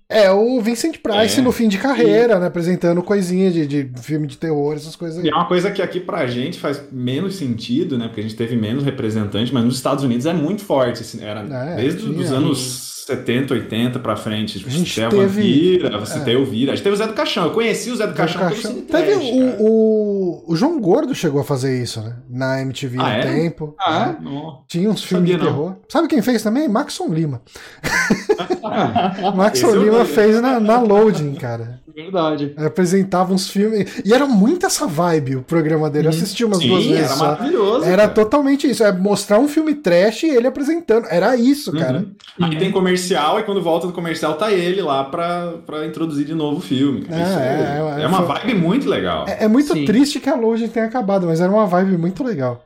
é 0.09 0.31
o 0.31 0.61
Vincent 0.61 0.99
Price 1.03 1.41
É. 1.41 1.43
no 1.43 1.51
fim 1.51 1.67
de 1.69 1.77
carreira, 1.79 2.39
né? 2.39 2.47
Apresentando 2.47 3.03
coisinha 3.03 3.51
de, 3.51 3.67
de 3.67 3.91
filme 4.01 4.27
de 4.29 4.39
terror, 4.39 4.75
essas 4.77 4.95
coisas 4.95 5.19
aí. 5.19 5.27
E 5.27 5.29
é 5.31 5.35
uma 5.35 5.47
coisa 5.49 5.71
que 5.73 5.83
aqui 5.83 5.99
pra 5.99 6.27
gente 6.29 6.59
faz 6.61 6.81
menos 6.93 7.35
sentido, 7.35 7.99
né? 7.99 8.07
Porque 8.07 8.21
a 8.21 8.23
gente 8.23 8.37
teve 8.37 8.55
menos 8.57 8.85
representante, 8.85 9.53
mas 9.53 9.65
nos 9.65 9.75
Estados 9.75 10.05
Unidos 10.05 10.25
é 10.25 10.33
muito 10.33 10.63
forte. 10.65 11.01
assim, 11.03 11.23
Era 11.23 11.41
É, 11.41 11.77
desde 11.77 12.05
os 12.09 12.31
anos 12.33 12.98
70, 13.09 13.55
80 13.55 13.99
pra 13.99 14.15
frente. 14.17 14.59
Tipo, 14.59 14.71
A 14.71 14.73
gente 14.73 15.03
a 15.03 15.09
teve- 15.09 15.27
Vampira, 15.27 15.99
você 15.99 16.19
é. 16.19 16.21
tem 16.21 16.37
o 16.37 16.45
Vira. 16.45 16.73
A 16.73 16.75
gente 16.77 16.85
teve 16.85 16.95
o 16.95 16.99
Zé 16.99 17.07
do 17.07 17.15
Caixão. 17.15 17.45
Eu 17.45 17.51
conheci 17.53 17.91
o 17.91 17.97
Zé 17.97 18.07
do 18.07 18.15
Caixão 18.15 18.41
Caixão. 18.41 18.75
Teve 18.83 19.15
o, 19.15 19.63
o, 19.63 20.45
o 20.53 20.57
João 20.57 20.81
Gordo 20.81 21.15
chegou 21.15 21.41
a 21.41 21.45
fazer 21.45 21.83
isso, 21.83 22.01
né? 22.03 22.17
Na 22.29 22.61
MTV 22.63 22.99
Ah, 22.99 23.03
há 23.03 23.07
um 23.07 23.11
é? 23.13 23.23
tempo. 23.23 23.75
Ah, 23.81 24.15
É. 24.19 24.23
Não. 24.23 24.63
Tinha 24.69 24.91
uns 24.91 25.03
filmes 25.03 25.27
de 25.27 25.33
Sabia, 25.33 25.51
não. 25.51 25.57
terror. 25.57 25.77
Sabe 25.89 26.09
quem 26.09 26.21
fez 26.23 26.43
também? 26.43 26.69
Maxon 26.69 27.09
Lima. 27.09 27.41
Maxon 29.35 29.75
Lima 29.77 30.05
fez 30.05 30.41
na, 30.41 30.61
na 30.61 30.81
Loading, 30.81 31.35
cara. 31.35 31.81
Verdade. 32.03 32.53
Apresentava 32.57 33.33
uns 33.33 33.49
filmes. 33.51 34.01
E 34.05 34.13
era 34.13 34.27
muito 34.27 34.65
essa 34.67 34.87
vibe 34.87 35.37
o 35.37 35.43
programa 35.43 35.89
dele. 35.91 36.07
Eu 36.07 36.11
assisti 36.11 36.45
umas 36.45 36.59
duas 36.61 36.83
Sim, 36.85 36.91
vezes 36.93 37.05
era 37.07 37.15
só. 37.17 37.25
maravilhoso. 37.33 37.85
Era 37.85 37.97
cara. 38.03 38.09
totalmente 38.09 38.69
isso. 38.71 38.83
É 38.85 38.93
mostrar 38.93 39.39
um 39.39 39.49
filme 39.49 39.75
trash 39.75 40.23
e 40.25 40.29
ele 40.31 40.47
apresentando. 40.47 41.07
Era 41.11 41.37
isso, 41.37 41.73
cara. 41.73 41.99
Uhum. 42.39 42.47
Aí 42.47 42.57
tem 42.59 42.71
comercial, 42.71 43.41
e 43.41 43.43
quando 43.43 43.61
volta 43.63 43.87
do 43.87 43.93
comercial 43.93 44.35
tá 44.35 44.53
ele 44.53 44.81
lá 44.83 45.05
pra, 45.05 45.55
pra 45.67 45.87
introduzir 45.87 46.25
de 46.25 46.35
novo 46.35 46.59
o 46.59 46.61
filme. 46.61 47.03
cara. 47.03 47.21
É, 47.21 47.25
Isso 47.25 47.39
é, 47.39 48.01
é, 48.01 48.03
é, 48.05 48.07
uma 48.07 48.23
foi- 48.25 48.37
vibe 48.37 48.55
muito 48.55 48.89
legal. 48.89 49.25
É, 49.29 49.45
é 49.45 49.49
muito 49.49 49.73
Sim. 49.73 49.85
triste 49.85 50.21
que 50.21 50.29
a 50.29 50.35
Loading 50.35 50.69
tenha 50.69 50.87
acabado, 50.87 51.27
mas 51.27 51.41
era 51.41 51.51
uma 51.51 51.67
vibe 51.67 51.97
muito 51.99 52.23
legal. 52.23 52.65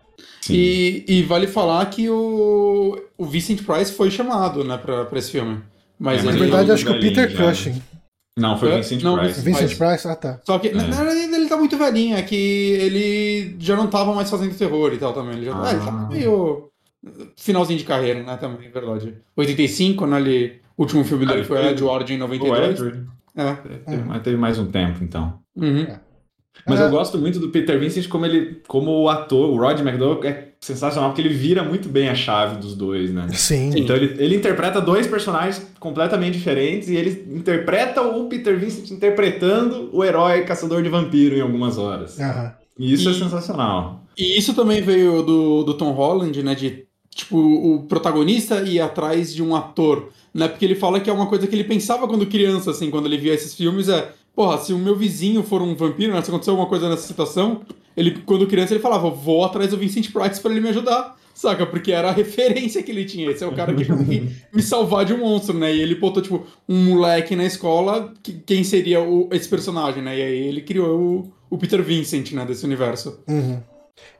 E, 0.50 1.04
e 1.06 1.22
vale 1.22 1.46
falar 1.46 1.86
que 1.86 2.08
o, 2.10 2.98
o 3.16 3.24
Vincent 3.24 3.62
Price 3.62 3.92
foi 3.92 4.10
chamado, 4.10 4.64
né, 4.64 4.76
pra, 4.76 5.04
pra 5.04 5.18
esse 5.18 5.30
filme. 5.30 5.58
Mas, 5.98 6.18
É, 6.20 6.22
Na 6.24 6.32
mas 6.32 6.34
ele, 6.34 6.44
verdade, 6.50 6.72
acho 6.72 6.84
que 6.84 6.90
o 6.90 7.00
Peter 7.00 7.28
já. 7.30 7.44
Cushing. 7.48 7.80
Não, 8.38 8.58
foi 8.58 8.68
o 8.70 8.72
É? 8.72 8.76
Vincent 8.76 9.02
Não, 9.02 9.18
Price. 9.18 9.40
Vincent- 9.40 9.60
Vincent 9.62 9.78
Price? 9.78 10.08
Ah, 10.08 10.16
tá. 10.16 10.40
Só 10.44 10.58
que, 10.58 10.68
É. 10.68 10.72
na 10.74 10.84
verdade, 11.04 11.20
ele 11.34 11.48
tá 11.48 11.56
muito 11.56 11.76
velhinho, 11.76 12.16
é 12.16 12.22
que 12.22 12.34
ele 12.34 13.56
já 13.58 13.76
não 13.76 13.88
tava 13.88 14.14
mais 14.14 14.30
fazendo 14.30 14.56
terror 14.56 14.92
e 14.92 14.96
tal 14.98 15.12
também. 15.12 15.36
Ele 15.36 15.44
já, 15.46 15.54
Ah. 15.54 15.68
é, 15.68 15.74
ele 15.74 15.80
tá 15.84 15.92
meio 16.10 16.68
finalzinho 17.36 17.78
de 17.78 17.84
carreira, 17.84 18.22
né, 18.22 18.36
também, 18.36 18.68
é 18.68 18.70
verdade. 18.70 19.14
85, 19.36 20.06
né, 20.06 20.18
ele, 20.20 20.60
o 20.76 20.82
último 20.82 21.04
filme 21.04 21.24
Ah, 21.24 21.28
dele 21.28 21.40
ele 21.40 21.46
foi 21.48 21.66
Edward 21.66 22.10
em 22.12 22.16
O 22.16 22.20
92. 22.20 22.80
Edward. 22.80 23.06
É. 23.36 23.52
Teve, 23.54 24.02
mas 24.04 24.22
teve 24.22 24.36
mais 24.36 24.58
um 24.58 24.66
tempo, 24.66 25.02
então. 25.04 25.38
Uhum. 25.56 25.86
Mas 26.66 26.80
É. 26.80 26.84
eu 26.86 26.90
gosto 26.90 27.18
muito 27.18 27.38
do 27.38 27.48
Peter 27.50 27.78
Vincent 27.78 28.08
como 28.08 28.24
ele, 28.26 28.62
como 28.68 28.90
o 29.02 29.08
ator, 29.08 29.50
o 29.50 29.56
Rod 29.58 29.80
McDowell 29.80 30.22
é 30.24 30.51
sensacional 30.62 31.10
porque 31.10 31.20
ele 31.20 31.34
vira 31.34 31.62
muito 31.64 31.88
bem 31.88 32.08
a 32.08 32.14
chave 32.14 32.56
dos 32.60 32.74
dois, 32.76 33.12
né? 33.12 33.26
Sim. 33.32 33.72
Então 33.76 33.96
ele, 33.96 34.14
ele 34.22 34.36
interpreta 34.36 34.80
dois 34.80 35.08
personagens 35.08 35.60
completamente 35.80 36.34
diferentes 36.38 36.88
e 36.88 36.94
ele 36.96 37.26
interpreta 37.36 38.00
o 38.00 38.28
Peter 38.28 38.56
Vincent 38.56 38.88
interpretando 38.92 39.90
o 39.92 40.04
herói 40.04 40.42
caçador 40.44 40.80
de 40.82 40.88
vampiro 40.88 41.36
em 41.36 41.40
algumas 41.40 41.78
horas. 41.78 42.18
Aham. 42.18 42.52
E 42.78 42.92
isso 42.94 43.08
é 43.08 43.12
E- 43.12 43.14
sensacional. 43.18 44.04
E 44.16 44.38
isso 44.38 44.54
também 44.54 44.80
veio 44.80 45.22
do, 45.22 45.64
do 45.64 45.74
Tom 45.74 45.90
Holland, 45.92 46.40
né? 46.44 46.54
De, 46.54 46.84
tipo, 47.12 47.36
o 47.38 47.82
protagonista 47.88 48.60
ir 48.62 48.80
atrás 48.80 49.34
de 49.34 49.42
um 49.42 49.56
ator, 49.56 50.10
né? 50.32 50.46
Porque 50.46 50.64
ele 50.64 50.76
fala 50.76 51.00
que 51.00 51.10
é 51.10 51.12
uma 51.12 51.26
coisa 51.26 51.46
que 51.46 51.56
ele 51.56 51.64
pensava 51.64 52.06
quando 52.06 52.24
criança, 52.26 52.70
assim, 52.70 52.88
quando 52.88 53.06
ele 53.06 53.18
via 53.18 53.34
esses 53.34 53.52
filmes, 53.54 53.88
é... 53.88 54.12
Porra, 54.34 54.58
se 54.58 54.72
o 54.72 54.78
meu 54.78 54.96
vizinho 54.96 55.42
for 55.42 55.60
um 55.60 55.74
vampiro, 55.74 56.12
né? 56.12 56.22
Se 56.22 56.30
acontecer 56.30 56.50
alguma 56.50 56.68
coisa 56.68 56.88
nessa 56.88 57.06
situação, 57.06 57.62
ele, 57.96 58.22
quando 58.24 58.46
criança, 58.46 58.72
ele 58.72 58.82
falava, 58.82 59.10
vou 59.10 59.44
atrás 59.44 59.70
do 59.70 59.76
Vincent 59.76 60.10
Price 60.10 60.40
pra 60.40 60.50
ele 60.50 60.60
me 60.60 60.68
ajudar. 60.70 61.16
Saca? 61.34 61.64
Porque 61.66 61.92
era 61.92 62.08
a 62.08 62.12
referência 62.14 62.82
que 62.82 62.90
ele 62.90 63.04
tinha. 63.04 63.30
Esse 63.30 63.44
é 63.44 63.46
o 63.46 63.54
cara 63.54 63.74
que 63.74 63.84
me 64.52 64.62
salvar 64.62 65.04
de 65.04 65.14
um 65.14 65.18
monstro, 65.18 65.56
né? 65.56 65.74
E 65.74 65.80
ele 65.80 65.94
botou, 65.94 66.22
tipo, 66.22 66.46
um 66.68 66.84
moleque 66.84 67.34
na 67.34 67.44
escola, 67.44 68.12
que, 68.22 68.32
quem 68.32 68.64
seria 68.64 69.00
o, 69.00 69.28
esse 69.32 69.48
personagem, 69.48 70.02
né? 70.02 70.18
E 70.18 70.22
aí 70.22 70.46
ele 70.48 70.60
criou 70.62 71.00
o, 71.00 71.32
o 71.50 71.58
Peter 71.58 71.82
Vincent, 71.82 72.32
né? 72.32 72.44
Desse 72.44 72.64
universo. 72.64 73.20
Uhum. 73.28 73.60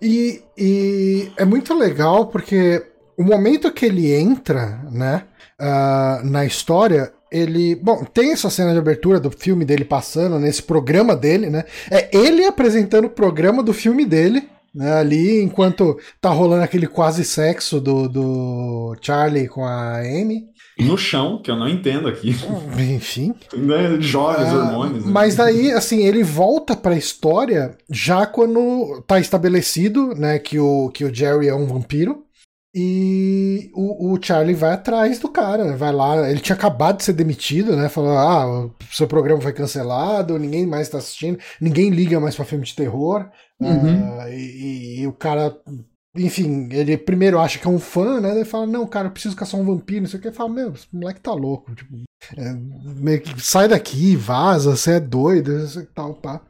E, 0.01 0.42
e 0.57 1.33
é 1.37 1.44
muito 1.44 1.75
legal 1.75 2.27
porque 2.27 2.85
o 3.16 3.22
momento 3.22 3.72
que 3.72 3.87
ele 3.87 4.12
entra, 4.12 4.81
né, 4.90 5.25
ah, 5.59 6.20
na 6.25 6.44
história, 6.44 7.12
ele. 7.33 7.75
Bom, 7.77 8.05
tem 8.05 8.33
essa 8.33 8.51
cena 8.51 8.73
de 8.73 8.79
abertura 8.79 9.18
do 9.18 9.31
filme 9.31 9.64
dele 9.64 9.85
passando 9.85 10.38
nesse 10.38 10.62
programa 10.62 11.16
dele, 11.16 11.49
né? 11.51 11.64
É 11.90 12.09
ele 12.16 12.45
apresentando 12.45 13.07
o 13.07 13.11
programa 13.11 13.62
do 13.62 13.73
filme 13.73 14.05
dele. 14.05 14.49
Né, 14.75 14.90
ali, 14.95 15.42
enquanto 15.42 15.99
tá 16.18 16.31
rolando 16.31 16.62
aquele 16.64 16.87
quase 16.87 17.27
sexo 17.27 17.79
do, 17.79 18.09
do 18.09 18.97
Charlie 19.03 19.47
com 19.47 19.62
a 19.66 19.99
Amy. 19.99 20.45
No 20.79 20.97
chão, 20.97 21.42
que 21.45 21.51
eu 21.51 21.57
não 21.57 21.68
entendo 21.68 22.09
aqui. 22.09 22.35
Enfim. 22.95 23.35
né? 23.55 23.99
Joga 24.01 24.40
os 24.42 24.49
Ah, 24.49 24.55
hormônios. 24.57 25.05
né? 25.05 25.12
Mas 25.12 25.37
daí, 25.37 25.71
assim, 25.73 26.03
ele 26.07 26.23
volta 26.23 26.75
pra 26.75 26.97
história 26.97 27.77
já 27.90 28.25
quando 28.25 29.03
tá 29.07 29.21
estabelecido, 29.21 30.14
né, 30.14 30.38
que 30.38 30.59
o, 30.59 30.88
que 30.88 31.05
o 31.05 31.14
Jerry 31.14 31.49
é 31.49 31.55
um 31.55 31.66
vampiro. 31.66 32.23
E 32.74 33.70
o, 33.74 34.12
o, 34.12 34.22
Charlie 34.22 34.54
vai 34.54 34.72
atrás 34.72 35.18
do 35.18 35.28
cara, 35.28 35.76
vai 35.76 35.92
lá. 35.92 36.30
Ele 36.30 36.40
tinha 36.40 36.56
acabado 36.56 36.98
de 36.98 37.04
ser 37.04 37.12
demitido, 37.12 37.76
né? 37.76 37.88
Falou: 37.90 38.16
ah, 38.16 38.70
seu 38.90 39.06
programa 39.06 39.42
foi 39.42 39.52
cancelado, 39.52 40.38
ninguém 40.38 40.66
mais 40.66 40.88
tá 40.88 40.96
assistindo, 40.96 41.38
ninguém 41.61 41.90
liga 41.90 42.18
mais 42.18 42.35
pra 42.35 42.46
filme 42.46 42.64
de 42.64 42.74
terror. 42.74 43.28
Uhum. 43.61 44.18
Uh, 44.18 44.28
e, 44.30 45.00
e, 45.00 45.06
o 45.06 45.12
cara, 45.12 45.54
enfim, 46.16 46.70
ele 46.72 46.96
primeiro 46.96 47.38
acha 47.38 47.58
que 47.58 47.66
é 47.66 47.70
um 47.70 47.78
fã, 47.78 48.20
né? 48.20 48.30
Ele 48.35 48.44
fala: 48.46 48.66
não, 48.66 48.87
cara, 48.87 49.08
eu 49.08 49.12
preciso 49.12 49.37
caçar 49.37 49.61
um 49.61 49.66
vampiro, 49.66 50.00
não 50.00 50.08
sei 50.08 50.18
o 50.18 50.22
que. 50.22 50.28
Ele 50.28 50.37
fala: 50.37 50.48
meu, 50.48 50.72
esse 50.72 50.87
moleque 50.90 51.20
tá 51.20 51.35
louco. 51.35 51.74
Tipo, 51.74 51.94
é, 52.38 52.54
meio 52.54 53.20
que 53.20 53.38
sai 53.42 53.68
daqui, 53.68 54.16
vaza, 54.16 54.74
você 54.74 54.92
é 54.92 55.00
doido, 55.00 55.52
tal, 55.94 56.14
pá. 56.14 56.40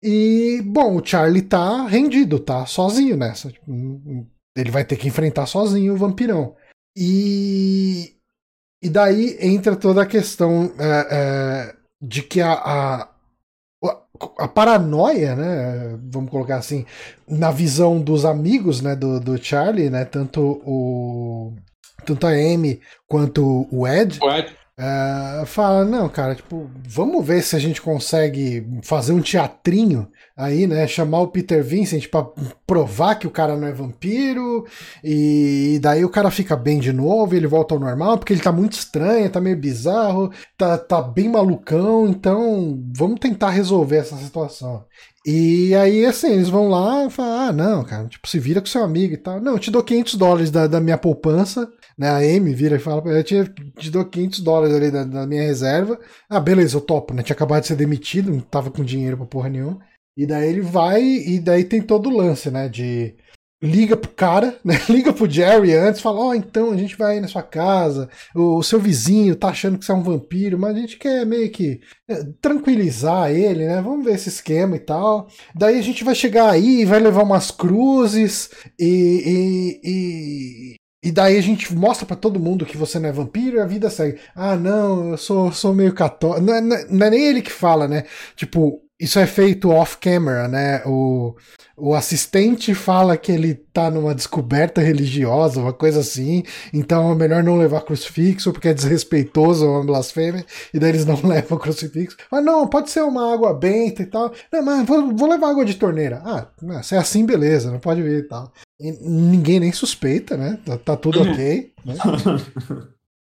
E, 0.00 0.62
bom, 0.64 0.98
o 0.98 1.04
Charlie 1.04 1.42
tá 1.42 1.86
rendido, 1.88 2.38
tá 2.38 2.64
sozinho 2.64 3.16
nessa. 3.16 3.50
Tipo, 3.50 3.72
ele 4.56 4.70
vai 4.70 4.84
ter 4.84 4.96
que 4.96 5.08
enfrentar 5.08 5.46
sozinho 5.46 5.94
o 5.94 5.96
vampirão. 5.96 6.54
E, 6.96 8.14
e 8.82 8.88
daí 8.88 9.36
entra 9.40 9.74
toda 9.74 10.02
a 10.02 10.06
questão 10.06 10.72
é, 10.78 11.08
é, 11.10 11.76
de 12.00 12.22
que 12.22 12.40
a, 12.40 12.52
a, 12.52 13.08
a, 14.38 14.48
paranoia, 14.48 15.34
né, 15.34 15.98
vamos 16.04 16.30
colocar 16.30 16.56
assim, 16.56 16.86
na 17.28 17.50
visão 17.50 18.00
dos 18.00 18.24
amigos 18.24 18.80
né, 18.80 18.94
do, 18.94 19.18
do 19.18 19.42
Charlie, 19.42 19.90
né, 19.90 20.04
tanto, 20.04 20.40
o, 20.64 21.52
tanto 22.04 22.26
a 22.26 22.30
Amy 22.30 22.80
quanto 23.08 23.66
o 23.72 23.88
Ed, 23.88 24.20
o 24.22 24.30
Ed. 24.30 24.56
É, 24.76 25.44
fala, 25.46 25.84
não, 25.84 26.08
cara, 26.08 26.34
tipo, 26.34 26.68
vamos 26.88 27.24
ver 27.24 27.42
se 27.42 27.54
a 27.54 27.60
gente 27.60 27.80
consegue 27.80 28.66
fazer 28.82 29.12
um 29.12 29.22
teatrinho 29.22 30.08
aí, 30.36 30.66
né? 30.66 30.84
Chamar 30.88 31.20
o 31.20 31.28
Peter 31.28 31.62
Vincent 31.62 32.08
para 32.08 32.26
provar 32.66 33.14
que 33.14 33.26
o 33.26 33.30
cara 33.30 33.56
não 33.56 33.68
é 33.68 33.72
vampiro, 33.72 34.66
e 35.02 35.78
daí 35.80 36.04
o 36.04 36.10
cara 36.10 36.28
fica 36.28 36.56
bem 36.56 36.80
de 36.80 36.92
novo, 36.92 37.36
ele 37.36 37.46
volta 37.46 37.72
ao 37.72 37.80
normal, 37.80 38.18
porque 38.18 38.32
ele 38.32 38.42
tá 38.42 38.50
muito 38.50 38.72
estranho, 38.72 39.30
tá 39.30 39.40
meio 39.40 39.56
bizarro, 39.56 40.32
tá, 40.58 40.76
tá 40.76 41.00
bem 41.00 41.28
malucão, 41.28 42.08
então 42.08 42.82
vamos 42.96 43.20
tentar 43.20 43.50
resolver 43.50 43.98
essa 43.98 44.16
situação. 44.16 44.84
E 45.24 45.72
aí, 45.76 46.04
assim, 46.04 46.32
eles 46.32 46.48
vão 46.48 46.68
lá 46.68 47.06
e 47.06 47.10
falam: 47.10 47.48
ah, 47.48 47.52
não, 47.52 47.84
cara, 47.84 48.06
tipo, 48.08 48.28
se 48.28 48.38
vira 48.40 48.60
com 48.60 48.66
seu 48.66 48.82
amigo 48.82 49.14
e 49.14 49.16
tal. 49.16 49.40
Não, 49.40 49.52
eu 49.52 49.58
te 49.58 49.70
dou 49.70 49.82
500 49.82 50.14
dólares 50.16 50.50
da, 50.50 50.66
da 50.66 50.80
minha 50.80 50.98
poupança 50.98 51.70
né? 51.98 52.08
A 52.08 52.16
Amy 52.18 52.54
vira 52.54 52.76
e 52.76 52.80
fala, 52.80 53.02
eu 53.10 53.24
tinha, 53.24 53.44
te 53.44 53.90
dou 53.90 54.04
500 54.04 54.40
dólares 54.40 54.74
ali 54.74 54.90
da, 54.90 55.04
da, 55.04 55.26
minha 55.26 55.42
reserva. 55.42 55.98
Ah, 56.28 56.40
beleza, 56.40 56.76
eu 56.76 56.80
topo, 56.80 57.14
né? 57.14 57.22
Tinha 57.22 57.34
acabado 57.34 57.62
de 57.62 57.68
ser 57.68 57.76
demitido, 57.76 58.32
não 58.32 58.40
tava 58.40 58.70
com 58.70 58.84
dinheiro 58.84 59.16
pra 59.16 59.26
porra 59.26 59.48
nenhuma. 59.48 59.80
E 60.16 60.26
daí 60.26 60.48
ele 60.48 60.60
vai, 60.60 61.02
e 61.02 61.40
daí 61.40 61.64
tem 61.64 61.82
todo 61.82 62.08
o 62.08 62.16
lance, 62.16 62.50
né? 62.50 62.68
De 62.68 63.16
liga 63.64 63.96
pro 63.96 64.10
cara, 64.10 64.58
né? 64.64 64.74
Liga 64.88 65.12
pro 65.12 65.28
Jerry 65.28 65.74
antes, 65.74 66.00
fala, 66.00 66.20
ó, 66.20 66.28
oh, 66.28 66.34
então 66.34 66.70
a 66.70 66.76
gente 66.76 66.96
vai 66.96 67.18
na 67.20 67.28
sua 67.28 67.42
casa, 67.42 68.08
o, 68.34 68.58
o, 68.58 68.62
seu 68.62 68.78
vizinho 68.78 69.34
tá 69.34 69.48
achando 69.48 69.78
que 69.78 69.84
você 69.84 69.92
é 69.92 69.94
um 69.94 70.02
vampiro, 70.02 70.58
mas 70.58 70.76
a 70.76 70.80
gente 70.80 70.98
quer 70.98 71.24
meio 71.24 71.50
que 71.50 71.80
é, 72.08 72.22
tranquilizar 72.40 73.30
ele, 73.30 73.66
né? 73.66 73.80
Vamos 73.80 74.04
ver 74.04 74.14
esse 74.14 74.28
esquema 74.28 74.76
e 74.76 74.80
tal. 74.80 75.28
Daí 75.54 75.78
a 75.78 75.82
gente 75.82 76.04
vai 76.04 76.14
chegar 76.14 76.50
aí, 76.50 76.84
vai 76.84 77.00
levar 77.00 77.22
umas 77.22 77.50
cruzes 77.50 78.50
e, 78.78 79.80
e, 79.82 80.74
e 80.74 80.74
e 81.04 81.12
daí 81.12 81.36
a 81.36 81.42
gente 81.42 81.74
mostra 81.74 82.06
para 82.06 82.16
todo 82.16 82.40
mundo 82.40 82.64
que 82.64 82.78
você 82.78 82.98
não 82.98 83.10
é 83.10 83.12
vampiro 83.12 83.58
e 83.58 83.60
a 83.60 83.66
vida 83.66 83.90
segue. 83.90 84.18
Ah, 84.34 84.56
não, 84.56 85.10
eu 85.10 85.18
sou, 85.18 85.52
sou 85.52 85.74
meio 85.74 85.92
católico. 85.92 86.40
Não, 86.40 86.58
não, 86.62 86.76
não, 86.88 87.06
é 87.06 87.10
nem 87.10 87.26
ele 87.26 87.42
que 87.42 87.52
fala, 87.52 87.86
né? 87.86 88.04
Tipo, 88.34 88.80
isso 88.98 89.18
é 89.18 89.26
feito 89.26 89.68
off-camera, 89.68 90.48
né? 90.48 90.82
O, 90.86 91.36
o 91.76 91.94
assistente 91.94 92.74
fala 92.74 93.18
que 93.18 93.30
ele 93.30 93.54
tá 93.54 93.90
numa 93.90 94.14
descoberta 94.14 94.80
religiosa, 94.80 95.60
uma 95.60 95.74
coisa 95.74 96.00
assim, 96.00 96.42
então 96.72 97.12
é 97.12 97.14
melhor 97.14 97.42
não 97.42 97.58
levar 97.58 97.82
crucifixo 97.82 98.50
porque 98.50 98.68
é 98.68 98.74
desrespeitoso, 98.74 99.66
é 99.66 99.68
uma 99.68 99.84
blasfêmia, 99.84 100.46
e 100.72 100.78
daí 100.78 100.88
eles 100.88 101.04
não 101.04 101.20
levam 101.26 101.58
crucifixo. 101.58 102.16
Mas 102.32 102.42
não, 102.42 102.66
pode 102.66 102.88
ser 102.88 103.02
uma 103.02 103.30
água 103.34 103.52
benta 103.52 104.02
e 104.02 104.06
tal. 104.06 104.32
Não, 104.50 104.62
mas 104.62 104.86
vou, 104.86 105.14
vou 105.14 105.28
levar 105.28 105.50
água 105.50 105.66
de 105.66 105.74
torneira. 105.74 106.22
Ah, 106.24 106.82
se 106.82 106.94
é 106.94 106.98
assim, 106.98 107.26
beleza, 107.26 107.70
não 107.70 107.78
pode 107.78 108.00
vir 108.00 108.20
e 108.20 108.28
tal. 108.28 108.50
Ninguém 108.80 109.60
nem 109.60 109.72
suspeita, 109.72 110.36
né? 110.36 110.58
Tá, 110.64 110.76
tá 110.76 110.96
tudo 110.96 111.22
ok. 111.22 111.72
Né? 111.84 111.94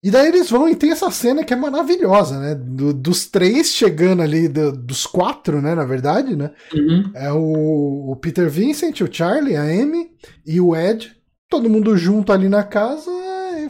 E 0.05 0.11
daí 0.11 0.27
eles 0.27 0.51
vão 0.51 0.69
e 0.69 0.75
tem 0.75 0.91
essa 0.91 1.09
cena 1.09 1.43
que 1.43 1.51
é 1.51 1.55
maravilhosa, 1.55 2.39
né? 2.39 2.53
Do, 2.53 2.93
dos 2.93 3.25
três 3.25 3.73
chegando 3.73 4.21
ali, 4.21 4.47
do, 4.47 4.71
dos 4.71 5.07
quatro, 5.07 5.59
né? 5.63 5.73
Na 5.73 5.83
verdade, 5.83 6.35
né? 6.35 6.51
Uhum. 6.71 7.11
É 7.15 7.31
o, 7.31 8.11
o, 8.11 8.15
Peter 8.15 8.47
Vincent, 8.47 9.01
o 9.01 9.11
Charlie, 9.11 9.55
a 9.55 9.63
Amy 9.63 10.11
e 10.45 10.61
o 10.61 10.75
Ed. 10.75 11.11
Todo 11.49 11.71
mundo 11.71 11.97
junto 11.97 12.31
ali 12.31 12.47
na 12.47 12.63
casa 12.63 13.09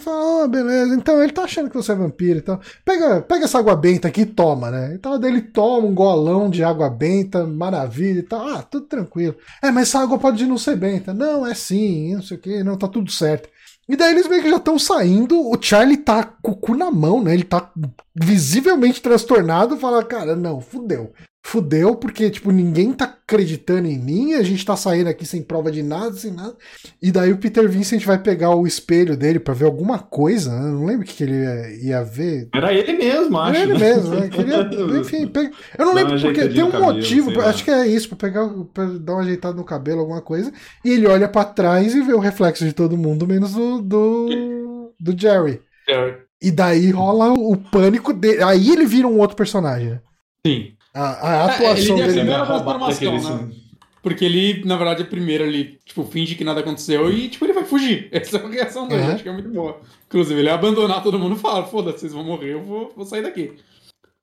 fala, 0.06 0.44
ah, 0.44 0.48
beleza, 0.48 0.96
então 0.96 1.22
ele 1.22 1.34
tá 1.34 1.44
achando 1.44 1.70
que 1.70 1.76
você 1.76 1.91
é 1.91 1.96
vampiro 1.96 2.38
e 2.38 2.41
então. 2.41 2.58
tal. 2.58 2.65
Pega, 2.86 3.22
pega 3.22 3.46
essa 3.46 3.60
água 3.60 3.76
benta 3.76 4.08
aqui 4.08 4.22
e 4.22 4.26
toma, 4.26 4.72
né? 4.72 4.94
Então 4.94 5.20
dele 5.20 5.41
toma 5.41 5.88
um 5.88 5.94
golão 5.94 6.50
de 6.50 6.63
água 6.63 6.89
benta, 6.89 7.46
maravilha 7.46 8.20
e 8.20 8.24
tal. 8.24 8.48
Ah, 8.48 8.62
tudo 8.62 8.86
tranquilo. 8.86 9.36
É, 9.62 9.72
mas 9.72 9.89
essa 9.89 10.00
água 10.00 10.18
pode 10.18 10.46
não 10.46 10.58
ser 10.58 10.76
benta. 10.78 11.13
Não, 11.13 11.46
é 11.46 11.54
sim, 11.54 12.15
não 12.15 12.22
sei 12.22 12.38
o 12.38 12.39
que, 12.39 12.63
não, 12.63 12.78
tá 12.78 12.88
tudo 12.88 13.12
certo. 13.12 13.50
E 13.88 13.96
daí 13.96 14.12
eles 14.12 14.28
meio 14.28 14.41
que 14.41 14.50
já 14.50 14.58
estão 14.58 14.80
saindo, 14.80 15.39
o 15.39 15.62
Charlie 15.62 15.98
tá 15.98 16.24
com 16.24 16.52
o 16.52 16.56
cu 16.56 16.76
na 16.76 16.89
mão, 16.89 17.22
né? 17.22 17.34
Ele 17.34 17.44
tá 17.44 17.72
visivelmente 18.15 19.02
transtornado, 19.02 19.78
fala, 19.78 20.04
cara, 20.04 20.36
não, 20.36 20.62
fudeu 20.62 21.12
fudeu, 21.45 21.95
porque, 21.95 22.27
tipo, 22.31 22.51
ninguém 22.51 22.91
tá 22.91 23.05
acreditando 23.05 23.88
em 23.88 23.99
mim, 23.99 24.34
a 24.34 24.41
gente 24.41 24.65
tá 24.65 24.75
saindo 24.75 25.08
aqui 25.08 25.27
sem 25.27 25.43
prova 25.43 25.71
de 25.71 25.84
nada, 25.84 26.13
sem 26.13 26.31
nada. 26.31 26.55
E 26.99 27.12
daí 27.12 27.31
o 27.31 27.38
Peter 27.38 27.69
Vincent 27.69 28.03
vai 28.03 28.17
pegar 28.17 28.55
o 28.55 28.65
espelho 28.65 29.15
dele 29.15 29.39
para 29.39 29.53
ver 29.53 29.65
alguma 29.65 29.99
coisa, 29.99 30.51
né? 30.51 30.71
Não 30.71 30.88
lembro 30.88 31.03
o 31.03 31.05
que, 31.05 31.13
que 31.13 31.23
ele 31.23 31.86
ia, 31.86 32.03
ver. 32.03 32.49
Era 32.51 32.73
ele 32.73 32.93
mesmo, 32.93 33.38
acho. 33.38 33.60
Era 33.60 33.69
ele 33.69 33.77
mesmo, 33.77 34.15
né? 34.15 34.27
Queria, 34.27 34.69
enfim, 34.99 35.27
pega... 35.27 35.51
eu 35.77 35.86
não 35.86 35.93
Dá 35.93 36.01
lembro 36.01 36.19
porque 36.19 36.49
tem 36.49 36.63
um 36.63 36.71
cabelo, 36.71 36.93
motivo, 36.93 37.39
acho 37.41 37.63
que 37.63 37.69
é 37.69 37.86
isso, 37.86 38.10
para 38.10 38.17
pegar, 38.17 38.49
pra 38.73 38.86
dar 38.86 39.13
uma 39.13 39.21
ajeitada 39.21 39.55
no 39.55 39.63
cabelo, 39.63 39.99
alguma 39.99 40.21
coisa. 40.21 40.51
E 40.84 40.89
ele 40.89 41.05
olha 41.05 41.29
para 41.29 41.45
trás 41.45 41.93
e 41.93 42.01
vê 42.01 42.13
o 42.13 42.19
reflexo 42.19 42.65
de 42.65 42.73
todo 42.73 42.97
mundo, 42.97 43.27
menos 43.27 43.53
do, 43.53 43.84
do, 43.84 44.93
do 44.99 45.15
Jerry. 45.15 45.62
Jerry. 45.88 46.17
E 46.41 46.49
daí 46.49 46.89
rola 46.89 47.34
o 47.34 47.55
pânico 47.55 48.12
dele. 48.13 48.41
Aí 48.41 48.71
ele 48.71 48.86
vira 48.86 49.08
um 49.08 49.19
outro 49.19 49.38
personagem, 49.38 49.91
né? 49.91 50.01
Sim. 50.43 50.75
A, 50.95 51.01
a 51.01 51.45
atuação 51.45 51.97
é, 51.97 52.03
ele 52.03 52.13
dele. 52.13 52.34
a 52.34 52.45
transformação, 52.45 53.38
né? 53.38 53.55
Porque 54.01 54.23
ele, 54.23 54.63
na 54.65 54.77
verdade, 54.77 55.01
é 55.01 55.05
primeiro 55.05 55.43
ele, 55.43 55.77
tipo, 55.84 56.03
finge 56.05 56.36
que 56.36 56.43
nada 56.43 56.62
aconteceu 56.62 57.12
e, 57.12 57.27
tipo, 57.27 57.43
ele 57.43 57.53
vai 57.53 57.65
fugir. 57.65 58.08
Essa 58.13 58.38
é 58.38 58.45
a 58.45 58.47
reação 58.47 58.88
dele, 58.88 59.01
uhum. 59.01 59.12
acho 59.13 59.23
que 59.23 59.29
é 59.29 59.34
muito 59.34 59.49
boa. 59.49 59.81
Inclusive, 60.08 60.39
ele 60.39 60.49
abandonar 60.49 61.03
todo 61.03 61.19
mundo 61.19 61.36
e 61.36 61.39
fala, 61.39 61.65
foda-se, 61.65 61.99
vocês 61.99 62.13
vão 62.13 62.23
morrer, 62.23 62.53
eu 62.53 62.63
vou, 62.63 62.93
vou 62.95 63.05
sair 63.05 63.23
daqui. 63.23 63.53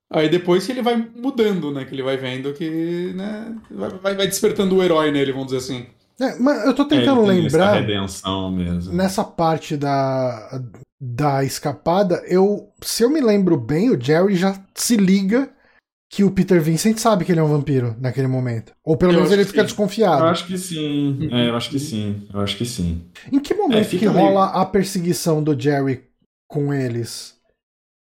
Aí 0.08 0.28
depois 0.28 0.64
que 0.64 0.72
ele 0.72 0.82
vai 0.82 0.96
mudando, 1.16 1.70
né? 1.70 1.84
Que 1.84 1.94
ele 1.94 2.02
vai 2.02 2.16
vendo 2.16 2.52
que, 2.52 3.12
né? 3.14 3.54
Vai, 3.70 4.14
vai 4.14 4.26
despertando 4.26 4.76
o 4.76 4.82
herói 4.82 5.10
nele, 5.10 5.32
vamos 5.32 5.48
dizer 5.48 5.58
assim. 5.58 5.86
É, 6.20 6.38
mas 6.38 6.64
eu 6.64 6.74
tô 6.74 6.84
tentando 6.84 7.24
é, 7.24 7.34
lembrar. 7.34 7.74
redenção 7.74 8.52
mesmo. 8.52 8.92
Nessa 8.92 9.24
parte 9.24 9.76
da, 9.76 10.62
da 11.00 11.42
escapada, 11.42 12.22
eu, 12.28 12.70
se 12.82 13.02
eu 13.02 13.10
me 13.10 13.20
lembro 13.20 13.56
bem, 13.56 13.90
o 13.90 14.00
Jerry 14.00 14.36
já 14.36 14.54
se 14.74 14.96
liga 14.96 15.50
que 16.12 16.22
o 16.22 16.30
Peter 16.30 16.60
Vincent 16.60 16.98
sabe 16.98 17.24
que 17.24 17.32
ele 17.32 17.40
é 17.40 17.42
um 17.42 17.48
vampiro 17.48 17.96
naquele 17.98 18.26
momento. 18.26 18.74
Ou 18.84 18.98
pelo 18.98 19.12
eu 19.12 19.16
menos 19.16 19.32
ele 19.32 19.46
fica 19.46 19.62
sim. 19.62 19.68
desconfiado. 19.68 20.20
Eu 20.20 20.26
acho 20.28 20.46
que 20.46 20.58
sim. 20.58 21.18
É, 21.32 21.48
eu 21.48 21.56
acho 21.56 21.70
que 21.70 21.78
sim. 21.78 22.28
Eu 22.30 22.40
acho 22.40 22.54
que 22.58 22.66
sim. 22.66 23.06
Em 23.32 23.40
que 23.40 23.54
momento 23.54 23.96
é, 23.96 23.98
que 23.98 24.04
rola 24.04 24.48
a 24.48 24.66
perseguição 24.66 25.42
do 25.42 25.58
Jerry 25.58 26.04
com 26.46 26.72
eles? 26.74 27.40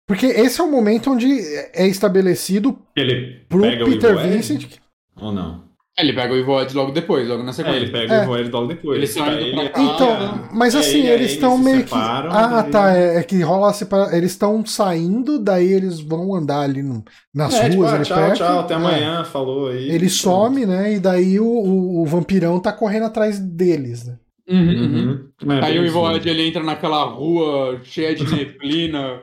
Porque 0.05 0.25
esse 0.25 0.59
é 0.59 0.63
o 0.63 0.69
momento 0.69 1.09
onde 1.09 1.25
é 1.73 1.87
estabelecido 1.87 2.77
ele 2.97 3.45
pro 3.47 3.61
Peter 3.61 4.17
Vincent. 4.17 4.77
Ou 5.15 5.31
não? 5.31 5.70
Ele 6.01 6.13
pega 6.13 6.33
o 6.33 6.37
Ivoed 6.37 6.75
logo 6.75 6.91
depois, 6.91 7.27
logo 7.27 7.43
na 7.43 7.53
sequência. 7.53 7.77
É, 7.77 7.81
ele 7.81 7.91
pega 7.91 8.13
é. 8.13 8.19
o 8.19 8.23
Ivoed 8.23 8.49
logo 8.49 8.67
depois. 8.67 8.97
Eles 8.97 9.09
estão 9.09 9.39
indo 9.39 9.51
pra 9.51 9.69
cá, 9.69 9.81
Então, 9.81 10.49
mas 10.51 10.75
assim, 10.75 11.07
é, 11.07 11.13
eles 11.13 11.31
estão 11.31 11.57
meio 11.57 11.83
que. 11.83 11.93
Ah, 11.93 12.65
tá. 12.69 12.97
É, 12.97 13.17
é, 13.17 13.23
que 13.23 13.41
rola 13.41 13.69
a 13.69 13.73
separação. 13.73 14.17
Eles 14.17 14.31
estão 14.31 14.65
saindo, 14.65 15.39
daí 15.39 15.71
eles 15.71 15.99
vão 15.99 16.35
andar 16.35 16.61
ali 16.61 16.81
no, 16.81 17.03
nas 17.33 17.53
é, 17.53 17.69
ruas 17.69 17.91
tipo, 17.91 17.93
ah, 17.93 18.03
tchau, 18.03 18.17
perto. 18.17 18.37
Tchau, 18.37 18.59
até 18.59 18.73
amanhã, 18.73 19.23
falou 19.23 19.69
aí. 19.69 19.89
Ele 19.89 20.09
some, 20.09 20.65
né? 20.65 20.95
E 20.95 20.99
daí 20.99 21.39
o, 21.39 21.45
o, 21.45 22.01
o, 22.01 22.05
vampirão 22.05 22.59
tá 22.59 22.71
correndo 22.71 23.05
atrás 23.05 23.39
deles, 23.39 24.07
né? 24.07 24.17
Uhum, 24.49 24.57
uhum. 24.57 25.29
uhum. 25.43 25.63
aí 25.63 25.79
o 25.79 25.85
Ivoed 25.85 26.27
ele 26.27 26.47
entra 26.47 26.63
naquela 26.63 27.03
rua 27.03 27.79
cheia 27.83 28.13
de 28.13 28.23
neblina. 28.35 29.21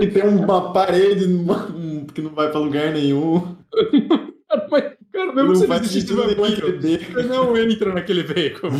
e 0.00 0.06
tem 0.06 0.22
uma 0.22 0.72
parede 0.72 1.26
que 2.14 2.22
não 2.22 2.30
vai 2.30 2.50
pra 2.50 2.58
lugar 2.58 2.92
nenhum. 2.92 3.56
Mas 4.70 4.84
Cara, 5.28 5.32
mesmo 5.34 5.52
não 5.52 5.66
faz 5.66 5.90
sentido 5.90 6.16
naquele 6.16 6.72
beco. 6.72 7.22
Não 7.22 7.56
entra 7.56 7.94
naquele 7.94 8.22
beco. 8.22 8.68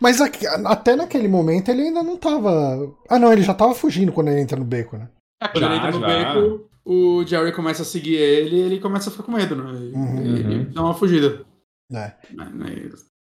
Mas 0.00 0.20
aqui, 0.20 0.46
até 0.46 0.94
naquele 0.94 1.28
momento 1.28 1.70
ele 1.70 1.82
ainda 1.82 2.02
não 2.02 2.16
tava. 2.16 2.94
Ah, 3.08 3.18
não, 3.18 3.32
ele 3.32 3.42
já 3.42 3.54
tava 3.54 3.74
fugindo 3.74 4.12
quando 4.12 4.28
ele 4.28 4.40
entra 4.40 4.58
no 4.58 4.64
beco, 4.64 4.96
né? 4.96 5.08
É, 5.42 5.48
quando 5.48 5.64
já, 5.64 5.68
ele 5.68 5.76
entra 5.76 5.90
no 5.92 6.00
já. 6.00 6.06
beco, 6.06 6.68
o 6.84 7.24
Jerry 7.26 7.52
começa 7.52 7.82
a 7.82 7.86
seguir 7.86 8.16
ele 8.16 8.56
e 8.56 8.60
ele 8.60 8.80
começa 8.80 9.08
a 9.08 9.12
ficar 9.12 9.24
com 9.24 9.32
medo, 9.32 9.56
né? 9.56 9.64
Uhum, 9.64 10.20
ele, 10.20 10.56
uhum. 10.58 10.70
dá 10.72 10.82
uma 10.82 10.94
fugida. 10.94 11.44
É. 11.92 12.12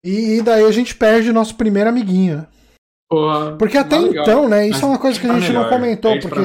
E, 0.04 0.38
e 0.38 0.42
daí 0.42 0.64
a 0.64 0.72
gente 0.72 0.96
perde 0.96 1.32
nosso 1.34 1.56
primeiro 1.56 1.90
amiguinho. 1.90 2.38
né? 2.38 2.48
Porque 3.58 3.78
até 3.78 3.98
Ah, 3.98 4.00
legal. 4.00 4.24
então, 4.24 4.48
né? 4.50 4.64
Isso 4.68 4.74
Mas 4.80 4.84
é 4.84 4.86
uma 4.86 4.98
coisa 5.00 5.20
que 5.20 5.26
a 5.26 5.30
pra 5.30 5.40
gente 5.40 5.52
não 5.54 5.64
melhor, 5.64 5.74
comentou. 5.78 6.12
perde 6.12 6.28
pra 6.28 6.36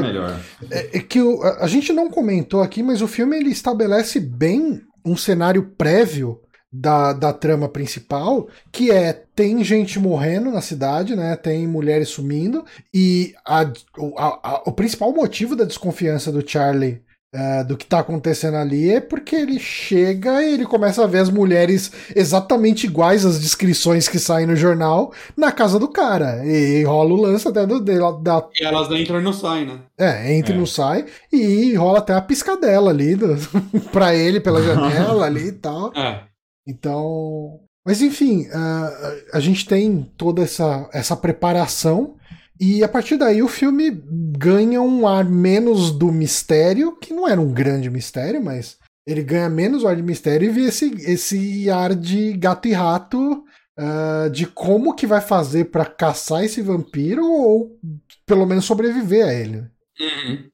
Porque 0.59 0.75
é, 0.75 0.99
é 0.99 1.01
que 1.01 1.21
o- 1.23 1.43
a, 1.43 1.67
gente 1.69 1.93
não 1.93 2.11
comentou 2.11 2.61
aqui, 2.63 2.83
mas 2.83 3.01
o 3.03 3.07
filme 3.07 3.37
ele 3.37 3.51
estabelece 3.51 4.19
bem 4.19 4.81
um 5.05 5.17
cenário 5.17 5.73
prévio 5.79 6.41
da, 6.73 7.13
da 7.13 7.33
trama 7.33 7.69
principal, 7.69 8.49
que 8.73 8.91
é 8.91 9.13
tem 9.35 9.63
gente 9.63 9.99
morrendo 9.99 10.51
na 10.51 10.61
cidade, 10.61 11.15
né? 11.15 11.37
Tem 11.37 11.67
mulheres 11.67 12.09
sumindo 12.09 12.65
e 12.93 13.33
a- 13.47 13.61
a- 13.63 14.41
a- 14.43 14.63
o 14.67 14.73
principal 14.73 15.13
motivo 15.13 15.55
da 15.55 15.65
desconfiança 15.65 16.31
do 16.33 16.47
Charlie 16.47 17.01
eh, 17.39 17.65
do 17.65 17.77
que 17.77 17.85
tá 17.85 17.99
acontecendo 17.99 18.57
ali 18.57 18.91
é 18.91 19.01
porque 19.01 19.37
ele 19.37 19.59
chega 19.59 20.43
e 20.43 20.55
ele 20.55 20.65
começa 20.65 21.05
a 21.05 21.07
ver 21.07 21.19
as 21.19 21.29
mulheres 21.29 21.93
exatamente 22.15 22.87
iguais 22.87 23.27
às 23.27 23.39
descrições 23.39 24.09
que 24.09 24.19
saem 24.19 24.47
no 24.47 24.57
jornal 24.57 25.13
na 25.37 25.53
casa 25.53 25.79
do 25.79 25.87
cara. 25.89 26.43
E, 26.47 26.83
rola 26.85 27.13
o 27.13 27.17
lance 27.21 27.47
até 27.47 27.67
do, 27.67 27.79
da, 27.81 28.49
E 28.59 28.65
elas 28.65 28.91
entram 28.91 29.21
e 29.21 29.23
não 29.23 29.33
saem, 29.35 29.67
né? 29.67 29.81
é, 29.99 30.33
entra 30.35 30.53
e 30.53 30.57
É. 30.57 30.59
não 30.59 30.67
sai. 30.67 31.05
E 31.33 31.75
rola 31.75 31.99
até 31.99 32.15
a 32.15 32.21
piscadela 32.23 32.91
ali 32.91 33.15
do, 33.15 33.37
pra 33.93 34.15
ele 34.15 34.41
pela 34.41 34.63
janela 34.63 35.27
ali 35.27 35.49
e 35.49 35.53
tal. 35.53 35.93
É. 35.95 36.23
Então. 36.67 37.61
Mas 37.85 38.03
enfim, 38.03 38.49
a, 38.53 39.13
a 39.35 39.41
gente 39.41 39.67
tem 39.67 40.11
toda 40.17 40.43
essa, 40.43 40.89
essa 40.93 41.15
preparação. 41.17 42.15
E 42.61 42.83
a 42.83 42.89
partir 42.89 43.17
daí 43.17 43.43
o 43.43 43.49
filme 43.49 43.91
ganha 44.39 44.81
um 44.81 45.07
ar 45.07 45.25
menos 45.25 45.91
do 45.91 46.11
mistério, 46.11 46.97
que 46.97 47.13
não 47.13 47.29
era 47.29 47.41
um 47.41 47.53
grande 47.53 47.91
mistério, 47.91 48.43
mas 48.43 48.79
ele 49.07 49.23
ganha 49.23 49.49
menos 49.49 49.83
o 49.83 49.89
ar 49.89 49.95
de 49.97 50.03
mistério 50.03 50.49
e 50.49 50.53
vê 50.53 50.63
esse, 50.63 50.91
esse 51.11 51.71
ar 51.71 51.95
de 51.95 52.33
gato 52.33 52.67
e 52.67 52.73
rato 52.73 53.45
ah, 53.79 54.29
de 54.33 54.47
como 54.47 54.95
que 54.95 55.07
vai 55.07 55.21
fazer 55.21 55.67
pra 55.67 55.85
caçar 55.85 56.43
esse 56.45 56.63
vampiro 56.63 57.25
ou 57.25 57.79
pelo 58.27 58.47
menos 58.47 58.65
sobreviver 58.65 59.27
a 59.27 59.33
ele. 59.35 59.59
Uhum. 60.01 60.49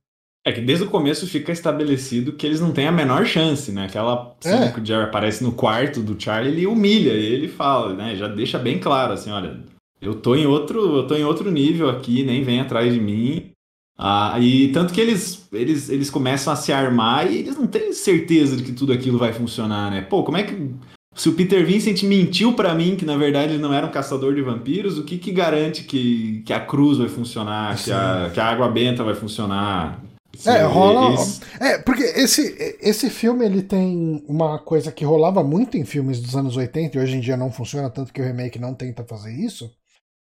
É 0.45 0.51
que 0.51 0.61
desde 0.61 0.85
o 0.85 0.91
começo 0.91 1.25
fica 1.29 1.53
estabelecido 1.53 2.33
que 2.33 2.45
eles 2.45 2.61
não 2.61 2.73
têm 2.73 2.89
a 2.89 2.93
menor 2.93 3.25
chance, 3.25 3.71
né? 3.71 3.85
Aquela 3.87 4.37
cena 4.41 4.67
É. 4.67 4.73
que 4.73 4.81
o 4.81 4.85
Jerry 4.85 5.05
aparece 5.05 5.43
no 5.45 5.53
quarto 5.53 6.01
do 6.03 6.21
Charlie, 6.21 6.53
ele 6.53 6.67
humilha, 6.67 7.13
ele 7.13 7.47
fala, 7.47 7.95
né? 7.95 8.17
Já 8.17 8.27
deixa 8.27 8.59
bem 8.59 8.81
claro, 8.81 9.13
assim, 9.13 9.31
olha, 9.31 9.61
eu 10.03 10.15
tô 10.17 10.35
em 10.35 10.47
outro, 10.47 10.97
eu 10.99 11.07
tô 11.07 11.15
em 11.15 11.25
outro 11.25 11.51
nível 11.51 11.89
aqui, 11.89 12.23
nem 12.25 12.43
vem 12.43 12.61
atrás 12.61 12.93
de 12.93 13.01
mim. 13.01 13.51
Ah, 13.97 14.37
e 14.41 14.73
tanto 14.73 14.93
que 14.93 15.01
eles, 15.01 15.47
eles, 15.53 15.89
eles 15.89 16.11
começam 16.11 16.53
a 16.53 16.57
se 16.57 16.73
armar 16.73 17.31
e 17.31 17.39
eles 17.39 17.57
não 17.57 17.67
têm 17.69 17.93
certeza 17.93 18.57
de 18.57 18.65
que 18.65 18.73
tudo 18.73 18.93
aquilo 18.93 19.17
vai 19.19 19.33
funcionar, 19.33 19.91
né? 19.91 20.01
Pô, 20.03 20.23
como 20.25 20.37
é 20.39 20.43
que. 20.43 20.71
Se 21.15 21.29
o 21.29 21.35
Peter 21.35 21.65
Vincent 21.65 22.03
mentiu 22.05 22.55
pra 22.55 22.75
mim 22.75 22.97
que 22.97 23.05
na 23.05 23.19
verdade 23.19 23.53
ele 23.53 23.63
não 23.63 23.73
era 23.73 23.87
um 23.87 23.91
caçador 23.91 24.35
de 24.35 24.41
vampiros, 24.41 24.99
o 24.99 25.05
que, 25.05 25.19
que 25.19 25.31
garante 25.31 25.85
que, 25.85 26.43
que 26.47 26.53
a 26.55 26.59
cruz 26.61 26.97
vai 26.97 27.09
funcionar, 27.09 27.77
que 27.77 27.93
a, 27.93 28.31
que 28.33 28.41
a 28.41 28.47
água 28.47 28.67
benta 28.71 29.05
vai 29.05 29.15
funcionar? 29.15 30.03
É, 30.35 30.39
Se- 30.39 30.63
rola. 30.63 31.09
eles- 31.11 31.41
É, 31.61 31.77
porque 31.79 32.03
esse, 32.03 32.77
esse 32.81 33.11
filme 33.11 33.45
ele 33.45 33.63
tem 33.63 34.25
uma 34.27 34.59
coisa 34.59 34.91
que 34.91 35.05
rolava 35.05 35.45
muito 35.45 35.77
em 35.77 35.85
filmes 35.85 36.19
dos 36.19 36.35
anos 36.35 36.57
80 36.57 36.97
e 36.97 37.01
hoje 37.03 37.17
em 37.19 37.21
dia 37.21 37.37
não 37.37 37.53
funciona, 37.53 37.91
tanto 37.91 38.11
que 38.11 38.21
o 38.23 38.25
remake 38.25 38.59
não 38.59 38.73
tenta 38.73 39.05
fazer 39.05 39.33
isso. 39.35 39.71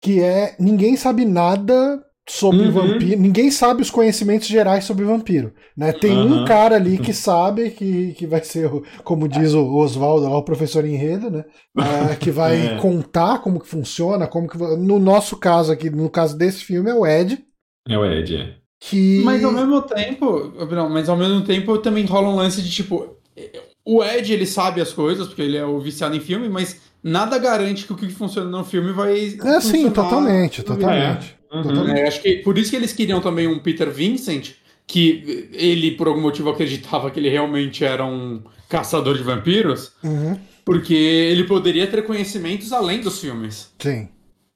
Que 0.03 0.21
é 0.23 0.57
ninguém 0.59 0.97
sabe 0.97 1.25
nada 1.25 2.03
sobre 2.29 2.67
Uhum. 2.67 2.71
vampiro, 2.73 3.21
ninguém 3.21 3.51
sabe 3.51 3.83
os 3.83 3.91
conhecimentos 3.91 4.47
gerais 4.47 4.85
sobre 4.85 5.05
vampiro. 5.05 5.53
Né? 5.77 5.93
Tem 5.93 6.13
um 6.17 6.35
Aham. 6.35 6.45
cara 6.45 6.77
ali 6.77 6.97
que 6.97 7.13
sabe 7.13 7.71
que, 7.71 8.13
que 8.15 8.25
vai 8.27 8.43
ser, 8.45 8.73
o- 8.73 8.85
como 9.03 9.27
diz 9.29 9.53
o 9.53 9.67
Oswaldo 9.75 10.29
lá, 10.29 10.39
o 10.39 10.45
professor 10.45 10.85
enredo, 10.85 11.29
né? 11.29 11.45
Ah, 11.77 12.15
que 12.15 12.31
vai 12.31 12.75
É. 12.75 12.77
contar 12.79 13.41
como 13.43 13.59
que 13.59 13.67
funciona, 13.67 14.29
como 14.29 14.49
que. 14.49 14.57
No 14.59 14.99
nosso 15.01 15.37
caso 15.37 15.73
aqui, 15.73 15.91
no 15.91 16.09
caso 16.09 16.39
desse 16.39 16.65
filme, 16.65 16.89
é 16.89 16.95
o 16.95 17.05
Ed. 17.07 17.45
É 17.89 17.99
o 17.99 18.05
Ed, 18.07 18.37
é. 18.37 18.55
Que... 18.83 19.21
Mas 19.25 19.45
ao 19.45 19.53
mesmo 19.53 19.83
tempo, 19.83 20.53
não, 20.71 20.89
mas 20.89 21.09
ao 21.09 21.17
mesmo 21.17 21.43
tempo 21.45 21.77
também 21.79 22.05
rola 22.07 22.29
um 22.29 22.37
lance 22.37 22.63
de 22.63 22.71
tipo, 22.71 23.17
o 23.97 24.05
Ed 24.05 24.33
ele 24.33 24.47
sabe 24.47 24.81
as 24.81 24.93
coisas 24.93 25.27
porque 25.27 25.43
ele 25.43 25.57
é 25.57 25.65
o 25.65 25.81
viciado 25.81 26.15
em 26.15 26.21
filme, 26.21 26.49
mas 26.49 26.77
nada 27.03 27.39
garante 27.39 27.87
que 27.87 27.93
o 27.93 27.97
que 27.97 28.09
funciona 28.09 28.49
no 28.51 28.65
filme 28.65 28.93
vai 28.93 29.37
É 29.45 29.61
sim, 29.61 29.91
totalmente, 29.91 30.63
totalmente. 30.63 31.35
Uhum. 31.53 31.63
totalmente. 31.63 32.01
É, 32.01 32.07
acho 32.09 32.23
que 32.23 32.37
por 32.37 32.57
isso 32.59 32.71
que 32.71 32.77
eles 32.77 32.93
queriam 32.93 33.21
também 33.21 33.47
um 33.49 33.59
Peter 33.59 33.91
Vincent, 33.91 34.53
que 34.87 35.49
ele 35.53 35.93
por 35.93 36.09
algum 36.09 36.21
motivo 36.21 36.51
acreditava 36.51 37.11
que 37.11 37.19
ele 37.19 37.29
realmente 37.29 37.85
era 37.85 38.05
um 38.05 38.43
caçador 38.69 39.17
de 39.17 39.23
vampiros, 39.23 39.93
Uhum. 40.03 40.39
porque 40.65 40.95
ele 40.95 41.45
poderia 41.45 41.87
ter 41.87 42.03
conhecimentos 42.05 42.73
além 42.73 43.01
dos 43.01 43.19
filmes. 43.21 43.71
Sim. 43.79 44.09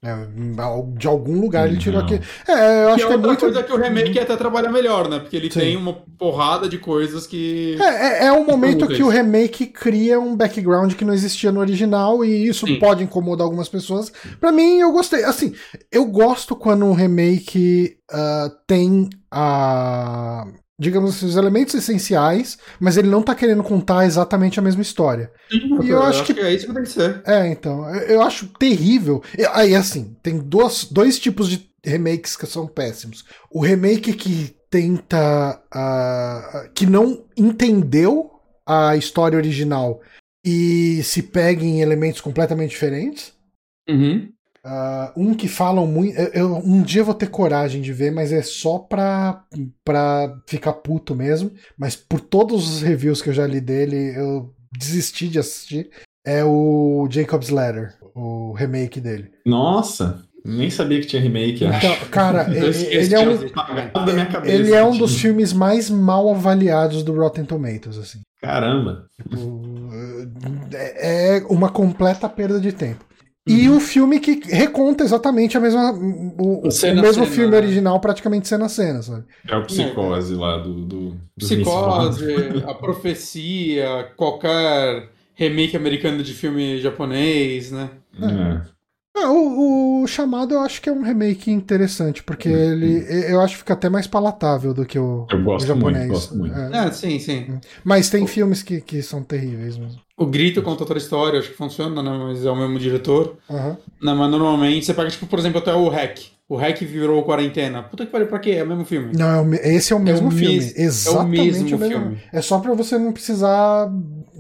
É, 0.04 0.98
de 0.98 1.08
algum 1.08 1.40
lugar 1.40 1.66
ele 1.66 1.78
tirou 1.78 1.98
aqui. 2.00 2.20
É, 2.46 2.84
eu 2.84 2.88
acho 2.88 2.96
que 2.96 3.02
é 3.02 3.06
que 3.06 3.12
é 3.12 3.16
outra 3.16 3.26
muito. 3.26 3.40
coisa 3.40 3.62
que 3.62 3.72
o 3.72 3.76
remake 3.76 4.18
até 4.18 4.36
trabalha 4.36 4.70
melhor, 4.70 5.08
né? 5.08 5.18
Porque 5.18 5.34
ele 5.34 5.50
Sim. 5.50 5.60
tem 5.60 5.76
uma 5.76 5.94
porrada 6.18 6.68
de 6.68 6.76
coisas 6.76 7.26
que. 7.26 7.76
É, 7.80 8.24
é, 8.24 8.26
é 8.26 8.32
um 8.32 8.44
momento 8.44 8.86
que 8.86 9.02
o 9.02 9.08
remake 9.08 9.66
cria 9.66 10.20
um 10.20 10.36
background 10.36 10.92
que 10.92 11.04
não 11.04 11.14
existia 11.14 11.50
no 11.50 11.60
original 11.60 12.22
e 12.22 12.46
isso 12.46 12.66
Sim. 12.66 12.78
pode 12.78 13.02
incomodar 13.02 13.46
algumas 13.46 13.68
pessoas. 13.68 14.12
Pra 14.38 14.52
mim, 14.52 14.78
eu 14.78 14.92
gostei. 14.92 15.24
Assim, 15.24 15.54
eu 15.90 16.04
gosto 16.04 16.54
quando 16.54 16.84
um 16.84 16.92
remake 16.92 17.96
ah, 18.10 18.50
tem 18.66 19.08
a. 19.30 20.46
Digamos 20.78 21.10
assim, 21.16 21.26
os 21.26 21.36
elementos 21.36 21.72
essenciais, 21.74 22.58
mas 22.80 22.96
ele 22.96 23.08
não 23.08 23.22
tá 23.22 23.32
querendo 23.34 23.62
contar 23.62 24.04
exatamente 24.06 24.58
a 24.58 24.62
mesma 24.62 24.82
história. 24.82 25.30
E 25.82 25.88
eu 25.88 26.02
acho 26.02 26.24
que- 26.24 26.40
é 26.40 26.52
isso 26.52 26.66
que 26.66 26.74
tem 26.74 26.82
que 26.82 26.88
ser. 26.88 27.22
É, 27.24 27.46
então, 27.46 27.88
eu 27.94 28.14
eu 28.16 28.22
acho 28.22 28.48
terrível. 28.58 29.22
Eu- 29.38 29.50
Aí, 29.54 29.74
assim, 29.76 30.16
tem 30.22 30.38
dois, 30.38 30.84
dois 30.90 31.18
tipos 31.18 31.48
de 31.48 31.70
remakes 31.84 32.36
que 32.36 32.46
são 32.46 32.66
péssimos. 32.66 33.24
O 33.50 33.60
remake 33.60 34.12
que 34.14 34.56
tenta. 34.68 35.62
ah, 35.72 36.68
que 36.74 36.86
não 36.86 37.24
entendeu 37.36 38.32
a 38.66 38.96
história 38.96 39.36
original 39.36 40.00
e 40.44 41.00
se 41.04 41.22
pega 41.22 41.62
em 41.62 41.80
elementos 41.82 42.20
completamente 42.20 42.70
diferentes. 42.70 43.32
Uhum. 43.88 44.28
Ah, 44.64 45.12
um 45.14 45.34
que 45.34 45.46
falam 45.46 45.86
muito. 45.86 46.16
Eu, 46.32 46.56
um 46.56 46.82
dia 46.82 47.02
eu 47.02 47.04
vou 47.04 47.14
ter 47.14 47.28
coragem 47.28 47.82
de 47.82 47.92
ver, 47.92 48.10
mas 48.10 48.32
é 48.32 48.40
só 48.40 48.78
pra, 48.78 49.44
pra 49.84 50.34
ficar 50.46 50.72
puto 50.72 51.14
mesmo. 51.14 51.52
Mas 51.76 51.94
por 51.94 52.18
todos 52.18 52.76
os 52.76 52.82
reviews 52.82 53.20
que 53.20 53.28
eu 53.28 53.34
já 53.34 53.46
li 53.46 53.60
dele, 53.60 54.14
eu 54.16 54.54
desisti 54.72 55.28
de 55.28 55.38
assistir. 55.38 55.90
É 56.26 56.42
o 56.42 57.06
Jacob's 57.10 57.50
Ladder, 57.50 57.94
o 58.14 58.52
remake 58.52 58.98
dele. 58.98 59.30
Nossa, 59.44 60.22
nem 60.42 60.70
sabia 60.70 60.98
que 61.00 61.06
tinha 61.06 61.20
remake, 61.20 61.66
acho. 61.66 61.86
Então, 61.86 61.96
cara, 62.10 62.46
ele, 62.54 62.86
ele 62.86 63.14
é 63.14 63.20
um, 63.20 63.48
cabeça. 63.48 64.46
ele 64.46 64.72
é 64.72 64.82
um 64.82 64.96
dos 64.96 65.10
tinha. 65.10 65.20
filmes 65.20 65.52
mais 65.52 65.90
mal 65.90 66.30
avaliados 66.30 67.02
do 67.02 67.12
Rotten 67.12 67.44
Tomatoes, 67.44 67.98
assim. 67.98 68.20
Caramba. 68.40 69.04
Tipo, 69.16 69.90
é 70.72 71.36
é 71.36 71.46
uma 71.50 71.68
completa 71.68 72.28
perda 72.28 72.58
de 72.58 72.72
tempo. 72.72 73.04
E 73.46 73.68
um 73.68 73.78
filme 73.78 74.20
que 74.20 74.40
reconta 74.48 75.04
exatamente 75.04 75.56
a 75.56 75.60
mesma, 75.60 75.92
o, 75.92 76.66
o 76.66 76.70
Cena 76.70 77.00
a 77.00 77.02
mesmo 77.02 77.24
cena, 77.24 77.36
filme 77.36 77.50
né? 77.50 77.56
original, 77.58 78.00
praticamente 78.00 78.48
cena 78.48 78.64
a 78.64 78.68
cena, 78.70 79.02
sabe? 79.02 79.24
É 79.46 79.54
o 79.54 79.66
psicose 79.66 80.34
lá 80.34 80.56
do. 80.56 80.74
do, 80.74 81.10
do 81.10 81.20
Psicose, 81.36 82.24
a 82.66 82.72
profecia, 82.72 84.10
qualquer 84.16 85.10
remake 85.34 85.76
americano 85.76 86.22
de 86.22 86.32
filme 86.32 86.80
japonês, 86.80 87.70
né? 87.70 87.90
É. 88.18 88.73
Ah, 89.16 89.30
o, 89.30 90.02
o 90.02 90.06
Chamado 90.08 90.54
eu 90.54 90.60
acho 90.60 90.82
que 90.82 90.88
é 90.88 90.92
um 90.92 91.02
remake 91.02 91.48
interessante, 91.50 92.22
porque 92.22 92.48
ele 92.48 93.06
eu 93.30 93.40
acho 93.40 93.54
que 93.54 93.58
fica 93.60 93.72
até 93.74 93.88
mais 93.88 94.08
palatável 94.08 94.74
do 94.74 94.84
que 94.84 94.98
o, 94.98 95.26
Eu 95.30 95.42
gosto 95.44 95.64
o 95.64 95.68
japonês. 95.68 95.98
muito, 96.06 96.12
gosto 96.14 96.36
muito. 96.36 96.58
É. 96.58 96.86
É, 96.88 96.90
sim, 96.92 97.18
sim. 97.20 97.58
Mas 97.84 98.10
tem 98.10 98.26
filmes 98.26 98.62
que, 98.62 98.80
que 98.80 99.00
são 99.02 99.22
terríveis 99.22 99.78
mesmo. 99.78 100.00
O 100.16 100.26
Grito 100.26 100.62
conta 100.62 100.82
outra 100.82 100.98
história, 100.98 101.38
acho 101.38 101.50
que 101.50 101.56
funciona, 101.56 102.02
né? 102.02 102.10
Mas 102.10 102.44
é 102.44 102.50
o 102.50 102.56
mesmo 102.56 102.76
diretor. 102.78 103.36
Aham. 103.48 103.76
Não, 104.02 104.16
mas 104.16 104.30
normalmente 104.30 104.84
você 104.84 104.92
pega, 104.94 105.10
tipo, 105.10 105.26
por 105.26 105.38
exemplo, 105.38 105.58
até 105.58 105.72
o 105.72 105.88
Hack. 105.88 106.18
O 106.48 106.56
Hack 106.56 106.80
virou 106.84 107.22
quarentena. 107.22 107.82
Puta 107.84 108.04
que 108.04 108.12
pariu, 108.12 108.26
pra 108.26 108.38
quê? 108.40 108.50
É 108.50 108.64
o 108.64 108.66
mesmo 108.66 108.84
filme. 108.84 109.12
Não, 109.16 109.26
é 109.28 109.40
o 109.42 109.54
esse 109.54 109.92
é 109.92 109.96
o 109.96 110.00
mesmo 110.00 110.28
o 110.28 110.30
filme. 110.30 110.56
mes- 110.56 110.76
Exatamente 110.76 111.38
é 111.38 111.42
o 111.42 111.46
mesmo 111.46 111.78
mesmo 111.78 112.00
filme. 112.00 112.20
É 112.32 112.42
só 112.42 112.58
pra 112.58 112.74
você 112.74 112.98
não 112.98 113.12
precisar 113.12 113.88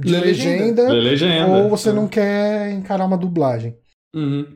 de 0.00 0.10
legenda. 0.12 0.90
legenda, 0.92 1.46
ou 1.62 1.70
você 1.70 1.92
não 1.92 2.06
quer 2.08 2.72
encarar 2.72 3.06
uma 3.06 3.16
dublagem. 3.16 3.76
Uhum. 4.14 4.46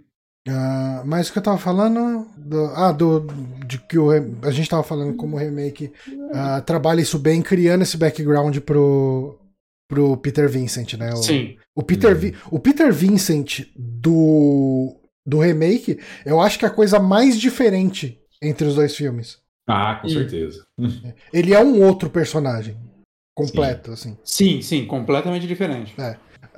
Ah, 0.48 1.02
mas 1.04 1.28
o 1.28 1.32
que 1.32 1.38
eu 1.38 1.42
tava 1.42 1.58
falando. 1.58 2.26
do- 2.36 2.66
ah, 2.74 2.92
do, 2.92 3.26
de 3.66 3.78
que 3.78 3.98
o, 3.98 4.10
a 4.42 4.50
gente 4.50 4.68
tava 4.70 4.82
falando 4.82 5.14
como 5.16 5.36
o 5.36 5.38
remake 5.38 5.92
ah, 6.32 6.60
trabalha 6.60 7.00
isso 7.00 7.18
bem, 7.18 7.42
criando 7.42 7.82
esse 7.82 7.96
background 7.96 8.56
pro, 8.60 9.38
pro 9.88 10.16
Peter 10.16 10.48
Vincent, 10.48 10.94
né? 10.94 11.12
O, 11.12 11.16
Sim. 11.16 11.56
o, 11.74 11.82
Peter, 11.82 12.16
Vi- 12.16 12.34
o 12.50 12.58
Peter 12.58 12.92
Vincent 12.92 13.66
do, 13.76 14.96
do 15.26 15.38
remake, 15.38 15.98
eu 16.24 16.40
acho 16.40 16.58
que 16.58 16.64
é 16.64 16.68
a 16.68 16.72
coisa 16.72 16.98
mais 16.98 17.38
diferente 17.38 18.18
entre 18.40 18.66
os 18.66 18.74
dois 18.76 18.94
filmes. 18.96 19.38
Ah, 19.66 19.96
com 20.00 20.06
Hum. 20.06 20.10
certeza. 20.10 20.64
Ele 21.32 21.52
é 21.52 21.60
um 21.62 21.82
outro 21.82 22.08
personagem. 22.08 22.76
Completo, 23.36 23.92
assim. 23.92 24.16
Sim, 24.24 24.60
sim, 24.62 24.84
completamente 24.84 25.46
diferente. 25.46 25.94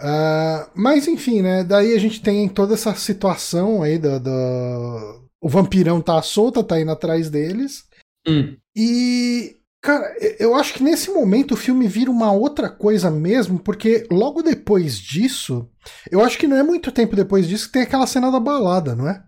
Uh, 0.01 0.70
mas 0.74 1.07
enfim, 1.07 1.42
né? 1.42 1.62
Daí 1.62 1.94
a 1.94 1.98
gente 1.98 2.22
tem 2.22 2.48
toda 2.48 2.74
essa 2.74 2.94
situação 2.94 3.82
aí 3.82 3.98
do, 3.98 4.18
do... 4.18 5.20
O 5.40 5.48
vampirão 5.48 6.01
tá 6.01 6.20
solto, 6.22 6.62
tá 6.64 6.80
indo 6.80 6.90
atrás 6.90 7.28
deles. 7.30 7.84
Hum. 8.26 8.57
E. 8.76 9.57
Cara, 9.82 10.14
eu 10.38 10.55
acho 10.55 10.74
que 10.74 10.82
nesse 10.82 11.11
momento 11.11 11.53
o 11.53 11.57
filme 11.57 11.88
vira 11.88 12.11
uma 12.11 12.30
outra 12.32 12.68
coisa 12.68 13.11
mesmo, 13.11 13.59
porque 13.59 14.07
logo 14.11 14.42
depois 14.42 14.98
disso, 14.98 15.70
eu 16.11 16.22
acho 16.22 16.36
que 16.38 16.46
não 16.46 16.59
é 16.59 16.62
muito 16.62 16.92
tempo 16.92 17.16
depois 17.16 17.48
disso 17.48 17.66
que 17.66 17.72
tem 17.72 17.82
aquela 17.82 18.07
cena 18.07 18.30
da 18.30 18.38
balada, 18.38 18.94
não 18.94 19.09
é? 19.09 19.22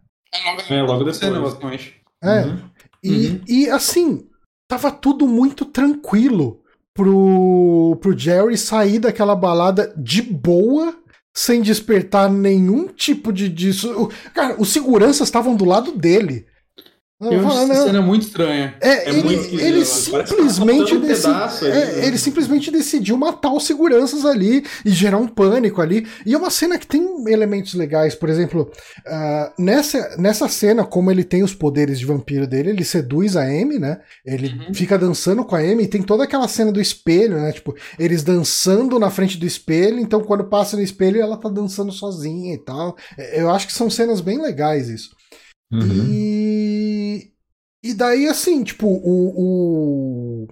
É, 0.69 0.83
logo 0.83 0.99
depois. 0.99 1.17
Cena, 1.17 1.41
basicamente. 1.41 1.95
É. 2.23 2.43
Uhum. 2.45 2.59
E, 3.03 3.27
Uhum. 3.29 3.41
e 3.49 3.71
assim, 3.71 4.29
tava 4.69 4.91
tudo 4.91 5.27
muito 5.27 5.65
tranquilo 5.65 6.62
pro, 6.95 7.97
pro 8.01 8.17
Jerry 8.17 8.57
sair 8.57 8.99
daquela 8.99 9.35
balada 9.35 9.93
de 9.97 10.23
boa, 10.23 10.95
sem 11.35 11.63
despertar 11.63 12.31
nenhum 12.31 12.89
tipo 12.89 13.33
de 13.33 13.49
disso. 13.49 14.11
Cara, 14.35 14.61
os 14.61 14.73
seguranças 14.73 15.29
estavam 15.29 15.57
do 15.57 15.65
lado 15.65 15.93
dele. 15.93 16.47
Eu 17.31 17.41
acho 17.41 17.49
Falando, 17.49 17.71
essa 17.73 17.85
cena 17.85 18.03
muito 18.03 18.23
estranha. 18.23 18.75
é, 18.81 19.09
É 19.09 19.09
ele, 19.11 19.23
muito 19.23 19.61
ele 19.61 19.79
tá 19.81 19.85
simplesmente 20.27 20.95
um 20.95 21.05
é, 21.05 21.69
né? 21.71 22.07
ele 22.07 22.19
simplesmente 22.19 22.71
decidiu 22.71 23.17
matar 23.17 23.53
os 23.53 23.65
seguranças 23.65 24.25
ali 24.25 24.65
e 24.85 24.91
gerar 24.91 25.19
um 25.19 25.29
pânico 25.29 25.81
ali. 25.81 26.07
E 26.27 26.35
é 26.35 26.39
uma 26.39 26.51
cena 26.51 26.79
que 26.79 26.87
tem 26.87 27.07
elementos 27.29 27.75
legais, 27.75 28.15
por 28.15 28.29
exemplo, 28.29 28.71
ah, 29.07 29.53
nessa, 29.59 30.17
nessa 30.19 30.49
cena, 30.49 30.85
como 30.85 31.11
ele 31.11 31.25
tem 31.25 31.43
os 31.43 31.55
poderes 31.55 31.99
de 31.99 32.07
vampiro 32.07 32.47
dele, 32.47 32.71
ele 32.71 32.85
seduz 32.85 33.37
a 33.37 33.43
Amy, 33.43 33.79
né? 33.79 34.01
Ele 34.25 34.49
Uhum. 34.53 34.75
fica 34.75 34.99
dançando 34.99 35.45
com 35.45 35.55
a 35.55 35.61
Amy 35.61 35.85
e 35.85 35.89
tem 35.89 36.03
toda 36.03 36.25
aquela 36.25 36.49
cena 36.49 36.73
do 36.73 36.81
espelho, 36.81 37.41
né? 37.41 37.53
Tipo, 37.53 37.75
eles 37.99 38.23
dançando 38.23 38.99
na 38.99 39.11
frente 39.11 39.39
do 39.39 39.47
espelho, 39.47 39.99
então 39.99 40.21
quando 40.23 40.45
passa 40.45 40.77
no 40.77 40.83
espelho 40.83 41.21
ela 41.21 41.37
tá 41.37 41.49
dançando 41.49 41.93
sozinha 41.93 42.55
e 42.55 42.59
tal. 42.59 42.97
É, 43.19 43.41
Eu 43.41 43.51
acho 43.51 43.67
que 43.67 43.73
são 43.73 43.89
cenas 43.89 44.21
bem 44.21 44.41
legais 44.41 44.89
isso. 44.89 45.11
Uhum. 45.73 46.07
E. 46.11 46.62
E 47.83 47.95
daí, 47.95 48.27
assim, 48.29 48.63
tipo, 48.63 48.87
o. 48.87 50.47
o- 50.47 50.49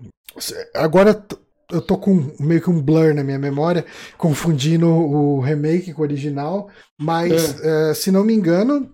Agora 0.74 1.24
eu 1.72 1.80
tô 1.80 1.96
com 1.96 2.32
meio 2.40 2.60
que 2.60 2.70
um 2.70 2.80
blur 2.82 3.14
na 3.14 3.22
minha 3.22 3.38
memória, 3.38 3.84
confundindo 4.18 4.88
o 4.88 5.40
remake 5.40 5.92
com 5.92 6.02
o 6.02 6.04
original, 6.04 6.68
mas 7.00 7.60
eh, 7.62 7.94
se 7.94 8.10
não 8.10 8.24
me 8.24 8.34
engano. 8.34 8.90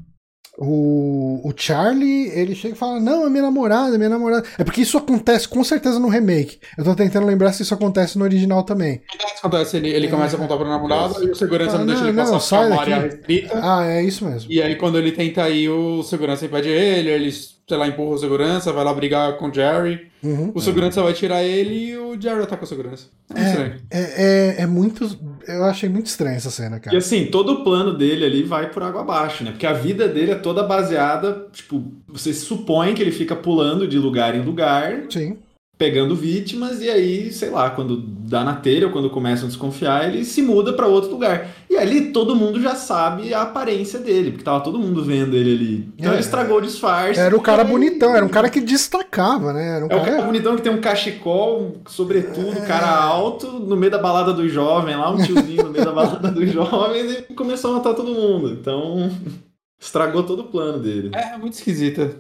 O, 0.58 1.46
o 1.46 1.52
Charlie, 1.54 2.30
ele 2.30 2.54
chega 2.54 2.74
e 2.74 2.78
fala: 2.78 2.98
Não, 2.98 3.26
é 3.26 3.28
minha 3.30 3.42
namorada, 3.42 3.94
é 3.94 3.98
minha 3.98 4.08
namorada. 4.08 4.46
É 4.56 4.64
porque 4.64 4.80
isso 4.80 4.96
acontece 4.96 5.46
com 5.46 5.62
certeza 5.62 5.98
no 6.00 6.08
remake. 6.08 6.58
Eu 6.78 6.84
tô 6.84 6.94
tentando 6.94 7.26
lembrar 7.26 7.52
se 7.52 7.62
isso 7.62 7.74
acontece 7.74 8.16
no 8.16 8.24
original 8.24 8.62
também. 8.62 9.02
Acontece? 9.42 9.76
Ele, 9.76 9.90
ele 9.90 10.08
começa 10.08 10.34
a 10.34 10.38
apontar 10.38 10.56
pro 10.56 10.66
namorado 10.66 11.22
e 11.22 11.30
o 11.30 11.34
segurança 11.34 11.76
Ah, 11.76 11.78
não 11.80 11.86
deixa 11.86 12.00
não, 12.00 12.08
ele 12.08 12.16
não, 12.16 12.30
passar 12.32 12.60
uma 12.68 12.76
daqui. 12.76 12.90
área 12.92 13.04
restrita. 13.06 13.60
Ah, 13.62 13.84
é 13.86 14.02
isso 14.02 14.24
mesmo. 14.24 14.50
E 14.50 14.62
aí, 14.62 14.76
quando 14.76 14.96
ele 14.96 15.12
tenta 15.12 15.46
ir, 15.50 15.68
o 15.68 16.02
segurança 16.02 16.46
impede 16.46 16.68
ele, 16.70 17.10
ele, 17.10 17.30
sei 17.68 17.76
lá, 17.76 17.88
empurra 17.88 18.14
o 18.14 18.18
segurança, 18.18 18.72
vai 18.72 18.84
lá 18.84 18.94
brigar 18.94 19.36
com 19.38 19.48
o 19.48 19.54
Jerry. 19.54 20.06
Uhum. 20.22 20.52
O 20.54 20.60
segurança 20.60 21.02
vai 21.02 21.12
tirar 21.12 21.42
ele 21.42 21.90
e 21.90 21.96
o 21.98 22.20
Jerry 22.20 22.42
ataca 22.42 22.62
o 22.64 22.66
segurança. 22.66 23.06
É, 23.34 23.40
É, 23.40 23.46
estranho. 23.48 23.74
é, 23.90 24.00
é, 24.00 24.62
é 24.62 24.66
muito. 24.66 25.18
Eu 25.48 25.64
achei 25.64 25.88
muito 25.88 26.06
estranha 26.06 26.36
essa 26.36 26.50
cena, 26.50 26.76
E 26.76 26.80
cara. 26.80 26.96
assim, 26.96 27.26
todo 27.26 27.52
o 27.52 27.64
plano 27.64 27.96
dele 27.96 28.24
ali 28.24 28.42
vai 28.44 28.70
por 28.70 28.82
água 28.82 29.00
abaixo, 29.00 29.42
né? 29.44 29.50
Porque 29.50 29.66
a 29.66 29.72
vida 29.72 30.06
dele 30.08 30.30
é 30.32 30.34
toda 30.36 30.62
baseada, 30.62 31.48
tipo, 31.52 31.92
você 32.06 32.32
supõe 32.32 32.94
que 32.94 33.02
ele 33.02 33.12
fica 33.12 33.34
pulando 33.34 33.86
de 33.86 33.98
lugar 33.98 34.34
em 34.34 34.42
lugar, 34.42 35.02
Sim. 35.10 35.38
Pegando 35.78 36.16
vítimas, 36.16 36.80
e 36.80 36.88
aí, 36.88 37.30
sei 37.30 37.50
lá, 37.50 37.68
quando 37.68 37.98
dá 37.98 38.42
na 38.42 38.54
telha 38.54 38.86
ou 38.86 38.92
quando 38.94 39.10
começam 39.10 39.44
a 39.44 39.48
desconfiar, 39.48 40.08
ele 40.08 40.24
se 40.24 40.40
muda 40.40 40.72
pra 40.72 40.86
outro 40.86 41.10
lugar. 41.10 41.48
E 41.68 41.76
ali 41.76 42.12
todo 42.12 42.34
mundo 42.34 42.58
já 42.62 42.74
sabe 42.74 43.34
a 43.34 43.42
aparência 43.42 43.98
dele, 44.00 44.30
porque 44.30 44.44
tava 44.44 44.64
todo 44.64 44.78
mundo 44.78 45.04
vendo 45.04 45.36
ele 45.36 45.54
ali. 45.54 45.88
Então 45.98 46.12
É. 46.12 46.14
ele 46.14 46.20
estragou 46.22 46.56
o 46.58 46.62
disfarce. 46.62 47.20
Era 47.20 47.36
o 47.36 47.40
cara 47.42 47.62
e 47.62 47.66
aí- 47.66 47.70
bonitão, 47.70 48.16
era 48.16 48.24
um 48.24 48.28
cara 48.30 48.48
que 48.48 48.58
destacava, 48.60 49.52
né? 49.52 49.76
Era 49.76 49.84
um 49.84 49.88
É 49.90 49.94
o 49.96 49.98
cara 50.00 50.10
cara. 50.12 50.22
bonitão 50.22 50.56
que 50.56 50.62
tem 50.62 50.72
um 50.72 50.80
cachecol, 50.80 51.76
sobretudo, 51.88 52.58
cara 52.66 52.88
alto, 52.96 53.46
no 53.52 53.76
meio 53.76 53.92
da 53.92 53.98
balada 53.98 54.32
dos 54.32 54.50
jovens, 54.50 54.96
lá 54.96 55.10
um 55.10 55.18
tiozinho 55.22 55.64
no 55.64 55.70
meio 55.70 55.84
da 55.84 55.92
balada 55.92 56.30
dos 56.30 56.50
jovens, 56.50 57.24
e 57.28 57.34
começou 57.34 57.72
a 57.72 57.74
matar 57.74 57.92
todo 57.92 58.12
mundo. 58.14 58.50
Então, 58.58 59.10
estragou 59.78 60.22
todo 60.22 60.40
o 60.40 60.44
plano 60.44 60.78
dele. 60.78 61.10
É, 61.14 61.34
é 61.34 61.36
muito 61.36 61.52
esquisita. 61.52 62.16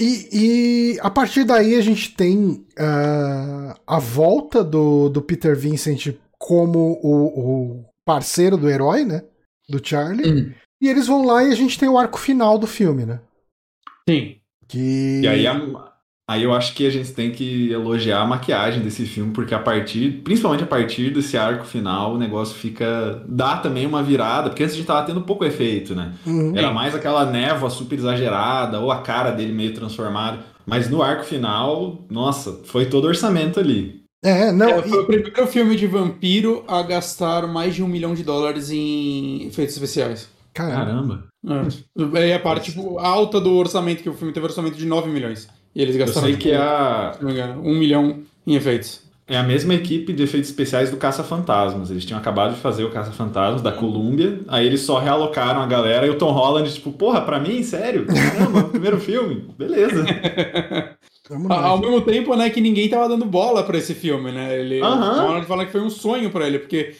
E, 0.00 0.28
e 0.94 1.00
a 1.00 1.10
partir 1.10 1.44
daí 1.44 1.74
a 1.74 1.80
gente 1.82 2.14
tem 2.14 2.64
ah, 2.78 3.76
a 3.86 3.98
volta 3.98 4.64
do, 4.64 5.10
do 5.10 5.20
Peter 5.20 5.54
Vincent 5.54 6.16
como 6.38 6.98
o, 7.02 7.26
o 7.80 7.84
parceiro 8.04 8.56
do 8.56 8.68
herói, 8.70 9.04
né? 9.04 9.22
Do 9.68 9.86
Charlie. 9.86 10.26
Uhum. 10.30 10.54
E 10.82 10.88
eles 10.88 11.06
vão 11.06 11.26
lá 11.26 11.44
e 11.44 11.52
a 11.52 11.54
gente 11.54 11.78
tem 11.78 11.88
o 11.88 11.98
arco 11.98 12.18
final 12.18 12.56
do 12.56 12.66
filme, 12.66 13.04
né? 13.04 13.20
Sim. 14.08 14.36
Que. 14.66 15.20
E 15.22 15.28
aí, 15.28 15.46
a- 15.46 15.89
aí 16.30 16.44
eu 16.44 16.54
acho 16.54 16.74
que 16.74 16.86
a 16.86 16.90
gente 16.90 17.12
tem 17.12 17.32
que 17.32 17.72
elogiar 17.72 18.20
a 18.20 18.24
maquiagem 18.24 18.80
desse 18.82 19.04
filme, 19.04 19.32
porque 19.32 19.52
a 19.52 19.58
partir, 19.58 20.22
principalmente 20.22 20.62
a 20.62 20.66
partir 20.66 21.12
desse 21.12 21.36
arco 21.36 21.64
final, 21.64 22.14
o 22.14 22.18
negócio 22.18 22.54
fica. 22.54 23.20
dá 23.26 23.56
também 23.56 23.84
uma 23.84 24.00
virada, 24.00 24.48
porque 24.48 24.62
antes 24.62 24.76
a 24.76 24.78
gente 24.78 24.86
tava 24.86 25.04
tendo 25.04 25.22
pouco 25.22 25.44
efeito, 25.44 25.92
né? 25.92 26.12
Uhum. 26.24 26.56
Era 26.56 26.72
mais 26.72 26.94
aquela 26.94 27.24
névoa 27.24 27.68
super 27.68 27.98
exagerada, 27.98 28.78
ou 28.78 28.92
a 28.92 28.98
cara 29.02 29.32
dele 29.32 29.52
meio 29.52 29.74
transformada. 29.74 30.38
Mas 30.64 30.88
no 30.88 31.02
arco 31.02 31.24
final, 31.24 32.04
nossa, 32.08 32.60
foi 32.62 32.86
todo 32.86 33.06
orçamento 33.08 33.58
ali. 33.58 34.04
É, 34.22 34.52
não. 34.52 34.68
É, 34.68 34.78
e- 34.78 34.88
foi 34.88 35.00
o 35.00 35.06
primeiro 35.06 35.46
filme 35.48 35.74
de 35.74 35.88
vampiro 35.88 36.62
a 36.68 36.80
gastar 36.82 37.48
mais 37.48 37.74
de 37.74 37.82
um 37.82 37.88
milhão 37.88 38.14
de 38.14 38.22
dólares 38.22 38.70
em 38.70 39.48
efeitos 39.48 39.74
especiais. 39.74 40.28
Caramba. 40.54 41.24
Caramba. 41.44 42.14
É, 42.20 42.28
é 42.28 42.34
a 42.36 42.40
parte 42.40 42.70
tipo, 42.70 43.00
alta 43.00 43.40
do 43.40 43.52
orçamento, 43.54 44.00
que 44.00 44.08
o 44.08 44.14
filme 44.14 44.32
teve 44.32 44.46
orçamento 44.46 44.76
de 44.76 44.86
9 44.86 45.10
milhões. 45.10 45.48
E 45.74 45.80
eles 45.82 45.94
Eu 45.96 46.04
gastaram, 46.04 46.26
sei 46.26 46.36
que 46.36 46.50
é 46.50 46.56
a, 46.56 47.12
se 47.16 47.22
não 47.22 47.30
me 47.30 47.34
engano, 47.34 47.62
1 47.62 47.74
milhão 47.78 48.18
em 48.46 48.54
efeitos. 48.56 49.02
é 49.28 49.36
a 49.36 49.42
mesma 49.44 49.74
equipe 49.74 50.12
de 50.12 50.22
efeitos 50.24 50.50
especiais 50.50 50.90
do 50.90 50.96
Caça-Fantasmas. 50.96 51.90
Eles 51.90 52.04
tinham 52.04 52.18
acabado 52.18 52.54
de 52.54 52.60
fazer 52.60 52.82
o 52.84 52.90
Caça-Fantasmas 52.90 53.62
da 53.62 53.70
Columbia, 53.70 54.40
aí 54.48 54.66
eles 54.66 54.80
só 54.80 54.98
realocaram 54.98 55.60
a 55.60 55.66
galera 55.66 56.06
e 56.06 56.10
o 56.10 56.18
Tom 56.18 56.32
Holland, 56.32 56.72
tipo, 56.72 56.90
porra, 56.92 57.20
pra 57.20 57.38
mim? 57.38 57.62
Sério? 57.62 58.06
Caramba, 58.06 58.64
primeiro 58.70 58.98
filme? 58.98 59.46
Beleza. 59.56 60.04
A-. 61.48 61.66
Ao 61.68 61.78
mesmo 61.78 62.00
tempo, 62.00 62.34
né, 62.34 62.50
que 62.50 62.60
ninguém 62.60 62.88
tava 62.88 63.08
dando 63.08 63.24
bola 63.24 63.62
pra 63.62 63.78
esse 63.78 63.94
filme, 63.94 64.32
né? 64.32 64.58
Ele, 64.58 64.80
o 64.80 64.84
Ronald 64.84 65.46
fala 65.46 65.64
que 65.64 65.70
foi 65.70 65.80
um 65.80 65.90
sonho 65.90 66.28
pra 66.30 66.44
ele, 66.44 66.58
porque 66.58 66.96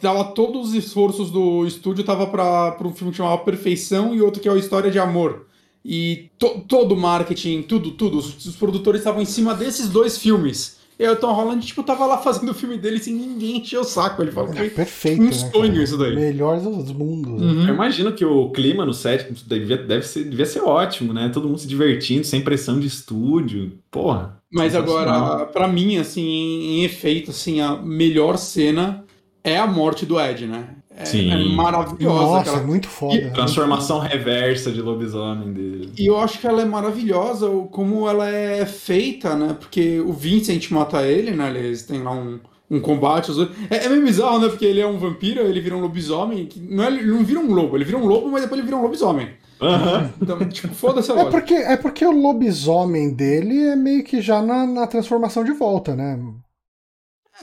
tava 0.00 0.22
todos 0.26 0.68
os 0.68 0.74
esforços 0.74 1.32
do 1.32 1.66
estúdio 1.66 2.04
tava 2.04 2.28
pra, 2.28 2.70
pra 2.72 2.86
um 2.86 2.94
filme 2.94 3.10
que 3.10 3.16
chamava 3.16 3.38
Perfeição 3.38 4.14
e 4.14 4.22
outro 4.22 4.40
que 4.40 4.46
é 4.48 4.52
o 4.52 4.56
História 4.56 4.88
de 4.88 5.00
Amor. 5.00 5.46
E 5.84 6.30
to- 6.38 6.62
todo 6.68 6.92
o 6.92 6.96
marketing, 6.96 7.62
tudo, 7.62 7.90
tudo, 7.92 8.18
os, 8.18 8.46
os 8.46 8.56
produtores 8.56 9.00
estavam 9.00 9.20
em 9.20 9.26
cima 9.26 9.54
desses 9.54 9.88
dois 9.88 10.16
filmes. 10.18 10.80
E 10.98 11.04
aí 11.04 11.10
o 11.10 11.16
Tom 11.16 11.32
Holland, 11.32 11.66
tipo, 11.66 11.82
tava 11.82 12.06
lá 12.06 12.18
fazendo 12.18 12.50
o 12.50 12.54
filme 12.54 12.78
dele 12.78 12.98
sem 13.00 13.12
ninguém 13.14 13.56
encher 13.58 13.78
o 13.78 13.82
saco. 13.84 14.22
Ele 14.22 14.30
falou 14.30 14.52
que 14.52 14.58
É 14.58 14.68
perfeito. 14.70 15.20
um 15.20 15.24
né, 15.24 15.32
sonho 15.32 15.72
cara? 15.72 15.82
isso 15.82 15.98
daí. 15.98 16.14
Melhor 16.14 16.60
dos 16.60 16.92
mundos. 16.92 17.40
né? 17.40 17.46
Uhum. 17.52 17.66
Eu 17.68 17.74
imagino 17.74 18.12
que 18.12 18.24
o 18.24 18.50
clima 18.50 18.84
no 18.86 18.92
set 18.94 19.26
devia, 19.46 19.78
deve 19.78 20.06
ser, 20.06 20.24
devia 20.24 20.46
ser 20.46 20.60
ótimo, 20.60 21.12
né? 21.12 21.28
Todo 21.32 21.48
mundo 21.48 21.58
se 21.58 21.66
divertindo, 21.66 22.24
sem 22.24 22.42
pressão 22.42 22.78
de 22.78 22.86
estúdio. 22.86 23.72
Porra. 23.90 24.38
Mas 24.52 24.76
agora, 24.76 25.46
pra 25.46 25.66
mim, 25.66 25.96
assim, 25.96 26.20
em, 26.22 26.80
em 26.80 26.84
efeito, 26.84 27.30
assim, 27.32 27.60
a 27.60 27.74
melhor 27.76 28.36
cena 28.36 29.04
é 29.42 29.58
a 29.58 29.66
morte 29.66 30.06
do 30.06 30.20
Ed, 30.20 30.46
né? 30.46 30.76
É, 30.96 31.04
Sim. 31.04 31.30
é 31.32 31.44
maravilhosa 31.56 32.20
Nossa, 32.22 32.40
aquela 32.40 32.58
é 32.58 32.66
muito 32.66 32.88
foda. 32.88 33.14
E- 33.14 33.24
né? 33.24 33.30
Transformação 33.30 33.98
reversa 33.98 34.70
de 34.70 34.80
lobisomem 34.80 35.52
dele. 35.52 35.92
E 35.98 36.06
eu 36.06 36.18
acho 36.18 36.38
que 36.38 36.46
ela 36.46 36.62
é 36.62 36.64
maravilhosa, 36.64 37.48
como 37.70 38.08
ela 38.08 38.28
é 38.28 38.64
feita, 38.66 39.34
né? 39.34 39.56
Porque 39.58 40.00
o 40.00 40.12
Vincent 40.12 40.70
mata 40.70 41.02
ele, 41.02 41.30
né? 41.32 41.50
Eles 41.56 41.82
têm 41.84 42.02
lá 42.02 42.12
um, 42.12 42.38
um 42.70 42.78
combate. 42.80 43.30
os 43.30 43.36
dois- 43.38 43.50
É, 43.70 43.86
é 43.86 43.88
meio 43.88 44.04
bizarro, 44.04 44.38
né? 44.38 44.48
Porque 44.48 44.64
ele 44.66 44.80
é 44.80 44.86
um 44.86 44.98
vampiro, 44.98 45.40
ele 45.40 45.60
vira 45.60 45.76
um 45.76 45.80
lobisomem. 45.80 46.46
que 46.46 46.60
Não, 46.60 46.84
é, 46.84 46.88
ele 46.88 47.04
não 47.10 47.24
vira 47.24 47.40
um 47.40 47.52
lobo, 47.52 47.76
ele 47.76 47.84
vira 47.84 47.96
um 47.98 48.06
lobo, 48.06 48.28
mas 48.30 48.42
depois 48.42 48.58
ele 48.58 48.66
vira 48.66 48.76
um 48.76 48.82
lobisomem. 48.82 49.28
Aham. 49.60 50.10
Então, 50.20 50.38
tipo, 50.48 50.74
foda-se 50.74 51.10
a 51.12 51.14
É 51.20 51.24
porque, 51.30 51.54
é 51.54 51.76
porque 51.76 52.04
o 52.04 52.10
lobisomem 52.10 53.14
dele 53.14 53.62
é 53.68 53.76
meio 53.76 54.02
que 54.04 54.20
já 54.20 54.42
na, 54.42 54.66
na 54.66 54.86
transformação 54.86 55.44
de 55.44 55.52
volta, 55.52 55.94
né? 55.94 56.18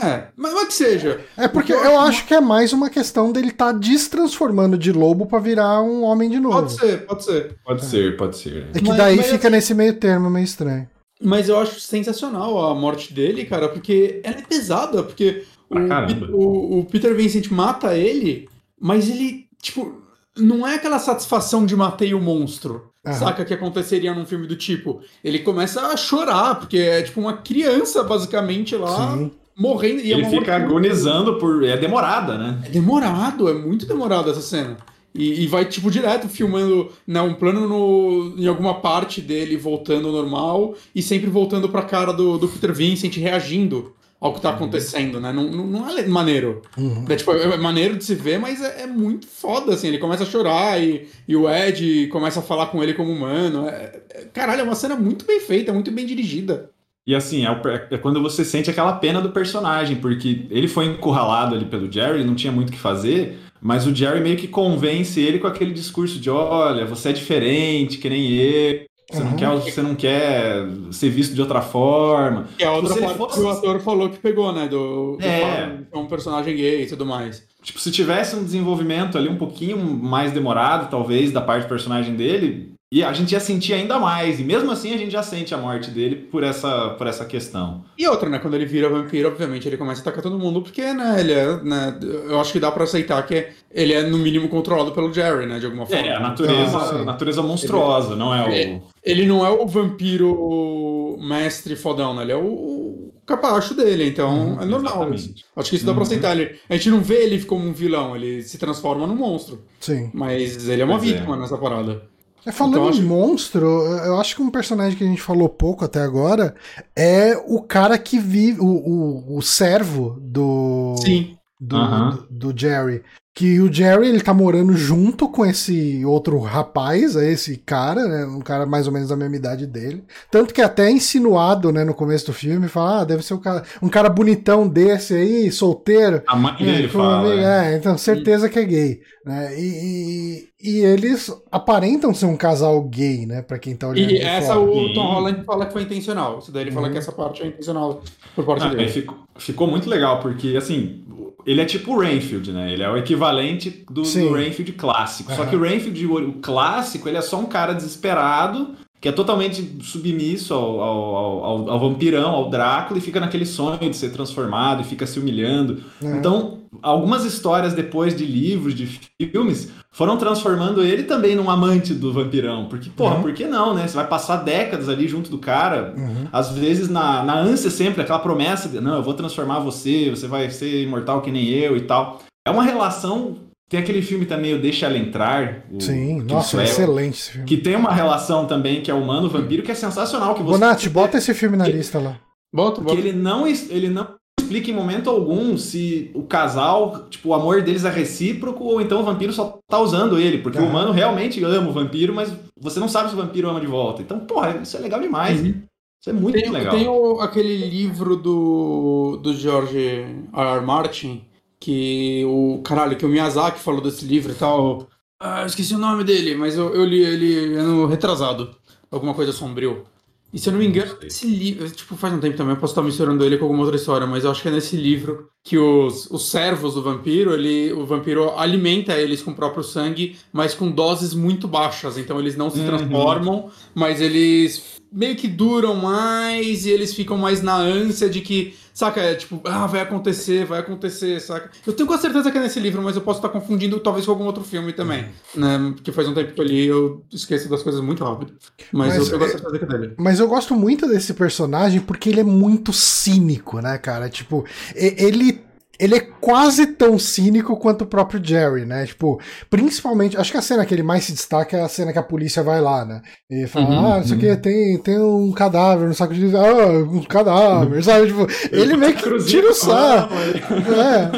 É, 0.02 0.28
mas, 0.36 0.54
mas 0.54 0.68
que 0.68 0.74
seja. 0.74 1.22
É 1.36 1.48
porque 1.48 1.74
Eu 1.74 1.84
eu 1.84 2.00
acho 2.00 2.26
que 2.26 2.34
é 2.34 2.40
mais 2.42 2.72
uma 2.74 2.90
questão 2.90 3.32
dele 3.32 3.50
estar 3.50 3.72
destransformando 3.74 4.78
de 4.78 4.92
lobo 4.92 5.26
pra 5.26 5.40
virar 5.40 5.82
um 5.82 6.04
homem 6.04 6.30
de 6.30 6.40
novo. 6.40 6.56
Pode 6.62 6.74
ser, 6.74 7.06
pode 7.06 7.24
ser. 7.26 7.56
Pode 7.66 7.86
ser, 7.86 8.18
pode 8.18 8.38
ser. 8.38 8.68
É 8.74 8.80
que 8.80 8.88
Mas- 8.88 8.98
daí 8.98 9.16
mas 9.18 9.26
fica 9.28 9.48
assim- 9.48 9.56
nesse 9.56 9.74
meio 9.74 9.94
termo 9.96 10.30
meio 10.30 10.44
estranho. 10.46 10.90
Mas 11.22 11.50
eu 11.50 11.60
acho 11.60 11.80
sensacional 11.82 12.66
a 12.66 12.74
morte 12.74 13.14
dele, 13.14 13.44
cara, 13.46 13.68
porque 13.68 14.22
ela 14.24 14.38
é 14.38 14.42
pesada, 14.42 15.04
porque 15.04 15.44
o, 15.70 15.78
o- 15.78 16.80
o 16.80 16.86
Peter 16.86 17.14
Vincent 17.14 17.50
mata 17.52 17.96
ele, 17.98 18.48
mas 18.80 19.10
ele, 19.10 19.46
tipo, 19.62 20.02
não 20.38 20.66
é 20.66 20.76
aquela 20.76 20.98
satisfação 21.00 21.66
de 21.66 21.76
matei 21.76 22.14
o 22.14 22.22
monstro. 22.22 22.86
Aham. 23.06 23.16
Saca 23.18 23.46
que 23.46 23.54
aconteceria 23.54 24.14
num 24.14 24.26
filme 24.26 24.46
do 24.48 24.56
tipo. 24.56 25.02
Ele 25.24 25.40
começa 25.40 25.82
a 25.88 25.98
chorar, 25.98 26.56
porque 26.56 26.78
é 26.78 27.02
tipo 27.02 27.20
uma 27.20 27.34
criança, 27.38 28.04
basicamente, 28.04 28.76
lá, 28.76 29.14
Sim. 29.18 29.32
Morrendo. 29.60 30.02
E 30.02 30.12
é 30.12 30.16
Ele 30.16 30.24
uma 30.24 30.30
fica 30.32 30.56
agonizando 30.56 31.38
por. 31.38 31.64
É 31.64 31.76
demorada, 31.78 32.38
né? 32.38 32.60
É 32.66 32.70
demorado, 32.70 33.50
é 33.50 33.54
muito 33.54 33.86
demorado 33.86 34.32
essa 34.32 34.42
cena. 34.42 34.78
E, 35.14 35.44
e 35.44 35.48
vai, 35.48 35.66
tipo, 35.66 35.90
direto 35.90 36.30
filmando 36.30 36.90
né, 37.06 37.20
um 37.22 37.34
plano 37.34 37.68
no, 37.68 38.36
em 38.38 38.48
alguma 38.48 38.76
parte 38.76 39.20
dele 39.22 39.58
voltando 39.58 40.08
ao 40.08 40.14
normal 40.14 40.76
e 40.94 41.02
sempre 41.02 41.30
voltando 41.30 41.68
pra 41.68 41.82
cara 41.82 42.14
do, 42.14 42.38
do 42.38 42.48
Peter 42.48 42.74
Vincent 42.74 43.16
reagindo 43.18 43.94
ao 44.22 44.34
que 44.34 44.42
tá 44.42 44.50
acontecendo, 44.50 45.20
né? 45.20 45.32
Não, 45.32 45.50
não, 45.50 45.66
não 45.66 45.90
é 45.90 46.06
maneiro. 46.06 46.62
Uhum. 46.78 47.06
É, 47.08 47.16
tipo, 47.16 47.32
é 47.32 47.58
maneiro 47.58 47.96
de 47.96 48.04
se 48.04 48.14
ver, 48.16 48.38
mas 48.38 48.62
é, 48.62 48.84
é 48.84 48.88
muito 48.88 49.26
foda, 49.28 49.74
assim. 49.74 49.88
Ele 49.88 49.98
começa 49.98 50.24
a 50.24 50.28
chorar 50.28 50.82
e, 50.82 51.08
e 51.28 51.36
o 51.36 51.50
Ed 51.50 52.08
começa 52.08 52.40
a 52.40 52.44
falar 52.44 52.68
com 52.68 52.84
ele 52.84 52.94
como 52.94 53.12
humano. 53.12 53.68
É, 53.68 54.02
é- 54.10 54.26
caralho, 54.34 54.62
é 54.62 54.64
uma 54.64 54.76
cena 54.76 54.96
muito 54.96 55.26
bem 55.26 55.40
feita, 55.40 55.74
muito 55.74 55.90
bem 55.90 56.06
dirigida. 56.06 56.70
E 57.08 57.16
assim, 57.16 57.46
é, 57.46 57.62
é 57.92 57.98
quando 57.98 58.22
você 58.22 58.46
sente 58.46 58.70
aquela 58.70 58.94
pena 58.94 59.20
do 59.22 59.32
personagem, 59.32 59.96
porque 59.98 60.46
ele 60.52 60.68
foi 60.68 60.86
encurralado 60.86 61.56
ali 61.56 61.66
pelo 61.66 61.92
Jerry, 61.92 62.24
não 62.24 62.36
tinha 62.36 62.52
muito 62.52 62.70
o 62.70 62.72
que 62.72 62.78
fazer, 62.78 63.40
mas 63.62 63.88
o 63.88 63.96
Jerry 63.96 64.20
meio 64.22 64.38
que 64.38 64.48
convence 64.48 65.20
ele 65.20 65.40
com 65.40 65.48
aquele 65.48 65.72
discurso 65.74 66.20
de: 66.20 66.30
olha, 66.30 66.86
você 66.86 67.10
é 67.10 67.14
diferente, 67.14 67.98
que 67.98 68.10
nem 68.10 68.32
eu, 68.34 68.82
você, 69.12 69.22
Uhum. 69.24 69.30
não, 69.32 69.36
quer, 69.36 69.50
você 69.58 69.82
não 69.82 69.96
quer 69.96 70.68
ser 70.92 71.10
visto 71.10 71.34
de 71.34 71.42
outra 71.42 71.62
forma. 71.62 72.46
Que 72.56 72.64
é 72.64 72.68
a 72.68 72.74
outra 72.74 72.94
Se 72.94 73.00
ele 73.00 73.06
parte 73.08 73.18
fosse- 73.18 73.40
que 73.40 73.46
o 73.46 73.50
ator 73.50 73.80
falou 73.80 74.08
que 74.10 74.20
pegou, 74.20 74.54
né? 74.54 74.68
Do, 74.68 75.18
do 75.18 75.24
É. 75.26 75.80
é 75.92 75.98
um 75.98 76.06
personagem 76.06 76.56
gay 76.56 76.84
e 76.84 76.86
tudo 76.88 77.08
mais. 77.08 77.44
Tipo, 77.64 77.80
se 77.80 77.90
tivesse 77.92 78.36
um 78.36 78.44
desenvolvimento 78.44 79.18
ali 79.18 79.28
um 79.28 79.36
pouquinho 79.38 79.78
mais 79.80 80.32
demorado, 80.32 80.92
talvez, 80.92 81.32
da 81.32 81.42
parte 81.42 81.64
do 81.64 81.70
personagem 81.70 82.16
dele, 82.16 82.72
e 82.92 83.04
a 83.04 83.14
gente 83.14 83.34
ia 83.34 83.40
sentir 83.40 83.74
ainda 83.74 84.00
mais. 84.00 84.40
E 84.40 84.44
mesmo 84.44 84.72
assim 84.72 84.94
a 84.94 84.98
gente 84.98 85.12
já 85.12 85.22
sente 85.22 85.54
a 85.54 85.58
morte 85.58 85.92
dele 85.92 86.16
por 86.16 86.42
essa, 86.44 86.90
por 86.92 87.06
essa 87.06 87.24
questão. 87.24 87.84
E 87.98 88.08
outra, 88.08 88.28
né? 88.30 88.40
Quando 88.40 88.56
ele 88.56 88.66
vira 88.66 88.90
vampiro, 88.90 89.28
obviamente 89.30 89.68
ele 89.68 89.78
começa 89.78 90.00
a 90.00 90.04
atacar 90.04 90.24
todo 90.24 90.40
mundo, 90.40 90.62
porque, 90.64 90.92
né, 90.94 91.18
ele 91.20 91.34
é. 91.34 91.62
Né, 91.64 92.00
eu 92.02 92.40
acho 92.40 92.52
que 92.52 92.60
dá 92.60 92.72
pra 92.72 92.84
aceitar 92.86 93.22
que 93.28 93.48
ele 93.72 93.94
é, 93.94 94.02
no 94.04 94.18
mínimo, 94.18 94.50
controlado 94.50 94.92
pelo 94.92 95.14
Jerry, 95.14 95.46
né? 95.46 95.60
De 95.60 95.66
alguma 95.68 95.86
forma. 95.86 96.08
É, 96.08 96.16
a 96.16 96.20
natureza, 96.20 96.80
sim. 96.90 96.96
a 97.02 97.04
natureza 97.06 97.42
monstruosa, 97.44 98.16
não 98.16 98.34
é 98.34 98.76
o. 98.76 98.82
Ele 99.04 99.26
não 99.28 99.46
é 99.46 99.50
o 99.50 99.68
vampiro 99.68 101.18
mestre 101.22 101.76
fodão, 101.76 102.14
né? 102.16 102.24
Ele 102.24 102.32
é 102.32 102.36
o, 102.36 102.46
o 102.46 103.14
capacho 103.26 103.74
dele, 103.76 104.08
então 104.08 104.54
Uhum, 104.56 104.62
é 104.62 104.66
normal. 104.66 104.94
exatamente. 105.14 105.46
Acho 105.56 105.70
que 105.70 105.76
isso 105.76 105.86
dá 105.86 105.92
pra 105.94 106.02
Uhum. 106.02 106.08
aceitar. 106.08 106.36
Ele, 106.36 106.56
a 106.68 106.74
gente 106.74 106.90
não 106.90 107.02
vê 107.02 107.24
ele 107.24 107.44
como 107.44 107.68
um 107.68 107.74
vilão, 107.74 108.16
ele 108.16 108.42
se 108.42 108.58
transforma 108.58 109.06
num 109.06 109.16
monstro. 109.16 109.62
Sim. 109.80 110.10
Mas 110.14 110.68
ele 110.68 110.82
é 110.82 110.86
uma 110.86 110.98
Pois 110.98 111.10
é. 111.10 111.14
vítima 111.14 111.38
nessa 111.38 111.58
parada. 111.58 112.02
É, 112.46 112.52
Falando 112.52 112.78
Então, 112.78 112.92
em 112.92 113.06
monstro, 113.06 113.68
eu 114.06 114.20
acho 114.20 114.36
que 114.36 114.42
um 114.42 114.50
personagem 114.50 114.98
que 114.98 115.04
a 115.04 115.08
gente 115.08 115.22
falou 115.22 115.50
pouco 115.50 115.84
até 115.84 116.02
agora 116.02 116.56
é 116.96 117.36
o 117.48 117.62
cara 117.62 117.98
que 117.98 118.18
vive, 118.18 118.60
o, 118.60 118.66
o, 118.66 119.38
o 119.38 119.42
servo 119.42 120.18
do, 120.22 120.96
Sim. 121.04 121.38
do, 121.60 121.78
do, 121.78 122.50
do 122.52 122.60
Jerry. 122.60 123.04
Que 123.34 123.62
o 123.62 123.72
Jerry 123.72 124.08
ele 124.10 124.20
tá 124.22 124.34
morando 124.34 124.74
junto 124.76 125.30
com 125.30 125.46
esse 125.46 126.04
outro 126.04 126.40
rapaz, 126.40 127.16
é 127.16 127.32
esse 127.32 127.56
cara, 127.58 128.06
né? 128.06 128.26
Um 128.26 128.42
cara 128.42 128.66
mais 128.66 128.86
ou 128.86 128.92
menos 128.92 129.10
da 129.10 129.16
mesma 129.16 129.36
idade 129.36 129.66
dele. 129.68 130.04
Tanto 130.30 130.54
que 130.54 130.62
até 130.62 130.88
é 130.88 130.92
insinuado, 130.92 131.72
né, 131.72 131.86
no 131.86 131.94
começo 131.94 132.26
do 132.26 132.34
filme, 132.34 132.68
fala, 132.68 133.02
ah, 133.02 133.06
deve 133.06 133.24
ser 133.24 133.36
um 133.36 133.40
cara, 133.40 133.64
um 133.82 133.88
cara 133.88 134.10
bonitão 134.10 134.68
desse 134.68 135.14
aí, 135.14 135.52
solteiro. 135.52 136.22
A 136.28 136.36
mãe 136.36 136.56
dele 136.58 136.88
com 136.90 136.98
fala. 137.00 137.20
amigo, 137.30 137.42
é. 137.48 137.74
é, 137.74 137.78
então 137.78 137.98
certeza 137.98 138.50
que 138.50 138.60
é 138.60 138.66
gay. 138.66 139.02
Né? 139.24 139.54
E, 139.58 140.50
e, 140.60 140.70
e 140.72 140.80
eles 140.80 141.32
aparentam 141.52 142.14
ser 142.14 142.26
um 142.26 142.36
casal 142.36 142.82
gay, 142.84 143.26
né? 143.26 143.42
Pra 143.42 143.60
quem 143.60 143.76
tá 143.76 143.88
olhando. 143.88 144.12
E 144.12 144.18
essa 144.18 144.56
fora. 144.56 144.60
o. 144.60 144.94
Tom 144.94 145.06
Holland 145.14 145.44
fala 145.46 145.66
que 145.68 145.74
foi 145.74 145.84
intencional. 145.84 146.40
Isso 146.40 146.52
daí 146.52 146.64
ele 146.64 146.72
fala 146.72 146.88
Uhum. 146.88 146.94
que 146.94 146.98
essa 146.98 147.12
parte 147.12 147.44
é 147.44 147.48
intencional 147.48 148.02
por 148.36 148.44
parte 148.46 148.66
Ah, 148.66 148.70
dele. 148.70 148.90
ficou, 148.90 149.18
ficou 149.38 149.68
muito 149.68 149.88
legal, 149.90 150.20
porque 150.20 150.56
assim, 150.58 151.04
ele 151.46 151.62
é 151.62 151.66
tipo 151.66 151.94
o 151.94 152.00
Rainfield, 152.00 152.52
né? 152.52 152.72
Ele 152.72 152.84
é 152.84 152.90
o 152.90 152.98
equivalente 152.98 153.86
do, 153.90 154.02
do 154.02 154.34
Rainfield 154.34 154.74
clássico. 154.74 155.34
Só 155.34 155.42
Aham. 155.42 155.50
que 155.50 155.56
o 155.56 155.62
Rainfield, 155.62 156.06
o 156.06 156.34
clássico, 156.34 157.08
ele 157.08 157.18
é 157.18 157.22
só 157.22 157.40
um 157.40 157.46
cara 157.46 157.74
desesperado, 157.74 158.76
que 159.02 159.08
é 159.08 159.12
totalmente 159.12 159.78
submisso 159.82 160.54
ao, 160.54 160.82
ao, 160.82 161.16
ao- 161.46 161.70
ao- 161.70 161.80
vampirão, 161.80 162.30
ao 162.32 162.50
Drácula, 162.50 162.98
e 163.00 163.02
fica 163.02 163.20
naquele 163.20 163.46
sonho 163.46 163.80
de 163.90 163.96
ser 163.96 164.12
transformado 164.12 164.82
e 164.82 164.84
fica 164.84 165.08
se 165.08 165.20
humilhando. 165.20 165.82
Uhum. 166.02 166.18
Então, 166.18 166.58
algumas 166.82 167.24
histórias 167.24 167.74
depois 167.74 168.14
de 168.16 168.26
livros, 168.26 168.76
de 168.76 168.86
filmes, 169.32 169.72
foram 169.92 170.18
transformando 170.18 170.84
ele 170.84 171.04
também 171.04 171.34
num 171.36 171.50
amante 171.50 171.94
do 171.94 172.12
vampirão. 172.12 172.66
Porque, 172.66 172.90
porra, 172.90 173.16
Uhum. 173.16 173.22
por 173.22 173.34
que 173.34 173.46
não, 173.46 173.74
né? 173.74 173.88
Você 173.88 173.96
vai 173.96 174.06
passar 174.08 174.38
décadas 174.38 174.90
ali 174.90 175.08
junto 175.08 175.32
do 175.32 175.38
cara, 175.38 175.94
Uhum. 175.98 176.28
às 176.32 176.52
vezes 176.52 176.90
na, 176.90 177.24
na 177.24 177.40
ânsia 177.40 177.70
sempre, 177.70 178.02
aquela 178.02 178.20
promessa 178.20 178.68
de, 178.68 178.82
não, 178.82 178.96
eu 178.98 179.04
vou 179.04 179.14
transformar 179.14 179.60
você, 179.60 180.10
você 180.10 180.28
vai 180.28 180.50
ser 180.50 180.84
imortal 180.84 181.22
que 181.22 181.32
nem 181.32 181.48
eu 181.48 181.78
e 181.78 181.82
tal. 181.82 182.20
É 182.46 182.52
uma 182.52 182.64
relação. 182.64 183.38
Tem 183.70 183.80
aquele 183.80 184.02
filme 184.02 184.26
também, 184.26 184.54
o 184.56 184.60
Deixa 184.60 184.88
Ela 184.88 184.98
Entrar. 184.98 185.64
O, 185.72 185.80
Sim, 185.80 186.22
que 186.26 186.34
nossa, 186.34 186.48
isso 186.48 186.60
é- 186.60 186.64
excelente 186.64 187.14
esse 187.20 187.32
filme. 187.32 187.46
Que 187.48 187.56
tem 187.58 187.76
uma 187.76 187.92
relação 187.94 188.46
também 188.48 188.82
que 188.82 188.90
é 188.90 188.94
humano-vampiro, 188.94 189.62
que 189.62 189.72
é 189.72 189.76
sensacional. 189.76 190.34
Que 190.34 190.42
você, 190.42 190.52
Bonatti, 190.60 190.90
bota 190.90 191.18
esse 191.20 191.34
filme 191.36 191.56
na 191.56 191.68
lista 191.68 192.00
lá. 192.00 192.18
Bota, 192.54 192.82
bota. 192.82 192.98
ele 193.00 193.12
não, 193.14 193.46
ele 193.48 193.90
não 193.90 194.08
explica 194.40 194.72
em 194.72 194.74
momento 194.74 195.08
algum 195.08 195.56
se 195.56 196.10
o 196.16 196.24
casal, 196.24 197.06
tipo, 197.12 197.30
o 197.30 197.34
amor 197.36 197.62
deles 197.62 197.86
é 197.86 197.92
recíproco 197.92 198.64
ou 198.64 198.82
então 198.82 199.02
o 199.02 199.04
vampiro 199.04 199.32
só 199.32 199.60
tá 199.70 199.78
usando 199.80 200.18
ele. 200.20 200.40
Porque 200.40 200.58
o 200.58 200.62
Aham. 200.62 200.70
humano 200.72 200.92
realmente 200.92 201.44
ama 201.44 201.70
o 201.70 201.74
vampiro, 201.74 202.12
mas 202.12 202.34
você 202.60 202.80
não 202.80 202.90
sabe 202.90 203.10
se 203.10 203.14
o 203.14 203.18
vampiro 203.20 203.48
ama 203.48 203.62
de 203.62 203.68
volta. 203.68 204.02
Então, 204.02 204.20
porra, 204.22 204.62
isso 204.64 204.76
é 204.76 204.80
legal 204.80 205.00
demais. 205.00 205.40
Uhum. 205.40 205.54
Isso 206.02 206.10
é 206.10 206.14
muito 206.14 206.40
Tem, 206.42 206.50
legal. 206.50 206.74
tem 206.76 206.88
o- 206.88 207.20
aquele 207.22 207.56
livro 207.56 208.16
do, 208.16 209.18
do 209.22 209.34
George 209.34 209.78
R. 209.78 210.16
R. 210.34 210.62
Martin, 210.66 211.22
que 211.60 212.24
o. 212.26 212.62
Caralho, 212.64 212.96
que 212.98 213.06
o 213.06 213.10
Miyazaki 213.10 213.60
falou 213.60 213.82
desse 213.82 214.06
livro 214.06 214.32
e 214.32 214.36
tal. 214.36 214.88
Ah, 215.22 215.42
eu 215.42 215.48
esqueci 215.48 215.74
o 215.76 215.78
nome 215.78 216.04
dele, 216.04 216.36
mas 216.36 216.56
eu, 216.56 216.74
eu 216.74 216.86
li 216.86 217.04
ele 217.04 217.56
ano 217.56 217.86
retrasado. 217.86 218.56
Alguma 218.92 219.14
coisa 219.14 219.32
sombrio. 219.32 219.84
E 220.32 220.38
se 220.38 220.48
eu 220.48 220.54
não 220.54 220.60
me 220.60 220.68
engano, 220.68 220.96
sei. 221.00 221.08
esse 221.08 221.28
livro. 221.28 221.70
Tipo, 221.72 221.96
faz 221.98 222.14
um 222.14 222.20
tempo 222.20 222.38
também, 222.38 222.54
eu 222.54 222.60
posso 222.60 222.72
estar 222.72 222.84
misturando 222.84 223.26
ele 223.26 223.38
com 223.38 223.46
alguma 223.46 223.64
outra 223.64 223.76
história, 223.78 224.06
mas 224.06 224.24
eu 224.24 224.30
acho 224.32 224.42
que 224.44 224.48
é 224.48 224.52
nesse 224.52 224.76
livro 224.78 225.28
que 225.44 225.58
os, 225.58 226.06
os 226.12 226.30
servos 226.30 226.76
do 226.76 226.84
vampiro, 226.84 227.34
ele, 227.34 227.74
o 227.74 227.84
vampiro 227.86 228.32
alimenta 228.38 228.94
eles 228.94 229.24
com 229.24 229.32
o 229.32 229.36
próprio 229.36 229.64
sangue, 229.64 230.18
mas 230.32 230.54
com 230.54 230.70
doses 230.72 231.14
muito 231.16 231.48
baixas. 231.48 231.98
Então 231.98 232.20
eles 232.20 232.38
não 232.38 232.50
se 232.52 232.60
Uhum. 232.60 232.66
transformam, 232.68 233.50
mas 233.74 234.00
eles 234.02 234.79
meio 234.92 235.16
que 235.16 235.28
duram 235.28 235.76
mais 235.76 236.66
e 236.66 236.70
eles 236.70 236.94
ficam 236.94 237.18
mais 237.18 237.42
na 237.42 237.56
ânsia 237.56 238.10
de 238.10 238.22
que, 238.22 238.56
saca, 238.74 239.00
é 239.00 239.16
tipo, 239.16 239.42
ah, 239.46 239.68
vai 239.68 239.82
acontecer, 239.82 240.46
vai 240.46 240.60
acontecer, 240.60 241.20
saca? 241.20 241.52
Eu 241.66 241.74
tenho 241.74 241.88
quase 241.88 242.02
certeza 242.04 242.32
que 242.32 242.38
é 242.38 242.42
nesse 242.42 242.60
livro, 242.60 242.82
mas 242.82 242.96
eu 242.96 243.02
posso 243.02 243.20
estar 243.20 243.30
confundindo 243.30 243.80
talvez 243.80 244.06
com 244.06 244.12
algum 244.12 244.26
outro 244.26 244.44
filme 244.44 244.74
também, 244.74 245.06
né? 245.36 245.74
Porque 245.76 245.92
faz 245.92 246.08
um 246.08 246.14
tempo 246.14 246.34
que 246.34 246.42
eu 246.42 246.46
li 246.46 246.66
eu 246.66 247.04
esqueço 247.12 247.50
das 247.50 247.62
coisas 247.62 247.82
muito 247.82 248.04
rápido. 248.04 248.34
Mas, 248.72 248.98
Mas 248.98 249.12
eu 249.12 249.18
quase 249.20 249.34
é- 249.34 249.38
certeza 249.38 249.60
que 249.60 249.66
é 249.66 249.68
dele. 249.78 249.94
Mas 249.98 250.20
eu 250.20 250.28
gosto 250.28 250.56
muito 250.56 250.88
desse 250.88 251.14
personagem 251.14 251.82
porque 251.82 252.10
ele 252.10 252.22
é 252.22 252.24
muito 252.24 252.74
cínico, 252.74 253.60
né, 253.62 253.78
cara? 253.78 254.10
Tipo, 254.10 254.46
ele. 254.76 255.49
Ele 255.80 255.96
é 255.96 256.00
quase 256.02 256.68
tão 256.68 257.00
cínico 257.00 257.56
quanto 257.58 257.84
o 257.84 257.88
próprio 257.88 258.20
Jerry, 258.24 258.66
né? 258.66 258.86
Tipo, 258.86 259.20
principalmente. 259.50 260.18
Acho 260.18 260.32
que 260.32 260.38
a 260.38 260.42
cena 260.42 260.66
que 260.66 260.74
ele 260.74 260.84
mais 260.84 261.06
se 261.06 261.14
destaca 261.14 261.56
é 261.58 261.62
a 261.62 261.70
cena 261.70 261.94
que 261.94 262.00
a 262.00 262.04
polícia 262.04 262.44
vai 262.44 262.60
lá, 262.60 262.84
né? 262.84 263.02
E 263.30 263.48
fala, 263.48 263.66
Uhum, 263.70 263.94
ah, 263.94 264.00
isso 264.00 264.14
aqui 264.14 264.28
uhum. 264.28 264.36
tem, 264.38 264.78
tem 264.80 265.00
um 265.00 265.32
cadáver 265.32 265.88
no 265.88 265.94
saco 265.94 266.14
de. 266.14 266.36
Ah, 266.36 266.80
um 266.92 267.02
cadáver, 267.04 267.82
sabe? 267.84 268.08
Tipo, 268.08 268.28
ele 268.52 268.76
meio 268.76 268.94
que 268.94 269.04
Cruzinho 269.04 269.30
tira 269.42 269.52
o 269.52 269.54
sarro. 269.54 270.10
É. 270.16 271.10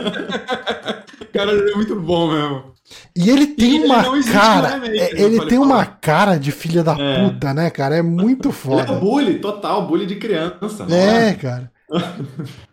Cara, 1.34 1.52
ele 1.54 1.72
é 1.72 1.76
muito 1.76 1.96
bom 2.00 2.32
mesmo. 2.32 2.72
E 3.16 3.30
ele 3.30 3.48
tem 3.48 3.76
ele 3.78 3.86
uma 3.86 4.02
não 4.02 4.22
cara. 4.24 4.68
remake, 4.76 5.00
é, 5.00 5.14
né, 5.14 5.22
ele 5.22 5.46
tem 5.46 5.58
uma 5.58 5.76
falar. 5.86 5.98
cara 6.02 6.38
de 6.38 6.52
filha 6.52 6.84
da 6.84 6.94
É. 7.00 7.24
puta, 7.30 7.54
né, 7.54 7.70
cara? 7.70 7.96
É 7.96 8.02
muito 8.02 8.50
Ele 8.50 8.54
é 8.56 8.58
foda. 8.58 8.94
bully, 9.00 9.40
total, 9.40 9.88
bully 9.88 10.06
de 10.06 10.16
criança. 10.18 10.86
não 10.86 10.96
É, 10.96 11.34
cara. 11.34 11.72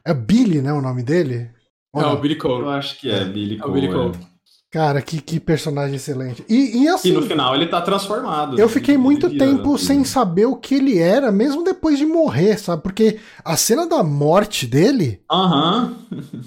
É 0.04 0.12
Billy, 0.14 0.60
né, 0.60 0.72
o 0.72 0.80
nome 0.80 1.02
dele? 1.02 1.50
Ou 1.92 2.00
É 2.02 2.04
não? 2.04 2.14
o 2.14 2.20
Billy 2.20 2.36
Cole. 2.36 2.62
Eu 2.62 2.70
acho 2.70 2.98
que 3.00 3.10
é, 3.10 3.24
Billy 3.24 3.58
É 3.60 3.64
o 3.64 3.72
Billy 3.72 3.88
Cole. 3.88 4.12
Cole. 4.12 4.26
Cara, 4.70 5.00
que, 5.00 5.20
que 5.22 5.40
personagem 5.40 5.96
excelente. 5.96 6.44
E, 6.48 6.82
e 6.82 6.84
E 6.84 6.88
assim, 6.88 7.12
no 7.12 7.22
final 7.22 7.54
ele 7.54 7.66
tá 7.68 7.80
transformado. 7.80 8.58
eu 8.58 8.68
fiquei 8.68 8.96
Ele 8.96 9.02
muito 9.02 9.26
vira 9.28 9.46
tempo 9.46 9.78
sem 9.78 10.04
saber 10.04 10.44
o 10.44 10.56
que 10.56 10.74
ele 10.74 10.98
era, 10.98 11.32
mesmo 11.32 11.64
depois 11.64 11.96
de 11.98 12.04
morrer, 12.04 12.58
sabe? 12.58 12.82
Porque 12.82 13.18
a 13.42 13.56
cena 13.56 13.86
da 13.86 14.02
morte 14.02 14.66
dele 14.66 15.22
Aham. 15.30 15.96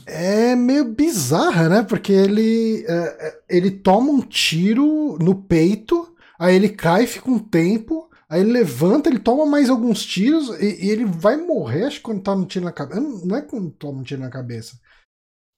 é 0.06 0.56
meio 0.56 0.86
bizarra, 0.86 1.68
né? 1.70 1.84
Porque 1.84 2.12
ele, 2.14 2.86
é, 2.88 2.94
é, 3.28 3.40
ele 3.58 3.72
toma 3.72 4.12
um 4.12 4.22
tiro 4.22 5.18
no 5.20 5.36
peito, 5.36 6.08
aí 6.40 6.56
ele 6.56 6.70
cai, 6.70 7.08
fica 7.08 7.30
um 7.30 7.40
tempo, 7.40 8.08
aí 8.30 8.42
ele 8.42 8.52
levanta, 8.52 9.10
ele 9.10 9.20
toma 9.20 9.46
mais 9.48 9.70
alguns 9.70 10.06
tiros 10.06 10.50
e, 10.62 10.86
e 10.86 10.90
ele 10.92 11.06
vai 11.06 11.38
morrer, 11.38 11.86
acho 11.86 11.98
que 11.98 12.04
quando 12.04 12.22
tá 12.22 12.34
um 12.34 12.46
tiro 12.46 12.66
na 12.66 12.72
cabeça. 12.72 13.02
Não 13.26 13.36
é 13.36 13.42
quando 13.42 13.72
toma 13.72 14.00
um 14.00 14.04
tiro 14.04 14.22
na 14.22 14.30
cabeça. 14.30 14.74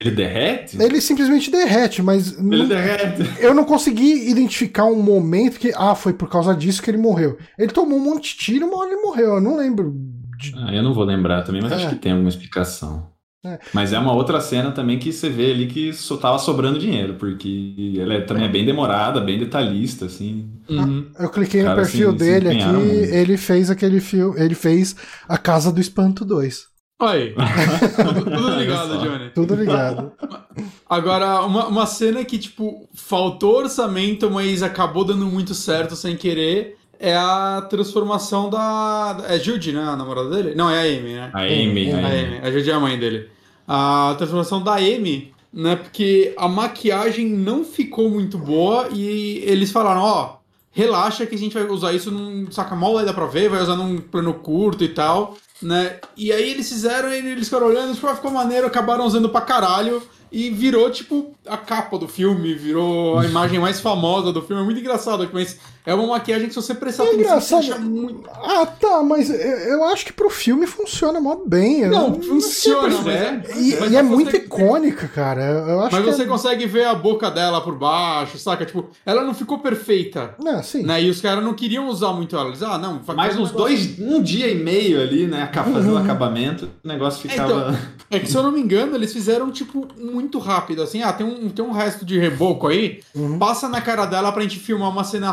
Ele 0.03 0.15
derrete? 0.15 0.81
Ele 0.81 0.99
simplesmente 1.01 1.49
derrete, 1.49 2.01
mas 2.01 2.37
Ele 2.37 2.57
não- 2.57 2.67
derrete. 2.67 3.23
eu 3.39 3.53
não 3.53 3.63
consegui 3.63 4.29
identificar 4.29 4.85
um 4.85 5.01
momento 5.01 5.59
que, 5.59 5.71
ah, 5.75 5.95
foi 5.95 6.13
por 6.13 6.29
causa 6.29 6.53
disso 6.55 6.81
que 6.81 6.89
ele 6.91 6.97
morreu. 6.97 7.37
Ele 7.57 7.71
tomou 7.71 7.97
um 7.97 8.03
monte 8.03 8.33
de 8.35 8.39
tiro, 8.43 8.67
uma 8.67 8.77
hora 8.79 8.91
ele 8.91 9.01
morreu. 9.01 9.35
Eu 9.35 9.41
não 9.41 9.57
lembro. 9.57 9.93
de- 10.39 10.53
Ah, 10.57 10.73
eu 10.73 10.83
não 10.83 10.93
vou 10.93 11.05
lembrar 11.05 11.43
também, 11.43 11.61
mas 11.61 11.71
É. 11.71 11.75
acho 11.75 11.89
que 11.89 11.95
tem 11.95 12.11
alguma 12.11 12.27
explicação. 12.29 13.11
É. 13.45 13.59
Mas 13.73 13.91
é 13.91 13.99
uma 13.99 14.13
outra 14.13 14.39
cena 14.39 14.71
também 14.71 14.97
que 14.97 15.11
você 15.11 15.29
vê 15.29 15.51
ali 15.51 15.67
que 15.67 15.91
só 15.91 16.15
tava 16.15 16.39
sobrando 16.39 16.79
dinheiro, 16.79 17.15
porque 17.15 17.95
ela 17.99 18.13
é, 18.13 18.21
também 18.21 18.45
é 18.45 18.47
bem 18.49 18.65
demorada, 18.65 19.19
bem 19.19 19.37
detalhista, 19.37 20.05
assim. 20.05 20.49
Uhum. 20.69 21.07
Eu 21.19 21.29
cliquei 21.29 21.61
no 21.61 21.67
Cara, 21.67 21.81
perfil 21.81 22.11
se- 22.11 22.17
se 22.17 22.23
dele 22.23 22.47
aqui, 22.47 22.55
empenharam 22.57 22.79
muito. 22.79 22.93
ele 23.13 23.35
fez 23.37 23.69
aquele 23.69 23.99
filme, 23.99 24.39
ele 24.39 24.55
fez 24.55 24.95
A 25.27 25.37
Casa 25.37 25.71
do 25.73 25.81
Espanto 25.81 26.23
2. 26.23 26.72
Aí. 27.05 27.33
tudo, 27.95 28.23
tudo 28.23 28.55
ligado. 28.55 28.97
Johnny. 28.99 29.29
Tudo 29.29 29.55
ligado. 29.55 30.11
Agora, 30.89 31.41
uma, 31.41 31.67
uma 31.67 31.85
cena 31.85 32.23
que, 32.23 32.37
tipo, 32.37 32.87
faltou 32.93 33.57
orçamento, 33.57 34.29
mas 34.29 34.61
acabou 34.61 35.03
dando 35.03 35.25
muito 35.25 35.53
certo 35.53 35.95
sem 35.95 36.15
querer, 36.15 36.77
é 36.99 37.15
a 37.15 37.65
transformação 37.69 38.49
da. 38.49 39.25
É 39.27 39.37
Judy, 39.39 39.71
né? 39.71 39.81
A 39.81 39.95
namorada 39.95 40.29
dele? 40.29 40.55
Não, 40.55 40.69
é 40.69 40.79
a 40.79 40.83
Amy, 40.83 41.13
né? 41.13 41.29
A 41.33 41.41
Amy, 41.41 41.89
É, 41.89 41.93
a 41.93 41.97
A 41.97 42.11
Amy. 42.11 42.37
A 42.43 42.51
Judy 42.51 42.71
é 42.71 42.73
a 42.73 42.79
mãe 42.79 42.97
dele. 42.97 43.29
A 43.67 44.15
transformação 44.17 44.61
da 44.63 44.75
Amy, 44.75 45.33
né? 45.51 45.75
Porque 45.75 46.33
a 46.37 46.47
maquiagem 46.47 47.27
não 47.27 47.63
ficou 47.63 48.09
muito 48.09 48.37
boa 48.37 48.87
e 48.91 49.43
eles 49.45 49.71
falaram: 49.71 50.01
ó, 50.01 50.35
relaxa 50.73 51.25
que 51.25 51.35
a 51.35 51.37
gente 51.37 51.53
vai 51.53 51.63
usar 51.63 51.93
isso 51.93 52.11
num. 52.11 52.51
Saca 52.51 52.75
mal, 52.75 52.95
vai 52.95 53.05
dar 53.05 53.13
pra 53.13 53.27
ver, 53.27 53.49
vai 53.49 53.61
usar 53.61 53.77
num 53.77 53.99
plano 53.99 54.33
curto 54.33 54.83
e 54.83 54.89
tal, 54.89 55.37
né? 55.61 55.99
E 56.17 56.33
aí 56.33 56.49
eles 56.49 56.67
fizeram, 56.67 57.09
e 57.13 57.17
eles 57.17 57.45
ficaram 57.45 57.67
olhando, 57.67 57.93
tipo, 57.93 58.07
ah, 58.07 58.15
ficou 58.15 58.31
maneiro, 58.31 58.67
acabaram 58.67 59.05
usando 59.05 59.29
pra 59.29 59.41
caralho. 59.41 60.01
E 60.31 60.49
virou, 60.49 60.89
tipo, 60.89 61.35
a 61.45 61.55
capa 61.55 61.95
do 61.95 62.07
filme, 62.07 62.55
virou 62.55 63.19
a 63.19 63.25
imagem 63.25 63.59
mais 63.59 63.79
famosa 63.79 64.33
do 64.33 64.41
filme. 64.41 64.63
É 64.63 64.65
muito 64.65 64.79
engraçado, 64.79 65.29
mas 65.31 65.59
é 65.85 65.93
uma 65.93 66.07
maquiagem 66.07 66.47
que 66.47 66.53
se 66.53 66.61
você 66.61 66.73
prestar 66.73 67.03
É 67.05 67.07
atenção, 67.07 67.39
você 67.41 67.55
engraçado. 67.55 67.71
acha 67.73 67.79
muito. 67.79 68.29
Ah, 68.29 68.65
tá, 68.65 69.03
mas 69.03 69.29
eu, 69.29 69.83
acho 69.85 70.05
que 70.05 70.13
pro 70.13 70.29
filme 70.29 70.65
funciona 70.67 71.19
mó 71.19 71.37
bem. 71.45 71.85
Não, 71.87 72.13
sei 72.15 72.23
funciona, 72.29 72.95
por- 72.95 73.05
mas 73.05 73.15
é. 73.15 73.41
E, 73.57 73.69
e 73.91 73.95
é 73.97 74.01
muito 74.03 74.25
consegue- 74.31 74.45
icônica, 74.45 75.07
cara. 75.07 75.41
Eu, 75.43 75.81
acho 75.81 75.95
Mas 75.95 76.05
que 76.05 76.11
você 76.13 76.23
é... 76.23 76.25
consegue 76.25 76.65
ver 76.65 76.85
a 76.85 76.95
boca 76.95 77.29
dela 77.29 77.61
por 77.61 77.77
baixo, 77.77 78.37
saca? 78.37 78.65
Tipo, 78.65 78.89
ela 79.05 79.23
não 79.23 79.33
ficou 79.33 79.59
perfeita. 79.59 80.35
Não, 80.41 80.61
sim. 80.63 80.83
Né? 80.83 81.03
E 81.03 81.09
os 81.09 81.19
caras 81.21 81.43
não 81.43 81.53
queriam 81.53 81.87
usar 81.87 82.13
muito 82.13 82.35
ela. 82.35 82.47
Eles, 82.49 82.61
ah, 82.63 82.77
não, 82.77 83.01
Mais 83.15 83.37
uns 83.37 83.51
dois, 83.51 83.99
um 83.99 84.21
dia 84.21 84.47
e 84.49 84.55
meio 84.55 85.01
ali, 85.01 85.27
né? 85.27 85.43
aca- 85.43 85.63
Fazendo 85.63 85.93
o 85.93 85.97
acabamento, 85.97 86.69
o 86.83 86.87
negócio 86.87 87.29
É, 87.29 87.33
então, 87.33 87.47
ficava. 87.47 87.79
É 88.11 88.19
que 88.19 88.27
se 88.29 88.35
eu 88.37 88.43
não 88.43 88.51
me 88.51 88.59
engano, 88.61 88.95
eles 88.95 89.11
fizeram, 89.11 89.49
tipo, 89.51 89.87
muito 89.99 90.37
rápido. 90.39 90.81
Assim, 90.83 91.01
ah, 91.01 91.11
tem 91.11 91.25
um, 91.25 91.49
tem 91.49 91.63
um 91.65 91.71
resto 91.71 92.05
de 92.05 92.17
reboco 92.19 92.67
aí, 92.67 92.99
Uhum. 93.15 93.39
passa 93.39 93.67
na 93.67 93.81
cara 93.81 94.05
dela 94.05 94.31
pra 94.31 94.41
gente 94.43 94.59
filmar 94.59 94.89
uma 94.89 95.03
cena 95.03 95.31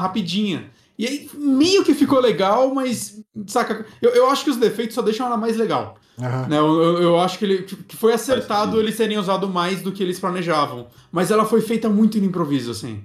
E 0.98 1.06
aí, 1.06 1.30
meio 1.34 1.82
que 1.82 1.94
ficou 1.94 2.20
legal, 2.20 2.74
mas, 2.74 3.22
saca? 3.46 3.86
Eu, 4.02 4.10
eu 4.10 4.28
acho 4.30 4.44
que 4.44 4.50
os 4.50 4.56
defeitos 4.58 4.94
só 4.94 5.00
deixam 5.02 5.26
ela 5.26 5.36
mais 5.36 5.56
legal. 5.56 5.96
Aham. 6.20 6.46
Né? 6.48 6.58
Eu, 6.58 6.82
eu- 6.82 7.02
eu 7.02 7.20
acho 7.20 7.38
que, 7.38 7.44
ele, 7.46 7.62
que 7.62 7.96
foi 7.96 8.12
acertado 8.12 8.78
eles 8.78 8.96
terem 8.98 9.16
usado 9.18 9.48
mais 9.48 9.80
do 9.80 9.92
que 9.92 10.02
eles 10.02 10.20
planejavam. 10.20 10.88
Mas 11.10 11.30
ela 11.30 11.46
foi 11.46 11.62
feita 11.62 11.88
muito 11.88 12.18
no 12.18 12.26
improviso, 12.26 12.70
assim. 12.70 13.02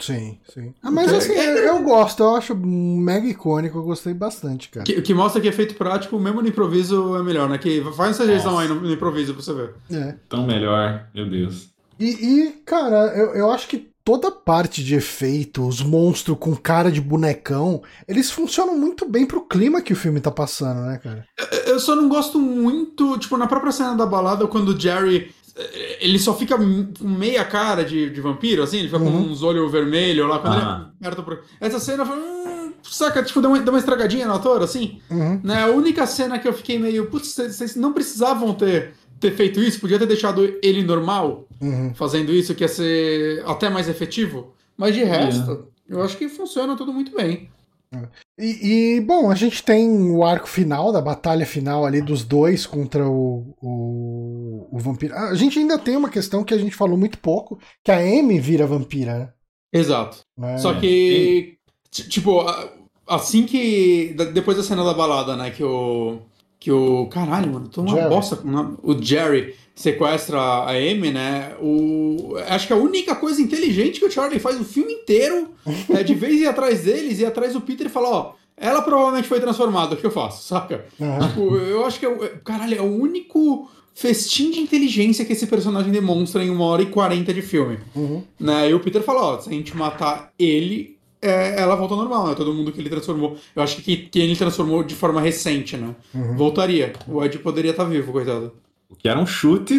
Sim, 0.00 0.38
sim. 0.52 0.72
Ah, 0.82 0.90
mas 0.90 1.12
É- 1.12 1.16
assim, 1.16 1.32
eu, 1.32 1.56
eu 1.58 1.82
gosto, 1.82 2.22
eu 2.22 2.36
acho 2.36 2.54
mega 2.56 3.26
icônico, 3.26 3.78
eu 3.78 3.82
gostei 3.82 4.14
bastante, 4.14 4.68
cara. 4.68 4.84
Que, 4.86 5.00
que 5.02 5.12
mostra 5.14 5.40
que 5.40 5.48
efeito 5.48 5.74
prático, 5.74 6.18
mesmo 6.18 6.40
no 6.42 6.48
improviso, 6.48 7.16
é 7.16 7.22
melhor, 7.22 7.48
né? 7.48 7.58
Que 7.58 7.82
faz 7.96 8.12
essa 8.12 8.26
gestão 8.26 8.58
aí 8.58 8.66
no, 8.68 8.76
no 8.76 8.92
improviso 8.92 9.34
pra 9.34 9.42
você 9.42 9.52
ver. 9.52 9.74
É. 9.90 10.14
Tão 10.28 10.46
melhor, 10.46 11.06
meu 11.14 11.28
Deus. 11.28 11.70
E, 11.98 12.06
e, 12.08 12.50
cara, 12.64 13.08
eu, 13.16 13.34
eu 13.34 13.50
acho 13.50 13.68
que 13.68 13.89
toda 14.10 14.30
parte 14.32 14.82
de 14.82 14.94
efeito, 14.96 15.66
os 15.66 15.80
monstros 15.82 16.36
com 16.40 16.56
cara 16.56 16.90
de 16.90 17.00
bonecão, 17.00 17.82
eles 18.08 18.30
funcionam 18.30 18.76
muito 18.76 19.06
bem 19.08 19.24
pro 19.24 19.42
clima 19.42 19.80
que 19.80 19.92
o 19.92 19.96
filme 19.96 20.20
tá 20.20 20.30
passando, 20.32 20.80
né, 20.86 20.98
cara? 21.02 21.24
Eu 21.66 21.78
só 21.78 21.94
não 21.94 22.08
gosto 22.08 22.38
muito, 22.40 23.16
tipo, 23.18 23.36
na 23.36 23.46
própria 23.46 23.70
cena 23.72 23.94
da 23.94 24.06
balada, 24.06 24.46
quando 24.48 24.70
o 24.70 24.80
Jerry. 24.80 25.30
eh, 25.56 25.98
Ele 26.00 26.18
só 26.18 26.34
fica 26.34 26.56
com 26.56 27.08
meia 27.08 27.44
cara 27.44 27.84
de, 27.84 28.10
de 28.10 28.20
vampiro, 28.20 28.62
assim, 28.62 28.78
ele 28.78 28.88
fica 28.88 28.98
com 28.98 29.04
Uhum. 29.06 29.30
uns 29.30 29.42
olhos 29.42 29.70
vermelhos 29.70 30.28
lá. 30.28 30.38
Quando 30.38 30.54
Ah. 30.54 30.90
ele 31.00 31.06
aperta 31.08 31.22
pro... 31.22 31.38
Essa 31.60 31.78
cena 31.78 32.04
foi. 32.04 32.16
Hum, 32.16 32.72
saca, 32.82 33.22
tipo, 33.22 33.40
deu 33.40 33.50
uma, 33.50 33.60
deu 33.60 33.72
uma 33.72 33.78
estragadinha 33.78 34.26
no 34.26 34.34
ator, 34.34 34.62
assim. 34.62 35.00
Uhum. 35.10 35.40
Né? 35.44 35.62
A 35.62 35.66
única 35.68 36.06
cena 36.06 36.38
que 36.38 36.48
eu 36.48 36.52
fiquei 36.52 36.78
meio. 36.78 37.06
Putz, 37.06 37.34
vocês 37.36 37.76
não 37.76 37.92
precisavam 37.92 38.54
ter, 38.54 38.94
ter 39.20 39.32
feito 39.36 39.60
isso, 39.60 39.80
podia 39.80 39.98
ter 39.98 40.06
deixado 40.06 40.58
ele 40.62 40.82
normal 40.82 41.46
Uhum. 41.60 41.94
fazendo 41.94 42.32
isso, 42.32 42.54
que 42.54 42.64
ia 42.64 42.68
ser 42.68 43.42
até 43.46 43.68
mais 43.68 43.88
efetivo. 43.88 44.54
Mas 44.76 44.94
de 44.94 45.04
resto, 45.04 45.68
eu 45.88 46.02
acho 46.02 46.16
que 46.16 46.28
funciona 46.28 46.74
tudo 46.76 46.92
muito 46.92 47.14
bem. 47.14 47.50
E, 48.38 48.96
e, 48.96 49.00
bom, 49.00 49.30
a 49.30 49.34
gente 49.34 49.62
tem 49.64 50.10
o 50.10 50.24
arco 50.24 50.48
final, 50.48 50.92
da 50.92 51.00
batalha 51.02 51.44
final 51.44 51.84
ali 51.84 52.00
dos 52.00 52.22
dois 52.24 52.64
contra 52.64 53.06
o, 53.06 53.52
o, 53.60 54.68
o 54.70 54.78
vampiro. 54.78 55.14
A 55.14 55.34
gente 55.34 55.58
ainda 55.58 55.76
tem 55.78 55.96
uma 55.96 56.08
questão 56.08 56.44
que 56.44 56.54
a 56.54 56.58
gente 56.58 56.74
falou 56.74 56.96
muito 56.96 57.18
pouco, 57.18 57.58
que 57.84 57.90
a 57.90 57.98
Amy 57.98 58.38
vira 58.38 58.66
vampira, 58.66 59.34
Exato. 59.72 60.18
né? 60.38 60.56
Só 60.58 60.72
que, 60.74 61.56
ti- 61.90 62.08
tipo, 62.08 62.40
a- 62.40 62.72
assim 63.08 63.44
que. 63.44 64.14
da- 64.16 64.24
Depois 64.24 64.56
da 64.56 64.62
cena 64.62 64.84
da 64.84 64.94
balada, 64.94 65.36
né? 65.36 65.50
Que 65.50 65.62
o. 65.64 66.20
Que 66.60 66.70
o. 66.70 67.06
Caralho, 67.06 67.50
mano, 67.52 67.68
tô 67.68 67.80
uma 67.80 67.96
Jerry. 67.96 68.08
bosta. 68.08 68.38
o 68.82 69.02
Jerry 69.02 69.54
sequestra 69.74 70.38
a 70.38 70.70
Amy, 70.72 71.10
né? 71.10 71.54
O. 71.60 72.34
Acho 72.48 72.66
que 72.66 72.72
a 72.72 72.76
única 72.76 73.14
coisa 73.16 73.40
inteligente 73.40 73.98
que 73.98 74.04
o 74.06 74.10
Charlie 74.10 74.38
faz 74.38 74.60
o 74.60 74.64
filme 74.64 74.92
inteiro 74.92 75.48
é 75.88 76.02
de 76.02 76.14
vez 76.14 76.38
ir 76.40 76.46
atrás 76.46 76.82
deles, 76.84 77.18
ir 77.18 77.24
atrás 77.26 77.54
do 77.54 77.60
Peter 77.62 77.86
e 77.86 77.90
falar, 77.90 78.10
ó. 78.10 78.32
Ela 78.62 78.82
provavelmente 78.82 79.26
foi 79.26 79.40
transformada, 79.40 79.94
o 79.94 79.96
que 79.96 80.04
eu 80.04 80.10
faço, 80.10 80.46
saca? 80.46 80.84
Aham. 81.00 81.28
Tipo, 81.28 81.56
eu 81.56 81.86
acho 81.86 81.98
que 81.98 82.04
é, 82.04 82.08
o- 82.10 82.22
é- 82.22 82.28
caralho, 82.44 82.76
é 82.76 82.82
o 82.82 82.84
único 82.94 83.70
festim 83.94 84.50
de 84.50 84.60
inteligência 84.60 85.24
que 85.24 85.32
esse 85.32 85.46
personagem 85.46 85.90
demonstra 85.90 86.44
em 86.44 86.50
uma 86.50 86.66
hora 86.66 86.82
e 86.82 86.86
quarenta 86.86 87.32
de 87.32 87.40
filme. 87.40 87.78
Uhum. 87.96 88.22
Né? 88.38 88.68
E 88.68 88.74
o 88.74 88.80
Peter 88.80 89.00
fala, 89.02 89.22
ó, 89.22 89.40
se 89.40 89.48
a 89.48 89.52
gente 89.52 89.74
matar 89.74 90.30
ele, 90.38 90.98
é, 91.22 91.60
ela 91.60 91.76
volta 91.76 91.94
ao 91.94 92.00
normal, 92.00 92.28
né? 92.28 92.34
Todo 92.34 92.52
mundo 92.54 92.72
que 92.72 92.80
ele 92.80 92.90
transformou. 92.90 93.36
Eu 93.54 93.62
acho 93.62 93.82
que 93.82 93.96
que 93.96 94.18
ele 94.18 94.36
transformou 94.36 94.82
de 94.82 94.94
forma 94.94 95.20
recente, 95.20 95.76
né? 95.76 95.94
Uhum. 96.14 96.36
Voltaria. 96.36 96.92
O 97.06 97.24
Ed 97.24 97.38
poderia 97.38 97.72
estar 97.72 97.84
vivo, 97.84 98.12
coitado. 98.12 98.52
O 98.88 98.96
que 98.96 99.08
era 99.08 99.20
um 99.20 99.26
chute 99.26 99.78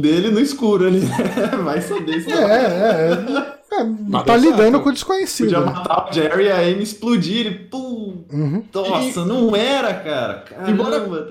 dele 0.00 0.30
no 0.30 0.40
escuro 0.40 0.86
ali. 0.86 1.00
Vai 1.64 1.80
saber 1.82 2.22
se 2.22 2.32
É, 2.32 2.36
é, 2.36 3.52
é. 3.52 3.55
É, 3.72 4.22
tá 4.24 4.36
lidando 4.36 4.56
certo. 4.62 4.80
com 4.80 4.88
o 4.88 4.92
desconhecido. 4.92 5.46
podia 5.52 5.60
né? 5.66 5.72
matar 5.72 6.08
o 6.08 6.12
Jerry 6.12 6.44
e 6.44 6.50
a 6.52 6.58
Amy 6.60 6.82
explodir. 6.82 7.46
E, 7.46 7.50
pum, 7.50 8.24
Uhum. 8.32 8.64
nossa, 8.74 9.24
não 9.24 9.54
era, 9.54 9.92
cara. 9.94 10.44
Caramba. 10.48 11.30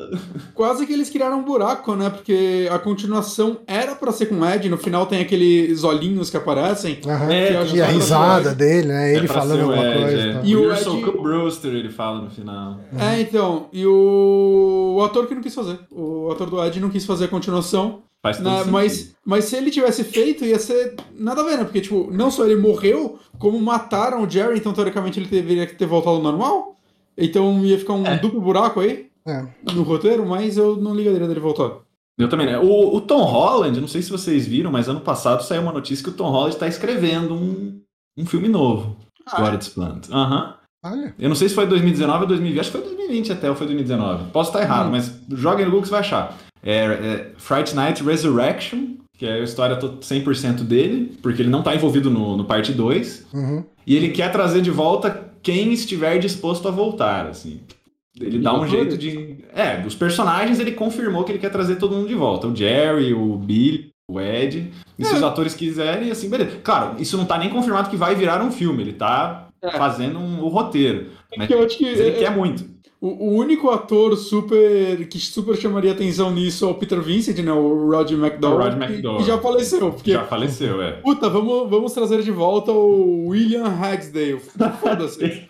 Quase 0.53 0.85
que 0.85 0.93
eles 0.93 1.09
criaram 1.09 1.39
um 1.39 1.43
buraco, 1.43 1.95
né? 1.95 2.09
Porque 2.09 2.69
a 2.71 2.77
continuação 2.79 3.59
era 3.67 3.95
pra 3.95 4.11
ser 4.11 4.27
com 4.27 4.35
o 4.39 4.45
Ed, 4.49 4.69
no 4.69 4.77
final 4.77 5.05
tem 5.05 5.21
aqueles 5.21 5.83
olhinhos 5.83 6.29
que 6.29 6.37
aparecem. 6.37 6.99
Aham. 7.05 7.31
É, 7.31 7.47
que 7.47 7.55
acho 7.57 7.75
E 7.75 7.81
a 7.81 7.85
risada 7.87 8.53
dele, 8.53 8.87
né? 8.87 9.13
Ele 9.15 9.25
É 9.25 9.27
falando 9.27 9.61
alguma 9.61 9.85
Ed, 9.85 9.99
coisa. 10.01 10.17
é. 10.17 10.33
tá? 10.33 10.41
E 10.43 10.55
o 10.55 10.71
Ed- 10.73 10.83
cool, 10.85 11.21
Brewster, 11.23 11.73
ele 11.73 11.89
fala 11.89 12.21
no 12.21 12.29
final. 12.29 12.79
É, 12.97 13.19
então. 13.21 13.67
E 13.73 13.85
o... 13.85 14.95
o 14.97 15.03
ator 15.03 15.27
que 15.27 15.35
não 15.35 15.41
quis 15.41 15.53
fazer. 15.55 15.79
O 15.91 16.29
ator 16.31 16.49
do 16.49 16.63
Ed 16.63 16.79
não 16.79 16.89
quis 16.89 17.05
fazer 17.05 17.25
a 17.25 17.29
continuação. 17.29 18.03
Faz 18.25 18.37
todo 18.37 18.49
sentido. 18.57 18.71
mas, 18.71 19.15
mas 19.25 19.45
se 19.45 19.55
ele 19.55 19.69
tivesse 19.69 20.03
feito, 20.03 20.43
ia 20.43 20.57
ser 20.57 20.95
nada 21.17 21.41
a 21.41 21.43
ver, 21.43 21.57
né? 21.57 21.63
Porque, 21.63 21.81
tipo, 21.81 22.09
não 22.11 22.31
só 22.31 22.43
ele 22.45 22.55
morreu, 22.59 23.19
como 23.37 23.59
mataram 23.59 24.23
o 24.23 24.29
Jerry, 24.29 24.57
então 24.57 24.73
teoricamente 24.73 25.19
ele 25.19 25.27
deveria 25.27 25.67
ter 25.67 25.85
voltado 25.85 26.15
ao 26.17 26.21
normal. 26.23 26.75
Então 27.17 27.63
ia 27.63 27.77
ficar 27.77 27.93
um 27.93 28.05
É. 28.05 28.17
duplo 28.17 28.41
buraco 28.41 28.79
aí 28.79 29.07
É. 29.27 29.45
no 29.73 29.83
roteiro, 29.83 30.25
mas 30.25 30.57
eu 30.57 30.75
não 30.75 30.95
ligaria 30.95 31.27
dele 31.27 31.39
voltar. 31.39 31.71
Eu 32.17 32.27
também, 32.29 32.45
né? 32.47 32.57
O, 32.57 32.95
o 32.95 33.01
Tom 33.01 33.23
Holland, 33.23 33.79
não 33.79 33.87
sei 33.87 34.01
se 34.01 34.09
vocês 34.09 34.47
viram, 34.47 34.71
mas 34.71 34.87
ano 34.89 35.01
passado 35.01 35.43
saiu 35.43 35.61
uma 35.61 35.71
notícia 35.73 36.03
que 36.03 36.09
o 36.09 36.13
Tom 36.13 36.29
Holland 36.31 36.55
está 36.55 36.67
escrevendo 36.67 37.33
um, 37.35 37.79
um 38.17 38.25
filme 38.25 38.47
novo. 38.47 38.95
Ah, 39.27 39.37
Agora 39.37 39.57
Plant. 39.73 40.07
Aham. 40.11 40.55
Olha. 40.83 41.15
Eu 41.17 41.29
não 41.29 41.35
sei 41.35 41.49
se 41.49 41.55
foi 41.55 41.65
2019 41.65 42.21
ou 42.21 42.27
2020, 42.27 42.59
acho 42.59 42.71
que 42.71 42.77
foi 42.77 42.87
2020 42.87 43.31
até, 43.31 43.49
ou 43.49 43.55
foi 43.55 43.65
2019. 43.67 44.31
Posso 44.31 44.49
estar 44.51 44.61
errado, 44.61 44.87
Hum. 44.87 44.91
mas 44.91 45.11
joga 45.31 45.59
no 45.65 45.71
Google 45.71 45.81
que 45.81 45.87
você 45.87 45.91
vai 45.91 45.99
achar. 46.01 46.37
É, 46.65 46.73
é 46.85 47.31
Fright 47.37 47.75
Night 47.75 48.03
Resurrection, 48.03 48.95
que 49.17 49.25
é 49.25 49.33
a 49.35 49.43
história 49.43 49.75
to- 49.77 49.99
100% 50.01 50.63
dele, 50.63 51.15
porque 51.21 51.41
ele 51.41 51.49
não 51.49 51.59
está 51.59 51.75
envolvido 51.75 52.09
no, 52.09 52.35
no 52.35 52.43
parte 52.45 52.71
2. 52.73 53.27
Uhum. 53.33 53.63
E 53.85 53.95
ele 53.95 54.09
quer 54.09 54.31
trazer 54.31 54.61
de 54.61 54.71
volta 54.71 55.29
quem 55.43 55.71
estiver 55.71 56.17
disposto 56.17 56.67
a 56.67 56.71
voltar, 56.71 57.27
assim. 57.27 57.59
Ele 58.19 58.39
dá 58.39 58.57
um 58.59 58.65
jeito 58.67 58.97
de. 58.97 59.37
É, 59.53 59.77
dos 59.77 59.93
personagens 59.93 60.59
ele 60.59 60.71
confirmou 60.71 61.23
que 61.23 61.31
ele 61.33 61.39
quer 61.39 61.49
trazer 61.51 61.75
todo 61.75 61.95
mundo 61.95 62.07
de 62.07 62.15
volta. 62.15 62.47
O 62.47 62.55
Jerry, 62.55 63.13
o 63.13 63.35
Billy, 63.37 63.89
o 64.09 64.19
Ed. 64.21 64.71
E 64.97 65.03
se 65.05 65.13
É. 65.13 65.17
os 65.17 65.23
atores 65.23 65.53
quiserem, 65.53 66.09
assim, 66.09 66.29
beleza. 66.29 66.57
Claro, 66.63 66.95
isso 66.99 67.17
não 67.17 67.25
tá 67.25 67.37
nem 67.37 67.49
confirmado 67.49 67.89
que 67.89 67.97
vai 67.97 68.15
virar 68.15 68.41
um 68.41 68.51
filme. 68.51 68.81
Ele 68.83 68.93
tá 68.93 69.49
É. 69.61 69.71
fazendo 69.71 70.17
um- 70.17 70.41
o 70.41 70.47
roteiro. 70.47 71.07
Mas, 71.37 71.47
que 71.47 71.53
eu 71.53 71.63
acho 71.65 71.77
que 71.77 71.85
ele 71.85 72.07
é- 72.09 72.11
quer 72.11 72.31
muito. 72.31 72.63
O, 73.07 73.29
o 73.29 73.33
único 73.35 73.69
ator 73.69 74.15
super 74.17 75.07
que 75.07 75.19
super 75.19 75.55
chamaria 75.55 75.91
atenção 75.91 76.31
nisso 76.31 76.65
é 76.65 76.67
o 76.67 76.73
Peter 76.75 77.01
Vincent, 77.01 77.37
né? 77.39 77.51
O 77.51 77.89
Roger 77.91 78.17
McDowell. 78.17 78.67
O 78.67 78.77
que- 78.77 78.83
McDowell. 78.83 79.17
Que 79.19 79.23
já 79.25 79.37
faleceu. 79.37 79.91
Porque, 79.91 80.11
Já 80.11 80.23
faleceu, 80.25 80.81
é. 80.81 80.93
puta, 80.93 81.29
vamos, 81.29 81.69
vamos 81.69 81.93
trazer 81.93 82.21
de 82.23 82.31
volta 82.31 82.71
o 82.71 83.27
William 83.27 83.65
Hagsdale. 83.67 84.39
Foda-se. 84.81 85.19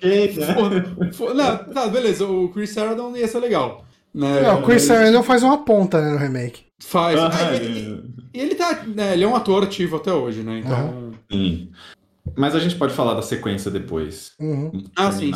Foda- 0.56 1.14
fo- 1.14 1.34
Não, 1.34 1.58
tá, 1.74 1.88
beleza. 1.88 2.26
O 2.28 2.49
Chris 2.49 2.72
Sarandon 2.72 3.16
ia 3.16 3.28
ser 3.28 3.39
legal. 3.39 3.86
Né? 4.14 4.43
É, 4.45 4.51
o 4.53 4.58
Chris 4.64 4.88
Mas- 4.88 4.97
Sarandon 4.97 5.24
faz 5.24 5.43
uma 5.43 5.58
ponta 5.66 6.01
né, 6.01 6.12
no 6.12 6.18
remake. 6.18 6.64
Faz. 6.80 7.20
Ah, 7.20 7.30
Ah, 7.32 7.56
ele- 7.56 8.03
ele 8.34 8.56
tá. 8.56 8.84
né, 8.86 9.14
ele 9.14 9.24
é 9.24 9.28
um 9.28 9.36
ator 9.36 9.64
ativo 9.64 9.95
até 9.95 10.12
hoje, 10.14 10.41
né? 10.43 10.60
Então. 10.60 11.12
Sim. 11.32 11.70
Mas 12.38 12.56
a 12.56 12.60
gente 12.60 12.76
pode 12.76 12.93
falar 12.93 13.14
da 13.14 13.22
sequência 13.22 13.70
depois. 13.72 14.32
Uhum. 14.39 14.72
Ah, 14.95 15.12
sim, 15.12 15.32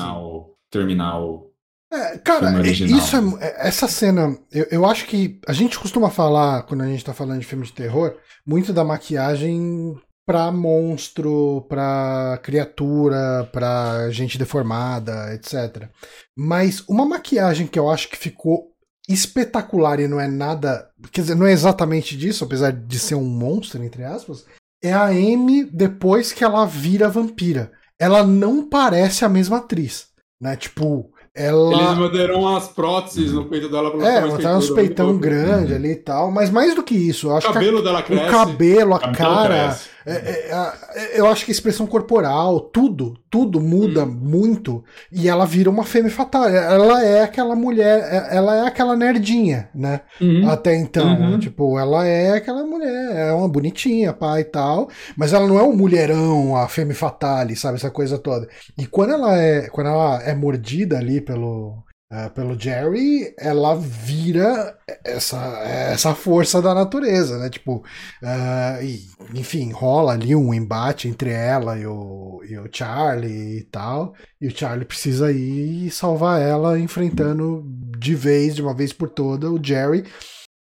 Terminar 0.72 1.20
o. 1.22 1.49
É, 1.92 2.18
cara, 2.20 2.52
é- 2.60 2.72
isso 2.72 3.16
é, 3.16 3.46
é- 3.48 3.68
essa 3.68 3.88
cena, 3.88 4.38
eu, 4.52 4.68
eu 4.70 4.86
acho 4.86 5.06
que 5.08 5.40
a 5.48 5.54
gente 5.54 5.80
costuma 5.80 6.10
falar, 6.10 6.64
quando 6.64 6.82
a 6.82 6.88
gente 6.88 7.04
tá 7.04 7.14
falando 7.14 7.40
de 7.40 7.46
filme 7.46 7.66
de 7.66 7.74
terror, 7.74 8.16
muito 8.46 8.72
da 8.72 8.84
maquiagem 8.84 9.96
pra 10.26 10.52
monstro, 10.52 11.66
pra 11.68 12.40
criatura, 12.44 13.50
pra 13.52 14.12
gente 14.12 14.38
deformada, 14.38 15.34
etc. 15.34 15.90
Mas 16.38 16.84
uma 16.88 17.06
maquiagem 17.06 17.66
que 17.66 17.80
eu 17.80 17.90
acho 17.90 18.08
que 18.10 18.18
ficou 18.18 18.68
espetacular 19.08 20.00
e 20.00 20.08
não 20.08 20.20
é 20.22 20.28
nada, 20.28 20.88
quer 21.12 21.22
dizer, 21.22 21.34
não 21.36 21.48
é 21.48 21.52
exatamente 21.52 22.16
disso, 22.16 22.44
apesar 22.44 22.72
de 22.72 23.00
ser 23.00 23.16
um 23.16 23.26
monstro, 23.26 23.84
entre 23.84 24.04
aspas, 24.04 24.46
é 24.84 24.94
a 24.94 25.06
Amy 25.06 25.64
depois 25.66 26.32
que 26.32 26.44
ela 26.44 26.64
vira 26.66 27.10
vampira. 27.10 27.72
Ela 28.00 28.24
não 28.24 28.70
parece 28.70 29.26
a 29.26 29.30
mesma 29.30 29.58
atriz, 29.58 30.10
né? 30.40 30.56
Tipo, 30.56 31.12
ela 31.40 31.74
Eles 31.74 31.98
mandaram 31.98 32.56
as 32.56 32.68
próteses 32.68 33.32
no 33.32 33.46
peito 33.46 33.70
dela 33.70 33.92
pra 33.92 34.00
ela 34.00 34.10
é, 34.10 34.16
ficar 34.16 34.28
mais 34.28 34.38
botar 34.44 34.58
uns 34.58 34.66
peituda, 34.70 34.82
peitão 34.82 35.18
grande 35.18 35.74
ali 35.74 35.92
e 35.92 35.96
tal, 35.96 36.30
mas 36.32 36.50
mais 36.50 36.76
do 36.76 36.84
que 36.84 36.96
isso, 36.96 37.28
eu 37.28 37.32
O 37.32 37.38
acho 37.38 37.48
que 37.48 37.52
a- 37.52 37.54
cabelo 37.54 37.82
dela 37.82 38.02
cresce. 38.02 38.26
o 38.26 38.30
cabelo, 38.30 38.94
a 38.96 39.00
Cabelo 39.00 39.18
cara, 39.18 39.48
cresce. 39.66 39.90
É, 40.12 40.50
é, 40.52 40.74
é, 41.16 41.20
eu 41.20 41.28
acho 41.28 41.46
que 41.46 41.52
a 41.52 41.54
expressão 41.54 41.86
corporal, 41.88 42.60
tudo, 42.60 43.18
tudo 43.30 43.60
muda 43.62 44.04
Hum. 44.06 44.08
muito 44.22 44.84
e 45.12 45.28
ela 45.30 45.46
vira 45.46 45.70
uma 45.70 45.84
fêmea 45.84 46.12
fatal. 46.12 46.48
Ela 46.48 47.04
é 47.04 47.22
aquela 47.24 47.56
mulher, 47.56 48.00
é- 48.12 48.36
ela 48.38 48.56
é 48.56 48.68
aquela 48.68 48.96
nerdinha, 48.96 49.70
né? 49.74 50.02
Uhum. 50.20 50.50
Até 50.50 50.76
então, 50.76 51.08
Uhum. 51.20 51.40
tipo, 51.40 51.78
ela 51.80 52.06
é 52.06 52.34
aquela 52.38 52.64
mulher, 52.66 53.16
é 53.30 53.32
uma 53.34 53.48
bonitinha, 53.50 54.14
pá 54.14 54.40
e 54.40 54.44
tal, 54.44 54.90
mas 55.18 55.34
ela 55.34 55.48
não 55.48 55.60
é 55.60 55.64
um 55.64 55.76
mulherão, 55.76 56.56
a 56.56 56.68
femme 56.68 56.94
fatale, 56.94 57.56
sabe, 57.56 57.76
essa 57.78 57.92
coisa 57.92 58.18
toda. 58.18 58.48
E 58.78 58.86
quando 58.88 59.14
ela 59.14 59.38
é, 59.38 59.68
quando 59.70 59.88
ela 59.88 60.22
é 60.24 60.34
mordida 60.34 60.98
ali 60.98 61.22
pelo 61.22 61.84
ah, 62.12 62.30
pelo 62.30 62.60
Jerry, 62.60 63.36
ela 63.38 63.76
vira 63.76 64.76
essa, 65.04 65.38
essa 65.64 66.16
força 66.16 66.60
da 66.60 66.74
natureza, 66.74 67.38
né? 67.38 67.50
Tipo, 67.52 67.84
ah, 68.24 68.80
e, 68.82 69.08
enfim, 69.38 69.72
rola 69.72 70.14
ali 70.14 70.36
um 70.36 70.52
embate 70.52 71.08
entre 71.08 71.30
ela 71.30 71.78
e 71.78 71.86
o, 71.86 72.42
e 72.44 72.58
o 72.58 72.68
Charlie 72.72 73.60
e 73.60 73.64
tal. 73.66 74.16
E 74.42 74.48
o 74.48 74.58
Charlie 74.58 74.86
precisa 74.86 75.32
ir 75.32 75.92
salvar 75.92 76.42
ela, 76.42 76.80
enfrentando 76.80 77.64
de 77.98 78.16
vez, 78.16 78.56
de 78.56 78.62
uma 78.64 78.74
vez 78.74 78.92
por 78.92 79.10
toda, 79.10 79.52
o 79.52 79.64
Jerry. 79.64 80.04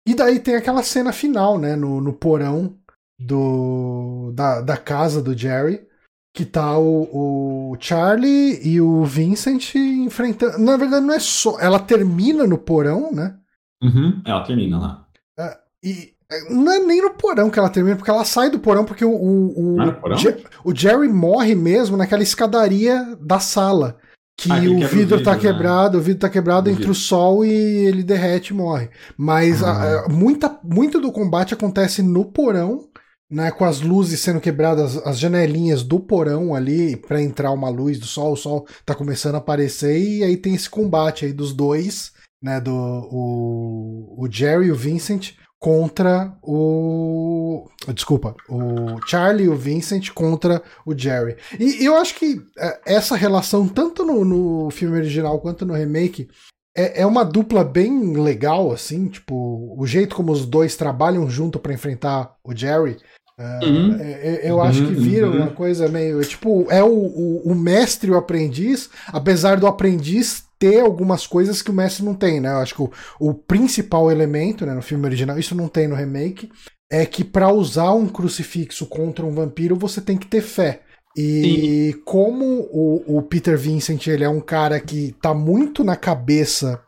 E 0.05 0.13
daí 0.13 0.39
tem 0.39 0.55
aquela 0.55 0.83
cena 0.83 1.13
final, 1.13 1.57
né? 1.57 1.75
No, 1.77 2.01
no 2.01 2.13
porão 2.13 2.77
do, 3.17 4.31
da, 4.33 4.61
da 4.61 4.77
casa 4.77 5.21
do 5.21 5.37
Jerry. 5.37 5.87
Que 6.37 6.45
tá 6.45 6.77
o, 6.77 7.71
o 7.71 7.77
Charlie 7.79 8.59
e 8.63 8.79
o 8.79 9.03
Vincent 9.03 9.73
enfrentando. 9.73 10.59
Na 10.59 10.77
verdade, 10.77 11.03
não 11.03 11.15
é 11.15 11.19
só. 11.19 11.59
Ela 11.59 11.79
termina 11.79 12.45
no 12.45 12.59
porão, 12.59 13.11
né? 13.11 13.33
Uhum. 13.81 14.21
Ela 14.23 14.43
termina 14.43 14.77
lá. 14.77 15.07
E 15.83 16.13
é, 16.31 16.53
não 16.53 16.71
é 16.71 16.79
nem 16.79 17.01
no 17.01 17.11
porão 17.11 17.49
que 17.49 17.57
ela 17.57 17.69
termina, 17.69 17.95
porque 17.95 18.11
ela 18.11 18.23
sai 18.25 18.49
do 18.51 18.59
porão 18.59 18.85
porque 18.85 19.03
o, 19.05 19.09
o, 19.11 19.75
o, 19.77 19.81
Ah, 19.81 19.99
o 20.63 20.75
Jerry 20.75 21.07
morre 21.07 21.55
mesmo 21.55 21.97
naquela 21.97 22.21
escadaria 22.21 23.17
da 23.19 23.39
sala. 23.39 23.97
Que 24.39 24.51
Ah, 24.51 24.57
o 24.57 24.87
vidro 24.87 25.23
tá 25.23 25.31
vidro, 25.31 25.31
né? 25.33 25.37
quebrado, 25.39 25.97
o 25.97 26.01
vidro 26.01 26.19
tá 26.21 26.29
quebrado 26.29 26.67
O 26.67 26.69
entre 26.69 26.81
vidro. 26.81 26.91
o 26.91 26.95
sol 26.95 27.43
e 27.43 27.49
ele 27.49 28.03
derrete 28.03 28.53
e 28.53 28.55
morre. 28.55 28.89
Mas 29.17 29.63
a- 29.63 29.71
Ah. 29.71 30.05
a- 30.05 30.09
muita, 30.09 30.59
muito 30.63 30.99
do 31.01 31.11
combate 31.11 31.55
acontece 31.55 32.03
no 32.03 32.25
porão, 32.25 32.85
né? 33.29 33.51
Com 33.51 33.65
as 33.65 33.81
luzes 33.81 34.19
sendo 34.19 34.41
quebradas, 34.41 34.97
as 35.05 35.19
janelinhas 35.19 35.83
do 35.83 35.99
porão 35.99 36.55
ali 36.55 36.95
pra 36.95 37.21
entrar 37.21 37.51
uma 37.51 37.69
luz 37.69 37.99
do 37.99 38.05
sol, 38.05 38.33
o 38.33 38.37
sol 38.37 38.67
tá 38.85 38.95
começando 38.95 39.35
a 39.35 39.39
aparecer, 39.39 39.99
e 39.99 40.23
aí 40.23 40.37
tem 40.37 40.55
esse 40.55 40.69
combate 40.69 41.25
aí 41.25 41.33
dos 41.33 41.53
dois, 41.53 42.11
né? 42.41 42.59
Do 42.59 42.73
o, 42.73 44.23
o 44.23 44.31
Jerry 44.31 44.67
e 44.67 44.71
o 44.71 44.75
Vincent 44.75 45.33
contra 45.59 46.37
o. 46.41 47.67
Desculpa, 47.93 48.35
o 48.47 48.99
Charlie 49.07 49.45
e 49.45 49.49
o 49.49 49.55
Vincent 49.55 50.11
contra 50.11 50.61
o 50.85 50.97
Jerry. 50.97 51.37
E 51.59 51.83
eu 51.83 51.95
acho 51.95 52.15
que 52.15 52.41
é, 52.57 52.79
essa 52.85 53.15
relação, 53.15 53.67
tanto 53.67 54.03
no, 54.05 54.23
no 54.23 54.69
filme 54.69 54.97
original 54.97 55.39
quanto 55.39 55.65
no 55.65 55.73
remake, 55.73 56.27
é, 56.77 57.01
é 57.01 57.05
uma 57.05 57.23
dupla 57.25 57.63
bem 57.63 58.13
legal, 58.17 58.71
assim, 58.71 59.07
tipo, 59.07 59.75
o 59.77 59.85
jeito 59.87 60.15
como 60.15 60.31
os 60.31 60.45
dois 60.45 60.75
trabalham 60.77 61.29
junto 61.29 61.59
pra 61.59 61.73
enfrentar 61.73 62.35
o 62.43 62.55
Jerry. 62.55 62.97
é, 63.39 63.65
Uhum. 63.65 63.95
é, 63.99 64.11
é, 64.47 64.51
eu 64.51 64.61
acho 64.61 64.83
que 64.85 64.93
Uhum, 64.93 64.99
vira 65.01 65.29
uhum. 65.29 65.35
uma 65.37 65.51
coisa 65.51 65.87
meio. 65.87 66.23
Tipo, 66.25 66.65
é 66.71 66.83
o, 66.83 66.87
o, 66.89 67.41
o 67.51 67.55
mestre 67.55 68.09
e 68.09 68.13
o 68.13 68.17
aprendiz, 68.17 68.89
apesar 69.07 69.59
do 69.59 69.67
aprendiz 69.67 70.45
ter 70.59 70.79
algumas 70.81 71.27
coisas 71.27 71.61
que 71.61 71.69
o 71.69 71.73
mestre 71.73 72.03
não 72.03 72.15
tem, 72.15 72.39
né? 72.39 72.49
Eu 72.51 72.57
acho 72.57 72.73
que 72.75 72.81
o, 72.81 72.91
o 73.19 73.33
principal 73.33 74.11
elemento 74.11 74.65
né, 74.65 74.73
no 74.73 74.81
filme 74.81 75.05
original, 75.05 75.37
isso 75.37 75.53
não 75.55 75.67
tem 75.67 75.87
no 75.87 75.95
remake, 75.95 76.49
é 76.91 77.05
que 77.05 77.23
pra 77.23 77.51
usar 77.51 77.91
um 77.93 78.07
crucifixo 78.07 78.87
contra 78.87 79.25
um 79.25 79.33
vampiro 79.33 79.75
você 79.75 80.01
tem 80.01 80.17
que 80.17 80.25
ter 80.27 80.41
fé. 80.41 80.81
E 81.17 81.95
como 82.05 82.45
o, 82.71 83.17
o 83.17 83.21
Peter 83.23 83.57
Vincent 83.57 84.07
ele 84.07 84.23
é 84.23 84.29
um 84.29 84.41
cara 84.41 84.79
que 84.79 85.15
tá 85.21 85.33
muito 85.33 85.83
na 85.83 85.95
cabeça 85.95 86.79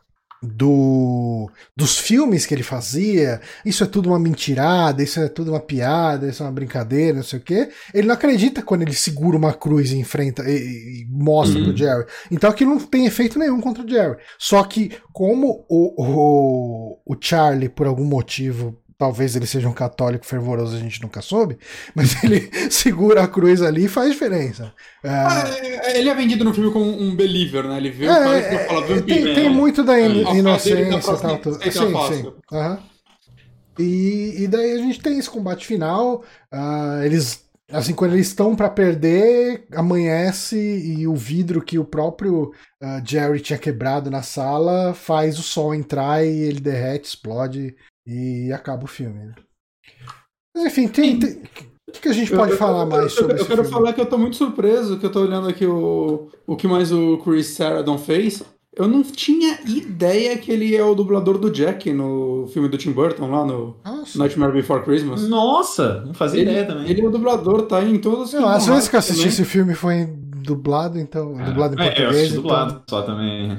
do 0.42 1.50
dos 1.76 1.98
filmes 1.98 2.46
que 2.46 2.54
ele 2.54 2.64
fazia, 2.64 3.42
isso 3.66 3.84
é 3.84 3.88
tudo 3.88 4.08
uma 4.10 4.20
mentirada, 4.20 5.04
isso 5.04 5.20
é 5.20 5.28
tudo 5.28 5.52
uma 5.52 5.60
piada, 5.60 6.30
isso 6.30 6.42
é 6.42 6.46
uma 6.46 6.52
brincadeira, 6.52 7.18
não 7.18 7.24
sei 7.24 7.40
o 7.40 7.42
quê. 7.42 7.70
Ele 7.94 8.08
não 8.08 8.14
acredita 8.14 8.62
quando 8.62 8.84
ele 8.84 8.94
segura 8.94 9.36
uma 9.38 9.52
cruz 9.54 9.92
e 9.92 9.98
enfrenta 9.98 10.44
e, 10.50 11.04
e 11.04 11.08
mostra 11.10 11.60
Uhum. 11.60 11.66
pro 11.66 11.76
Jerry. 11.78 12.06
Então 12.32 12.50
aquilo 12.50 12.72
não 12.72 12.80
tem 12.80 13.06
efeito 13.06 13.38
nenhum 13.38 13.60
contra 13.60 13.84
o 13.84 13.90
Jerry. 13.90 14.18
Só 14.38 14.64
que 14.64 14.92
como 15.12 15.66
o, 15.70 16.02
o, 16.02 17.00
o 17.06 17.18
Charlie, 17.20 17.68
por 17.68 17.86
algum 17.88 18.06
motivo, 18.06 18.78
talvez 19.00 19.36
ele 19.36 19.47
seja 19.47 19.68
um 19.70 19.74
católico 19.74 20.26
fervoroso, 20.26 20.76
a 20.76 20.80
gente 20.80 21.02
nunca 21.02 21.22
soube, 21.22 21.58
mas 21.95 22.24
ele 22.24 22.52
segura 22.70 23.24
a 23.24 23.28
cruz 23.28 23.62
ali 23.64 23.86
e 23.86 23.89
faz 23.89 24.12
diferença. 24.12 24.74
Ah, 25.04 25.45
É, 25.64 25.93
é, 25.93 26.00
ele 26.00 26.10
é 26.10 26.14
vendido 26.16 26.43
no 26.43 26.54
filme 26.54 26.72
como 26.72 26.86
um 27.02 27.16
believer, 27.16 27.64
né? 27.68 27.78
Ele 27.78 27.89
vê 27.91 28.08
o 28.08 28.12
é, 28.12 28.16
cara 28.16 28.54
e 28.54 28.58
é, 28.58 28.68
fala 28.68 28.82
tem, 28.86 28.95
vampiro. 28.97 29.34
tem 29.34 29.43
né? 29.45 29.50
muito 29.50 29.84
da 29.84 30.00
in- 30.00 30.24
tá 30.24 30.32
inocência 30.36 31.16
e 31.16 31.18
tal. 31.22 31.38
Tudo. 31.39 31.60
Sim, 31.72 31.95
sim. 32.14 32.34
Aham. 32.52 32.84
E, 33.78 34.43
e 34.43 34.47
daí 34.47 34.74
a 34.74 34.78
gente 34.78 35.00
tem 35.02 35.18
esse 35.18 35.30
combate 35.30 35.66
final. 35.66 36.24
ah, 36.52 37.02
eles, 37.06 37.45
assim, 37.72 37.93
quando 37.93 38.14
eles 38.14 38.28
estão 38.28 38.56
pra 38.56 38.70
perder, 38.70 39.66
amanhece 39.74 40.58
e 40.58 41.08
o 41.08 41.16
vidro 41.16 41.62
que 41.64 41.80
o 41.80 41.86
próprio 41.86 42.52
ah, 42.82 43.02
Jerry 43.06 43.39
tinha 43.39 43.58
quebrado 43.58 44.12
na 44.12 44.22
sala 44.22 44.93
faz 44.93 45.39
o 45.39 45.43
sol 45.43 45.74
entrar 45.74 46.26
e 46.26 46.39
ele 46.41 46.60
derrete, 46.60 47.08
explode 47.08 47.76
e 48.06 48.52
acaba 48.54 48.84
o 48.84 48.88
filme. 48.88 49.20
né? 49.26 49.34
Mas 50.56 50.66
enfim, 50.66 50.88
tem. 50.88 51.20
tem- 51.20 51.41
o 51.88 51.91
que, 51.91 52.02
que 52.02 52.08
a 52.10 52.14
gente 52.14 52.30
pode 52.30 52.52
Eu- 52.52 52.56
eu- 52.56 52.58
falar 52.58 52.84
eu- 52.84 52.88
mais 52.89 53.04
eu, 53.06 53.10
sobre 53.10 53.34
eu, 53.34 53.38
esse 53.38 53.47
quero 53.47 53.64
filme? 53.64 53.76
falar 53.78 53.93
que 53.93 54.02
eu 54.02 54.06
tô 54.06 54.18
muito 54.18 54.36
surpreso, 54.36 55.00
que 55.00 55.06
eu 55.06 55.12
tô 55.12 55.22
olhando 55.22 55.47
aqui 55.50 55.66
o, 55.66 56.30
o 56.45 56.56
que 56.56 56.68
mais 56.68 56.91
o 56.91 57.18
Chris 57.18 57.47
Sarandon 57.47 57.97
fez. 57.97 58.43
Eu 58.76 58.88
não 58.88 59.02
tinha 59.02 59.60
ideia 59.66 60.38
que 60.38 60.52
ele 60.52 60.76
é 60.76 60.84
o 60.84 60.93
dublador 60.93 61.39
do 61.39 61.50
Jack 61.50 61.91
no 61.91 62.47
filme 62.54 62.70
do 62.70 62.78
Tim 62.78 62.91
Burton, 62.91 63.30
lá 63.32 63.43
no 63.43 63.76
Nossa. 63.84 64.20
Nightmare 64.20 64.54
Before 64.54 64.84
Christmas. 64.84 65.28
Nossa, 65.28 66.02
não 66.06 66.14
fazia 66.14 66.41
Ele, 66.41 66.52
ideia 66.52 66.66
também. 66.68 66.88
ele 66.89 67.02
é 67.02 67.06
o 67.08 67.10
dublador, 67.10 67.64
tá 67.64 67.84
em 67.84 67.97
todos 67.97 68.26
os 68.26 68.32
Kingdom 68.32 68.47
às 68.47 68.68
vezes 68.68 68.88
que 68.88 68.95
eu 68.95 69.00
assisti 69.00 69.22
também. 69.22 69.34
esse 69.34 69.45
filme 69.45 69.74
foi 69.74 70.06
dublado, 70.06 71.00
então. 71.00 71.34
dublado 71.43 71.76
em 71.76 71.80
É, 71.80 71.82
eu 71.82 71.86
português, 71.88 72.10
assisti 72.16 72.30
então 72.34 72.41
dublado 72.43 72.84
só 72.88 73.02
também. 73.02 73.58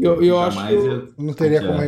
Eu, 0.00 0.22
eu, 0.22 0.40
acho 0.40 0.66
que, 0.66 0.72
eu, 0.74 1.08
não 1.18 1.34
teria 1.34 1.60
Como 1.60 1.72
como 1.74 1.82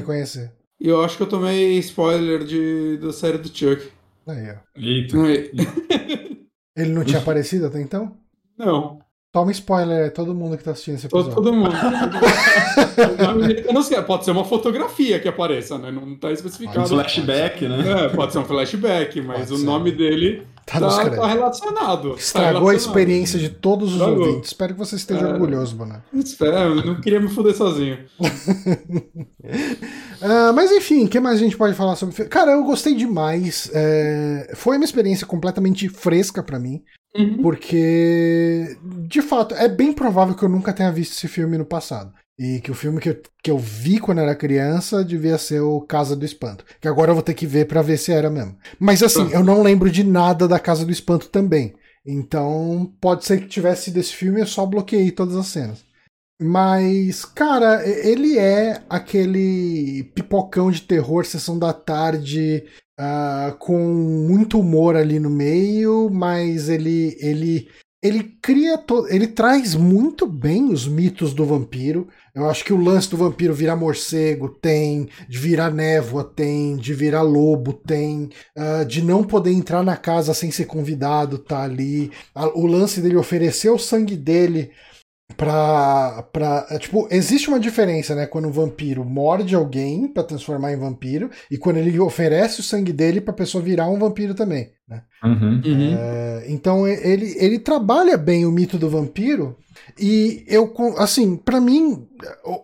é? 0.83 0.87
reconhecer. 0.87 0.91
eu 0.91 1.05
acho 1.05 1.17
que 1.17 1.23
eu 1.23 1.29
tomei 1.29 1.79
spoiler 1.79 2.45
de, 2.45 2.97
da 2.99 3.13
série 3.13 3.39
do 3.39 3.49
Chuck. 3.49 3.89
Aí, 4.27 4.51
ó. 4.51 4.55
Eita. 4.81 5.17
Ele 6.77 6.93
não 6.93 7.05
tinha 7.05 7.19
aparecido 7.21 7.67
até 7.67 7.81
então? 7.81 8.17
Não, 8.59 8.99
Toma 9.35 9.51
spoiler, 9.51 10.07
é 10.09 10.11
todo 10.11 10.35
mundo 10.35 10.59
que 10.59 10.65
tá 10.65 10.73
assistindo 10.73 10.97
esse 10.97 11.07
episódio. 11.07 11.35
todo 11.35 11.55
mundo. 11.55 11.71
Eu 13.67 13.73
não 13.73 13.83
sei, 13.83 14.01
pode 14.03 14.27
ser 14.27 14.31
uma 14.31 14.45
fotografia 14.45 15.19
que 15.19 15.27
apareça, 15.27 15.79
né? 15.79 15.91
Não 15.91 16.15
tá 16.17 16.29
Um 16.29 16.33
especificado. 16.33 16.87
flashback, 16.87 17.67
né? 17.67 18.05
É, 18.05 18.09
pode 18.11 18.33
ser 18.33 18.41
um 18.41 18.45
flashback, 18.45 19.23
mas 19.23 19.39
Pode 19.49 19.55
o 19.55 19.57
ser. 19.57 19.65
nome 19.65 19.91
dele 19.91 20.47
Tá 20.67 20.79
tá, 20.79 21.11
tá 21.11 21.27
relacionado. 21.27 22.11
Tá 22.11 22.17
Estragou 22.19 22.47
a 22.47 22.53
relacionado. 22.73 22.77
experiência 22.77 23.39
de 23.39 23.49
todos 23.49 23.95
os 23.95 24.01
Estragou. 24.01 24.27
ouvintes. 24.27 24.51
Espero 24.51 24.75
que 24.75 24.79
você 24.79 24.97
esteja 24.97 25.27
É. 25.27 25.33
orgulhoso, 25.33 25.77
Boné. 25.77 26.03
Espera, 26.13 26.61
eu 26.65 26.85
não 26.85 27.01
queria 27.01 27.19
me 27.19 27.29
fuder 27.29 27.55
sozinho. 27.57 27.99
Ah, 30.23 30.53
mas 30.53 30.71
enfim, 30.71 31.05
o 31.05 31.09
que 31.09 31.19
mais 31.19 31.37
a 31.37 31.43
gente 31.43 31.57
pode 31.57 31.75
falar 31.75 31.97
sobre 31.97 32.13
o 32.13 32.17
filme? 32.17 32.31
Cara, 32.31 32.53
eu 32.53 32.63
gostei 32.63 32.95
demais. 32.95 33.69
É, 33.75 34.53
Foi 34.55 34.77
uma 34.77 34.85
experiência 34.85 35.27
completamente 35.27 35.89
fresca 35.89 36.43
pra 36.43 36.59
mim. 36.59 36.83
Uhum. 37.15 37.43
Porque, 37.43 38.77
de 39.07 39.21
fato, 39.21 39.55
é 39.55 39.69
bem 39.69 39.93
provável 39.93 40.35
que 40.35 40.43
eu 40.43 40.49
nunca 40.49 40.73
tenha 40.73 40.93
visto 40.93 41.13
esse 41.13 41.29
filme 41.29 41.59
no 41.59 41.65
passado. 41.65 42.13
E 42.39 42.61
que 42.61 42.71
o 42.71 42.75
filme 42.75 43.01
que 43.01 43.11
eu, 43.11 43.23
que 43.43 43.51
eu 43.51 43.59
vi 43.59 43.99
quando 43.99 44.21
era 44.21 44.35
criança 44.35 45.05
devia 45.05 45.37
ser 45.37 45.61
o 45.61 45.81
Casa 45.83 46.17
do 46.17 46.25
Espanto. 46.25 46.65
Que 46.81 46.89
agora 46.89 47.11
eu 47.11 47.15
vou 47.15 47.23
ter 47.23 47.35
que 47.35 47.47
ver 47.47 47.67
pra 47.67 47.83
ver 47.83 47.99
se 47.99 48.13
era 48.13 48.31
mesmo. 48.31 48.57
Mas 48.79 49.03
assim, 49.03 49.31
eu 49.33 49.45
não 49.45 49.63
lembro 49.63 49.91
de 49.91 50.03
nada 50.03 50.49
da 50.49 50.59
Casa 50.59 50.87
do 50.87 50.93
Espanto 50.93 51.29
também. 51.29 51.75
Então, 52.07 52.91
pode 53.01 53.25
ser 53.25 53.41
que 53.41 53.49
tivesse 53.49 53.91
desse 53.91 54.15
filme 54.15 54.41
eu 54.41 54.47
só 54.47 54.65
bloqueei 54.65 55.11
todas 55.11 55.37
as 55.37 55.47
cenas. 55.47 55.85
Mas, 56.43 57.25
cara, 57.25 57.87
ele 57.87 58.37
é 58.37 58.83
aquele 58.91 60.11
pipocão 60.15 60.71
de 60.71 60.83
terror, 60.83 61.25
sessão 61.25 61.59
da 61.59 61.73
tarde, 61.73 62.65
uh, 62.99 63.57
com 63.59 63.79
muito 63.79 64.59
humor 64.59 64.97
ali 64.97 65.21
no 65.21 65.31
meio, 65.31 66.11
mas 66.11 66.69
ele 66.69 67.17
ele 67.21 67.69
ele 68.03 68.37
cria 68.43 68.83
ele 69.11 69.29
traz 69.29 69.77
muito 69.77 70.27
bem 70.27 70.73
os 70.73 70.89
mitos 70.89 71.33
do 71.33 71.47
vampiro. 71.47 72.09
Eu 72.35 72.51
acho 72.51 72.65
que 72.65 72.73
o 72.73 72.83
lance 72.83 73.09
do 73.09 73.17
vampiro 73.17 73.55
virar 73.55 73.77
morcego 73.77 74.49
tem, 74.49 75.09
de 75.29 75.39
virar 75.39 75.71
névoa 75.71 76.25
tem, 76.25 76.77
de 76.77 76.93
virar 76.93 77.23
lobo 77.23 77.73
tem, 77.73 78.31
uh, 78.59 78.85
de 78.85 79.03
não 79.03 79.23
poder 79.23 79.53
entrar 79.53 79.85
na 79.85 79.97
casa 79.97 80.35
sem 80.35 80.51
ser 80.51 80.65
convidado 80.65 81.39
tá 81.39 81.63
ali. 81.63 82.11
O 82.55 82.67
lance 82.67 83.01
dele 83.01 83.17
oferecer 83.17 83.71
o 83.71 83.79
sangue 83.79 84.17
dele 84.17 84.73
pra, 85.37 86.27
pra. 86.33 86.67
É, 86.71 86.79
tipo, 86.79 87.09
existe 87.11 87.49
uma 87.49 87.61
diferença, 87.61 88.15
né? 88.15 88.27
Quando 88.27 88.49
um 88.49 88.53
vampiro 88.53 89.05
morde 89.05 89.55
alguém 89.55 90.09
para 90.09 90.23
transformar 90.23 90.73
em 90.73 90.79
vampiro 90.79 91.31
e 91.51 91.59
quando 91.59 91.77
ele 91.77 91.99
oferece 91.99 92.61
o 92.61 92.63
sangue 92.63 92.93
dele 92.93 93.21
pra 93.21 93.33
pessoa 93.33 93.63
virar 93.63 93.89
um 93.89 93.99
vampiro 93.99 94.35
também, 94.35 94.71
né? 94.89 95.03
Uhum. 95.25 95.63
Uhum. 95.65 95.97
É, 95.99 96.45
então 96.49 96.87
ele, 96.87 97.35
ele 97.39 97.59
trabalha 97.59 98.17
bem 98.17 98.45
o 98.45 98.53
mito 98.53 98.79
do 98.79 98.91
vampiro 98.91 99.57
e 99.99 100.45
eu, 100.47 100.73
assim, 100.99 101.37
para 101.37 101.61
mim, 101.61 102.09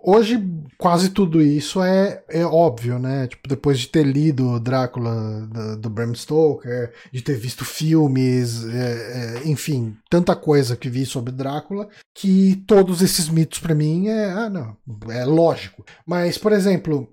hoje 0.03 0.43
quase 0.77 1.11
tudo 1.11 1.43
isso 1.43 1.83
é, 1.83 2.23
é 2.29 2.45
óbvio, 2.45 2.99
né? 2.99 3.27
Tipo, 3.27 3.49
depois 3.49 3.79
de 3.79 3.89
ter 3.89 4.05
lido 4.05 4.61
Drácula 4.61 5.47
do, 5.47 5.77
do 5.77 5.91
Bram 5.91 6.15
Stoker, 6.15 6.93
de 7.13 7.23
ter 7.23 7.37
visto 7.37 7.65
filmes, 7.65 8.65
é, 8.65 9.43
é, 9.43 9.49
enfim, 9.49 9.97
tanta 10.09 10.35
coisa 10.37 10.77
que 10.77 10.89
vi 10.89 11.05
sobre 11.05 11.33
Drácula, 11.33 11.89
que 12.15 12.63
todos 12.67 13.03
esses 13.03 13.29
mitos 13.29 13.59
para 13.59 13.75
mim 13.75 14.09
é, 14.09 14.31
ah, 14.31 14.49
não, 14.49 14.77
é 15.11 15.25
lógico. 15.25 15.85
Mas, 16.07 16.39
por 16.39 16.53
exemplo, 16.53 17.13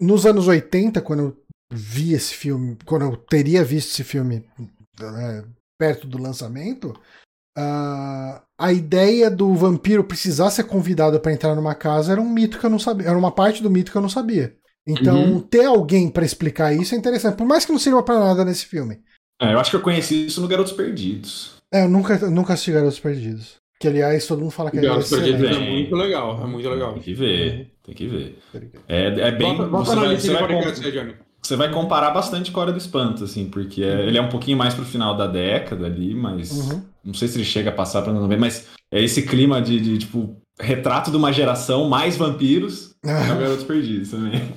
nos 0.00 0.26
anos 0.26 0.48
80, 0.48 1.00
quando 1.00 1.20
eu 1.20 1.44
vi 1.72 2.12
esse 2.12 2.34
filme, 2.34 2.76
quando 2.84 3.02
eu 3.02 3.16
teria 3.16 3.64
visto 3.64 3.90
esse 3.90 4.04
filme 4.04 4.44
né, 5.00 5.44
perto 5.78 6.06
do 6.06 6.18
lançamento, 6.18 6.94
Uh, 7.56 8.42
a 8.58 8.72
ideia 8.72 9.30
do 9.30 9.54
vampiro 9.54 10.04
precisar 10.04 10.50
ser 10.50 10.64
convidado 10.64 11.18
para 11.20 11.32
entrar 11.32 11.54
numa 11.54 11.74
casa 11.74 12.12
era 12.12 12.20
um 12.20 12.28
mito 12.28 12.58
que 12.58 12.66
eu 12.66 12.70
não 12.70 12.78
sabia, 12.78 13.08
era 13.08 13.18
uma 13.18 13.30
parte 13.30 13.62
do 13.62 13.70
mito 13.70 13.92
que 13.92 13.96
eu 13.98 14.02
não 14.02 14.08
sabia. 14.08 14.54
Então, 14.86 15.16
uhum. 15.16 15.40
ter 15.40 15.64
alguém 15.64 16.10
para 16.10 16.24
explicar 16.24 16.74
isso 16.74 16.94
é 16.94 16.98
interessante, 16.98 17.36
por 17.36 17.46
mais 17.46 17.64
que 17.64 17.72
não 17.72 17.78
sirva 17.78 18.02
para 18.02 18.20
nada 18.20 18.44
nesse 18.44 18.66
filme. 18.66 19.00
É, 19.40 19.52
eu 19.52 19.58
acho 19.58 19.70
que 19.70 19.76
eu 19.76 19.80
conheci 19.80 20.26
isso 20.26 20.40
no 20.40 20.48
Garotos 20.48 20.72
Perdidos. 20.72 21.54
É, 21.72 21.84
eu 21.84 21.88
nunca, 21.88 22.18
nunca 22.30 22.52
assisti 22.52 22.72
Garotos 22.72 23.00
Perdidos. 23.00 23.56
Que, 23.80 23.88
aliás, 23.88 24.26
todo 24.26 24.40
mundo 24.40 24.50
fala 24.50 24.70
que 24.70 24.80
Garotos 24.80 25.12
é 25.12 25.16
Perdidos 25.16 25.56
é 25.56 25.58
muito 25.58 25.94
legal, 25.96 26.42
é 26.42 26.46
muito 26.46 26.68
legal. 26.68 26.92
Tem 26.92 27.02
que 27.02 27.14
ver, 27.14 27.72
tem 27.82 27.94
que 27.94 28.06
ver. 28.06 28.38
É, 28.86 29.06
é 29.06 29.32
bem... 29.32 29.56
Bota, 29.56 29.68
bota 29.68 29.94
na 29.96 30.06
lista 30.06 30.32
de 30.32 30.38
podcast 30.38 30.86
aí, 30.86 30.92
Johnny 30.92 31.14
você 31.46 31.56
vai 31.56 31.70
comparar 31.70 32.10
bastante 32.10 32.50
com 32.50 32.58
a 32.58 32.62
Hora 32.62 32.72
do 32.72 32.78
Espanto, 32.78 33.24
assim, 33.24 33.46
porque 33.46 33.82
é, 33.82 34.06
ele 34.06 34.16
é 34.16 34.22
um 34.22 34.30
pouquinho 34.30 34.56
mais 34.56 34.72
pro 34.72 34.84
final 34.84 35.14
da 35.14 35.26
década 35.26 35.86
ali, 35.86 36.14
mas 36.14 36.50
uhum. 36.50 36.82
não 37.04 37.14
sei 37.14 37.28
se 37.28 37.36
ele 37.36 37.44
chega 37.44 37.68
a 37.68 37.74
passar 37.74 38.02
pra 38.02 38.12
não 38.12 38.26
ver, 38.26 38.38
mas 38.38 38.66
é 38.90 39.02
esse 39.02 39.22
clima 39.22 39.60
de, 39.60 39.78
de 39.78 39.98
tipo, 39.98 40.36
retrato 40.58 41.10
de 41.10 41.16
uma 41.16 41.32
geração 41.32 41.88
mais 41.88 42.16
vampiros 42.16 42.94
é 43.04 43.48
o 43.48 44.10
também. 44.10 44.54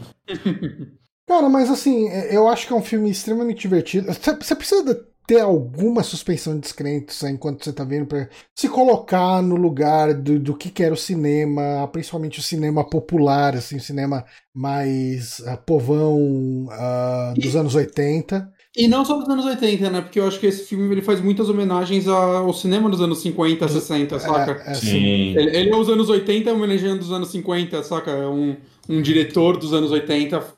Cara, 1.27 1.49
mas 1.49 1.69
assim, 1.69 2.07
é, 2.07 2.35
eu 2.35 2.47
acho 2.47 2.65
que 2.65 2.71
é 2.71 2.75
um 2.75 2.81
filme 2.81 3.09
extremamente 3.09 3.59
divertido. 3.59 4.07
Você 4.13 4.55
precisa 4.55 5.05
ter 5.27 5.41
alguma 5.41 6.03
suspensão 6.03 6.55
de 6.55 6.61
descrença 6.61 7.29
enquanto 7.29 7.61
você 7.61 7.73
tá 7.73 7.83
vendo 7.83 8.05
para 8.05 8.29
se 8.55 8.69
colocar 8.69 9.43
no 9.43 9.57
lugar 9.57 10.13
do, 10.13 10.39
do 10.39 10.55
que, 10.55 10.69
que 10.69 10.81
era 10.81 10.93
o 10.93 10.97
cinema, 10.97 11.85
principalmente 11.91 12.39
o 12.39 12.41
cinema 12.41 12.89
popular, 12.89 13.53
assim, 13.53 13.75
o 13.75 13.81
cinema 13.81 14.23
mais 14.55 15.39
uh, 15.39 15.57
povão 15.65 16.67
uh, 16.67 17.33
dos 17.37 17.53
e, 17.53 17.57
anos 17.57 17.75
80. 17.75 18.49
E 18.77 18.87
não 18.87 19.03
só 19.03 19.17
dos 19.17 19.27
anos 19.27 19.45
80, 19.45 19.89
né? 19.89 19.99
Porque 19.99 20.17
eu 20.17 20.25
acho 20.25 20.39
que 20.39 20.47
esse 20.47 20.63
filme 20.63 20.89
ele 20.93 21.01
faz 21.01 21.19
muitas 21.19 21.49
homenagens 21.49 22.07
ao 22.07 22.53
cinema 22.53 22.89
dos 22.89 23.01
anos 23.01 23.19
50, 23.19 23.67
60, 23.67 24.15
é, 24.15 24.19
saca? 24.19 24.71
É, 24.71 24.75
Sim. 24.75 25.35
Ele, 25.35 25.57
ele 25.57 25.69
é 25.71 25.75
os 25.75 25.89
anos 25.89 26.07
80 26.07 26.53
homenageando 26.53 26.99
dos 26.99 27.11
anos 27.11 27.27
50, 27.31 27.83
saca? 27.83 28.11
É 28.11 28.27
um, 28.27 28.55
um 28.87 29.01
diretor 29.01 29.57
dos 29.57 29.73
anos 29.73 29.91
80 29.91 30.55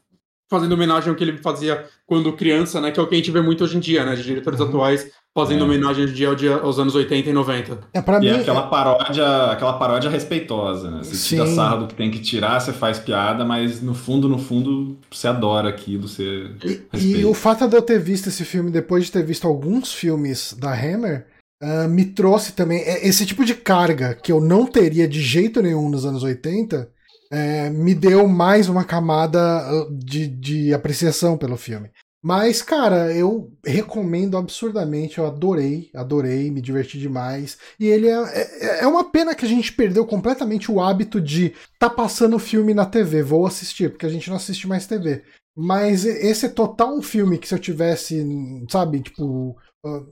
fazendo 0.49 0.73
homenagem 0.73 1.09
ao 1.09 1.15
que 1.15 1.23
ele 1.23 1.37
fazia 1.37 1.85
quando 2.05 2.33
criança, 2.33 2.81
né? 2.81 2.91
Que 2.91 2.99
é 2.99 3.03
o 3.03 3.07
que 3.07 3.15
a 3.15 3.17
gente 3.17 3.31
vê 3.31 3.41
muito 3.41 3.63
hoje 3.63 3.77
em 3.77 3.79
dia, 3.79 4.03
né? 4.03 4.15
De 4.15 4.23
diretores 4.23 4.59
uhum. 4.59 4.67
atuais 4.67 5.11
fazendo 5.33 5.61
é. 5.61 5.63
homenagem 5.63 6.07
de 6.07 6.13
dia, 6.13 6.35
dia 6.35 6.55
aos 6.55 6.79
anos 6.79 6.95
80 6.95 7.29
e 7.29 7.33
90. 7.33 7.79
É, 7.93 8.01
pra 8.01 8.17
e 8.17 8.21
mim, 8.21 8.27
é 8.27 8.35
aquela 8.39 8.63
paródia, 8.63 9.45
aquela 9.51 9.73
paródia 9.73 10.09
respeitosa, 10.09 10.89
né? 10.89 10.99
Você 11.03 11.15
Sim. 11.15 11.35
tira 11.35 11.47
sarro 11.47 11.81
do 11.81 11.87
que 11.87 11.93
tem 11.93 12.09
que 12.09 12.19
tirar, 12.19 12.59
você 12.59 12.73
faz 12.73 12.99
piada, 12.99 13.45
mas 13.45 13.81
no 13.81 13.93
fundo, 13.93 14.27
no 14.27 14.39
fundo, 14.39 14.97
você 15.09 15.27
adora 15.27 15.69
aquilo, 15.69 16.07
você 16.07 16.49
e, 16.93 17.19
e 17.19 17.25
o 17.25 17.33
fato 17.33 17.67
de 17.67 17.75
eu 17.75 17.81
ter 17.81 17.99
visto 17.99 18.27
esse 18.27 18.43
filme 18.43 18.71
depois 18.71 19.05
de 19.05 19.11
ter 19.11 19.23
visto 19.23 19.47
alguns 19.47 19.93
filmes 19.93 20.55
da 20.59 20.73
Hammer, 20.73 21.27
uh, 21.61 21.87
me 21.87 22.05
trouxe 22.05 22.53
também 22.53 22.81
esse 23.03 23.25
tipo 23.25 23.45
de 23.45 23.53
carga 23.53 24.15
que 24.15 24.31
eu 24.31 24.41
não 24.41 24.65
teria 24.65 25.07
de 25.07 25.21
jeito 25.21 25.61
nenhum 25.61 25.89
nos 25.89 26.05
anos 26.05 26.23
80 26.23 26.89
é, 27.32 27.69
me 27.69 27.93
deu 27.93 28.27
mais 28.27 28.67
uma 28.67 28.84
camada 28.84 29.39
ah, 29.39 29.88
de, 29.91 30.27
de 30.27 30.73
apreciação 30.73 31.38
pelo 31.38 31.57
filme. 31.57 31.89
Mas, 32.21 32.61
cara, 32.61 33.15
eu 33.15 33.49
recomendo 33.65 34.36
absurdamente, 34.36 35.19
eu 35.19 35.25
adorei, 35.25 35.89
adorei, 35.95 36.51
me 36.51 36.61
diverti 36.61 36.99
demais. 36.99 37.57
E 37.80 37.86
ele 37.88 38.09
é, 38.09 38.11
é, 38.11 38.80
é 38.82 38.88
uma 38.88 39.09
pena 39.09 39.34
que 39.34 39.45
a 39.45 39.47
gente 39.47 39.71
perdeu 39.71 40.05
completamente 40.05 40.69
o 40.69 40.82
hábito 40.82 41.21
de 41.21 41.53
tá 41.80 41.89
passando 41.89 42.38
filme 42.38 42.73
na 42.73 42.86
TV, 42.86 43.23
vou 43.23 43.45
assistir, 43.47 43.89
porque 43.89 44.05
a 44.05 44.09
gente 44.09 44.30
não 44.30 44.36
assiste 44.36 44.67
mais 44.67 44.86
TV. 44.86 45.23
Mas 45.55 46.05
esse 46.05 46.45
é 46.45 46.49
total 46.49 46.97
um 46.97 47.01
filme 47.01 47.38
que 47.38 47.47
se 47.47 47.53
eu 47.53 47.59
tivesse, 47.59 48.25
sabe, 48.69 49.01
tipo, 49.01 49.57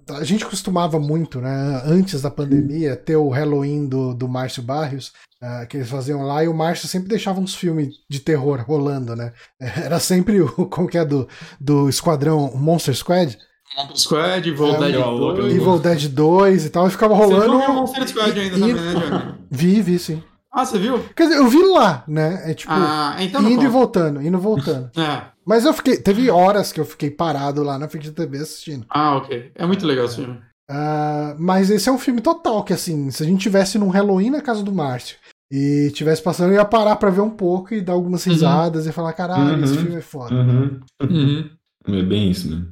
a 0.10 0.24
gente 0.24 0.46
costumava 0.46 1.00
muito, 1.00 1.42
né, 1.42 1.82
antes 1.86 2.22
da 2.22 2.32
pandemia, 2.32 2.96
ter 2.96 3.18
o 3.18 3.30
Halloween 3.30 3.86
do, 3.86 4.14
do 4.14 4.28
Márcio 4.28 4.64
Barrios, 4.64 5.12
uh, 5.42 5.68
que 5.68 5.78
eles 5.78 5.90
faziam 5.90 6.22
lá, 6.24 6.44
e 6.44 6.48
o 6.48 6.54
Márcio 6.54 6.88
sempre 6.88 7.10
deixava 7.10 7.40
uns 7.40 7.54
filmes 7.54 7.96
de 8.10 8.20
terror 8.22 8.64
rolando, 8.66 9.16
né? 9.16 9.34
Era 9.60 10.00
sempre 10.00 10.42
o, 10.42 10.50
como 10.68 10.88
que 10.88 10.98
é, 10.98 11.04
do, 11.04 11.28
do 11.60 11.90
esquadrão 11.90 12.54
Monster 12.56 12.96
Squad. 12.96 13.38
Monster 13.76 13.98
Squad, 13.98 14.50
Evil 14.50 14.76
é, 14.76 14.80
Dead 14.80 14.96
2. 14.96 15.56
Evil 15.56 15.80
Dead 15.80 16.08
2 16.08 16.66
e 16.66 16.70
tal, 16.70 16.88
e 16.88 16.92
ficava 16.92 17.14
rolando. 17.14 17.58
Você 17.58 17.66
viu 17.66 17.74
Monster 17.74 18.08
Squad 18.08 18.40
ainda 18.40 18.58
e, 18.58 18.60
também, 18.60 18.74
né? 18.74 19.36
Vi, 19.52 19.82
vi, 19.82 20.00
sim. 20.00 20.24
Ah, 20.52 20.66
você 20.66 20.80
viu? 20.80 21.04
Quer 21.14 21.28
dizer, 21.28 21.38
eu 21.40 21.48
vi 21.48 21.62
lá, 21.62 22.04
né? 22.08 22.50
É 22.50 22.54
tipo, 22.54 22.72
ah, 22.74 23.18
então 23.20 23.48
indo 23.48 23.66
e 23.66 23.68
voltando, 23.68 24.22
indo 24.22 24.38
e 24.38 24.42
voltando. 24.42 24.90
é. 24.98 25.37
Mas 25.48 25.64
eu 25.64 25.74
fiquei. 25.74 25.96
Teve 25.96 26.30
horas 26.30 26.74
que 26.74 26.80
eu 26.80 26.86
fiquei 26.86 27.10
parado 27.10 27.64
lá 27.64 27.80
na 27.80 27.88
frente 27.88 28.12
da 28.12 28.24
TV 28.24 28.40
assistindo. 28.40 28.86
Ah, 28.90 29.16
ok. 29.16 29.52
É 29.56 29.66
muito 29.66 29.88
legal 29.88 30.06
esse 30.06 30.18
filme. 30.18 30.38
Uh, 30.70 31.34
mas 31.40 31.70
esse 31.70 31.88
é 31.88 31.92
um 31.92 31.98
filme 31.98 32.20
total, 32.20 32.62
que 32.66 32.74
assim, 32.74 33.10
se 33.10 33.24
a 33.24 33.26
gente 33.26 33.40
tivesse 33.40 33.80
num 33.80 33.88
Halloween 33.88 34.32
na 34.32 34.42
casa 34.42 34.62
do 34.62 34.74
Márcio 34.74 35.16
e 35.50 35.90
tivesse 35.94 36.22
passando, 36.22 36.52
eu 36.52 36.56
ia 36.56 36.66
parar 36.66 36.98
pra 36.98 37.10
ver 37.10 37.22
um 37.22 37.30
pouco 37.30 37.74
e 37.74 37.80
dar 37.80 37.94
algumas 37.94 38.26
uhum. 38.26 38.34
risadas 38.34 38.84
uhum. 38.84 38.90
e 38.90 38.94
falar, 38.94 39.14
caralho, 39.14 39.58
uhum. 39.58 39.64
esse 39.64 39.78
filme 39.78 39.96
é 39.96 40.02
foda. 40.02 40.36
Uhum. 40.36 40.80
uhum. 41.02 41.50
É 41.88 42.04
bem 42.04 42.30
isso, 42.30 42.54
né? 42.54 42.66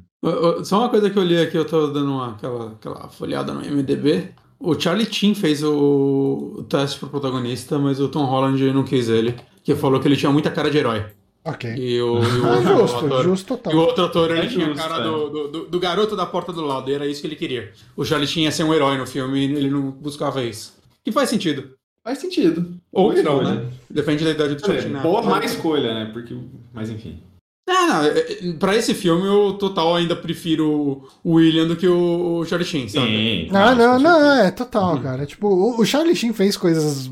Só 0.66 0.80
uma 0.80 0.90
coisa 0.90 1.10
que 1.10 1.18
eu 1.18 1.24
li 1.24 1.38
aqui, 1.38 1.58
eu 1.58 1.64
tô 1.64 1.88
dando 1.88 2.12
uma, 2.12 2.32
aquela, 2.32 2.72
aquela 2.72 3.08
folhada 3.08 3.54
no 3.54 3.62
MDB. 3.62 4.32
O 4.60 4.78
Charlie 4.78 5.06
Chin 5.10 5.34
fez 5.34 5.64
o, 5.64 6.56
o 6.58 6.64
teste 6.64 7.00
pro 7.00 7.08
protagonista, 7.08 7.80
mas 7.80 8.02
o 8.02 8.10
Tom 8.10 8.26
Holland 8.26 8.74
não 8.74 8.84
quis 8.84 9.08
ele, 9.08 9.36
que 9.64 9.74
falou 9.74 10.02
que 10.02 10.08
ele 10.10 10.18
tinha 10.18 10.34
muita 10.34 10.52
cara 10.52 10.70
de 10.70 10.78
herói. 10.78 11.06
Ok. 11.46 11.76
E 11.78 12.02
o, 12.02 12.24
e 12.24 12.40
o, 12.40 12.46
ah, 12.48 12.62
justo, 12.62 13.06
ator, 13.06 13.24
justo 13.24 13.46
total. 13.46 13.72
E 13.72 13.76
o 13.76 13.80
outro 13.80 14.04
ator, 14.04 14.32
ele 14.32 14.48
é 14.48 14.48
tinha 14.48 14.66
a 14.66 14.74
cara 14.74 14.98
é. 14.98 15.04
do, 15.04 15.48
do, 15.48 15.66
do, 15.68 15.80
garoto 15.80 16.16
da 16.16 16.26
porta 16.26 16.52
do 16.52 16.62
lado, 16.62 16.92
era 16.92 17.06
isso 17.06 17.22
que 17.22 17.28
ele 17.28 17.36
queria. 17.36 17.72
O 17.96 18.04
Charlie 18.04 18.28
Chin 18.28 18.42
ia 18.42 18.52
ser 18.52 18.64
um 18.64 18.74
herói 18.74 18.98
no 18.98 19.06
filme 19.06 19.40
e 19.40 19.44
ele 19.44 19.70
não 19.70 19.92
buscava 19.92 20.44
isso. 20.44 20.74
Que 21.04 21.12
faz 21.12 21.30
sentido. 21.30 21.76
Faz 22.04 22.18
sentido. 22.18 22.76
Ou 22.92 23.14
não, 23.14 23.44
né? 23.44 23.68
Depende 23.88 24.24
da 24.24 24.32
idade 24.32 24.56
do 24.56 24.62
Charlie 24.62 24.82
Chin. 24.82 25.02
Boa 25.04 25.22
má 25.22 25.46
escolha, 25.46 25.94
né? 25.94 26.10
Porque, 26.12 26.36
mas 26.74 26.90
enfim. 26.90 27.22
Ah, 27.68 27.88
não, 27.88 28.04
é, 28.04 28.20
é, 28.20 28.54
pra 28.60 28.76
esse 28.76 28.94
filme 28.94 29.26
eu 29.26 29.54
total 29.54 29.96
ainda 29.96 30.16
prefiro 30.16 31.08
o 31.24 31.34
William 31.34 31.66
do 31.68 31.76
que 31.76 31.88
o 31.88 32.46
Charlie 32.46 32.68
Sheen, 32.68 32.88
sabe? 32.88 33.08
Sim, 33.08 33.48
não, 33.52 33.76
não, 33.76 34.00
não, 34.00 34.34
é 34.34 34.52
total, 34.52 34.96
uhum. 34.96 35.02
cara. 35.02 35.26
Tipo, 35.26 35.80
o 35.80 35.84
Charlie 35.84 36.16
Sheen 36.16 36.32
fez 36.32 36.56
coisas 36.56 37.10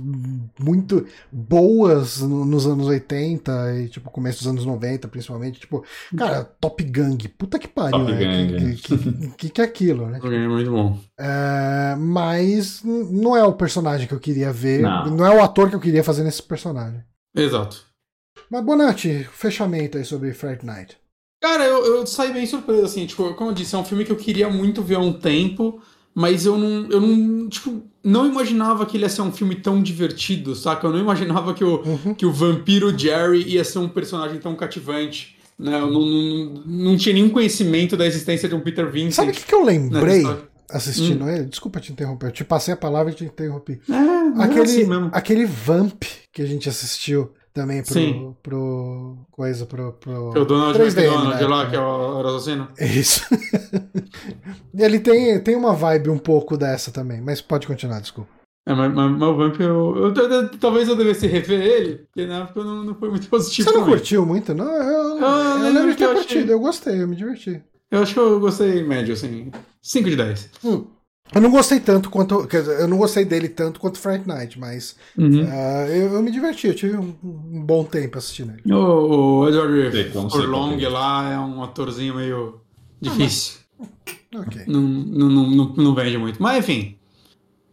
muito 0.59 1.05
boas 1.31 2.21
no- 2.21 2.45
nos 2.45 2.65
anos 2.67 2.87
80 2.87 3.51
e, 3.75 3.89
tipo, 3.89 4.09
começo 4.11 4.39
dos 4.39 4.47
anos 4.47 4.65
90, 4.65 5.07
principalmente. 5.07 5.59
Tipo, 5.59 5.83
cara, 6.17 6.43
Top 6.43 6.83
Gang, 6.83 7.27
puta 7.29 7.57
que 7.59 7.67
pariu, 7.67 7.99
Top 7.99 8.11
né? 8.11 8.19
Gang, 8.19 8.75
Que, 8.75 8.75
que, 8.75 8.97
que, 8.97 9.27
que, 9.37 9.49
que 9.49 9.61
é 9.61 9.63
aquilo, 9.63 10.07
né? 10.07 10.19
É 10.23 10.47
muito 10.47 10.71
bom. 10.71 10.99
É, 11.19 11.95
mas 11.97 12.81
não 12.83 13.35
é 13.35 13.43
o 13.43 13.53
personagem 13.53 14.07
que 14.07 14.13
eu 14.13 14.19
queria 14.19 14.51
ver, 14.53 14.81
Não. 14.81 15.05
não 15.17 15.25
é 15.25 15.35
o 15.35 15.43
ator 15.43 15.69
que 15.69 15.75
eu 15.75 15.79
queria 15.79 16.03
fazer 16.03 16.23
nesse 16.23 16.43
personagem. 16.43 17.03
Exato. 17.35 17.83
Mas, 18.49 18.63
Bonatti, 18.63 19.27
fechamento 19.31 19.97
aí 19.97 20.05
sobre 20.05 20.33
Fright 20.33 20.65
Night. 20.65 20.97
Cara, 21.41 21.65
eu, 21.65 21.85
eu 21.97 22.07
saí 22.07 22.31
bem 22.31 22.45
surpreso, 22.45 22.85
assim, 22.85 23.05
tipo, 23.05 23.33
como 23.33 23.49
eu 23.49 23.53
disse, 23.53 23.75
é 23.75 23.77
um 23.77 23.83
filme 23.83 24.05
que 24.05 24.11
eu 24.11 24.15
queria 24.15 24.49
muito 24.49 24.81
ver 24.81 24.95
há 24.95 24.99
um 24.99 25.11
tempo, 25.11 25.81
mas 26.15 26.45
eu 26.45 26.57
não, 26.57 26.87
eu 26.89 27.01
não, 27.01 27.49
tipo, 27.49 27.81
não 28.03 28.27
imaginava 28.27 28.85
que 28.85 28.95
ele 28.97 29.03
ia 29.05 29.09
ser 29.09 29.21
um 29.21 29.31
filme 29.31 29.55
tão 29.55 29.81
divertido, 29.81 30.55
saca? 30.55 30.85
Eu 30.87 30.91
não 30.91 30.99
imaginava 30.99 31.53
que 31.53 31.63
o, 31.63 31.81
Uhum. 31.83 32.13
que 32.13 32.25
o 32.25 32.31
vampiro 32.31 32.95
Jerry 32.97 33.43
ia 33.47 33.63
ser 33.63 33.79
um 33.79 33.89
personagem 33.89 34.39
tão 34.39 34.55
cativante, 34.55 35.35
né? 35.57 35.79
Eu 35.79 35.89
não, 35.91 36.01
não, 36.01 36.63
não 36.65 36.97
tinha 36.97 37.13
nenhum 37.13 37.29
conhecimento 37.29 37.95
da 37.97 38.05
existência 38.05 38.47
de 38.49 38.55
um 38.55 38.59
Peter 38.59 38.89
Vincent. 38.91 39.13
Sabe 39.13 39.31
o 39.31 39.33
que, 39.33 39.43
que 39.45 39.55
eu 39.55 39.63
lembrei 39.63 40.17
história. 40.17 40.41
assistindo 40.69 41.29
ele? 41.29 41.45
Desculpa 41.45 41.79
te 41.79 41.91
interromper, 41.91 42.27
eu 42.27 42.31
te 42.31 42.43
passei 42.43 42.73
a 42.73 42.77
palavra 42.77 43.11
e 43.11 43.15
te 43.15 43.23
interrompi. 43.25 43.79
É, 43.89 43.93
é 43.93 44.43
Aquele, 44.43 44.61
assim 44.61 44.85
mesmo. 44.85 45.09
aquele 45.13 45.45
Vamp 45.45 46.03
que 46.31 46.41
a 46.41 46.45
gente 46.45 46.67
assistiu 46.69 47.31
também 47.53 47.83
pro, 47.83 47.93
Sim. 47.93 48.35
pro 48.41 49.17
coisa 49.31 49.65
pro, 49.65 49.93
pro 49.93 50.31
Que 50.31 50.37
é 50.39 50.41
o 50.41 50.45
Donald 50.45 50.77
3DM, 50.79 50.97
McDonald 51.03 51.41
né? 51.41 51.47
lá, 51.47 51.69
que 51.69 51.75
é 51.75 51.79
o 51.79 52.21
o 52.21 52.27
assassino. 52.27 52.67
Isso. 52.79 53.25
Ele 54.77 54.99
tem, 54.99 55.39
tem 55.41 55.55
uma 55.55 55.73
vibe 55.73 56.09
um 56.09 56.17
pouco 56.17 56.57
dessa 56.57 56.91
também, 56.91 57.21
mas 57.21 57.41
pode 57.41 57.67
continuar, 57.67 57.99
desculpa. 57.99 58.29
É, 58.65 58.73
mas, 58.73 58.93
mas, 58.93 59.11
mas 59.11 59.29
o 59.29 59.35
Vamp, 59.35 59.59
eu, 59.59 59.95
eu- 59.97 60.13
eu- 60.15 60.49
talvez 60.57 60.87
eu 60.87 60.95
devesse 60.95 61.27
rever 61.27 61.61
ele, 61.61 61.95
porque 62.05 62.25
na 62.25 62.43
época 62.43 62.63
não, 62.63 62.83
não 62.83 62.95
foi 62.95 63.09
muito 63.09 63.27
positivo 63.27 63.69
Você 63.69 63.75
não 63.77 63.85
curtiu 63.85 64.25
muito? 64.25 64.53
Não, 64.53 64.65
eu, 64.65 65.17
eu, 65.17 65.25
Ah, 65.25 65.53
lembro 65.55 65.73
lembro 65.73 65.91
de 65.91 65.97
ter 65.97 66.05
eu 66.05 66.13
curtido, 66.13 66.39
achei- 66.43 66.53
eu 66.53 66.59
gostei, 66.59 67.01
eu 67.03 67.07
me 67.07 67.15
diverti. 67.15 67.61
Eu 67.91 68.01
acho 68.01 68.13
que 68.13 68.19
eu 68.19 68.39
gostei 68.39 68.81
médio, 68.83 69.13
assim. 69.13 69.51
5 69.81 70.09
de 70.09 70.15
10. 70.15 70.49
Hum. 70.63 70.85
Eu 71.33 71.41
não 71.41 71.49
gostei 71.49 71.79
tanto 71.79 72.09
quanto. 72.09 72.45
Quer 72.47 72.61
dizer, 72.61 72.81
eu 72.81 72.87
não 72.87 72.97
gostei 72.97 73.25
dele 73.25 73.47
tanto 73.49 73.79
quanto 73.79 73.97
Fright 73.99 74.27
Night, 74.27 74.59
mas 74.59 74.95
Uhum. 75.17 75.47
ah, 75.49 75.87
eu, 75.87 76.13
eu 76.13 76.21
me 76.21 76.29
diverti, 76.31 76.67
eu 76.67 76.75
tive 76.75 76.97
um, 76.97 77.15
um 77.23 77.63
bom 77.65 77.83
tempo 77.83 78.17
assistindo 78.17 78.51
ele. 78.53 78.73
O, 78.73 79.39
o 79.39 79.47
Edward 79.49 80.11
Furlong 80.29 80.77
lá 80.89 81.31
é 81.31 81.39
um 81.39 81.63
atorzinho 81.63 82.15
meio 82.15 82.59
difícil. 83.01 83.59
Ok. 84.35 84.63
não, 84.67 84.81
não, 84.81 85.29
não, 85.29 85.49
não, 85.49 85.73
não 85.75 85.95
vende 85.95 86.17
muito. 86.17 86.41
Mas 86.41 86.59
enfim. 86.59 86.97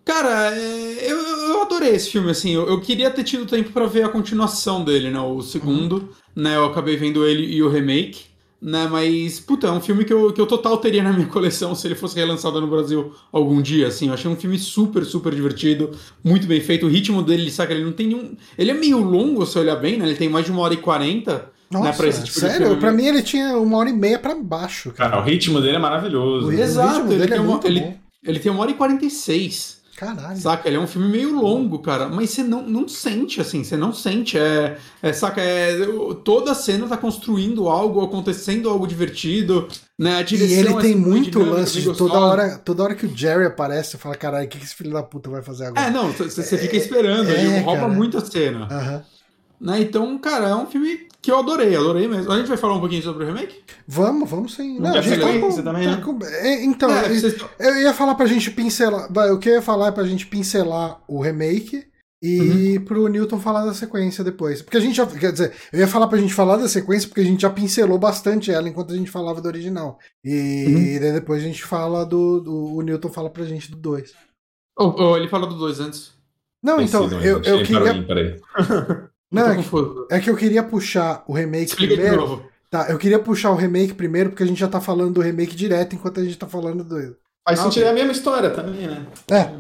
Cara, 0.05 0.55
é, 0.57 1.11
eu, 1.11 1.19
eu 1.19 1.63
adorei 1.63 1.91
esse 1.91 2.11
filme, 2.11 2.31
assim. 2.31 2.51
Eu, 2.53 2.67
eu 2.67 2.81
queria 2.81 3.11
ter 3.11 3.25
tido 3.25 3.47
tempo 3.47 3.71
pra 3.71 3.87
ver 3.87 4.05
a 4.05 4.09
continuação 4.09 4.83
dele, 4.85 5.11
né? 5.11 5.21
O 5.21 5.43
segundo, 5.43 6.11
né? 6.35 6.57
Eu 6.57 6.65
acabei 6.67 6.97
vendo 6.97 7.25
ele 7.27 7.45
e 7.45 7.63
o 7.63 7.69
remake, 7.69 8.25
né? 8.61 8.87
Mas, 8.91 9.41
puta, 9.41 9.67
é 9.69 9.71
um 9.71 9.81
filme 9.81 10.05
que 10.05 10.13
eu, 10.13 10.33
que 10.33 10.41
eu 10.41 10.47
total 10.47 10.77
teria 10.79 11.03
na 11.03 11.13
minha 11.13 11.27
coleção 11.27 11.75
se 11.75 11.87
ele 11.87 11.95
fosse 11.95 12.17
relançado 12.17 12.61
no 12.61 12.67
Brasil 12.67 13.13
algum 13.33 13.61
dia, 13.63 13.87
assim. 13.89 14.09
Eu 14.09 14.15
achei 14.15 14.31
um 14.31 14.37
filme 14.37 14.59
super, 14.59 15.05
super 15.05 15.35
divertido, 15.35 15.91
muito 16.23 16.47
bem 16.47 16.61
feito. 16.61 16.87
O 16.87 16.89
ritmo 16.89 17.23
dele, 17.23 17.51
saca? 17.51 17.73
Ele 17.73 17.85
não 17.85 17.93
tem 17.93 18.09
nenhum. 18.09 18.37
Ele 18.59 18.71
é 18.71 18.75
meio 18.75 18.99
longo, 18.99 19.45
se 19.47 19.59
olhar 19.59 19.77
bem, 19.77 19.99
né? 19.99 20.07
Ele 20.07 20.15
tem 20.17 20.29
mais 20.29 20.45
de 20.45 20.53
uma 20.53 20.63
hora 20.63 20.75
e 20.75 20.79
quarenta. 20.79 21.51
Nossa, 21.71 21.85
né, 21.89 21.93
pra 21.97 22.09
esse 22.09 22.25
tipo 22.25 22.35
de 22.35 22.41
sério? 22.41 22.67
filme. 22.67 22.81
Pra 22.81 22.91
mim 22.93 23.07
ele 23.07 23.23
tinha 23.23 23.57
uma 23.57 23.79
hora 23.79 23.89
e 23.89 23.93
meia 23.93 24.19
pra 24.19 24.35
baixo, 24.35 24.91
cara. 24.91 25.11
Cara, 25.11 25.23
o 25.23 25.25
ritmo 25.25 25.61
dele 25.61 25.77
é 25.77 25.79
maravilhoso. 25.79 26.49
O 26.49 26.51
né? 26.51 26.63
Exato, 26.63 26.89
ritmo 26.95 27.13
ele 27.13 27.19
dele 27.21 27.33
é 27.33 27.37
tem 27.37 27.41
uma- 27.45 27.53
muito 27.53 27.67
ele- 27.69 27.81
bom. 27.81 27.97
Ele 28.25 28.39
tem 28.41 28.51
uma 28.53 28.61
hora 28.63 28.71
e 28.73 28.75
quarenta 28.75 29.05
e 29.07 29.11
seis. 29.11 29.80
Caralho. 30.01 30.35
Saca? 30.39 30.67
Ele 30.67 30.79
é 30.79 30.81
um 30.81 30.87
filme 30.87 31.09
meio 31.11 31.39
longo, 31.39 31.79
cara, 31.81 32.09
mas 32.09 32.31
você 32.31 32.43
não, 32.43 32.63
não 32.63 32.89
sente, 32.89 33.39
assim, 33.39 33.63
você 33.63 33.77
não 33.77 33.93
sente. 33.93 34.39
É, 34.39 34.79
é, 35.03 35.13
saca? 35.13 35.43
É, 35.43 35.77
toda 36.25 36.53
a 36.53 36.55
cena 36.55 36.89
tá 36.89 36.97
construindo 36.97 37.69
algo, 37.69 38.03
acontecendo 38.03 38.71
algo 38.71 38.87
divertido, 38.87 39.69
né? 39.99 40.17
A 40.17 40.21
E 40.23 40.25
direção 40.25 40.59
ele 40.59 40.69
é 40.71 40.73
tem 40.73 40.95
sempre 40.95 40.97
muito 40.97 41.31
dinâmica, 41.33 41.61
lance 41.61 41.83
de 41.83 41.95
toda 41.95 42.19
hora, 42.19 42.57
toda 42.57 42.83
hora 42.83 42.95
que 42.95 43.05
o 43.05 43.15
Jerry 43.15 43.45
aparece, 43.45 43.91
você 43.91 43.99
fala, 43.99 44.15
caralho, 44.15 44.47
o 44.47 44.49
que 44.49 44.57
esse 44.57 44.75
filho 44.75 44.91
da 44.91 45.03
puta 45.03 45.29
vai 45.29 45.43
fazer 45.43 45.67
agora? 45.67 45.87
É, 45.87 45.91
não, 45.91 46.11
você 46.13 46.57
fica 46.57 46.77
esperando, 46.79 47.29
é, 47.29 47.35
ele 47.39 47.59
rouba 47.61 47.83
cara. 47.83 47.93
muito 47.93 48.17
a 48.17 48.25
cena. 48.25 48.69
Aham. 48.71 49.05
Né? 49.61 49.83
Então, 49.83 50.17
cara, 50.19 50.49
é 50.49 50.55
um 50.55 50.67
filme 50.67 51.10
que 51.23 51.31
eu 51.31 51.39
adorei, 51.39 51.75
adorei 51.77 52.09
mesmo. 52.09 52.31
A 52.33 52.39
gente 52.39 52.49
vai 52.49 52.57
falar 52.57 52.75
um 52.75 52.81
pouquinho 52.81 53.03
sobre 53.03 53.25
o 53.25 53.27
remake? 53.27 53.63
Vamos, 53.87 54.29
vamos 54.31 54.55
sim. 54.55 54.79
Não 54.79 54.93
quer 54.93 55.03
sequência 55.05 55.63
também, 55.63 55.87
né? 55.87 55.97
com- 56.05 56.19
é, 56.25 56.65
então, 56.65 56.91
É, 56.91 57.07
eu- 57.11 57.15
vocês- 57.15 57.45
eu 57.59 57.77
ia 57.83 57.93
falar 57.95 58.15
pra 58.15 58.27
gente 58.27 58.51
pincelar. 58.51 59.09
O 59.33 59.39
que 59.39 59.49
eu 59.49 59.55
ia 59.55 59.63
falar 59.63 59.89
é 59.89 59.93
pra 59.93 60.05
gente 60.05 60.27
pincelar 60.27 61.01
o 61.09 61.21
remake 61.21 61.85
e 62.23 62.77
Uhum. 62.79 62.85
pro 62.85 63.09
Newton 63.09 63.39
falar 63.41 63.65
da 63.65 63.73
sequência 63.75 64.23
depois. 64.23 64.61
Porque 64.63 64.77
a 64.77 64.81
gente 64.81 64.95
já. 64.97 65.07
Quer 65.07 65.33
dizer, 65.33 65.53
eu 65.73 65.81
ia 65.81 65.89
falar 65.89 66.07
pra 66.07 66.19
gente 66.19 66.35
falar 66.35 66.57
da 66.57 66.69
sequência 66.69 67.09
porque 67.09 67.21
a 67.23 67.25
gente 67.25 67.41
já 67.43 67.51
pincelou 67.51 67.99
bastante 67.99 68.51
ela 68.51 68.69
enquanto 68.69 68.93
a 68.93 68.97
gente 68.97 69.11
falava 69.11 69.41
do 69.41 69.47
original. 69.49 69.99
E 70.25 70.65
Uhum. 70.67 71.01
daí 71.01 71.13
depois 71.13 71.43
a 71.43 71.47
gente 71.47 71.63
fala 71.65 72.05
do, 72.05 72.41
do. 72.41 72.75
O 72.77 72.83
Newton 72.83 73.09
fala 73.11 73.31
pra 73.31 73.45
gente 73.45 73.71
do 73.71 73.77
2. 73.77 74.13
Oh, 74.79 74.95
oh, 74.99 75.17
ele 75.17 75.29
falou 75.29 75.49
do 75.49 75.57
dois 75.57 75.81
antes. 75.81 76.13
Não, 76.63 76.81
então, 76.81 77.05
Esqueci, 77.07 77.27
eu, 77.27 77.37
gente. 77.43 77.49
eu 77.49 77.63
queria. 77.65 78.05
Peraí, 78.05 78.07
peraí. 78.07 78.41
Não, 79.31 79.49
é 79.51 79.57
que, 79.57 80.15
é 80.15 80.21
que 80.21 80.31
eu 80.31 80.37
queria 80.37 80.63
puxar 80.63 81.25
o 81.27 81.33
remake 81.33 81.67
Explica 81.67 81.95
primeiro. 81.95 82.45
Tá, 82.69 82.89
eu 82.89 82.99
queria 82.99 83.19
puxar 83.19 83.51
o 83.51 83.57
remake 83.57 83.95
primeiro, 83.95 84.31
porque 84.31 84.43
a 84.43 84.47
gente 84.47 84.59
já 84.61 84.69
tá 84.69 84.81
falando 84.81 85.15
do 85.15 85.21
remake 85.21 85.57
direto 85.57 85.95
enquanto 85.95 86.21
a 86.21 86.25
gente 86.25 86.39
tá 86.39 86.47
falando 86.47 86.85
do. 86.85 87.17
Faz 87.49 87.59
Ah, 87.59 87.63
sentido, 87.65 87.87
é 87.87 87.91
a 87.91 87.93
mesma 87.95 88.13
história 88.13 88.51
também, 88.51 88.87
né? 88.87 89.07
É, 89.31 89.51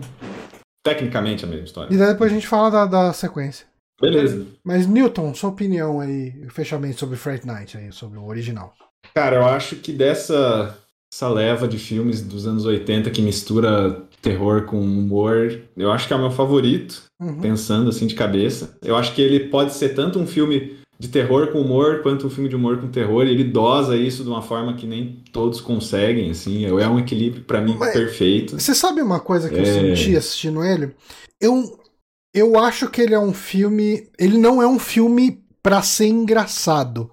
Tecnicamente 0.84 1.44
a 1.44 1.48
mesma 1.48 1.64
história. 1.64 1.92
e 1.94 1.96
daí 1.98 2.08
depois 2.12 2.30
a 2.30 2.34
gente 2.34 2.46
fala 2.46 2.70
da, 2.70 2.86
da 2.86 3.12
sequência. 3.12 3.66
Beleza. 4.00 4.46
Mas, 4.64 4.86
Newton, 4.86 5.34
sua 5.34 5.50
opinião 5.50 6.00
aí, 6.00 6.32
fechamento 6.50 6.98
sobre 6.98 7.16
Fright 7.16 7.46
Night 7.46 7.76
aí, 7.76 7.92
sobre 7.92 8.18
o 8.18 8.24
original. 8.24 8.72
Cara, 9.14 9.36
eu 9.36 9.44
acho 9.44 9.76
que 9.76 9.92
dessa 9.92 10.76
essa 11.12 11.28
leva 11.28 11.66
de 11.66 11.76
filmes 11.78 12.22
dos 12.22 12.46
anos 12.46 12.64
80 12.64 13.10
que 13.10 13.20
mistura 13.20 14.02
terror 14.22 14.62
com 14.66 14.80
humor, 14.80 15.60
eu 15.76 15.90
acho 15.90 16.06
que 16.06 16.12
é 16.12 16.16
o 16.16 16.20
meu 16.20 16.30
favorito, 16.30 17.02
Uhum. 17.20 17.40
pensando 17.40 17.90
assim 17.90 18.06
de 18.06 18.14
cabeça. 18.14 18.76
Eu 18.82 18.96
acho 18.96 19.14
que 19.14 19.20
ele 19.22 19.48
pode 19.48 19.74
ser 19.74 19.90
tanto 19.90 20.18
um 20.18 20.26
filme 20.26 20.78
de 20.98 21.08
terror 21.08 21.46
com 21.48 21.60
humor, 21.60 22.02
quanto 22.02 22.26
um 22.26 22.30
filme 22.30 22.48
de 22.48 22.54
humor 22.56 22.78
com 22.78 22.88
terror, 22.88 23.26
e 23.26 23.30
ele 23.30 23.44
dosa 23.44 23.96
isso 23.96 24.22
de 24.22 24.28
uma 24.28 24.42
forma 24.42 24.74
que 24.74 24.86
nem 24.86 25.22
todos 25.32 25.60
conseguem, 25.60 26.30
assim, 26.30 26.64
é 26.66 26.88
um 26.88 26.98
equilíbrio 26.98 27.42
pra 27.44 27.60
mim 27.60 27.74
Mas- 27.78 27.92
perfeito. 27.94 28.58
Você 28.60 28.74
sabe 28.74 29.00
uma 29.00 29.18
coisa 29.20 29.48
que 29.48 29.54
eu 29.56 29.62
É. 29.62 29.64
senti 29.96 30.14
assistindo 30.16 30.62
ele? 30.62 30.90
Eu, 31.40 31.78
eu 32.34 32.58
acho 32.58 32.88
que 32.90 33.00
ele 33.00 33.14
é 33.14 33.18
um 33.18 33.32
filme. 33.32 34.08
Ele 34.18 34.36
não 34.36 34.60
é 34.60 34.66
um 34.66 34.78
filme 34.78 35.42
pra 35.62 35.80
ser 35.82 36.06
engraçado. 36.06 37.10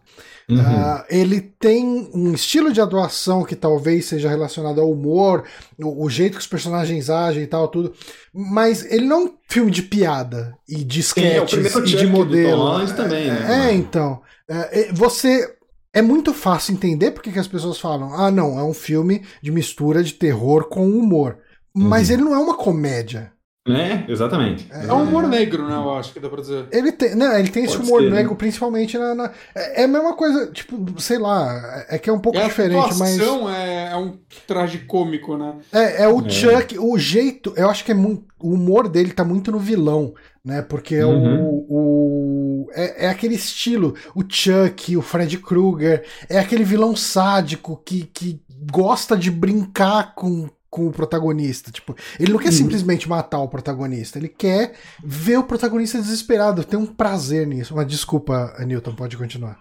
Uhum. 0.50 0.62
Ah, 0.62 1.06
ele 1.10 1.42
tem 1.42 2.10
um 2.14 2.32
estilo 2.34 2.72
de 2.72 2.80
atuação 2.80 3.44
que 3.44 3.54
talvez 3.56 4.06
seja 4.06 4.30
relacionado 4.30 4.80
ao 4.80 4.90
humor, 4.90 5.44
o, 5.78 6.06
o 6.06 6.10
jeito 6.10 6.36
que 6.36 6.40
os 6.42 6.48
personagens 6.48 7.10
agem 7.10 7.44
e 7.44 7.48
tal, 7.48 7.68
tudo. 7.68 7.94
Mas 8.34 8.86
ele 8.90 9.06
não 9.06 9.22
é 9.22 9.26
um 9.26 9.34
filme 9.50 9.70
de 9.72 9.82
piada 9.84 10.58
e 10.68 10.86
de 10.86 11.00
é 11.00 11.02
sketches 11.02 11.52
primeiro 11.52 11.80
e 11.86 11.90
de 11.90 12.06
do 12.06 12.10
modelo. 12.10 12.52
Tom 12.52 12.58
Holland 12.58 12.94
também, 12.94 13.28
né, 13.28 13.68
É, 13.70 13.74
então. 13.74 14.22
É, 14.50 14.82
é, 14.82 14.94
você. 14.94 15.54
É 15.94 16.02
muito 16.02 16.34
fácil 16.34 16.74
entender 16.74 17.12
porque 17.12 17.32
que 17.32 17.40
as 17.40 17.48
pessoas 17.48 17.80
falam: 17.80 18.14
ah, 18.14 18.32
não, 18.32 18.58
é 18.58 18.64
um 18.64 18.74
filme 18.74 19.24
de 19.42 19.52
mistura 19.52 20.02
de 20.02 20.14
terror 20.14 20.70
com 20.70 20.88
humor. 20.88 21.40
Mas 21.76 22.08
Uhum. 22.08 22.14
ele 22.14 22.24
não 22.24 22.34
é 22.36 22.38
uma 22.40 22.56
comédia. 22.56 23.32
Né? 23.68 24.06
Exatamente. 24.08 24.68
É 24.72 24.94
um 24.94 25.04
humor 25.04 25.28
negro, 25.28 25.68
né? 25.68 25.76
Eu 25.76 25.96
acho 25.96 26.14
que 26.14 26.20
dá 26.20 26.30
pra 26.30 26.42
dizer. 26.42 26.66
Ele 26.72 26.92
tem, 26.92 27.16
não, 27.16 27.38
ele 27.38 27.50
tem 27.50 27.66
esse 27.66 27.78
humor 27.78 28.02
ser, 28.02 28.10
né? 28.10 28.18
negro, 28.18 28.36
principalmente 28.36 28.98
na. 28.98 29.14
na- 29.14 29.32
é 29.56 29.82
é 29.82 29.84
a 29.86 29.88
mesma 29.88 30.16
coisa, 30.16 30.48
tipo, 30.52 31.00
sei 31.02 31.18
lá, 31.18 31.86
é 31.90 31.98
que 31.98 32.10
é 32.10 32.14
um 32.14 32.20
pouco 32.20 32.38
É, 32.40 32.44
a 32.44 32.48
diferente, 32.48 32.96
mas. 32.98 33.20
é, 33.20 33.90
é 33.92 33.96
um 33.98 34.18
traje 34.48 34.80
cômico, 34.80 35.36
né? 35.38 35.56
É, 35.72 36.04
é 36.04 36.08
o 36.08 36.26
É. 36.26 36.30
Chuck, 36.30 36.78
o 36.80 36.98
jeito, 36.98 37.54
eu 37.58 37.70
acho 37.70 37.84
que 37.84 37.92
é 37.92 37.96
muito, 37.96 38.26
o 38.40 38.54
humor 38.54 38.88
dele 38.88 39.12
tá 39.12 39.24
muito 39.24 39.52
no 39.52 39.60
vilão, 39.60 40.14
né? 40.44 40.62
Porque 40.62 40.96
é 40.96 41.06
Uhum. 41.06 41.44
o, 41.44 41.66
o 41.70 42.70
é, 42.74 43.06
é 43.06 43.10
aquele 43.10 43.36
estilo, 43.36 43.96
o 44.16 44.24
Chuck, 44.28 44.96
o 44.96 45.02
Fred 45.02 45.38
Krueger, 45.40 46.04
é 46.30 46.38
aquele 46.40 46.64
vilão 46.64 46.96
sádico 46.96 47.82
que, 47.86 48.10
que 48.14 48.42
gosta 48.72 49.16
de 49.16 49.32
brincar 49.32 50.14
com, 50.16 50.50
com 50.78 50.88
o 50.88 50.92
protagonista, 50.92 51.72
tipo, 51.72 51.96
ele 52.20 52.32
não 52.32 52.40
quer 52.40 52.48
Uhum. 52.50 52.52
simplesmente 52.52 53.10
matar 53.10 53.40
o 53.40 53.48
protagonista, 53.48 54.20
ele 54.20 54.28
quer 54.28 54.74
ver 55.04 55.38
o 55.40 55.44
protagonista 55.44 55.98
desesperado, 56.00 56.64
tem 56.64 56.78
um 56.80 56.86
prazer 56.86 57.48
nisso. 57.48 57.74
Mas 57.76 57.88
desculpa, 57.88 58.54
Newton, 58.66 58.94
pode 58.94 59.18
continuar. 59.18 59.60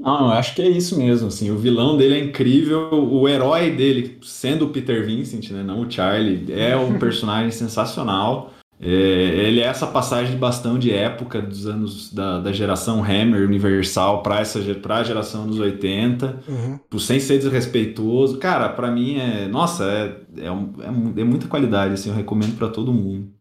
Não, 0.00 0.26
eu 0.26 0.32
acho 0.32 0.54
que 0.54 0.62
é 0.62 0.68
isso 0.68 0.96
mesmo, 0.98 1.28
assim, 1.28 1.50
o 1.50 1.58
vilão 1.58 1.96
dele 1.96 2.14
é 2.14 2.24
incrível, 2.24 2.90
o 2.92 3.28
herói 3.28 3.70
dele, 3.70 4.18
sendo 4.22 4.66
o 4.66 4.70
Peter 4.70 5.04
Vincent, 5.06 5.50
né, 5.50 5.62
não 5.62 5.82
o 5.82 5.90
Charlie, 5.90 6.52
é 6.52 6.76
um 6.76 6.96
personagem 6.98 7.50
sensacional. 7.50 8.52
É, 8.80 8.86
ele 8.86 9.60
é 9.60 9.64
essa 9.64 9.86
passagem 9.88 10.32
de 10.32 10.38
bastão 10.38 10.78
de 10.78 10.92
época 10.92 11.42
dos 11.42 11.66
anos 11.66 12.12
da, 12.12 12.38
da 12.40 12.52
geração 12.52 13.02
Hammer 13.02 13.42
Universal 13.46 14.22
para 14.22 14.40
essa 14.40 14.60
pra 14.76 15.02
geração 15.02 15.46
dos 15.48 15.58
80, 15.58 16.42
Uhum. 16.48 16.78
por- 16.88 17.00
sem 17.00 17.18
ser 17.18 17.38
desrespeitoso. 17.38 18.38
Cara, 18.38 18.68
pra 18.68 18.90
mim 18.90 19.16
é, 19.18 19.48
nossa, 19.48 19.84
é, 19.84 20.44
é, 20.46 20.50
um- 20.52 20.72
é 21.16 21.20
é 21.20 21.24
muita 21.24 21.48
qualidade, 21.48 21.94
assim, 21.94 22.08
eu 22.10 22.14
recomendo 22.14 22.56
pra 22.56 22.68
todo 22.68 22.92
mundo. 22.92 23.32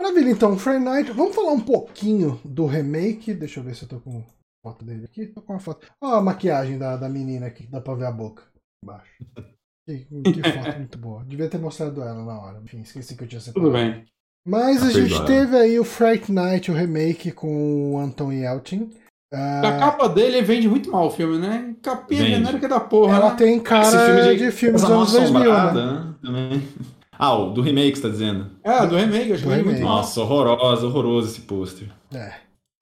Maravilha, 0.00 0.30
então, 0.30 0.58
Friday 0.58 0.80
Night. 0.84 1.10
Vamos 1.12 1.34
falar 1.34 1.52
um 1.52 1.60
pouquinho 1.60 2.38
do 2.44 2.66
remake. 2.66 3.32
Deixa 3.32 3.60
eu 3.60 3.64
ver 3.64 3.74
se 3.74 3.84
eu 3.84 3.88
tô 3.88 3.98
com 4.00 4.22
foto 4.62 4.84
dele 4.84 5.04
aqui. 5.06 5.26
Tô 5.26 5.40
com 5.40 5.54
uma 5.54 5.58
foto. 5.58 5.86
Olha 6.02 6.18
a 6.18 6.22
maquiagem 6.22 6.76
da, 6.78 6.96
da 6.96 7.08
menina 7.08 7.46
aqui, 7.46 7.66
dá 7.66 7.80
pra 7.80 7.94
ver 7.94 8.04
a 8.06 8.12
boca 8.12 8.42
embaixo. 8.84 9.10
Que, 9.88 10.04
que 10.04 10.42
foto 10.42 10.78
muito 10.78 10.98
boa. 10.98 11.24
Devia 11.24 11.48
ter 11.48 11.58
mostrado 11.58 12.02
ela 12.02 12.24
na 12.24 12.40
hora. 12.40 12.60
Enfim, 12.64 12.80
esqueci 12.80 13.16
que 13.16 13.22
eu 13.22 13.28
tinha 13.28 13.40
separado. 13.40 13.70
Tudo 13.70 13.78
bem. 13.78 14.04
Mas 14.46 14.82
a 14.82 14.90
gente 14.90 15.08
perdoado. 15.10 15.26
teve 15.26 15.56
aí 15.56 15.78
o 15.80 15.84
Fright 15.84 16.30
Night, 16.30 16.70
o 16.70 16.74
remake 16.74 17.32
com 17.32 17.94
o 17.94 17.98
Anton 17.98 18.30
Yelchin. 18.32 18.90
A 19.34 19.58
Ah, 19.68 19.78
capa 19.78 20.08
dele 20.08 20.40
vende 20.40 20.68
muito 20.68 20.90
mal 20.90 21.08
o 21.08 21.10
filme, 21.10 21.36
né? 21.38 21.74
Capinha 21.82 22.24
genérica 22.24 22.68
da 22.68 22.78
porra. 22.78 23.16
ela 23.16 23.30
né? 23.30 23.36
tem 23.36 23.58
cara 23.58 24.34
de, 24.36 24.50
filmes 24.52 24.82
dos 24.82 24.90
anos 24.90 25.12
2000, 25.12 25.40
né? 25.52 25.72
Né? 25.74 26.14
Também. 26.22 26.62
Ah, 27.18 27.32
o 27.34 27.50
do 27.50 27.62
remake, 27.62 27.96
você 27.96 28.02
tá 28.02 28.08
dizendo? 28.10 28.50
É, 28.62 28.86
do 28.86 28.94
remake, 28.94 29.32
acho 29.32 29.42
Do 29.42 29.48
que 29.48 29.54
vende 29.54 29.64
muito 29.64 29.76
remake. 29.78 29.82
mal. 29.84 29.96
Nossa, 29.96 30.20
horroroso, 30.20 30.86
horroroso 30.86 31.28
esse 31.30 31.40
pôster. 31.40 31.88
É. 32.14 32.30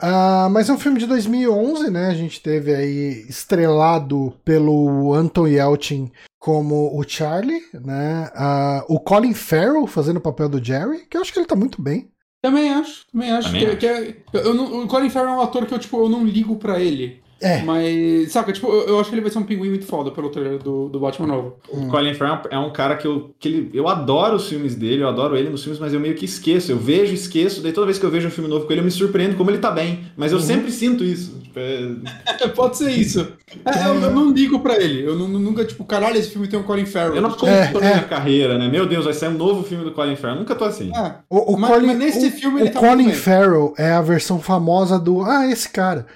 Ah, 0.02 0.48
mas 0.50 0.68
é 0.68 0.72
um 0.72 0.78
filme 0.78 0.98
de 0.98 1.06
2011, 1.06 1.88
né? 1.88 2.08
A 2.08 2.14
gente 2.14 2.42
teve 2.42 2.74
aí 2.74 3.24
estrelado 3.28 4.34
pelo 4.44 5.14
Anton 5.14 5.46
Yelchin 5.46 6.10
como 6.44 6.94
o 6.94 7.02
Charlie, 7.08 7.62
né? 7.72 8.30
Ah, 8.34 8.84
o 8.86 9.00
Colin 9.00 9.32
Farrell 9.32 9.86
fazendo 9.86 10.18
o 10.18 10.20
papel 10.20 10.46
do 10.46 10.62
Jerry, 10.62 11.06
que 11.08 11.16
eu 11.16 11.22
acho 11.22 11.32
que 11.32 11.38
ele 11.38 11.46
tá 11.46 11.56
muito 11.56 11.80
bem. 11.80 12.10
Também 12.42 12.68
acho, 12.68 13.06
também 13.10 13.30
acho. 13.32 13.48
Também 13.48 13.60
que, 13.62 13.66
acho. 13.68 13.78
que 13.78 13.86
é- 13.86 14.22
eu 14.34 14.52
não- 14.52 14.82
o 14.84 14.86
Colin 14.86 15.08
Farrell 15.08 15.32
é 15.32 15.36
um 15.38 15.40
ator 15.40 15.64
que 15.64 15.72
eu, 15.72 15.78
tipo, 15.78 15.96
eu 15.96 16.06
não 16.10 16.22
ligo 16.22 16.56
pra 16.56 16.78
ele. 16.78 17.22
É. 17.44 17.62
Mas, 17.62 18.32
saca, 18.32 18.52
tipo, 18.52 18.66
eu, 18.68 18.88
eu 18.88 19.00
acho 19.00 19.10
que 19.10 19.14
ele 19.14 19.22
vai 19.22 19.30
ser 19.30 19.38
um 19.38 19.42
pinguim 19.42 19.68
muito 19.68 19.84
foda 19.84 20.10
pelo 20.10 20.30
trailer 20.30 20.58
do, 20.62 20.88
do 20.88 20.98
Batman 20.98 21.26
novo. 21.28 21.56
Hum. 21.72 21.86
O 21.86 21.90
Colin 21.90 22.14
Farrell 22.14 22.38
é 22.50 22.58
um 22.58 22.72
cara 22.72 22.96
que 22.96 23.06
eu, 23.06 23.34
que 23.38 23.48
ele, 23.48 23.70
eu 23.74 23.86
adoro 23.86 24.36
os 24.36 24.48
filmes 24.48 24.74
dele, 24.74 25.02
eu 25.02 25.08
adoro 25.08 25.36
ele 25.36 25.50
nos 25.50 25.62
filmes, 25.62 25.78
mas 25.78 25.92
eu 25.92 26.00
meio 26.00 26.14
que 26.14 26.24
esqueço. 26.24 26.72
Eu 26.72 26.78
vejo, 26.78 27.12
esqueço, 27.12 27.60
daí 27.60 27.72
toda 27.72 27.86
vez 27.86 27.98
que 27.98 28.06
eu 28.06 28.10
vejo 28.10 28.28
um 28.28 28.30
filme 28.30 28.48
novo 28.48 28.64
com 28.66 28.72
ele, 28.72 28.80
eu 28.80 28.84
me 28.84 28.90
surpreendo 28.90 29.36
como 29.36 29.50
ele 29.50 29.58
tá 29.58 29.70
bem. 29.70 30.06
Mas 30.16 30.32
eu 30.32 30.38
Uhum. 30.38 30.44
sempre 30.44 30.72
sinto 30.72 31.04
isso. 31.04 31.38
Tipo, 31.42 31.58
é- 31.60 32.48
Pode 32.54 32.76
ser 32.78 32.90
isso. 32.92 33.26
É, 33.64 33.88
eu, 33.88 33.94
eu 34.00 34.10
não 34.10 34.30
ligo 34.32 34.60
pra 34.60 34.76
ele. 34.82 35.04
Eu 35.06 35.14
nu- 35.16 35.28
nunca, 35.38 35.64
tipo, 35.64 35.84
caralho, 35.84 36.16
esse 36.16 36.30
filme 36.30 36.48
tem 36.48 36.58
um 36.58 36.62
Colin 36.62 36.86
Farrell. 36.86 37.14
eu 37.16 37.22
não 37.22 37.30
É, 37.30 37.32
conto 37.32 37.46
é. 37.48 37.68
a 37.72 37.94
minha 37.94 38.02
carreira, 38.04 38.56
né? 38.58 38.68
Meu 38.68 38.86
Deus, 38.86 39.04
vai 39.04 39.14
sair 39.14 39.28
um 39.28 39.36
novo 39.38 39.62
filme 39.62 39.84
do 39.84 39.92
Colin 39.92 40.16
Farrell. 40.16 40.38
Nunca 40.40 40.54
tô 40.54 40.64
assim. 40.64 40.90
é. 40.96 41.14
O, 41.28 41.54
o 41.54 41.58
Mas- 41.58 41.70
Colin, 41.70 41.86
mas 41.88 41.98
nesse 41.98 42.26
o- 42.28 42.30
filme 42.30 42.60
o 42.60 42.64
ele 42.64 42.70
tá 42.70 42.80
Colin. 42.80 43.12
Farrell 43.12 43.74
é 43.76 43.92
a 43.92 44.00
versão 44.02 44.40
famosa 44.40 44.98
do 44.98 45.22
Ah, 45.22 45.46
esse 45.50 45.68
cara. 45.68 46.06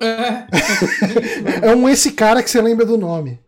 É. 0.00 0.46
É 1.70 1.74
um 1.74 1.88
esse 1.88 2.12
cara 2.12 2.42
que 2.42 2.50
você 2.50 2.60
lembra 2.60 2.84
do 2.86 2.96
nome. 2.96 3.38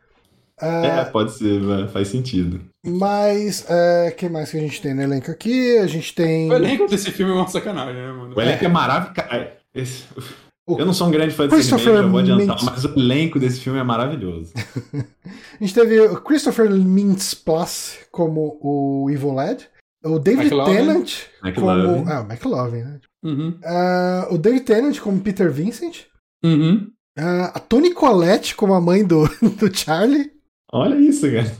Ah, 0.60 0.86
É, 0.86 1.04
pode 1.06 1.32
ser, 1.32 1.60
faz 1.88 2.08
sentido. 2.08 2.60
Mas, 2.86 3.66
o 3.68 4.14
que 4.16 4.28
mais 4.28 4.50
que 4.50 4.56
a 4.58 4.60
gente 4.60 4.80
tem 4.80 4.94
no 4.94 5.02
elenco 5.02 5.30
aqui? 5.30 5.78
A 5.78 5.86
gente 5.86 6.14
tem. 6.14 6.50
O 6.50 6.54
elenco 6.54 6.86
desse 6.86 7.10
filme 7.10 7.32
é 7.32 7.34
uma 7.36 7.48
sacanagem, 7.48 7.94
né, 7.94 8.12
mano? 8.12 8.34
O 8.36 8.40
elenco 8.40 8.64
é, 8.64 8.68
maravilhoso. 8.68 9.48
Esse- 9.74 10.04
O 10.68 10.78
Eu 10.78 10.86
não 10.86 10.92
sou 10.94 11.08
um 11.08 11.10
grande 11.10 11.34
fã 11.34 11.44
desse 11.48 11.56
Christopher 11.56 11.86
remake, 12.02 12.04
já 12.04 12.10
vou 12.10 12.20
adiantar, 12.20 12.56
Mintz. 12.56 12.64
mas 12.64 12.84
o 12.84 12.96
elenco 12.98 13.40
desse 13.40 13.60
filme 13.60 13.78
é 13.80 13.82
maravilhoso. 13.82 14.52
A 15.60 15.64
gente 15.64 15.74
teve 15.74 16.00
o 16.00 16.20
Christopher 16.20 16.70
Mintz 16.70 17.34
Plus 17.34 17.98
como 18.12 18.58
o 18.60 19.10
Evil 19.10 19.32
Lad. 19.32 19.64
O 20.04 20.18
David 20.20 20.46
McLovin. 20.46 20.72
Tennant 20.76 21.12
McLovin. 21.44 21.86
como. 22.04 22.08
Ah, 22.10 22.20
o 22.20 22.24
McLovin, 22.32 22.82
né? 22.82 23.00
Uhum. 23.24 23.58
Ah, 23.64 24.28
o 24.30 24.38
David 24.38 24.62
Tennant 24.64 24.98
como 25.00 25.20
Peter 25.20 25.50
Vincent. 25.50 26.02
Uhum. 26.44 26.88
Ah, 27.18 27.52
a 27.54 27.58
Toni 27.60 27.92
Collette 27.92 28.54
como 28.56 28.74
a 28.74 28.80
mãe 28.80 29.04
do, 29.04 29.24
do 29.58 29.74
Charlie. 29.76 30.30
Olha 30.72 30.94
isso, 30.96 31.26
cara. 31.30 31.52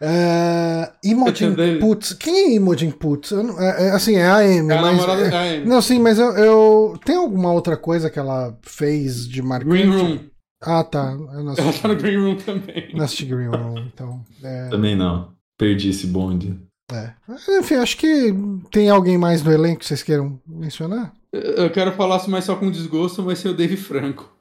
Ah, 0.00 0.92
Imogen. 1.02 1.54
Putz. 1.80 2.12
Quem 2.12 2.34
é 2.36 2.54
Imogen 2.54 2.90
Putz? 2.90 3.30
Não- 3.32 3.58
é- 3.60 3.86
é- 3.86 3.90
assim, 3.92 4.16
é 4.16 4.26
a 4.26 4.36
Amy, 4.38 4.70
É 4.72 4.76
a 4.76 4.82
mas. 4.82 4.96
namorada 4.96 5.22
é- 5.22 5.30
da 5.30 5.40
Amy. 5.42 5.64
não, 5.64 5.80
sim, 5.80 5.98
mas 5.98 6.18
eu, 6.18 6.30
eu- 6.36 7.00
Tem 7.04 7.16
alguma 7.16 7.50
outra 7.52 7.76
coisa 7.76 8.10
que 8.10 8.18
ela 8.18 8.56
fez 8.62 9.26
de 9.26 9.40
marcante? 9.42 9.70
Green 9.82 9.90
Room. 9.90 10.18
Ah, 10.62 10.84
tá. 10.84 11.12
Eu 11.12 11.18
não 11.44 11.52
Ela 11.52 11.52
assisti, 11.52 11.80
tá 11.82 11.88
no 11.88 11.96
Green 11.96 12.16
Room 12.18 12.36
também. 12.36 12.90
não 12.94 13.04
assisti 13.04 13.24
Green 13.26 13.48
Room, 13.48 13.78
então. 13.92 14.22
é, 14.42 14.68
Também 14.68 14.94
não. 14.96 15.32
Perdi 15.58 15.88
esse 15.90 16.06
bonde. 16.06 16.58
é. 16.92 17.12
Enfim, 17.58 17.76
acho 17.76 17.96
que 17.96 18.34
tem 18.70 18.90
alguém 18.90 19.16
mais 19.16 19.42
no 19.42 19.50
elenco 19.52 19.80
que 19.80 19.86
vocês 19.86 20.02
queiram 20.02 20.38
mencionar? 20.46 21.12
Eu 21.56 21.70
quero 21.70 21.92
falar 21.92 22.26
mais 22.28 22.44
só 22.44 22.54
com 22.56 22.70
desgosto, 22.70 23.22
vai 23.22 23.36
ser 23.36 23.48
o 23.48 23.54
Dave 23.54 23.76
Franco. 23.76 24.32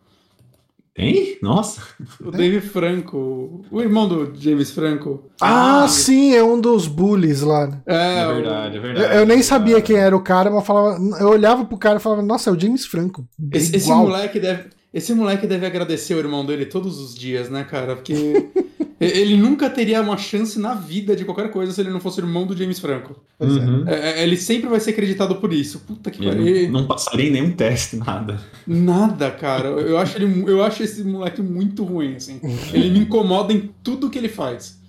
Tem? 0.94 1.38
Nossa. 1.42 1.82
O 2.24 2.32
Dave 2.32 2.62
Franco, 2.62 3.66
o 3.70 3.82
irmão 3.82 4.08
do 4.08 4.32
James 4.34 4.72
Franco. 4.72 5.26
Ah, 5.42 5.84
Ah, 5.84 5.88
sim, 5.90 6.34
é 6.34 6.42
um 6.42 6.60
dos 6.62 6.88
bullies 6.88 7.42
lá. 7.42 7.68
né? 7.68 7.82
É, 7.86 8.20
É 8.22 8.34
verdade, 8.34 8.76
é 8.76 8.78
Eu, 8.78 8.82
verdade. 8.82 9.16
eu 9.18 9.26
nem 9.26 9.44
sabia 9.44 9.82
quem 9.82 9.98
era 9.98 10.16
o 10.16 10.22
cara, 10.22 10.50
mas 10.50 10.66
falava, 10.66 10.98
eu 11.20 11.28
olhava 11.28 11.66
pro 11.66 11.78
cara 11.78 11.98
e 11.98 12.02
falava, 12.02 12.22
nossa, 12.22 12.50
é 12.50 12.54
o 12.54 12.58
James 12.60 12.86
Franco. 12.86 13.28
Esse, 13.52 13.76
esse 13.76 13.90
moleque 13.90 14.40
deve, 14.40 14.70
esse 14.96 15.14
moleque 15.14 15.46
deve 15.46 15.66
agradecer 15.66 16.16
o 16.16 16.20
irmão 16.20 16.46
dele 16.46 16.66
todos 16.66 17.00
os 17.02 17.14
dias, 17.14 17.50
né, 17.50 17.66
cara? 17.66 17.98
Porque 17.98 18.14
ele 19.00 19.36
nunca 19.36 19.70
teria 19.70 20.02
uma 20.02 20.18
chance 20.18 20.58
na 20.58 20.74
vida 20.74 21.18
de 21.18 21.26
qualquer 21.26 21.52
coisa 21.52 21.74
se 21.74 21.82
ele 21.82 21.90
não 21.90 22.00
fosse 22.00 22.22
irmão 22.22 22.48
do 22.48 22.56
James 22.56 22.80
Franco. 22.80 23.22
Pois 23.38 23.58
é. 23.58 23.60
Uhum. 23.60 23.84
É, 23.86 24.22
é, 24.22 24.24
ele 24.24 24.38
sempre 24.38 24.70
vai 24.70 24.80
ser 24.80 24.92
acreditado 24.92 25.36
por 25.36 25.52
isso. 25.52 25.82
Puta 25.82 26.10
que 26.10 26.22
pariu. 26.24 26.50
Não, 26.50 26.70
não 26.70 26.88
passaria 26.88 27.28
em 27.28 27.32
nenhum 27.32 27.52
teste, 27.52 27.98
nada. 27.98 28.40
Nada, 28.66 29.32
cara. 29.32 29.68
Eu 29.70 29.98
acho, 29.98 30.18
ele, 30.18 30.50
eu 30.50 30.64
acho 30.64 30.82
esse 30.82 31.04
moleque 31.04 31.42
muito 31.42 31.84
ruim, 31.84 32.16
assim. 32.16 32.42
Ele 32.72 32.90
me 32.90 33.00
incomoda 33.00 33.52
em 33.52 33.76
tudo 33.84 34.10
que 34.10 34.18
ele 34.18 34.30
faz. 34.30 34.82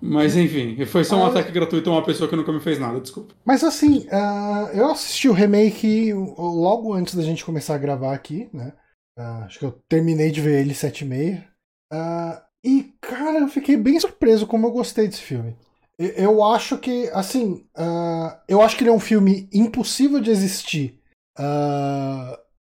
Mas 0.00 0.36
enfim, 0.36 0.84
foi 0.86 1.04
só 1.04 1.18
um 1.18 1.24
Ah, 1.24 1.28
ataque 1.28 1.52
gratuito 1.52 1.90
a 1.90 1.92
uma 1.94 2.04
pessoa 2.04 2.28
que 2.28 2.36
nunca 2.36 2.52
me 2.52 2.60
fez 2.60 2.78
nada, 2.78 3.00
desculpa. 3.00 3.34
Mas 3.44 3.64
assim, 3.64 4.06
ah, 4.10 4.70
eu 4.72 4.90
assisti 4.90 5.28
o 5.28 5.32
remake 5.32 6.12
logo 6.14 6.94
antes 6.94 7.14
da 7.14 7.22
gente 7.22 7.44
começar 7.44 7.74
a 7.74 7.78
gravar 7.78 8.14
aqui, 8.14 8.48
né? 8.52 8.72
Ah, 9.18 9.44
acho 9.44 9.58
que 9.58 9.64
eu 9.64 9.72
terminei 9.88 10.30
de 10.30 10.40
ver 10.40 10.60
ele 10.60 10.74
sete 10.74 11.04
e 11.04 11.08
meia. 11.08 11.48
Ah, 11.92 12.44
e, 12.64 12.92
cara, 13.00 13.40
eu 13.40 13.48
fiquei 13.48 13.76
bem 13.76 13.98
surpreso 13.98 14.46
como 14.46 14.66
eu 14.66 14.70
gostei 14.72 15.06
desse 15.08 15.22
filme. 15.22 15.56
Eu 15.98 16.42
acho 16.42 16.78
que, 16.78 17.10
assim, 17.10 17.66
ah, 17.76 18.42
eu 18.48 18.62
acho 18.62 18.76
que 18.76 18.82
ele 18.82 18.90
é 18.90 18.94
um 18.94 19.00
filme 19.00 19.48
impossível 19.52 20.20
de 20.20 20.30
existir 20.30 20.98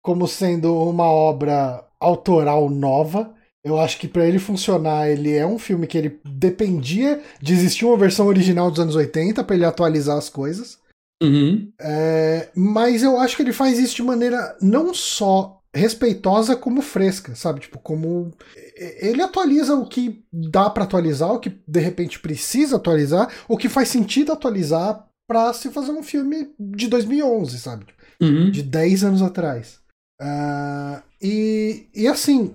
como 0.02 0.28
sendo 0.28 0.74
uma 0.88 1.04
obra 1.04 1.86
autoral 2.00 2.68
nova. 2.68 3.34
Eu 3.64 3.80
acho 3.80 3.98
que 3.98 4.06
pra 4.06 4.26
ele 4.26 4.38
funcionar, 4.38 5.08
ele 5.08 5.34
é 5.34 5.46
um 5.46 5.58
filme 5.58 5.86
que 5.86 5.96
ele 5.96 6.20
dependia 6.22 7.22
de 7.40 7.54
existir 7.54 7.86
uma 7.86 7.96
versão 7.96 8.26
original 8.26 8.70
dos 8.70 8.80
anos 8.80 8.94
80 8.94 9.42
pra 9.42 9.56
ele 9.56 9.64
atualizar 9.64 10.18
as 10.18 10.28
coisas. 10.28 10.78
Uhum. 11.22 11.72
É, 11.80 12.50
mas 12.54 13.02
eu 13.02 13.18
acho 13.18 13.36
que 13.36 13.42
ele 13.42 13.54
faz 13.54 13.78
isso 13.78 13.96
de 13.96 14.02
maneira 14.02 14.54
não 14.60 14.92
só 14.92 15.62
respeitosa 15.74 16.56
como 16.56 16.80
fresca, 16.80 17.34
sabe? 17.34 17.60
Tipo, 17.60 17.78
como 17.78 18.32
ele 18.76 19.20
atualiza 19.20 19.74
o 19.74 19.88
que 19.88 20.24
dá 20.32 20.70
pra 20.70 20.84
atualizar, 20.84 21.32
o 21.32 21.40
que 21.40 21.58
de 21.66 21.80
repente 21.80 22.20
precisa 22.20 22.76
atualizar, 22.76 23.28
o 23.48 23.56
que 23.56 23.68
faz 23.68 23.88
sentido 23.88 24.32
atualizar 24.32 25.06
pra 25.28 25.52
se 25.52 25.70
fazer 25.70 25.92
um 25.92 26.02
filme 26.02 26.50
de 26.58 26.88
2011, 26.88 27.58
sabe? 27.58 27.86
Uhum. 28.20 28.50
de 28.50 28.62
10 28.62 29.04
anos 29.04 29.22
atrás. 29.22 29.80
Ah, 30.20 31.02
e, 31.20 31.88
e 31.92 32.06
assim, 32.06 32.54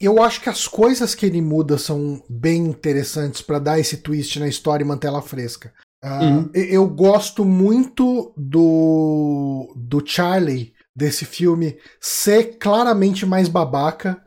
eu 0.00 0.22
acho 0.22 0.40
que 0.40 0.48
as 0.48 0.66
coisas 0.66 1.14
que 1.14 1.26
ele 1.26 1.42
muda 1.42 1.76
são 1.76 2.22
bem 2.28 2.66
interessantes 2.66 3.42
pra 3.42 3.58
dar 3.58 3.78
esse 3.78 3.98
twist 3.98 4.38
na 4.40 4.48
história 4.48 4.82
e 4.82 4.86
manter 4.86 5.08
ela 5.08 5.22
fresca. 5.22 5.72
Ah, 6.02 6.22
Uhum. 6.22 6.50
Eu 6.54 6.88
gosto 6.88 7.44
muito 7.44 8.32
do, 8.36 9.72
do 9.76 10.02
Charlie 10.06 10.72
desse 10.96 11.24
filme 11.26 11.76
ser 12.00 12.56
claramente 12.58 13.26
mais 13.26 13.48
babaca. 13.48 14.20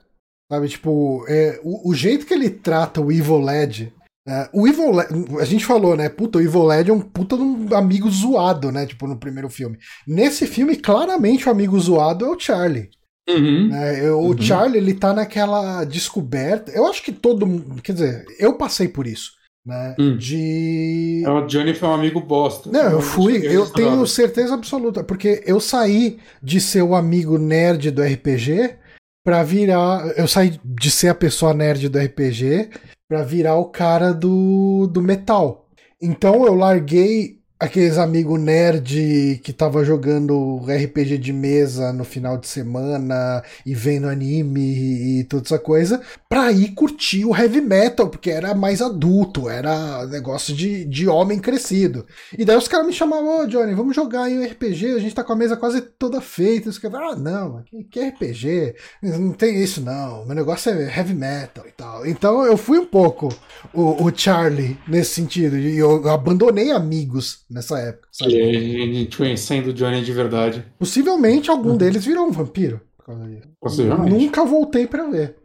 Sabe, 0.52 0.68
tipo, 0.70 1.26
é, 1.28 1.60
o, 1.64 1.90
o 1.90 1.94
jeito 1.96 2.26
que 2.26 2.34
ele 2.34 2.50
trata 2.50 3.02
o 3.02 3.12
Evil 3.12 3.40
Lad. 3.40 3.92
é, 4.28 4.50
o 4.54 4.68
Evil 4.68 4.92
Lad, 4.92 5.10
a 5.40 5.46
gente 5.46 5.66
falou, 5.66 5.96
né? 5.96 6.10
Puta, 6.10 6.38
o 6.38 6.42
Evil 6.42 6.64
Lad 6.64 6.90
é 6.90 6.94
um 6.94 7.02
puta 7.02 7.36
de 7.36 7.44
um 7.44 7.76
amigo 7.76 8.10
zoado, 8.10 8.72
né? 8.72 8.86
Tipo, 8.86 9.08
no 9.08 9.18
primeiro 9.20 9.50
filme. 9.50 9.78
Nesse 10.08 10.48
filme, 10.48 10.76
claramente 10.76 11.48
o 11.48 11.52
amigo 11.52 11.80
zoado 11.80 12.26
é 12.26 12.30
o 12.30 12.40
Charlie. 12.40 12.90
Uhum. 13.30 13.70
Eu- 13.98 14.20
O 14.22 14.30
Uhum. 14.32 14.42
Charlie, 14.42 14.78
ele 14.80 14.96
tá 14.96 15.14
naquela 15.14 15.84
descoberta. 15.84 16.72
Eu 16.72 16.88
acho 16.88 17.04
que 17.04 17.12
todo 17.12 17.46
mundo. 17.46 17.80
Quer 17.82 17.94
dizer, 17.94 18.26
eu 18.40 18.56
passei 18.58 18.88
por 18.88 19.06
isso. 19.06 19.32
Né? 19.66 19.96
Hum. 20.00 20.18
De. 20.18 21.24
O 21.28 21.42
Johnny 21.46 21.74
foi 21.74 21.90
um 21.90 21.94
amigo 21.94 22.22
bosta. 22.22 22.72
Não, 22.72 22.92
eu 22.92 23.02
fui, 23.02 23.46
eu 23.46 23.70
tenho 23.70 24.06
certeza 24.08 24.54
absoluta, 24.54 25.04
porque 25.04 25.44
eu 25.46 25.60
saí 25.60 26.20
de 26.42 26.60
ser 26.60 26.82
o 26.82 26.96
amigo 26.96 27.38
nerd 27.38 27.92
do 27.92 28.02
RPG 28.02 28.76
pra 29.24 29.44
virar. 29.44 30.08
Eu 30.18 30.28
saí 30.28 30.60
de 30.64 30.90
ser 30.90 31.10
a 31.10 31.16
pessoa 31.16 31.54
nerd 31.54 31.88
do 31.90 32.00
RPG 32.00 32.70
pra 33.08 33.24
virar 33.24 33.56
o 33.56 33.66
cara 33.66 34.14
do, 34.14 34.88
do 34.88 35.02
metal. 35.02 35.68
Então 36.02 36.46
eu 36.46 36.54
larguei 36.54 37.39
aqueles 37.60 37.98
amigos 37.98 38.40
nerd 38.40 39.42
que 39.44 39.52
tava 39.52 39.84
jogando 39.84 40.60
RPG 40.66 41.18
de 41.18 41.34
mesa 41.34 41.92
no 41.92 42.06
final 42.06 42.38
de 42.38 42.48
semana 42.48 43.44
e 43.66 43.76
vendo 43.76 44.08
anime 44.08 45.20
e 45.20 45.24
toda 45.26 45.44
essa 45.44 45.60
coisa, 45.60 46.02
pra 46.30 46.52
ir 46.54 46.70
curtir 46.70 47.26
o 47.26 47.36
heavy 47.36 47.60
metal, 47.60 48.08
porque 48.08 48.30
era 48.30 48.56
mais 48.56 48.82
adulto, 48.82 49.50
era 49.50 50.06
negócio 50.08 50.56
de, 50.56 50.86
de 50.86 51.10
homem 51.10 51.38
crescido. 51.38 52.06
E 52.38 52.46
daí 52.46 52.56
os 52.56 52.68
caras 52.68 52.88
me 52.88 52.94
chamavam, 52.94 53.42
ô 53.42 53.48
Johnny, 53.48 53.74
vamos 53.74 53.94
jogar 53.94 54.24
aí 54.24 54.40
um 54.40 54.46
RPG, 54.46 54.94
a 54.94 55.00
gente 55.00 55.16
tá 55.16 55.24
com 55.24 55.34
a 55.34 55.36
mesa 55.36 55.58
quase 55.58 55.82
toda 55.82 56.22
feita. 56.22 56.70
Caras, 56.80 57.14
ah, 57.14 57.16
não, 57.18 57.62
que, 57.64 57.84
que 57.84 58.00
RPG? 58.00 58.76
Não 59.04 59.34
tem 59.34 59.62
isso 59.62 59.82
não, 59.82 60.26
meu 60.26 60.36
negócio 60.36 60.72
é 60.72 60.98
heavy 60.98 61.14
metal 61.14 61.66
e 61.68 61.72
tal. 61.72 62.06
Então 62.06 62.46
eu 62.46 62.56
fui 62.56 62.80
um 62.80 62.86
pouco 62.86 63.28
o, 63.74 64.06
o 64.06 64.16
Charlie 64.16 64.78
nesse 64.88 65.16
sentido, 65.16 65.58
e 65.58 65.78
eu 65.78 66.08
abandonei 66.08 66.72
amigos 66.72 67.44
nessa 67.50 67.80
época. 67.80 68.08
Sabe? 68.12 68.34
E 68.34 68.82
a 68.82 68.94
gente 68.94 69.18
conhecendo 69.18 69.70
o 69.70 69.74
Johnny 69.74 70.04
de 70.04 70.14
verdade. 70.14 70.66
Possivelmente 70.78 71.50
algum 71.50 71.76
deles 71.76 72.06
virou 72.06 72.28
um 72.28 72.32
vampiro. 72.32 72.82
por 72.98 73.08
causa 73.08 73.28
disso. 73.28 73.48
Possivelmente. 73.60 74.12
Nunca 74.12 74.46
voltei 74.46 74.86
pra 74.86 75.08
ver. 75.08 75.36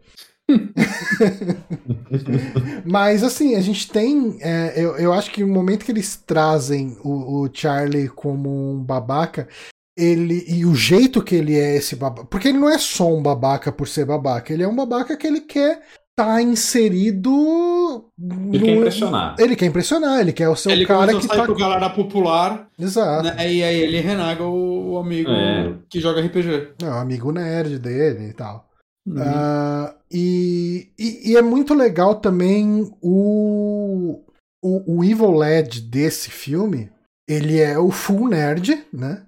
Mas 2.84 3.22
assim, 3.22 3.54
a 3.54 3.60
gente 3.60 3.90
tem. 3.90 4.36
é, 4.40 4.74
eu, 4.76 4.96
eu 4.96 5.12
acho 5.12 5.30
que 5.30 5.42
o 5.42 5.48
momento 5.48 5.84
que 5.84 5.92
eles 5.92 6.16
trazem 6.16 6.96
o, 7.02 7.42
o 7.42 7.50
Charlie 7.52 8.08
como 8.08 8.50
um 8.50 8.82
babaca, 8.82 9.48
ele. 9.96 10.44
E 10.46 10.66
o 10.66 10.74
jeito 10.74 11.22
que 11.22 11.34
ele 11.34 11.58
é 11.58 11.76
esse 11.76 11.96
babaca. 11.96 12.26
Porque 12.26 12.48
ele 12.48 12.58
não 12.58 12.68
é 12.68 12.76
só 12.76 13.10
um 13.10 13.22
babaca 13.22 13.72
por 13.72 13.88
ser 13.88 14.04
babaca, 14.04 14.52
ele 14.52 14.62
é 14.62 14.68
um 14.68 14.76
babaca 14.76 15.16
que 15.16 15.26
ele 15.26 15.40
quer 15.40 15.82
tá 16.16 16.40
inserido. 16.42 18.10
Ele 18.52 18.58
quer 18.64 18.70
no- 18.72 18.76
impressionar. 18.78 19.34
Ele 19.38 19.56
quer 19.56 19.66
impressionar, 19.66 20.20
ele 20.20 20.32
quer 20.32 20.48
o 20.48 20.56
seu 20.56 20.70
ele 20.72 20.86
cara 20.86 21.18
que 21.18 21.26
tá. 21.28 21.42
pro 21.44 21.54
galera 21.56 21.90
popular, 21.90 22.68
Exato. 22.78 23.24
né? 23.24 23.52
E 23.52 23.62
aí 23.62 23.80
ele 23.80 24.00
renaga 24.00 24.44
o, 24.44 24.92
o 24.92 24.98
amigo 24.98 25.30
É. 25.30 25.74
que 25.88 26.00
joga 26.00 26.20
RPG. 26.20 26.74
É 26.82 26.86
um 26.86 26.98
amigo 26.98 27.32
nerd 27.32 27.78
dele 27.78 28.28
e 28.28 28.32
tal. 28.32 28.68
Uhum. 29.06 29.16
Ah, 29.18 29.94
e, 30.10 30.88
e, 30.98 31.32
e 31.32 31.36
é 31.36 31.42
muito 31.42 31.74
legal 31.74 32.14
também 32.14 32.90
o, 33.02 34.22
o, 34.62 34.98
o 34.98 35.04
Evil 35.04 35.30
Lad 35.32 35.80
desse 35.82 36.30
filme. 36.30 36.90
Ele 37.28 37.58
é 37.60 37.78
o 37.78 37.90
full 37.90 38.28
nerd, 38.28 38.84
né? 38.92 39.23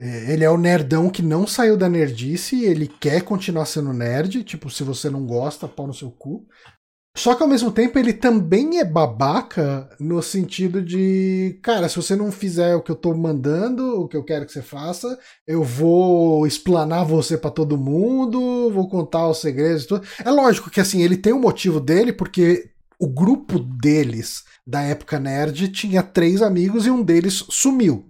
É, 0.00 0.32
Ele 0.32 0.44
é 0.44 0.50
o 0.50 0.56
nerdão 0.56 1.10
que 1.10 1.22
não 1.22 1.46
saiu 1.46 1.76
da 1.76 1.88
nerdice, 1.88 2.64
ele 2.64 2.86
quer 2.86 3.22
continuar 3.22 3.66
sendo 3.66 3.92
nerd, 3.92 4.44
tipo, 4.44 4.70
se 4.70 4.84
você 4.84 5.10
não 5.10 5.26
gosta, 5.26 5.66
pau 5.66 5.86
no 5.86 5.94
seu 5.94 6.10
cu. 6.10 6.46
Só 7.16 7.34
que 7.34 7.42
ao 7.42 7.48
mesmo 7.48 7.72
tempo 7.72 7.98
ele 7.98 8.12
também 8.12 8.78
é 8.78 8.84
babaca 8.84 9.90
no 9.98 10.22
sentido 10.22 10.80
de, 10.80 11.58
cara, 11.64 11.88
se 11.88 11.96
você 11.96 12.14
não 12.14 12.30
fizer 12.30 12.76
o 12.76 12.82
que 12.82 12.92
eu 12.92 12.96
tô 12.96 13.12
mandando, 13.12 14.02
o 14.02 14.06
que 14.06 14.16
eu 14.16 14.22
quero 14.22 14.46
que 14.46 14.52
você 14.52 14.62
faça, 14.62 15.18
eu 15.44 15.64
vou 15.64 16.46
explanar 16.46 17.04
você 17.04 17.36
pra 17.36 17.50
todo 17.50 17.76
mundo, 17.76 18.70
vou 18.70 18.88
contar 18.88 19.28
os 19.28 19.38
segredos 19.38 19.82
e 19.82 19.88
tudo. 19.88 20.06
É 20.24 20.30
lógico 20.30 20.70
que 20.70 20.80
assim, 20.80 21.02
ele 21.02 21.16
tem 21.16 21.32
um 21.32 21.40
motivo 21.40 21.80
dele, 21.80 22.12
porque 22.12 22.70
o 23.00 23.08
grupo 23.08 23.58
deles 23.58 24.44
da 24.64 24.82
época 24.82 25.18
nerd 25.18 25.68
tinha 25.70 26.04
três 26.04 26.40
amigos 26.40 26.86
e 26.86 26.90
um 26.90 27.02
deles 27.02 27.44
sumiu. 27.48 28.08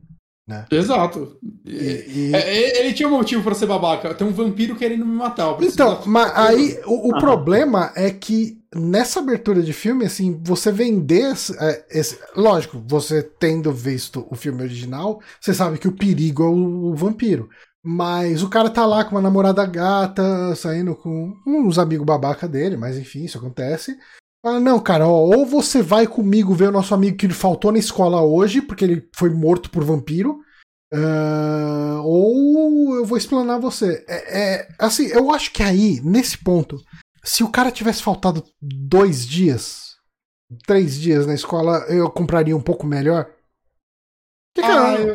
Exato. 0.71 1.37
E- 1.67 2.31
e- 2.31 2.35
É, 2.35 2.39
é, 2.39 2.81
ele 2.81 2.95
tinha 2.95 3.09
um 3.09 3.13
motivo 3.13 3.43
pra 3.43 3.55
ser 3.55 3.67
babaca. 3.67 4.15
Tem 4.15 4.27
um 4.27 4.33
vampiro 4.33 4.75
querendo 4.77 5.05
me 5.05 5.15
matar. 5.15 5.57
Então, 5.61 6.01
mas 6.07 6.33
aí 6.35 6.81
o, 6.87 7.11
o 7.11 7.19
problema 7.19 7.93
é 7.95 8.11
que 8.11 8.59
nessa 8.75 9.21
abertura 9.21 9.63
de 9.63 9.73
filme, 9.73 10.05
assim, 10.05 10.41
você 10.45 10.71
vender 10.73 11.33
esse, 11.33 11.55
é, 11.59 11.85
esse- 11.91 12.19
Lógico, 12.37 12.83
você 12.87 13.23
tendo 13.23 13.73
visto 13.73 14.27
o 14.31 14.35
filme 14.35 14.63
original, 14.63 15.21
você 15.41 15.53
sabe 15.55 15.79
que 15.79 15.89
o 15.89 15.93
perigo 15.97 16.43
é 16.43 16.47
o, 16.49 16.93
o 16.93 16.95
vampiro. 16.95 17.49
Mas 17.85 18.43
o 18.43 18.49
cara 18.51 18.69
tá 18.69 18.85
lá 18.85 19.05
com 19.05 19.13
uma 19.13 19.23
namorada 19.23 19.65
gata, 19.65 20.55
saindo 20.57 20.95
com 20.97 21.33
uns 21.47 21.79
amigos 21.79 22.05
babaca 22.05 22.47
dele, 22.49 22.77
mas 22.77 22.99
enfim, 22.99 23.25
isso 23.25 23.39
acontece. 23.39 23.97
Ah, 24.45 24.61
não, 24.61 24.79
cara, 24.81 25.07
ó, 25.07 25.11
ou 25.37 25.45
você 25.45 25.83
vai 25.83 26.07
comigo 26.07 26.55
ver 26.55 26.69
o 26.69 26.73
nosso 26.73 26.95
amigo 26.95 27.17
que 27.17 27.29
faltou 27.31 27.73
na 27.73 27.79
escola 27.79 28.23
hoje, 28.23 28.63
porque 28.63 28.85
ele 28.85 29.09
foi 29.17 29.31
morto 29.31 29.69
por 29.71 29.83
vampiro, 29.85 30.39
ah, 30.95 32.01
ou 32.05 32.95
eu 32.97 33.05
vou 33.05 33.19
explanar 33.19 33.59
você. 33.61 34.05
É, 34.09 34.41
é, 34.41 34.69
assim, 34.79 35.07
eu 35.07 35.31
acho 35.33 35.53
que 35.53 35.63
aí, 35.63 36.01
nesse 36.05 36.39
ponto, 36.39 36.77
se 37.25 37.43
o 37.43 37.51
cara 37.51 37.73
tivesse 37.73 38.03
faltado 38.03 38.45
dois 38.63 39.27
dias, 39.27 39.97
três 40.67 40.99
dias 40.99 41.27
na 41.27 41.35
escola, 41.35 41.85
eu 41.89 42.09
compraria 42.11 42.57
um 42.57 42.61
pouco 42.63 42.87
melhor. 42.87 43.29
Que, 44.55 44.63
cara, 44.63 44.93
Ah, 44.95 44.95
eu, 44.99 45.15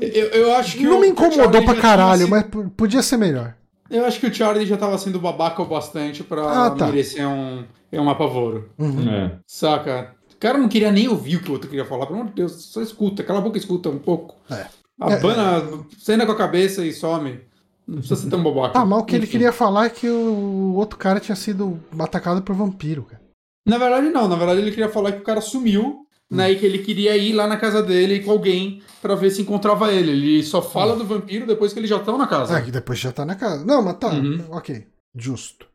eu, 0.00 0.26
eu- 0.30 0.54
acho 0.54 0.76
que 0.76 0.84
não 0.84 0.98
o- 0.98 1.00
me 1.00 1.08
incomodou 1.08 1.64
pra 1.64 1.74
caralho, 1.80 2.28
mas 2.28 2.44
podia 2.76 3.02
ser 3.02 3.16
melhor. 3.16 3.54
Eu 3.90 4.04
acho 4.04 4.18
que 4.18 4.26
o 4.26 4.34
Charlie 4.34 4.66
já 4.66 4.76
tava 4.76 4.98
sendo 4.98 5.20
babaca 5.20 5.62
o 5.62 5.66
bastante 5.66 6.24
pra 6.24 6.66
Ah, 6.66 6.70
tá. 6.70 6.86
merecer 6.86 7.26
um, 7.28 7.64
um 7.92 8.10
apavoro. 8.10 8.70
Uhum. 8.78 9.08
É. 9.08 9.38
Saca? 9.46 10.14
O 10.32 10.36
cara 10.38 10.58
não 10.58 10.68
queria 10.68 10.92
nem 10.92 11.08
ouvir 11.08 11.36
o 11.36 11.42
que 11.42 11.48
o 11.48 11.52
outro 11.52 11.68
queria 11.70 11.84
falar. 11.84 12.06
Pelo 12.06 12.18
amor 12.20 12.28
de 12.30 12.34
Deus, 12.36 12.52
só 12.66 12.82
escuta. 12.82 13.22
Cala 13.22 13.38
a 13.38 13.42
boca 13.42 13.56
e 13.56 13.60
escuta 13.60 13.88
um 13.88 13.98
pouco. 13.98 14.36
É. 14.50 14.66
Abana, 15.00 15.62
cena 15.98 16.26
com 16.26 16.32
a 16.32 16.36
cabeça 16.36 16.84
e 16.84 16.92
some. 16.92 17.40
Não 17.86 17.98
precisa 17.98 18.16
ser 18.16 18.28
tão 18.30 18.42
babaca. 18.42 18.74
Tá, 18.74 18.84
mas 18.84 18.98
o 19.00 19.04
que 19.04 19.14
ele 19.14 19.24
Enfim. 19.24 19.32
queria 19.32 19.52
falar 19.52 19.86
é 19.86 19.90
que 19.90 20.08
o 20.08 20.74
outro 20.74 20.98
cara 20.98 21.20
tinha 21.20 21.36
sido 21.36 21.78
atacado 21.98 22.42
por 22.42 22.54
vampiro, 22.54 23.04
cara. 23.04 23.22
Na 23.66 23.78
verdade, 23.78 24.08
não. 24.10 24.26
Na 24.28 24.36
verdade, 24.36 24.60
ele 24.60 24.70
queria 24.70 24.88
falar 24.88 25.12
que 25.12 25.18
o 25.20 25.24
cara 25.24 25.40
sumiu, 25.40 26.02
Hum. 26.30 26.36
né? 26.36 26.50
E 26.50 26.56
que 26.58 26.66
ele 26.66 26.78
queria 26.78 27.16
ir 27.16 27.32
lá 27.32 27.46
na 27.46 27.56
casa 27.56 27.82
dele 27.82 28.20
com 28.20 28.32
alguém 28.32 28.82
pra 29.00 29.14
ver 29.14 29.30
se 29.30 29.42
encontrava 29.42 29.92
ele. 29.92 30.10
Ele 30.10 30.42
só 30.42 30.60
fala 30.60 30.94
Hum. 30.94 30.98
do 30.98 31.04
vampiro 31.04 31.46
depois 31.46 31.72
que 31.72 31.78
eles 31.78 31.88
já 31.90 31.96
estão 31.98 32.18
na 32.18 32.26
casa. 32.26 32.56
Ah, 32.56 32.60
que 32.60 32.70
depois 32.72 32.98
já 32.98 33.12
tá 33.12 33.24
na 33.24 33.36
casa. 33.36 33.64
Não, 33.64 33.80
mas 33.82 33.96
tá, 33.98 34.08
Uhum. 34.08 34.44
ok, 34.50 34.86
justo. 35.14 35.66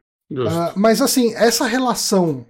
Ah, 0.48 0.74
mas 0.76 1.02
assim, 1.02 1.34
essa 1.36 1.66
relação 1.66 2.46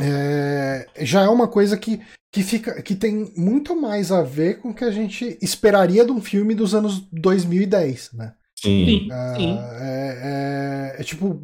é, 0.00 0.86
já 1.00 1.22
é 1.22 1.28
uma 1.28 1.48
coisa 1.48 1.76
que, 1.76 2.00
que, 2.32 2.42
fica, 2.42 2.82
que 2.82 2.94
tem 2.94 3.32
muito 3.36 3.74
mais 3.74 4.12
a 4.12 4.22
ver 4.22 4.58
com 4.60 4.70
o 4.70 4.74
que 4.74 4.84
a 4.84 4.90
gente 4.90 5.38
esperaria 5.40 6.04
de 6.04 6.12
um 6.12 6.20
filme 6.20 6.54
dos 6.54 6.74
anos 6.74 7.00
2010, 7.12 8.10
né? 8.12 8.32
Sim. 8.58 9.08
Ah, 9.12 9.34
sim. 9.36 9.58
é, 9.80 10.92
é- 10.96 11.00
é 11.00 11.04
tipo. 11.04 11.42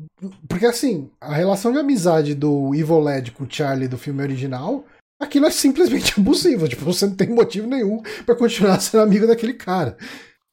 Porque 0.49 0.65
assim, 0.65 1.11
a 1.21 1.35
relação 1.35 1.71
de 1.73 1.79
amizade 1.79 2.35
do 2.35 2.75
Evil 2.75 3.01
Lad 3.01 3.31
com 3.33 3.45
o 3.45 3.51
Charlie 3.51 3.87
do 3.89 3.99
filme 3.99 4.23
original, 4.23 4.87
aquilo 5.21 5.45
é 5.47 5.51
simplesmente 5.51 6.15
abusivo. 6.19 6.67
Tipo, 6.69 6.85
você 6.87 7.07
não 7.07 7.15
tem 7.15 7.29
motivo 7.29 7.67
nenhum 7.67 8.03
pra 8.25 8.35
continuar 8.35 8.81
sendo 8.81 9.03
amigo 9.03 9.27
daquele 9.27 9.53
cara. 9.55 9.97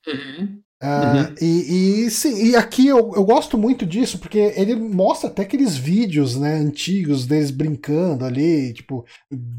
Uhum. 0.05 0.59
Ah, 0.81 1.33
e, 1.41 2.05
e 2.05 2.11
sim, 2.11 2.51
e 2.51 2.55
aqui 2.55 2.87
eu, 2.87 3.13
eu 3.13 3.23
gosto 3.25 3.57
muito 3.57 3.85
disso, 3.85 4.17
porque 4.17 4.37
ele 4.55 4.75
mostra 4.75 5.29
até 5.29 5.41
aqueles 5.41 5.75
vídeos 5.75 6.37
né, 6.37 6.53
antigos 6.53 7.25
deles 7.25 7.51
brincando 7.51 8.23
ali, 8.23 8.73
tipo, 8.73 9.05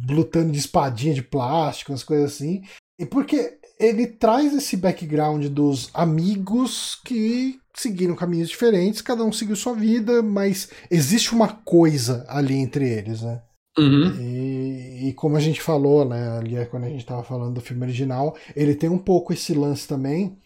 lutando 0.09 0.51
de 0.51 0.59
espadinha 0.59 1.13
de 1.13 1.23
plástico, 1.23 1.93
umas 1.93 2.03
coisas 2.03 2.33
assim. 2.33 2.63
E 2.99 3.05
porque 3.05 3.59
ele 3.79 4.07
traz 4.07 4.55
esse 4.55 4.77
background 4.77 5.47
dos 5.47 5.91
amigos 5.93 6.99
que 7.05 7.59
seguiram 7.75 8.15
caminhos 8.15 8.49
diferentes, 8.49 9.03
cada 9.03 9.23
um 9.23 9.33
seguiu 9.33 9.57
sua 9.57 9.75
vida, 9.75 10.23
mas 10.23 10.71
existe 10.91 11.35
uma 11.35 11.49
coisa 11.49 12.25
ali 12.29 12.55
entre 12.55 12.89
eles, 12.89 13.21
né? 13.21 13.43
Uhum. 13.79 14.21
E, 14.21 15.09
e 15.09 15.13
como 15.15 15.37
a 15.37 15.41
gente 15.41 15.63
falou, 15.63 16.05
né, 16.05 16.39
ali 16.39 16.57
é 16.57 16.65
quando 16.65 16.85
a 16.85 16.89
gente 16.89 17.07
tava 17.07 17.23
falando 17.23 17.55
do 17.55 17.61
filme 17.61 17.83
original, 17.85 18.37
ele 18.57 18.75
tem 18.75 18.91
um 18.91 18.99
pouco 18.99 19.33
esse 19.33 19.55
lance 19.55 19.87
também 19.87 20.37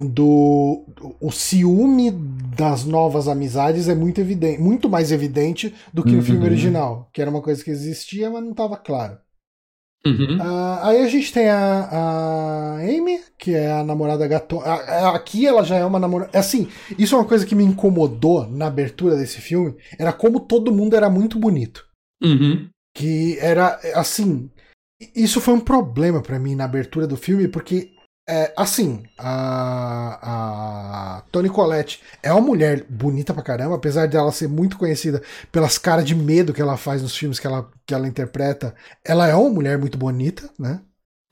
do, 0.00 0.84
o 1.20 1.30
ciúme 1.32 2.10
das 2.56 2.84
novas 2.84 3.28
amizades 3.28 3.88
é 3.88 3.94
muito 3.94 4.20
evidente, 4.20 4.60
muito 4.60 4.88
mais 4.88 5.10
evidente 5.12 5.74
do 5.92 6.04
que 6.04 6.12
no 6.12 6.22
filme 6.22 6.40
Uhum. 6.40 6.46
original, 6.46 7.08
que 7.12 7.20
era 7.22 7.30
uma 7.30 7.42
coisa 7.42 7.64
que 7.64 7.70
existia, 7.70 8.30
mas 8.30 8.42
não 8.42 8.50
estava 8.50 8.76
claro. 8.76 9.18
Uhum. 10.06 10.38
Ah, 10.40 10.88
aí 10.88 11.02
a 11.02 11.08
gente 11.08 11.32
tem 11.32 11.48
a, 11.48 11.88
a 11.90 12.74
Amy, 12.80 13.18
que 13.36 13.54
é 13.54 13.72
a 13.72 13.82
namorada 13.82 14.26
gatona. 14.28 14.64
Aqui 15.10 15.46
ela 15.46 15.64
já 15.64 15.76
é 15.76 15.84
uma 15.84 15.98
namorada. 15.98 16.38
Assim, 16.38 16.68
isso 16.96 17.14
é 17.16 17.18
uma 17.18 17.24
coisa 17.24 17.44
que 17.44 17.56
me 17.56 17.64
incomodou 17.64 18.46
na 18.46 18.66
abertura 18.68 19.16
desse 19.16 19.40
filme. 19.40 19.74
Era 19.98 20.12
como 20.12 20.38
todo 20.40 20.72
mundo 20.72 20.94
era 20.94 21.10
muito 21.10 21.38
bonito 21.38 21.84
Uhum. 22.22 22.68
que 22.96 23.36
era 23.40 23.78
assim 23.94 24.48
isso 25.14 25.38
foi 25.42 25.52
um 25.52 25.60
problema 25.60 26.22
pra 26.22 26.38
mim 26.38 26.54
na 26.54 26.64
abertura 26.64 27.06
do 27.06 27.14
filme 27.16 27.46
porque 27.48 27.90
é, 28.28 28.52
assim 28.56 29.04
a, 29.18 30.18
a 31.18 31.22
Toni 31.30 31.48
Collette 31.48 32.02
é 32.22 32.32
uma 32.32 32.40
mulher 32.40 32.84
bonita 32.88 33.32
pra 33.32 33.42
caramba 33.42 33.76
apesar 33.76 34.06
dela 34.06 34.32
ser 34.32 34.48
muito 34.48 34.76
conhecida 34.76 35.22
pelas 35.52 35.78
caras 35.78 36.04
de 36.04 36.14
medo 36.14 36.52
que 36.52 36.60
ela 36.60 36.76
faz 36.76 37.02
nos 37.02 37.16
filmes 37.16 37.38
que 37.38 37.46
ela, 37.46 37.70
que 37.86 37.94
ela 37.94 38.08
interpreta 38.08 38.74
ela 39.04 39.28
é 39.28 39.34
uma 39.34 39.50
mulher 39.50 39.78
muito 39.78 39.96
bonita 39.96 40.50
né 40.58 40.80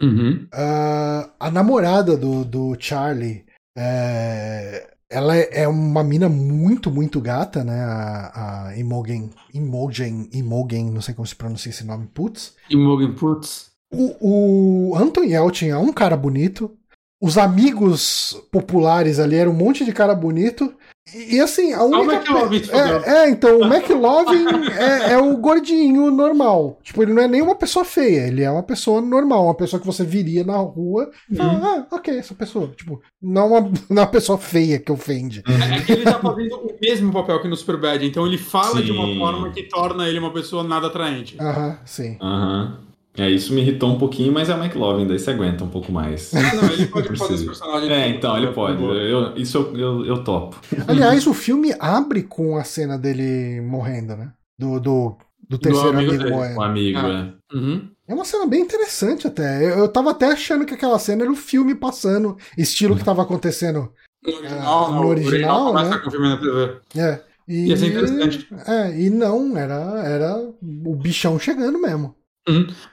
Uhum. 0.02 0.46
Ah, 0.52 1.30
a 1.38 1.50
namorada 1.50 2.16
do, 2.16 2.44
do 2.44 2.76
Charlie 2.78 3.44
é, 3.76 4.94
ela 5.08 5.36
é 5.36 5.62
é 5.62 5.68
uma 5.68 6.02
mina 6.02 6.28
muito, 6.28 6.90
muito 6.90 7.20
gata, 7.20 7.62
né? 7.64 7.80
A, 7.80 8.66
a 8.68 8.78
Imogen, 8.78 9.30
Imogen, 9.52 10.28
Imogen, 10.32 10.90
não 10.90 11.00
sei 11.00 11.14
como 11.14 11.26
se 11.26 11.36
pronuncia 11.36 11.70
esse 11.70 11.84
nome, 11.84 12.06
putz. 12.12 12.54
Imogen 12.70 13.14
Putz. 13.14 13.72
O, 13.92 14.90
o 14.90 14.96
Anton 14.96 15.22
Yelchin 15.22 15.68
é 15.68 15.78
um 15.78 15.92
cara 15.92 16.16
bonito. 16.16 16.76
Os 17.24 17.38
amigos 17.38 18.38
populares 18.52 19.18
ali 19.18 19.36
eram 19.36 19.52
um 19.52 19.56
monte 19.56 19.82
de 19.82 19.92
cara 19.94 20.14
bonito. 20.14 20.74
E, 21.14 21.36
e 21.36 21.40
assim, 21.40 21.72
a 21.72 21.82
única. 21.82 22.16
McLovin, 22.16 22.60
pe- 22.60 22.70
é, 22.70 23.14
é, 23.24 23.30
então, 23.30 23.60
o 23.60 23.64
McLovin 23.64 24.46
é, 24.78 25.12
é 25.12 25.18
o 25.18 25.34
gordinho 25.38 26.10
normal. 26.10 26.78
Tipo, 26.82 27.02
ele 27.02 27.14
não 27.14 27.22
é 27.22 27.26
nem 27.26 27.40
uma 27.40 27.54
pessoa 27.54 27.82
feia, 27.82 28.26
ele 28.26 28.42
é 28.42 28.50
uma 28.50 28.62
pessoa 28.62 29.00
normal, 29.00 29.44
uma 29.44 29.54
pessoa 29.54 29.80
que 29.80 29.86
você 29.86 30.04
viria 30.04 30.44
na 30.44 30.58
rua 30.58 31.10
e 31.30 31.34
fala, 31.34 31.86
ah, 31.90 31.96
ok, 31.96 32.14
essa 32.18 32.34
pessoa. 32.34 32.68
Tipo, 32.76 33.00
não 33.22 33.52
uma, 33.52 33.60
não 33.88 34.02
é 34.02 34.04
uma 34.04 34.06
pessoa 34.06 34.36
feia 34.36 34.78
que 34.78 34.92
ofende. 34.92 35.42
É 35.46 35.80
que 35.80 35.92
ele 35.92 36.04
tá 36.04 36.18
fazendo 36.20 36.56
o 36.56 36.76
mesmo 36.78 37.10
papel 37.10 37.40
que 37.40 37.48
no 37.48 37.56
Superbad, 37.56 38.04
então 38.04 38.26
ele 38.26 38.36
fala 38.36 38.82
de 38.82 38.92
uma 38.92 39.06
Sim. 39.06 39.18
forma 39.18 39.50
que 39.50 39.62
torna 39.62 40.06
ele 40.06 40.18
uma 40.18 40.32
pessoa 40.32 40.62
nada 40.62 40.88
atraente. 40.88 41.38
Aham, 41.40 41.78
sim. 41.86 42.18
Aham. 42.20 42.84
É, 43.16 43.30
isso 43.30 43.52
me 43.54 43.60
irritou 43.60 43.90
um 43.92 43.98
pouquinho, 43.98 44.32
mas 44.32 44.48
é 44.48 44.54
o 44.54 44.58
McLovin, 44.62 45.06
daí 45.06 45.18
você 45.18 45.30
aguenta 45.30 45.62
um 45.62 45.68
pouco 45.68 45.92
mais. 45.92 46.32
Não, 46.34 46.68
ele 46.72 46.86
pode 46.86 47.16
fazer 47.16 47.34
esse 47.34 47.46
personagem. 47.46 47.90
É, 47.92 48.08
então, 48.08 48.36
ele 48.36 48.48
pode. 48.52 48.82
Eu- 48.82 49.36
isso 49.36 49.58
eu, 49.58 49.76
eu, 49.78 50.06
eu 50.06 50.24
topo. 50.24 50.60
Aliás, 50.88 51.26
o 51.26 51.32
filme 51.32 51.72
abre 51.78 52.24
com 52.24 52.56
a 52.56 52.64
cena 52.64 52.98
dele 52.98 53.60
morrendo, 53.60 54.16
né? 54.16 54.32
Do, 54.58 54.80
do, 54.80 55.16
do 55.48 55.58
terceiro 55.58 55.90
amigo 55.90 56.10
amigo, 56.10 56.24
dele, 56.24 56.34
morrendo. 56.34 56.58
O 56.58 56.62
amigo, 56.62 56.98
Ah. 56.98 57.32
é. 57.52 57.56
Uhum. 57.56 57.88
É 58.06 58.14
uma 58.14 58.24
cena 58.24 58.46
bem 58.46 58.60
interessante 58.60 59.26
até. 59.26 59.64
Eu, 59.64 59.78
eu 59.78 59.88
tava 59.88 60.10
até 60.10 60.26
achando 60.26 60.66
que 60.66 60.74
aquela 60.74 60.98
cena 60.98 61.22
era 61.22 61.32
o 61.32 61.36
filme 61.36 61.74
passando, 61.74 62.36
estilo 62.58 62.96
que 62.96 63.04
tava 63.04 63.22
acontecendo. 63.22 63.92
No 64.26 64.32
original, 64.34 64.90
não, 64.90 65.00
no 65.00 65.06
o 65.06 65.10
original, 65.10 65.66
começa 65.68 65.90
né? 65.90 65.98
com 65.98 66.08
o 66.08 66.10
filme 66.10 66.28
na 66.28 66.36
TV. 66.36 66.76
É. 66.96 67.20
E, 67.46 67.66
Ia 67.68 67.76
ser 67.76 67.86
interessante. 67.86 68.48
É, 68.66 69.00
e 69.00 69.08
não, 69.10 69.56
era, 69.56 70.02
era 70.04 70.36
o 70.36 70.96
bichão 70.96 71.38
chegando 71.38 71.78
mesmo. 71.80 72.14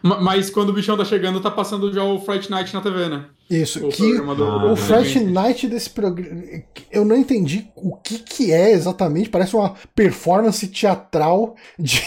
Ma- 0.02 0.19
Mas 0.22 0.49
quando 0.49 0.69
o 0.69 0.73
bichão 0.73 0.98
tá 0.98 1.06
chegando, 1.06 1.41
tá 1.41 1.52
passando 1.52 1.91
já 1.94 2.03
o 2.03 2.19
Fright 2.22 2.49
Night 2.49 2.73
na 2.73 2.82
TV, 2.82 3.10
né? 3.10 3.30
Isso, 3.52 3.86
O 3.86 3.90
que 3.90 4.18
Ah, 4.18 4.22
o 4.23 4.73
evento. 4.73 5.30
Night 5.32 5.68
desse 5.68 5.90
programa. 5.90 6.41
Eu 6.91 7.03
não 7.03 7.15
entendi 7.18 7.68
o 7.76 7.95
que 7.98 8.19
que 8.19 8.52
é 8.53 8.72
exatamente. 8.72 9.30
Parece 9.30 9.56
uma 9.56 9.76
performance 9.94 10.65
teatral 10.68 11.56
de. 11.78 12.02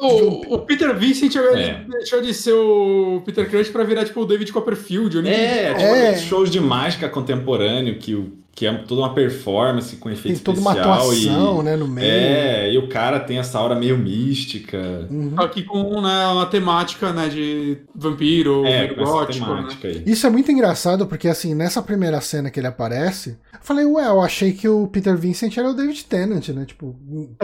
O, 0.00 0.54
o 0.54 0.58
Peter 0.60 0.96
Vincent 0.96 1.34
É. 1.36 1.84
deixou 1.90 2.22
de 2.22 2.32
ser 2.32 2.52
o 2.52 3.20
Peter 3.26 3.48
Crush 3.50 3.68
pra 3.70 3.84
virar 3.84 4.04
tipo 4.04 4.20
o 4.20 4.24
David 4.26 4.52
Copperfield. 4.52 5.16
Eu 5.16 5.22
nem 5.22 5.32
É, 5.32 5.68
tipo 5.74 5.80
É. 5.80 6.08
aqueles 6.08 6.22
shows 6.22 6.50
de 6.50 6.60
mágica 6.60 7.08
contemporâneo 7.08 7.98
que, 7.98 8.14
o- 8.14 8.32
que 8.54 8.66
é 8.66 8.72
toda 8.74 9.02
uma 9.02 9.12
performance 9.14 9.94
com 9.96 10.08
Tem 10.08 10.18
efeito 10.18 10.40
toda 10.42 10.58
uma 10.60 10.70
especial 10.72 10.94
atuação, 11.00 11.60
e, 11.60 11.64
né, 11.64 11.76
no 11.76 11.86
meio. 11.86 12.06
É, 12.10 12.72
e 12.72 12.78
o 12.78 12.88
cara 12.88 13.20
tem 13.20 13.38
essa 13.38 13.58
aura 13.58 13.74
meio 13.74 13.98
mística. 13.98 15.06
Uhum. 15.10 15.32
Só 15.36 15.46
que 15.48 15.62
com 15.62 16.00
né, 16.00 16.26
uma 16.28 16.46
temática 16.46 17.12
né, 17.12 17.28
de 17.28 17.78
vampiro, 17.94 18.64
É, 18.64 18.86
gótico, 18.88 19.46
né? 19.54 19.68
Isso 20.06 20.26
é 20.26 20.30
muito 20.30 20.50
engraçado 20.52 21.06
porque, 21.06 21.28
assim, 21.28 21.54
nessa 21.54 21.82
primeira 21.82 22.20
cena 22.20 22.50
que 22.50 22.58
ele 22.60 22.66
aparece, 22.66 23.30
eu 23.52 23.58
falei, 23.60 23.84
ué, 23.84 24.06
eu 24.06 24.20
achei 24.20 24.52
que 24.52 24.68
o 24.68 24.86
Peter 24.86 25.16
Vincent 25.16 25.56
era 25.56 25.70
o 25.70 25.74
David 25.74 26.04
Tennant, 26.04 26.48
né? 26.50 26.64
Tipo, 26.64 26.96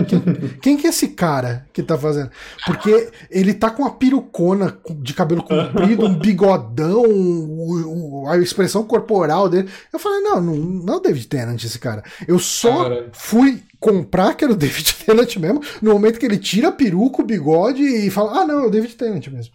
quem, 0.07 0.21
quem 0.63 0.77
que 0.77 0.87
é 0.87 0.91
esse 0.91 1.09
cara 1.09 1.67
que 1.73 1.83
tá 1.83 1.97
fazendo? 1.99 2.31
Porque 2.67 3.11
ele 3.31 3.55
tá 3.55 3.71
com 3.71 3.83
uma 3.83 3.93
perucona 3.95 4.79
de 5.01 5.13
cabelo 5.15 5.43
comprido, 5.43 6.07
um 6.07 6.15
bigodão, 6.19 7.03
o- 7.03 8.23
o- 8.25 8.29
a 8.29 8.39
expressão 8.39 8.85
corporal 8.85 9.49
dele. 9.49 9.69
Eu 9.93 9.99
falei, 9.99 10.21
não, 10.21 10.41
não, 10.41 10.55
não 10.57 10.95
é 10.95 10.97
o 10.97 11.01
David 11.01 11.27
Tennant 11.29 11.63
esse 11.63 11.79
cara. 11.79 12.03
Eu 12.27 12.39
só 12.39 12.85
fui 13.13 13.63
comprar 13.81 14.35
que 14.35 14.45
era 14.45 14.53
o 14.53 14.57
David 14.57 14.95
Tennant 15.05 15.37
mesmo, 15.37 15.61
no 15.83 15.93
momento 15.93 16.19
que 16.19 16.25
ele 16.25 16.39
tira 16.39 16.69
a 16.69 16.73
peruca, 16.73 17.21
o 17.23 17.27
bigode 17.27 17.83
e 17.83 18.09
fala, 18.11 18.41
ah, 18.41 18.47
não, 18.47 18.61
é 18.61 18.67
o 18.67 18.71
David 18.71 18.95
Tennant 18.95 19.27
mesmo. 19.29 19.53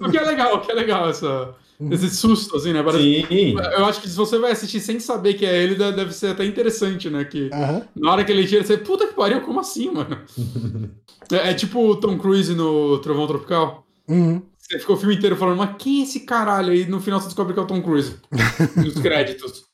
O 0.00 0.10
que 0.10 0.18
é 0.18 0.22
legal, 0.22 0.56
o 0.56 0.60
que 0.60 0.70
é 0.70 0.74
legal 0.74 1.08
essa, 1.08 1.54
esse 1.90 2.10
susto, 2.10 2.56
assim, 2.56 2.72
né? 2.72 2.82
Parece- 2.82 3.26
Sim. 3.28 3.54
Eu 3.76 3.84
acho 3.86 4.00
que 4.00 4.08
se 4.08 4.16
você 4.16 4.38
vai 4.38 4.52
assistir 4.52 4.80
sem 4.80 4.98
saber 5.00 5.34
que 5.34 5.46
é 5.46 5.62
ele, 5.62 5.74
deve 5.76 6.12
ser 6.12 6.28
até 6.28 6.44
interessante, 6.44 7.08
né? 7.10 7.24
Que 7.24 7.50
Aham. 7.52 7.82
na 7.96 8.12
hora 8.12 8.24
que 8.24 8.32
ele 8.32 8.46
tira, 8.46 8.64
você, 8.64 8.76
puta 8.76 9.06
que 9.06 9.14
pariu, 9.14 9.40
como 9.42 9.60
assim, 9.60 9.90
mano? 9.90 10.18
é, 11.32 11.50
é 11.50 11.54
tipo 11.54 11.80
o 11.80 11.96
Tom 11.96 12.18
Cruise 12.18 12.54
no 12.54 12.98
Trovão 12.98 13.26
Tropical. 13.26 13.86
Uhum. 14.08 14.42
Você 14.58 14.78
ficou 14.78 14.96
o 14.96 14.98
filme 14.98 15.14
inteiro 15.14 15.36
falando, 15.36 15.58
mas 15.58 15.76
quem 15.78 16.00
é 16.00 16.04
esse 16.04 16.20
caralho? 16.20 16.72
Aí 16.72 16.86
no 16.86 17.00
final 17.00 17.20
você 17.20 17.26
descobre 17.26 17.52
que 17.52 17.60
é 17.60 17.62
o 17.62 17.66
Tom 17.66 17.82
Cruise. 17.82 18.16
Nos 18.76 18.94
créditos. 18.94 19.64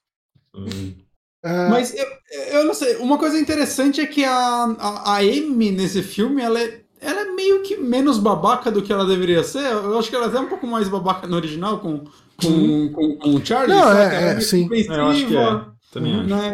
Ah, 1.45 1.69
Mas 1.71 1.95
eu, 1.95 2.07
eu 2.53 2.65
não 2.65 2.75
sei, 2.75 2.97
uma 2.97 3.17
coisa 3.17 3.39
interessante 3.39 4.01
é 4.01 4.07
que 4.07 4.25
a, 4.25 4.65
a, 4.79 5.13
a 5.15 5.17
Amy 5.21 5.71
nesse 5.71 6.03
filme, 6.03 6.43
ela 6.43 6.61
é, 6.61 6.83
ela 7.01 7.21
é 7.23 7.25
meio 7.33 7.63
que 7.63 7.77
menos 7.77 8.19
babaca 8.19 8.71
do 8.71 8.83
que 8.83 8.93
ela 8.93 9.05
deveria 9.07 9.43
ser. 9.43 9.65
Eu 9.71 9.99
acho 9.99 10.09
que 10.11 10.17
ela 10.17 10.27
é 10.27 10.29
até 10.29 10.41
um 10.41 10.47
pouco 10.49 10.67
mais 10.67 10.89
babaca 10.89 11.27
no 11.27 11.37
original 11.37 11.79
com, 11.79 12.05
com, 12.41 12.93
com, 12.93 13.17
com 13.17 13.35
o 13.35 13.45
Charlie. 13.45 13.75
Não, 13.77 13.93
é- 13.93 14.05
Ela 14.05 14.15
é, 14.15 14.35
meio 14.35 14.43
sim. 14.43 14.69
É, 14.73 14.99
eu 14.99 15.07
acho 15.07 15.27
que 15.27 15.37
é. 15.37 15.61
Também 15.93 16.21
acho. 16.21 16.29
né? 16.29 16.53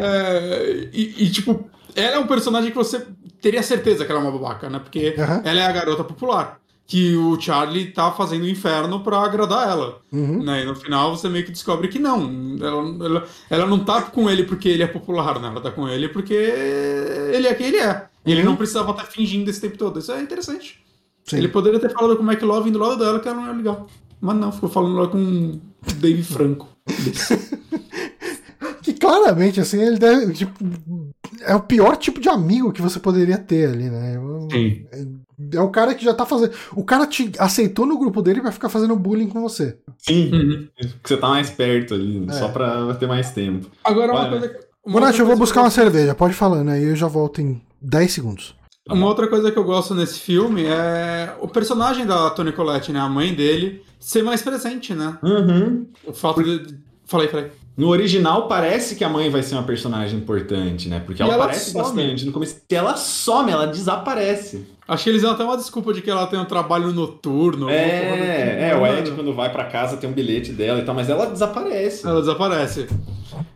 E, 0.93 1.25
e, 1.25 1.29
tipo, 1.29 1.69
ela 1.95 2.15
é 2.15 2.19
um 2.19 2.27
personagem 2.27 2.71
que 2.71 2.75
você 2.77 3.05
teria 3.41 3.61
certeza 3.61 4.03
que 4.05 4.11
ela 4.11 4.21
é 4.21 4.23
uma 4.23 4.31
babaca, 4.31 4.69
né? 4.69 4.79
Porque 4.79 5.13
ela 5.43 5.59
é 5.59 5.65
a 5.65 5.71
garota 5.71 6.03
popular. 6.03 6.59
Que 6.87 7.17
o 7.17 7.37
Charlie 7.39 7.91
tá 7.91 8.11
fazendo 8.13 8.43
o 8.43 8.49
inferno 8.49 9.01
pra 9.01 9.17
agradar 9.19 9.67
ela. 9.69 9.99
uhum. 10.11 10.41
Né? 10.41 10.63
E 10.63 10.65
no 10.65 10.73
final 10.73 11.15
você 11.15 11.27
meio 11.27 11.43
que 11.45 11.51
descobre 11.51 11.89
que 11.89 11.99
não. 11.99 12.55
Ela, 12.61 13.05
ela, 13.05 13.27
ela 13.49 13.65
não 13.67 13.83
tá 13.83 14.01
com 14.03 14.29
ele 14.29 14.43
porque 14.43 14.69
ele 14.69 14.83
é 14.83 14.87
popular, 14.87 15.37
né? 15.39 15.49
Ela 15.49 15.59
tá 15.59 15.69
com 15.69 15.87
ele 15.87 16.07
porque 16.07 16.33
ele 16.33 17.45
é 17.47 17.53
quem 17.53 17.67
ele 17.67 17.77
é. 17.77 18.05
E 18.25 18.31
ele 18.31 18.41
Uhum. 18.41 18.47
não 18.51 18.55
precisava 18.55 18.91
estar 18.91 19.03
fingindo 19.03 19.49
esse 19.49 19.59
tempo 19.59 19.77
todo. 19.77 19.99
Isso 19.99 20.11
é 20.13 20.21
interessante. 20.21 20.79
Sim. 21.25 21.37
Ele 21.37 21.49
poderia 21.49 21.79
ter 21.79 21.91
falado 21.91 22.15
com 22.15 22.23
o 22.23 22.31
McLovin 22.31 22.71
do 22.71 22.79
lado 22.79 22.97
dela, 22.97 23.19
que 23.19 23.27
ela 23.27 23.41
não 23.41 23.49
é 23.49 23.53
legal. 23.53 23.85
Mas 24.21 24.35
não, 24.37 24.51
ficou 24.51 24.69
falando 24.69 24.95
lá 24.95 25.07
com 25.09 25.17
o 25.19 25.93
Dave 25.99 26.23
Franco. 26.23 26.69
Que 28.81 28.93
claramente, 28.93 29.59
assim, 29.59 29.81
ele 29.81 29.97
deve. 29.99 30.33
Tipo, 30.33 30.53
é 31.41 31.53
o 31.53 31.59
pior 31.61 31.97
tipo 31.97 32.21
de 32.21 32.29
amigo 32.29 32.71
que 32.71 32.81
você 32.81 32.99
poderia 32.99 33.37
ter 33.37 33.69
ali, 33.69 33.89
né? 33.89 34.15
Sim. 34.49 34.85
É 35.53 35.61
o 35.61 35.69
cara 35.69 35.93
que 35.93 36.03
já 36.03 36.13
tá 36.13 36.25
fazendo. 36.25 36.51
O 36.75 36.83
cara 36.83 37.05
te 37.05 37.31
aceitou 37.37 37.85
no 37.85 37.97
grupo 37.99 38.21
dele 38.23 38.41
pra 38.41 38.51
ficar 38.51 38.69
fazendo 38.69 38.95
bullying 38.95 39.27
com 39.29 39.41
você. 39.41 39.77
Sim. 39.99 40.31
Uhum. 40.33 40.67
Porque 40.75 41.07
você 41.09 41.17
tá 41.17 41.29
mais 41.29 41.49
perto 41.49 41.93
ali, 41.93 42.25
É. 42.27 42.33
só 42.33 42.47
pra 42.49 42.93
ter 42.95 43.07
mais 43.07 43.31
tempo. 43.31 43.69
Agora, 43.83 44.11
uma 44.13 44.29
coisa. 44.29 44.49
que- 44.49 44.67
outra 44.85 45.21
eu 45.21 45.25
vou 45.27 45.37
buscar 45.37 45.61
uma 45.61 45.69
cerveja. 45.69 46.15
Pode 46.15 46.33
falando 46.33 46.69
aí, 46.69 46.83
eu 46.83 46.95
já 46.95 47.07
volto 47.07 47.39
em 47.41 47.61
10 47.81 48.11
segundos. 48.13 48.55
Uma 48.89 49.05
outra 49.07 49.27
coisa 49.27 49.51
que 49.51 49.59
eu 49.59 49.63
gosto 49.65 49.93
nesse 49.93 50.17
filme 50.19 50.63
é 50.65 51.35
o 51.41 51.47
personagem 51.47 52.05
da 52.05 52.29
Toni 52.29 52.53
Collette, 52.53 52.91
né? 52.93 52.99
A 53.01 53.09
mãe 53.09 53.33
dele, 53.33 53.83
ser 53.99 54.23
mais 54.23 54.41
presente, 54.41 54.93
né? 54.95 55.17
Uhum. 55.21 55.85
O 56.05 56.13
fato 56.13 56.41
de. 56.41 56.77
Falei, 57.05 57.27
falei. 57.27 57.51
No 57.77 57.89
original 57.89 58.47
parece 58.47 58.95
que 58.95 59.03
a 59.03 59.09
mãe 59.09 59.29
vai 59.29 59.43
ser 59.43 59.53
uma 59.53 59.63
personagem 59.63 60.17
importante, 60.17 60.89
né? 60.89 60.99
Porque 60.99 61.21
E 61.21 61.23
ela, 61.23 61.35
ela 61.35 61.43
aparece 61.45 61.71
some. 61.71 61.83
bastante 61.83 62.25
no 62.25 62.31
começo. 62.31 62.59
E 62.69 62.75
ela 62.75 62.97
some, 62.97 63.51
ela 63.51 63.67
desaparece. 63.67 64.65
Acho 64.87 65.03
que 65.03 65.09
eles 65.11 65.21
dão 65.21 65.31
até 65.31 65.43
uma 65.43 65.57
desculpa 65.57 65.93
de 65.93 66.01
que 66.01 66.09
ela 66.09 66.25
tem 66.27 66.39
um 66.39 66.45
trabalho 66.45 66.91
noturno. 66.91 67.67
tipo, 67.67 67.77
É, 67.77 68.69
é, 68.71 68.75
o 68.75 68.81
né? 68.81 68.99
Ed 68.99 69.11
quando 69.11 69.33
vai 69.33 69.51
pra 69.51 69.65
casa 69.65 69.97
tem 69.97 70.09
um 70.09 70.13
bilhete 70.13 70.51
dela 70.53 70.79
e 70.79 70.85
tal, 70.85 70.95
mas 70.95 71.07
ela 71.09 71.27
desaparece. 71.27 72.07
Ela 72.07 72.19
desaparece. 72.21 72.87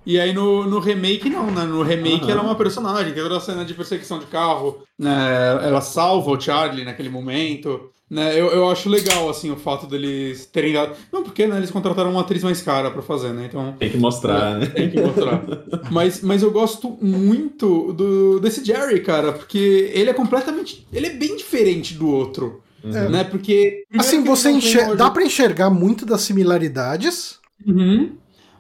E 0.05 0.19
aí 0.19 0.33
no, 0.33 0.65
no 0.67 0.79
remake 0.79 1.29
não, 1.29 1.49
né? 1.49 1.63
No 1.63 1.81
remake 1.81 2.23
Aham. 2.23 2.31
ela 2.31 2.41
é 2.41 2.43
uma 2.43 2.55
personagem, 2.55 3.13
tem 3.13 3.23
toda 3.23 3.37
a 3.37 3.41
cena 3.41 3.63
de 3.65 3.73
perseguição 3.73 4.19
de 4.19 4.25
carro, 4.25 4.83
né? 4.99 5.59
Ela 5.63 5.81
salva 5.81 6.29
o 6.31 6.39
Charlie 6.39 6.85
naquele 6.85 7.09
momento. 7.09 7.89
Né? 8.11 8.37
Eu, 8.37 8.47
eu 8.47 8.69
acho 8.69 8.89
legal, 8.89 9.29
assim, 9.29 9.49
o 9.51 9.55
fato 9.55 9.87
deles 9.87 10.45
terem 10.45 10.73
dado. 10.73 10.97
Não, 11.13 11.23
porque 11.23 11.47
né, 11.47 11.55
eles 11.55 11.71
contrataram 11.71 12.11
uma 12.11 12.19
atriz 12.19 12.43
mais 12.43 12.61
cara 12.61 12.91
pra 12.91 13.01
fazer, 13.01 13.31
né? 13.31 13.45
Então. 13.47 13.73
Tem 13.79 13.89
que 13.89 13.97
mostrar, 13.97 14.59
né? 14.59 14.65
Tem 14.65 14.89
que 14.89 14.99
mostrar. 14.99 15.41
mas, 15.89 16.19
mas 16.19 16.43
eu 16.43 16.51
gosto 16.51 16.97
muito 17.01 17.93
do, 17.93 18.37
desse 18.41 18.65
Jerry, 18.65 18.99
cara, 18.99 19.31
porque 19.31 19.89
ele 19.93 20.09
é 20.09 20.13
completamente. 20.13 20.85
Ele 20.91 21.07
é 21.07 21.11
bem 21.11 21.37
diferente 21.37 21.93
do 21.93 22.09
outro. 22.09 22.61
Uhum. 22.83 23.09
Né? 23.09 23.23
Porque. 23.23 23.85
Assim, 23.97 24.21
você 24.25 24.51
enxer... 24.51 24.93
dá 24.93 25.09
pra 25.09 25.23
enxergar 25.23 25.69
muito 25.69 26.05
das 26.05 26.19
similaridades. 26.19 27.39
Uhum. 27.65 28.11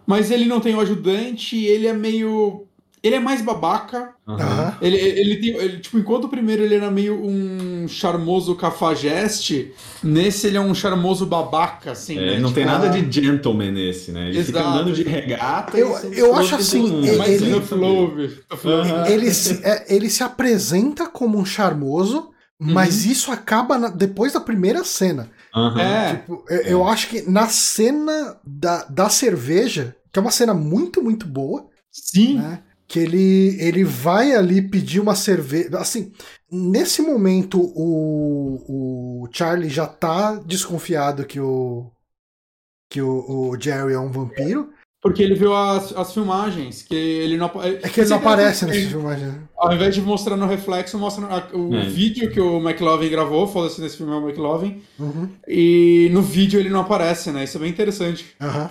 Mas 0.07 0.31
ele 0.31 0.45
não 0.45 0.61
tem 0.61 0.75
o 0.75 0.79
ajudante, 0.79 1.57
ele 1.57 1.87
é 1.87 1.93
meio. 1.93 2.67
Ele 3.03 3.15
é 3.15 3.19
mais 3.19 3.41
babaca. 3.41 4.13
Uhum. 4.27 4.37
Ele, 4.79 4.95
ele 4.95 5.35
tem. 5.37 5.55
Ele, 5.55 5.79
tipo, 5.79 5.97
enquanto 5.97 6.25
o 6.25 6.29
primeiro 6.29 6.61
ele 6.61 6.75
era 6.75 6.91
meio 6.91 7.19
um 7.19 7.87
charmoso 7.87 8.53
cafajeste, 8.55 9.73
nesse 10.03 10.45
ele 10.47 10.57
é 10.57 10.61
um 10.61 10.75
charmoso 10.75 11.25
babaca, 11.25 11.91
assim. 11.93 12.17
É, 12.17 12.33
né? 12.33 12.39
não 12.39 12.53
tem 12.53 12.63
Tipo, 12.63 12.75
nada 12.75 12.87
ah. 12.87 13.01
de 13.01 13.21
gentleman 13.21 13.71
nesse, 13.71 14.11
né? 14.11 14.29
Ele 14.29 14.43
fica 14.43 14.59
Exato. 14.59 14.75
andando 14.75 14.93
de 14.93 15.03
regata. 15.03 15.77
Eu- 15.77 16.13
e 16.13 16.19
eu 16.19 16.35
acho 16.35 16.49
tem 16.51 16.59
assim, 16.59 17.07
ele- 17.07 17.17
mais 17.17 17.41
ele-. 17.41 17.55
Aham. 18.65 19.07
Ele 19.07 19.33
se, 19.33 19.59
é, 19.63 19.85
ele 19.95 20.09
se 20.09 20.23
apresenta 20.23 21.07
como 21.07 21.39
um 21.39 21.45
charmoso, 21.45 22.29
mas 22.59 23.05
isso 23.05 23.31
acaba 23.31 23.79
na- 23.79 23.89
depois 23.89 24.33
da 24.33 24.39
primeira 24.39 24.83
cena. 24.83 25.29
Aham. 25.55 25.81
É. 25.81 26.15
Tipo, 26.17 26.45
eu, 26.49 26.61
eu 26.61 26.87
acho 26.87 27.07
que 27.09 27.29
na 27.29 27.47
cena 27.47 28.37
da, 28.45 28.83
da 28.85 29.09
cerveja, 29.09 29.95
que 30.13 30.19
é 30.19 30.21
uma 30.21 30.29
cena 30.31 30.53
muito, 30.53 31.01
muito 31.01 31.25
boa, 31.25 31.65
Sim. 31.91 32.35
né? 32.37 32.59
Que 32.91 32.99
ele, 32.99 33.55
ele 33.61 33.85
vai 33.85 34.33
ali 34.33 34.61
pedir 34.61 34.99
uma 34.99 35.15
cerveja. 35.15 35.69
Assim, 35.79 36.11
nesse 36.51 37.01
momento 37.01 37.61
o, 37.73 39.23
o 39.23 39.29
Charlie 39.31 39.69
já 39.69 39.87
tá 39.87 40.35
desconfiado 40.35 41.25
que 41.25 41.39
o 41.39 41.89
que 42.89 43.01
o, 43.01 43.51
o 43.51 43.57
Jerry 43.57 43.93
é 43.93 43.99
um 43.99 44.11
vampiro. 44.11 44.73
Porque 45.01 45.23
ele 45.23 45.35
viu 45.35 45.55
as, 45.55 45.93
as 45.95 46.13
filmagens, 46.13 46.83
que 46.83 46.93
ele 46.93 47.37
não 47.37 47.47
É 47.63 47.87
que 47.87 48.01
ele 48.01 48.09
não 48.09 48.17
aparece 48.17 48.65
nessas 48.65 48.91
filmagens. 48.91 49.31
né? 49.33 49.43
Ao 49.57 49.73
invés 49.73 49.95
de 49.95 50.01
mostrar 50.01 50.35
no 50.35 50.45
reflexo, 50.45 50.99
mostra 50.99 51.25
a- 51.27 51.55
o 51.55 51.73
É. 51.73 51.85
vídeo 51.85 52.29
que 52.29 52.41
o 52.41 52.57
McLovin 52.59 53.09
gravou, 53.09 53.47
foda-se 53.47 53.79
nesse 53.79 53.95
filme 53.95 54.11
é 54.11 54.15
o 54.17 54.27
McLovin, 54.27 54.81
Uhum. 54.99 55.29
e 55.47 56.09
no 56.11 56.21
vídeo 56.21 56.59
ele 56.59 56.69
não 56.69 56.81
aparece, 56.81 57.31
né? 57.31 57.45
Isso 57.45 57.55
é 57.57 57.61
bem 57.61 57.69
interessante. 57.69 58.35
Aham. 58.41 58.69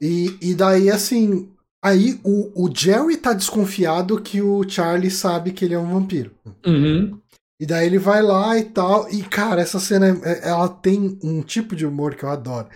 E, 0.00 0.36
e 0.42 0.54
daí, 0.56 0.90
assim. 0.90 1.51
Aí 1.84 2.20
o, 2.22 2.66
o 2.66 2.74
Jerry 2.74 3.16
tá 3.16 3.32
desconfiado 3.32 4.20
que 4.22 4.40
o 4.40 4.66
Charlie 4.68 5.10
sabe 5.10 5.52
que 5.52 5.64
ele 5.64 5.74
é 5.74 5.78
um 5.78 5.92
vampiro. 5.92 6.32
Uhum. 6.64 7.20
E 7.60 7.66
daí 7.66 7.86
ele 7.86 7.98
vai 7.98 8.22
lá 8.22 8.56
e 8.56 8.64
tal. 8.64 9.08
E, 9.10 9.22
cara, 9.22 9.60
essa 9.60 9.80
cena 9.80 10.08
é- 10.24 10.48
ela 10.48 10.68
tem 10.68 11.18
um 11.22 11.42
tipo 11.42 11.74
de 11.74 11.84
humor 11.86 12.14
que 12.14 12.24
eu 12.24 12.28
adoro. 12.28 12.68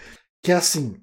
Que 0.42 0.52
é 0.52 0.56
assim. 0.56 0.96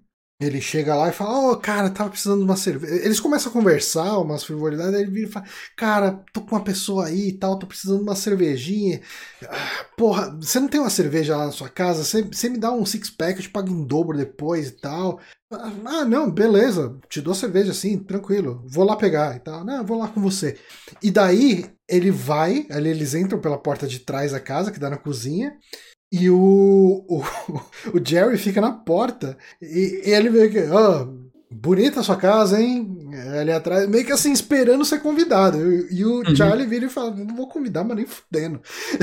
Ele 0.45 0.61
chega 0.61 0.95
lá 0.95 1.10
e 1.10 1.14
fala, 1.14 1.52
ô, 1.52 1.57
cara, 1.57 1.90
tava 1.90 2.10
precisando 2.10 2.40
de 2.40 2.45
uma 2.45 2.56
cerveja. 2.56 3.06
Eles 3.06 3.20
começam 3.20 3.49
a 3.49 3.53
conversar, 3.53 4.18
umas 4.20 4.44
frivolidades, 4.44 4.99
ele 4.99 5.11
vira 5.11 5.30
e 5.30 5.32
fala, 5.32 5.45
cara, 5.76 6.24
tô 6.34 6.41
com 6.41 6.56
uma 6.56 6.64
pessoa 6.64 7.06
aí 7.07 7.30
e 7.30 7.34
tal, 7.34 7.57
tô 7.57 7.68
precisando 7.68 7.98
de 7.98 8.03
uma 8.03 8.15
cervejinha. 8.15 9.02
Ah, 9.48 9.86
Porra, 9.98 10.36
você 10.41 10.60
não 10.60 10.68
tem 10.68 10.80
uma 10.80 10.90
cerveja 10.90 11.38
lá 11.38 11.45
na 11.45 11.52
sua 11.52 11.70
casa? 11.70 12.03
Você, 12.03 12.49
me 12.49 12.57
dá 12.57 12.72
um 12.72 12.86
six-pack, 12.86 13.38
eu 13.38 13.44
te 13.44 13.49
pago 13.49 13.70
em 13.70 13.86
dobro 13.86 14.18
depois 14.18 14.70
e 14.70 14.72
tal. 14.72 15.20
Ah, 15.86 16.03
não, 16.03 16.32
beleza, 16.32 16.98
te 17.07 17.22
dou 17.22 17.36
cerveja 17.36 17.72
assim, 17.72 17.99
tranquilo, 17.99 18.64
vou 18.65 18.84
lá 18.84 18.95
pegar 18.95 19.36
e 19.36 19.40
tal. 19.40 19.64
Não, 19.64 19.86
vou 19.86 19.99
lá 19.99 20.07
com 20.07 20.20
você. 20.20 20.57
E 21.02 21.11
daí 21.11 21.65
ele 21.88 22.10
vai, 22.10 22.65
ali 22.72 22.90
eles 22.90 23.14
entram 23.14 23.40
pela 23.40 23.57
porta 23.57 23.86
de 23.88 23.99
trás 23.99 24.32
da 24.32 24.40
casa, 24.40 24.72
que 24.72 24.80
dá 24.80 24.90
na 24.90 24.98
cozinha, 24.98 25.56
e 26.14 26.30
o, 26.30 27.03
o, 27.10 27.23
o 27.98 28.02
Jerry 28.07 28.38
fica 28.38 28.61
na 28.61 28.72
porta 28.72 29.35
e, 29.61 30.03
e 30.06 30.11
ele 30.11 30.30
meio 30.30 30.52
que, 30.52 30.60
ó, 30.69 31.07
bonita 31.52 31.99
a 31.99 32.03
sua 32.03 32.15
casa, 32.15 32.61
hein? 32.61 33.10
Ali 33.40 33.52
atrás, 33.52 33.88
meio 33.88 34.06
que 34.06 34.11
assim, 34.11 34.31
esperando 34.31 34.85
ser 34.85 34.99
convidado. 34.99 35.57
E, 35.72 35.99
e 35.99 36.06
o 36.06 36.18
Uhum. 36.27 36.35
Charlie 36.35 36.65
vira 36.68 36.85
e 36.85 36.90
fala: 36.90 37.11
Não 37.11 37.35
vou 37.35 37.48
convidar, 37.48 37.84
mas 37.84 37.98
nem 37.98 38.06
fudendo. 38.06 38.60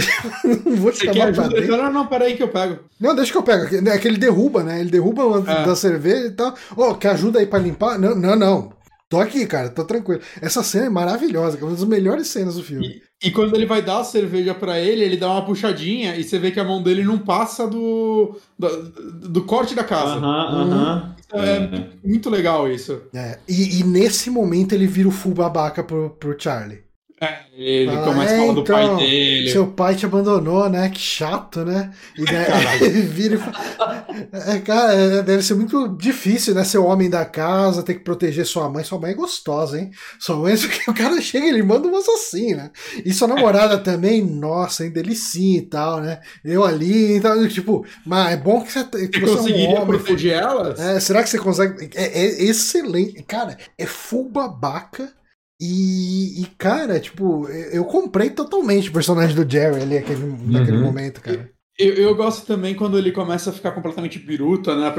não 0.66 0.76
vou 0.76 0.90
te 0.92 0.98
Você 0.98 1.12
chamar 1.12 1.32
pra 1.32 1.48
dentro. 1.48 1.76
Não, 1.76 1.92
não, 1.92 2.06
peraí 2.06 2.36
que 2.36 2.42
eu 2.42 2.48
pego. 2.48 2.78
Não, 3.00 3.14
deixa 3.14 3.32
que 3.32 3.38
eu 3.38 3.42
pego. 3.42 3.88
É 3.88 3.98
que 3.98 4.08
ele 4.08 4.18
derruba, 4.18 4.62
né? 4.62 4.80
Ele 4.80 4.90
derruba 4.90 5.22
É. 5.50 5.64
da 5.66 5.76
cerveja 5.76 6.26
e 6.26 6.30
tal. 6.32 6.54
Ô, 6.76 6.94
quer 6.94 7.10
ajuda 7.10 7.38
aí 7.38 7.46
pra 7.46 7.58
limpar? 7.58 7.98
Não, 7.98 8.14
não, 8.14 8.36
não. 8.36 8.72
Tô 9.08 9.20
aqui, 9.20 9.44
cara, 9.46 9.68
tô 9.68 9.84
tranquilo. 9.84 10.20
Essa 10.40 10.62
cena 10.62 10.86
é 10.86 10.90
maravilhosa, 10.90 11.58
é 11.58 11.62
uma 11.64 11.72
das 11.72 11.82
melhores 11.84 12.28
cenas 12.28 12.54
do 12.54 12.62
filme. 12.62 13.02
E 13.22 13.30
quando 13.30 13.54
ele 13.54 13.66
vai 13.66 13.82
dar 13.82 14.00
a 14.00 14.04
cerveja 14.04 14.54
pra 14.54 14.80
ele, 14.80 15.04
ele 15.04 15.16
dá 15.16 15.30
uma 15.30 15.44
puxadinha 15.44 16.16
e 16.16 16.24
você 16.24 16.38
vê 16.38 16.50
que 16.50 16.58
a 16.58 16.64
mão 16.64 16.82
dele 16.82 17.04
não 17.04 17.18
passa 17.18 17.66
do, 17.66 18.36
do, 18.58 19.28
do 19.28 19.44
corte 19.44 19.74
da 19.74 19.84
casa. 19.84 20.14
Aham, 20.14 20.72
aham. 20.72 21.14
É 21.32 22.08
muito 22.08 22.28
legal 22.30 22.68
isso. 22.68 23.02
É, 23.14 23.38
e, 23.48 23.80
e 23.80 23.84
nesse 23.84 24.30
momento 24.30 24.72
ele 24.74 24.86
vira 24.86 25.08
o 25.08 25.12
full 25.12 25.34
babaca 25.34 25.84
pro, 25.84 26.10
pro 26.10 26.34
Charlie. 26.36 26.82
É, 27.22 27.40
ele 27.54 27.90
Fala, 27.92 28.04
começa 28.06 28.32
a 28.32 28.34
"É, 28.34 28.40
falar 28.40 28.52
do 28.54 28.64
pai 28.64 28.84
então, 28.84 28.96
dele. 28.96 29.50
Seu 29.50 29.66
pai 29.66 29.94
te 29.94 30.06
abandonou, 30.06 30.70
né? 30.70 30.88
Que 30.88 30.98
chato, 30.98 31.62
né? 31.66 31.92
E 32.16 32.24
daí 32.24 32.46
ele 32.80 33.02
vira 33.02 33.34
e 33.34 33.38
fala. 33.38 34.06
É, 34.32 34.58
cara, 34.60 34.94
é, 34.94 35.22
deve 35.22 35.42
ser 35.42 35.54
muito 35.54 35.86
difícil, 35.98 36.54
né? 36.54 36.64
Ser 36.64 36.78
o 36.78 36.86
homem 36.86 37.10
da 37.10 37.26
casa, 37.26 37.82
ter 37.82 37.92
que 37.92 38.00
proteger 38.04 38.46
sua 38.46 38.70
mãe. 38.70 38.84
Sua 38.84 38.98
mãe 38.98 39.10
é 39.10 39.14
gostosa, 39.14 39.78
hein? 39.78 39.90
Sua 40.18 40.34
mãe, 40.36 40.54
o 40.88 40.94
cara 40.94 41.20
chega 41.20 41.46
ele 41.46 41.62
manda 41.62 41.86
umas 41.88 42.08
assim, 42.08 42.54
né? 42.54 42.70
E 43.04 43.12
sua 43.12 43.28
namorada 43.28 43.76
também, 43.76 44.24
nossa, 44.24 44.86
hein? 44.86 44.90
Delicinha 44.90 45.58
e 45.58 45.66
tal, 45.66 46.00
né? 46.00 46.20
Eu 46.42 46.64
ali, 46.64 47.16
então, 47.16 47.46
tipo, 47.48 47.84
mas 48.06 48.32
é 48.32 48.36
bom 48.38 48.62
que 48.62 48.72
você, 48.72 48.84
que 49.08 49.20
Você 49.20 49.26
você 49.26 49.26
é 49.26 49.32
um 49.32 49.36
conseguiria 49.36 49.68
homem. 49.82 49.86
proteger 49.98 50.32
elas? 50.38 50.80
É, 50.80 50.98
será 50.98 51.22
que 51.22 51.28
você 51.28 51.38
consegue? 51.38 51.90
É, 51.94 52.04
é 52.22 52.44
excelente. 52.44 53.22
Cara, 53.24 53.58
é 53.76 53.84
full 53.84 54.26
babaca. 54.30 55.19
E, 55.60 56.40
e, 56.42 56.46
cara, 56.56 56.98
tipo, 56.98 57.46
eu 57.48 57.84
comprei 57.84 58.30
totalmente 58.30 58.88
o 58.88 58.92
personagem 58.92 59.36
do 59.36 59.50
Jerry 59.50 59.82
ali 59.82 59.98
aquele, 59.98 60.24
naquele 60.46 60.78
Uhum. 60.78 60.84
momento, 60.84 61.20
cara. 61.20 61.50
Eu, 61.78 61.94
eu 61.94 62.14
gosto 62.14 62.46
também 62.46 62.74
quando 62.74 62.96
ele 62.96 63.12
começa 63.12 63.50
a 63.50 63.52
ficar 63.52 63.72
completamente 63.72 64.18
biruta, 64.18 64.74
né, 64.74 64.92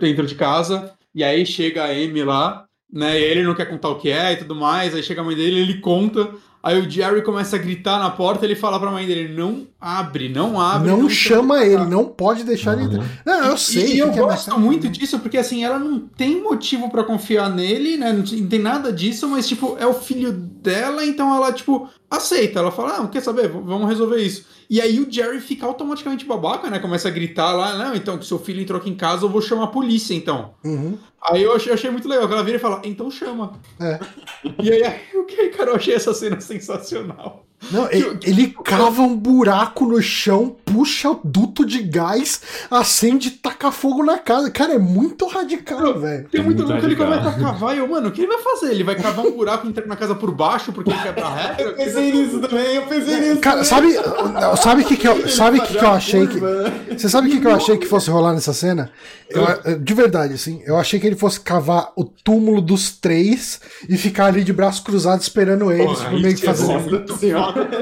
dentro 0.00 0.26
de 0.26 0.34
casa, 0.36 0.92
e 1.14 1.24
aí 1.24 1.44
chega 1.44 1.84
a 1.84 1.90
Amy 1.90 2.22
lá, 2.22 2.64
né, 2.92 3.18
e 3.18 3.24
ele 3.24 3.42
não 3.42 3.54
quer 3.54 3.66
contar 3.66 3.88
o 3.88 3.98
que 3.98 4.08
é 4.10 4.32
e 4.32 4.36
tudo 4.36 4.54
mais, 4.54 4.94
aí 4.94 5.02
chega 5.02 5.20
a 5.20 5.24
mãe 5.24 5.34
dele, 5.34 5.60
ele 5.60 5.80
conta, 5.80 6.32
aí 6.62 6.80
o 6.80 6.90
Jerry 6.90 7.22
começa 7.22 7.56
a 7.56 7.58
gritar 7.58 7.98
na 7.98 8.10
porta, 8.10 8.44
ele 8.44 8.54
fala 8.56 8.78
pra 8.80 8.90
mãe 8.90 9.06
dele, 9.06 9.34
não 9.34 9.66
abre, 9.80 10.28
não 10.28 10.60
abre. 10.60 10.90
não, 10.90 10.98
não 11.02 11.10
chama 11.10 11.64
ele, 11.64 11.84
não 11.84 12.04
pode 12.04 12.44
deixar 12.44 12.74
ele 12.74 12.84
entrar. 12.84 13.04
Não, 13.24 13.44
eu 13.44 13.56
sei. 13.56 13.84
E, 13.84 13.92
que 13.92 13.98
eu 13.98 14.08
é 14.08 14.16
gosto 14.16 14.50
mais- 14.50 14.60
muito 14.62 14.88
disso, 14.88 15.18
porque 15.20 15.38
assim, 15.38 15.64
ela 15.64 15.78
não 15.78 15.98
tem 16.00 16.42
motivo 16.42 16.90
pra 16.90 17.04
confiar 17.04 17.48
nele, 17.48 17.96
né? 17.96 18.12
Não 18.12 18.22
tem 18.46 18.58
nada 18.58 18.92
disso, 18.92 19.28
mas, 19.28 19.46
tipo, 19.46 19.76
é 19.78 19.86
o 19.86 19.94
filho 19.94 20.32
dela, 20.32 21.04
então 21.04 21.34
ela, 21.34 21.52
tipo, 21.52 21.88
aceita. 22.10 22.58
Ela 22.60 22.70
fala, 22.70 22.98
ah, 22.98 23.08
quer 23.08 23.22
saber? 23.22 23.48
Vamos 23.48 23.88
resolver 23.88 24.18
isso. 24.18 24.46
E 24.68 24.80
aí 24.80 25.00
o 25.00 25.10
Jerry 25.10 25.40
fica 25.40 25.66
automaticamente 25.66 26.24
babaca, 26.24 26.68
né? 26.70 26.78
Começa 26.78 27.08
a 27.08 27.10
gritar 27.10 27.52
lá, 27.52 27.76
não, 27.76 27.94
então, 27.94 28.18
que 28.18 28.26
seu 28.26 28.38
filho 28.38 28.60
entrou 28.60 28.80
aqui 28.80 28.90
em 28.90 28.94
casa, 28.94 29.24
eu 29.24 29.30
vou 29.30 29.40
chamar 29.40 29.64
a 29.64 29.68
polícia, 29.68 30.14
então. 30.14 30.54
Uhum. 30.64 30.98
Aí 31.22 31.42
eu 31.42 31.52
achei, 31.54 31.72
achei 31.72 31.90
muito 31.90 32.08
legal, 32.08 32.30
ela 32.30 32.42
vira 32.42 32.58
e 32.58 32.60
fala, 32.60 32.82
então 32.84 33.10
chama. 33.10 33.58
É. 33.80 33.98
E 34.62 34.70
aí, 34.70 34.84
aí, 34.84 35.00
ok, 35.16 35.50
cara, 35.50 35.70
eu 35.70 35.76
achei 35.76 35.94
essa 35.94 36.12
cena 36.14 36.40
sensacional. 36.40 37.47
Não, 37.70 37.90
ele, 37.90 38.18
ele 38.22 38.56
cava 38.64 39.02
um 39.02 39.16
buraco 39.16 39.84
no 39.84 40.00
chão, 40.00 40.56
puxa 40.64 41.10
o 41.10 41.20
duto 41.24 41.66
de 41.66 41.82
gás, 41.82 42.40
acende 42.70 43.28
e 43.28 43.30
taca 43.32 43.70
fogo 43.72 44.04
na 44.04 44.16
casa. 44.16 44.50
Cara, 44.50 44.74
é 44.74 44.78
muito 44.78 45.26
radical, 45.26 45.98
velho. 45.98 46.28
Tem 46.30 46.40
É 46.40 46.44
muito 46.44 46.62
louco, 46.62 46.84
ele 46.86 46.94
começa 46.96 47.28
a 47.28 47.32
cavar 47.32 47.74
e 47.74 47.80
eu, 47.80 47.88
mano, 47.88 48.08
o 48.08 48.12
que 48.12 48.20
ele 48.22 48.28
vai 48.28 48.38
fazer? 48.42 48.70
Ele 48.70 48.84
vai 48.84 48.94
cavar 48.94 49.26
um 49.26 49.32
buraco 49.32 49.66
e 49.66 49.70
entrar 49.70 49.86
na 49.86 49.96
casa 49.96 50.14
por 50.14 50.30
baixo 50.30 50.72
porque 50.72 50.90
ele 50.90 51.00
quebra 51.02 51.26
a 51.26 51.34
regra? 51.34 51.62
Eu 51.68 51.74
pensei 51.74 52.12
nisso 52.12 52.40
também, 52.40 52.76
eu 52.76 52.82
pensei 52.86 53.20
nisso. 53.20 53.40
Cara, 53.40 53.62
também. 53.64 53.92
sabe, 53.94 54.56
sabe 54.62 54.82
o 54.82 54.84
que, 54.86 54.96
que 54.96 55.08
eu, 55.08 55.28
sabe 55.28 55.60
que, 55.60 55.76
que 55.76 55.84
eu 55.84 55.90
achei 55.90 56.26
que. 56.26 56.38
Você 56.96 57.08
sabe 57.08 57.28
o 57.28 57.30
que, 57.30 57.40
que 57.40 57.46
eu 57.46 57.54
achei 57.54 57.76
que 57.76 57.86
fosse 57.86 58.08
rolar 58.10 58.32
nessa 58.32 58.52
cena? 58.54 58.90
Eu- 59.28 59.78
de 59.78 59.94
verdade, 59.94 60.34
assim, 60.34 60.62
eu 60.64 60.76
achei 60.78 60.98
que 60.98 61.06
ele 61.06 61.16
fosse 61.16 61.40
cavar 61.40 61.92
o 61.96 62.04
túmulo 62.04 62.60
dos 62.62 62.90
três 62.92 63.60
e 63.88 63.96
ficar 63.96 64.26
ali 64.26 64.42
de 64.42 64.52
braço 64.52 64.82
cruzado 64.82 65.20
esperando 65.20 65.70
eles, 65.70 65.86
Porra, 65.86 66.04
tipo, 66.04 66.20
meio 66.22 66.34
que 66.36 66.46
isso 66.50 66.66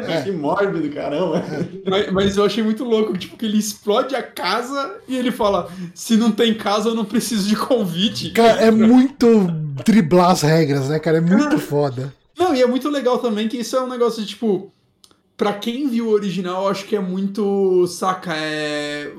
é. 0.08 0.22
Que 0.22 0.30
mórbido, 0.30 0.88
caramba. 0.90 1.42
Mas, 1.88 2.12
mas 2.12 2.36
eu 2.36 2.44
achei 2.44 2.62
muito 2.62 2.84
louco, 2.84 3.16
tipo, 3.16 3.36
que 3.36 3.46
ele 3.46 3.58
explode 3.58 4.14
a 4.14 4.22
casa 4.22 4.96
e 5.08 5.16
ele 5.16 5.30
fala: 5.30 5.70
se 5.94 6.16
não 6.16 6.30
tem 6.30 6.54
casa, 6.54 6.88
eu 6.88 6.94
não 6.94 7.04
preciso 7.04 7.48
de 7.48 7.56
convite. 7.56 8.30
Cara, 8.30 8.60
é 8.60 8.70
muito 8.70 9.48
driblar 9.84 10.30
as 10.30 10.42
regras, 10.42 10.88
né, 10.88 10.98
cara? 10.98 11.18
É 11.18 11.20
muito 11.20 11.58
foda. 11.58 12.12
Não, 12.38 12.54
e 12.54 12.60
é 12.60 12.66
muito 12.66 12.88
legal 12.88 13.18
também 13.18 13.48
que 13.48 13.56
isso 13.56 13.76
é 13.76 13.82
um 13.82 13.88
negócio 13.88 14.22
de, 14.22 14.28
tipo. 14.28 14.72
Pra 15.36 15.52
quem 15.52 15.86
viu 15.86 16.06
o 16.06 16.12
original, 16.12 16.62
eu 16.64 16.68
acho 16.70 16.86
que 16.86 16.96
é 16.96 17.00
muito. 17.00 17.86
Saca? 17.88 18.32
É... 18.34 19.12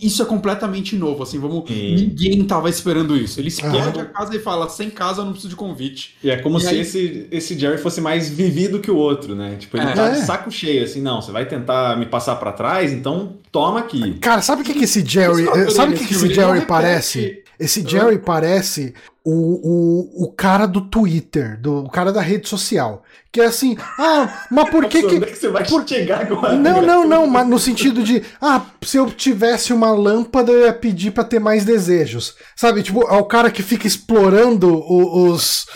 Isso 0.00 0.22
é 0.22 0.24
completamente 0.24 0.96
novo, 0.96 1.22
assim. 1.22 1.38
Vamos... 1.38 1.68
Sim. 1.68 1.94
Ninguém 1.94 2.42
tava 2.44 2.70
esperando 2.70 3.14
isso. 3.14 3.38
Ele 3.38 3.48
explode 3.48 3.76
Aham. 3.76 4.00
a 4.00 4.04
casa 4.06 4.34
e 4.34 4.38
fala: 4.38 4.66
sem 4.70 4.88
casa, 4.88 5.20
eu 5.20 5.26
não 5.26 5.32
preciso 5.32 5.50
de 5.50 5.56
convite. 5.56 6.16
E 6.24 6.30
é 6.30 6.38
como 6.38 6.56
E 6.56 6.62
se 6.62 6.68
aí- 6.68 6.80
esse, 6.80 7.26
esse 7.30 7.58
Jerry 7.58 7.76
fosse 7.76 8.00
mais 8.00 8.30
vivido 8.30 8.80
que 8.80 8.90
o 8.90 8.96
outro, 8.96 9.34
né? 9.34 9.56
Tipo, 9.58 9.76
ele 9.76 9.90
É. 9.90 9.92
tá 9.92 10.08
de 10.08 10.18
É. 10.20 10.24
saco 10.24 10.50
cheio, 10.50 10.82
assim, 10.84 11.02
não, 11.02 11.20
você 11.20 11.30
vai 11.32 11.44
tentar 11.46 11.98
me 11.98 12.06
passar 12.06 12.36
pra 12.36 12.50
trás, 12.52 12.90
então 12.90 13.34
toma 13.52 13.80
aqui. 13.80 14.14
Cara, 14.20 14.40
sabe 14.40 14.62
o 14.62 14.64
que, 14.64 14.72
que 14.72 14.84
esse 14.84 15.04
Jerry. 15.04 15.46
É 15.48 15.68
Sabe 15.68 15.94
o 15.94 15.98
que, 15.98 16.06
que 16.06 16.14
esse 16.14 16.28
não 16.28 16.34
Jerry 16.34 16.62
parece? 16.62 17.42
Esse 17.60 17.86
Jerry 17.86 18.18
parece 18.18 18.94
o, 19.30 20.22
o, 20.22 20.24
o 20.24 20.32
cara 20.32 20.66
do 20.66 20.80
Twitter, 20.80 21.60
do 21.60 21.84
o 21.84 21.90
cara 21.90 22.10
da 22.12 22.20
rede 22.22 22.48
social. 22.48 23.02
Que 23.30 23.42
é 23.42 23.44
assim, 23.44 23.76
ah, 23.98 24.46
mas 24.50 24.70
por 24.70 24.86
que 24.86 25.02
que. 25.02 25.16
onde 25.16 25.24
é 25.24 25.26
que 25.26 25.36
você 25.36 25.48
vai 25.50 25.66
por- 25.66 25.86
chegar 25.86 26.22
agora? 26.22 26.56
Não, 26.56 26.80
não, 26.80 27.06
não, 27.06 27.26
mas 27.26 27.46
no 27.46 27.58
sentido 27.58 28.02
de, 28.02 28.22
ah, 28.40 28.64
se 28.82 28.96
eu 28.96 29.10
tivesse 29.10 29.70
uma 29.74 29.90
lâmpada, 29.90 30.50
eu 30.50 30.64
ia 30.64 30.72
pedir 30.72 31.10
pra 31.10 31.24
ter 31.24 31.38
mais 31.38 31.62
desejos. 31.62 32.36
Sabe, 32.56 32.82
tipo, 32.82 33.02
é 33.02 33.18
o 33.18 33.24
cara 33.26 33.50
que 33.50 33.62
fica 33.62 33.86
explorando 33.86 34.82
os, 34.82 35.66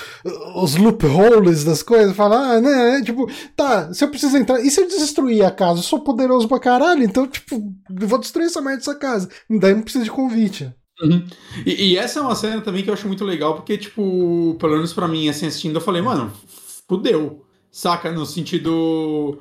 os 0.56 0.76
loopholes 0.76 1.62
das 1.62 1.82
coisas, 1.82 2.16
fala, 2.16 2.54
ah, 2.54 2.60
né, 2.60 3.02
tipo, 3.04 3.30
tá, 3.54 3.92
se 3.92 4.02
eu 4.02 4.08
preciso 4.08 4.34
entrar, 4.38 4.58
e 4.60 4.70
se 4.70 4.80
eu 4.80 4.88
destruir 4.88 5.44
a 5.44 5.50
casa? 5.50 5.80
Eu 5.80 5.84
sou 5.84 6.00
poderoso 6.00 6.48
pra 6.48 6.58
caralho, 6.58 7.04
então, 7.04 7.26
tipo, 7.26 7.62
eu 8.00 8.08
vou 8.08 8.18
destruir 8.18 8.46
essa 8.46 8.62
merda 8.62 8.78
dessa 8.78 8.94
casa. 8.94 9.28
Daí 9.50 9.74
não 9.74 9.82
precisa 9.82 10.04
de 10.04 10.10
convite. 10.10 10.72
Uhum. 11.02 11.26
E, 11.66 11.92
e 11.92 11.96
essa 11.98 12.20
é 12.20 12.22
uma 12.22 12.34
cena 12.34 12.60
também 12.60 12.82
que 12.82 12.90
eu 12.90 12.94
acho 12.94 13.06
muito 13.08 13.24
legal, 13.24 13.54
porque, 13.54 13.76
tipo, 13.76 14.56
pelo 14.58 14.74
menos 14.74 14.92
pra 14.92 15.08
mim, 15.08 15.28
assim, 15.28 15.46
assistindo, 15.46 15.76
eu 15.76 15.80
falei, 15.80 16.00
mano, 16.02 16.32
fudeu. 16.88 17.44
Saca? 17.70 18.12
No 18.12 18.26
sentido. 18.26 19.38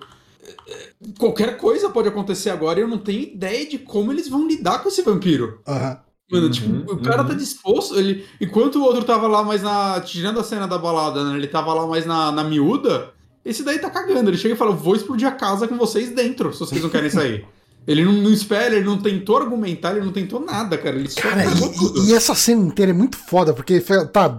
eh, 0.67 0.89
Qualquer 1.19 1.57
coisa 1.57 1.89
pode 1.89 2.07
acontecer 2.07 2.49
agora 2.49 2.79
e 2.79 2.83
eu 2.83 2.87
não 2.87 2.97
tenho 2.97 3.21
ideia 3.23 3.67
de 3.67 3.77
como 3.77 4.11
eles 4.11 4.27
vão 4.29 4.47
lidar 4.47 4.79
com 4.81 4.89
esse 4.89 5.01
vampiro. 5.01 5.59
Aham. 5.67 5.99
Mano, 6.31 6.49
tipo, 6.49 6.69
Uhum, 6.69 6.85
o 6.87 7.01
cara 7.01 7.23
uhum. 7.23 7.27
tá 7.27 7.33
disposto. 7.33 7.99
Ele, 7.99 8.25
enquanto 8.39 8.77
o 8.77 8.83
outro 8.83 9.03
tava 9.03 9.27
lá 9.27 9.43
mais 9.43 9.61
na. 9.61 9.99
Tirando 9.99 10.39
a 10.39 10.43
cena 10.43 10.65
da 10.65 10.77
balada, 10.77 11.25
né? 11.25 11.35
Ele 11.37 11.47
tava 11.47 11.73
lá 11.73 11.85
mais 11.85 12.05
na, 12.05 12.31
na 12.31 12.43
miúda. 12.43 13.11
Esse 13.43 13.63
daí 13.63 13.79
tá 13.79 13.89
cagando. 13.89 14.29
Ele 14.29 14.37
chega 14.37 14.53
e 14.55 14.57
fala: 14.57 14.71
Vou 14.71 14.95
explodir 14.95 15.27
a 15.27 15.31
casa 15.31 15.67
com 15.67 15.77
vocês 15.77 16.09
dentro, 16.11 16.53
se 16.53 16.59
vocês 16.61 16.81
não 16.81 16.89
querem 16.89 17.09
sair. 17.09 17.45
ele 17.87 18.03
não, 18.05 18.13
não 18.13 18.31
espera, 18.31 18.75
ele 18.75 18.85
não 18.85 19.01
tentou 19.01 19.37
argumentar, 19.37 19.91
ele 19.95 20.05
não 20.05 20.11
tentou 20.11 20.39
nada, 20.39 20.77
cara. 20.77 20.95
Ele 20.95 21.09
só 21.09 21.21
Cara, 21.21 21.43
e- 21.45 22.09
e, 22.09 22.13
essa 22.13 22.35
cena 22.35 22.65
inteira 22.65 22.91
é 22.91 22.93
muito 22.93 23.17
foda, 23.17 23.53
porque 23.53 23.81
tá, 24.11 24.37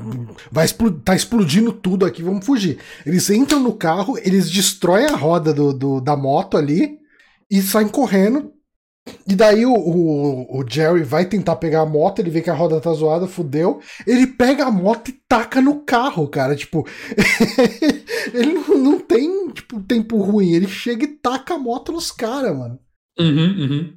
vai 0.50 0.66
tá 1.04 1.14
explodindo 1.16 1.72
tudo 1.72 2.04
aqui, 2.06 2.22
vamos 2.22 2.46
fugir. 2.46 2.78
Eles 3.04 3.28
entram 3.30 3.58
no 3.60 3.72
carro, 3.74 4.16
eles 4.18 4.48
destroem 4.50 5.06
a 5.06 5.16
roda 5.16 5.52
do, 5.52 5.72
do- 5.72 6.00
da 6.00 6.16
moto 6.16 6.56
ali 6.56 6.98
e 7.50 7.60
saem 7.60 7.88
correndo. 7.88 8.52
E 9.26 9.34
daí 9.34 9.66
o, 9.66 9.74
o, 9.74 10.60
o 10.60 10.64
Jerry 10.68 11.02
vai 11.02 11.24
tentar 11.24 11.56
pegar 11.56 11.80
a 11.80 11.86
moto, 11.86 12.20
ele 12.20 12.30
vê 12.30 12.40
que 12.40 12.48
a 12.48 12.54
roda 12.54 12.80
tá 12.80 12.92
zoada, 12.92 13.26
fudeu. 13.26 13.80
Ele 14.06 14.28
pega 14.28 14.66
a 14.66 14.70
moto 14.70 15.08
e 15.08 15.20
taca 15.28 15.60
no 15.60 15.80
carro, 15.80 16.28
cara. 16.28 16.54
Tipo, 16.54 16.86
ele 18.32 18.52
não, 18.52 18.78
não 18.78 19.00
tem 19.00 19.48
tipo, 19.50 19.80
tempo 19.82 20.18
ruim, 20.18 20.52
ele 20.52 20.68
chega 20.68 21.04
e 21.04 21.08
taca 21.08 21.54
a 21.54 21.58
moto 21.58 21.90
nos 21.90 22.12
caras, 22.12 22.56
mano. 22.56 22.78
Uhum, 23.18 23.60
uhum. 23.60 23.94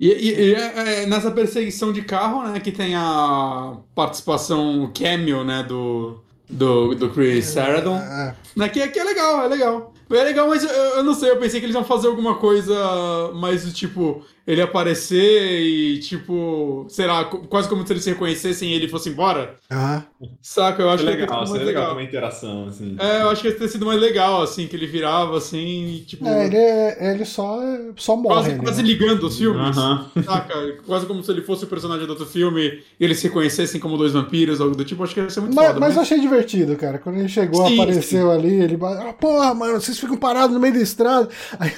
E, 0.00 0.08
e- 0.08 0.40
e 0.50 0.54
é, 0.54 1.02
é 1.02 1.06
nessa 1.06 1.30
perseguição 1.30 1.92
de 1.92 2.02
carro, 2.02 2.42
né, 2.48 2.60
que 2.60 2.70
tem 2.70 2.94
a 2.94 3.78
participação 3.94 4.92
cameo, 4.96 5.42
né, 5.42 5.62
do, 5.64 6.20
do, 6.48 6.94
do 6.94 7.10
Chris 7.10 7.46
Sarandon. 7.46 7.96
É. 7.96 8.34
Né, 8.56 8.68
que, 8.68 8.80
é- 8.80 8.88
que 8.88 8.98
é 8.98 9.04
legal, 9.04 9.42
é 9.42 9.48
legal. 9.48 9.94
É 10.10 10.24
legal, 10.24 10.48
mas 10.48 10.62
eu, 10.64 10.70
eu 10.70 11.04
não 11.04 11.12
sei, 11.14 11.30
eu 11.30 11.36
pensei 11.38 11.60
que 11.60 11.66
eles 11.66 11.74
iam 11.74 11.84
fazer 11.84 12.06
alguma 12.08 12.36
coisa 12.36 13.30
mais 13.34 13.64
do 13.64 13.72
tipo, 13.72 14.24
ele 14.48 14.62
aparecer 14.62 15.60
e 15.60 15.98
tipo, 15.98 16.86
sei 16.88 17.06
lá, 17.06 17.26
quase 17.26 17.68
como 17.68 17.86
se 17.86 17.92
eles 17.92 18.02
se 18.02 18.08
reconhecessem 18.10 18.70
e 18.70 18.72
ele 18.72 18.88
fosse 18.88 19.10
embora. 19.10 19.54
Ah. 19.68 20.04
Saca, 20.40 20.82
eu 20.82 20.88
acho 20.88 21.04
que 21.04 21.10
ter 21.10 21.18
legal, 21.18 21.36
mais 21.36 21.50
seria 21.50 21.66
legal 21.66 21.82
legal. 21.82 21.96
uma 21.96 22.02
interação, 22.02 22.66
assim. 22.66 22.96
É, 22.98 23.20
eu 23.20 23.28
acho 23.28 23.42
que 23.42 23.48
ia 23.48 23.54
ter 23.54 23.68
sido 23.68 23.84
mais 23.84 24.00
legal, 24.00 24.40
assim, 24.42 24.66
que 24.66 24.74
ele 24.74 24.86
virava 24.86 25.36
assim 25.36 25.86
e 25.96 26.00
tipo. 26.00 26.26
É, 26.26 26.46
ele, 26.46 26.56
é- 26.56 27.12
ele 27.12 27.24
só, 27.26 27.60
só 27.96 28.16
morre. 28.16 28.34
Quase, 28.36 28.50
ali, 28.52 28.58
quase 28.60 28.82
né? 28.82 28.88
ligando 28.88 29.22
os 29.24 29.36
filmes. 29.36 29.76
Aham. 29.76 30.10
Saca? 30.24 30.54
Quase 30.86 31.04
como 31.04 31.22
se 31.22 31.30
ele 31.30 31.42
fosse 31.42 31.64
o 31.64 31.68
personagem 31.68 32.06
do 32.06 32.10
outro 32.10 32.24
filme 32.24 32.82
e 32.98 33.04
eles 33.04 33.18
se 33.18 33.28
conhecessem 33.28 33.78
como 33.78 33.98
dois 33.98 34.12
vampiros, 34.14 34.62
algo 34.62 34.74
do 34.74 34.84
tipo. 34.84 35.04
Acho 35.04 35.12
que 35.12 35.20
ia 35.20 35.28
ser 35.28 35.40
muito 35.40 35.54
Mas, 35.54 35.66
foda. 35.66 35.80
mas 35.80 35.94
eu 35.96 36.00
achei 36.02 36.18
divertido, 36.18 36.74
cara. 36.76 36.98
Quando 36.98 37.18
ele 37.18 37.28
chegou, 37.28 37.66
Sim, 37.66 37.74
apareceu 37.74 38.30
ali, 38.30 38.54
ele. 38.62 38.78
Ah, 38.82 39.12
porra, 39.12 39.52
mano, 39.52 39.78
vocês 39.78 39.98
ficam 39.98 40.16
parados 40.16 40.54
no 40.54 40.60
meio 40.60 40.72
da 40.72 40.80
estrada. 40.80 41.28
Aí 41.60 41.72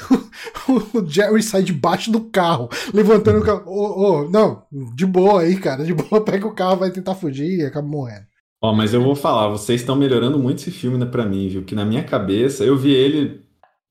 o, 0.69 0.99
o 0.99 1.07
Jerry 1.09 1.43
sai 1.43 1.63
debaixo 1.65 2.11
do 2.13 2.21
carro, 2.21 2.60
levantando 2.93 3.39
o 3.39 3.45
carro. 3.45 3.63
Ô, 3.67 4.25
ô, 4.25 4.31
não, 4.31 4.63
de 4.95 5.07
boa 5.07 5.43
aí, 5.43 5.57
cara. 5.57 5.85
De 5.85 5.95
boa, 5.95 6.21
pega 6.25 6.47
o 6.47 6.55
carro, 6.55 6.79
vai 6.79 6.91
tentar 6.91 7.15
fugir 7.15 7.61
e 7.61 7.65
acaba 7.65 7.87
morrendo. 7.87 8.27
Ó, 8.63 8.75
mas 8.75 8.93
eu 8.93 9.03
vou 9.03 9.15
falar, 9.15 9.49
vocês 9.49 9.81
estão 9.81 9.97
melhorando 9.97 10.39
muito 10.39 10.59
esse 10.59 10.71
filme 10.71 10.99
né, 10.99 11.07
pra 11.07 11.25
mim, 11.25 11.49
viu? 11.49 11.65
Que 11.65 11.75
na 11.75 11.85
minha 11.85 12.05
cabeça, 12.05 12.63
eu 12.63 12.77
vi 12.77 12.93
ele 12.93 13.43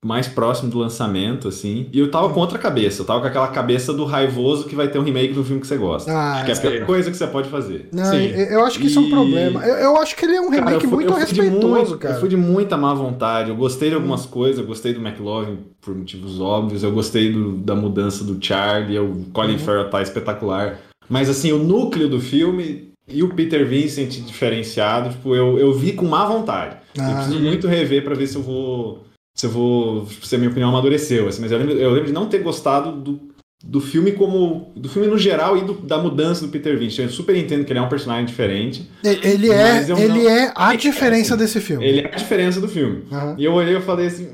mais 0.04 0.30
próximo 0.30 0.72
do 0.72 0.80
lançamento, 0.80 1.50
assim, 1.50 1.88
e 1.92 2.00
eu 2.00 2.10
tava 2.10 2.30
com 2.30 2.40
outra 2.40 2.58
cabeça. 2.58 3.02
Eu 3.02 3.06
tava 3.06 3.20
com 3.20 3.28
aquela 3.28 3.50
cabeça 3.50 3.92
do 3.94 4.06
raivoso 4.06 4.64
que 4.66 4.74
vai 4.76 4.88
ter 4.88 4.98
um 4.98 5.04
remake 5.04 5.34
do 5.34 5.44
filme 5.44 5.60
que 5.60 5.68
você 5.68 5.76
gosta. 5.76 6.10
Ah, 6.10 6.36
Acho 6.42 6.46
que 6.62 6.68
é 6.68 6.70
a 6.70 6.74
pior 6.78 6.86
coisa 6.86 7.12
que 7.12 7.18
você 7.18 7.28
pode 7.28 7.50
fazer. 7.50 7.90
Não, 7.92 8.06
Sim. 8.06 8.28
eu, 8.28 8.46
eu 8.46 8.66
acho 8.66 8.80
que 8.80 8.88
isso 8.88 8.98
é 8.98 9.02
um 9.02 9.10
problema. 9.10 9.62
Eu, 9.66 9.76
eu 9.76 9.98
acho 9.98 10.16
que 10.16 10.24
ele 10.26 10.36
é 10.38 10.42
um 10.42 10.50
Cara, 10.50 10.56
remake 10.66 10.86
eu 10.86 10.90
fui- 10.90 11.04
muito 11.04 11.12
eu 11.14 11.18
respeitoso, 11.20 11.68
muito- 11.68 11.98
cara. 11.98 12.14
Hum. 12.14 12.16
Eu 12.16 12.20
fui 12.22 12.30
de 12.30 12.38
muita 12.38 12.78
má 12.78 12.94
vontade. 12.94 13.50
Eu 13.50 13.58
gostei 13.58 13.90
de 13.90 13.96
algumas 13.96 14.26
coisas, 14.26 14.60
eu 14.60 14.66
gostei 14.66 14.94
do 14.94 15.06
McLovin 15.06 15.58
por 15.82 15.94
motivos 15.94 16.40
óbvios, 16.40 16.82
eu 16.82 16.92
gostei 16.94 17.34
do- 17.34 17.58
da 17.58 17.76
mudança 17.76 18.24
do 18.24 18.38
Charlie, 18.44 18.98
o 19.00 19.26
Colin 19.34 19.54
Uhum. 19.54 19.60
Farrell 19.60 19.90
tá 19.90 20.02
espetacular. 20.02 20.80
Mas 21.10 21.30
assim, 21.30 21.52
o 21.52 21.58
núcleo 21.58 22.08
do 22.08 22.22
filme 22.22 22.94
e 23.06 23.22
o 23.22 23.34
Peter 23.34 23.68
Vincent 23.68 24.12
diferenciado, 24.22 25.10
tipo, 25.10 25.36
eu, 25.36 25.60
eu 25.60 25.74
vi 25.74 25.92
com 25.92 26.06
má 26.06 26.26
vontade. 26.26 26.78
Eu 26.96 27.04
Ah. 27.04 27.16
preciso 27.16 27.40
muito 27.40 27.68
rever 27.68 28.02
pra 28.06 28.16
ver 28.16 28.28
se 28.28 28.38
eu 28.38 28.42
vou. 28.42 29.04
Se 29.40 29.46
eu 29.46 29.50
vou. 29.52 30.06
Se 30.22 30.36
a 30.36 30.38
minha 30.38 30.50
opinião 30.50 30.70
amadureceu. 30.70 31.26
assim, 31.30 31.42
mas 31.42 31.50
eu 31.50 31.58
lembro, 31.60 31.74
eu 31.78 31.92
lembro 31.92 32.08
de 32.08 32.12
não 32.12 32.28
ter 32.28 32.40
gostado 32.40 32.92
do, 32.92 33.22
do 33.64 33.80
filme 33.80 34.12
como. 34.12 34.74
Do 34.76 34.90
filme 34.90 35.08
no 35.08 35.18
geral 35.18 35.56
e 35.58 35.62
do- 35.62 35.76
da 35.76 35.98
mudança 35.98 36.46
do 36.46 36.52
Peter 36.52 36.78
Vincent. 36.78 37.06
Eu 37.06 37.10
super 37.10 37.34
entendo 37.38 37.64
que 37.64 37.72
ele 37.72 37.80
é 37.80 37.82
um 37.82 37.88
personagem 37.88 38.26
diferente. 38.26 38.90
Ele 39.02 39.50
é, 39.50 39.78
ele 39.92 40.08
não- 40.10 40.30
é 40.30 40.52
a 40.54 40.74
É, 40.74 40.78
diferença 40.78 41.36
assim, 41.36 41.42
desse 41.44 41.62
filme. 41.62 41.86
Ele 41.86 42.02
é 42.02 42.08
a 42.08 42.18
diferença 42.18 42.60
do 42.60 42.68
filme. 42.68 43.06
Aham. 43.10 43.36
E 43.38 43.46
eu 43.46 43.54
olhei 43.54 43.78
e 43.78 43.82
falei 43.82 44.08
assim. 44.08 44.28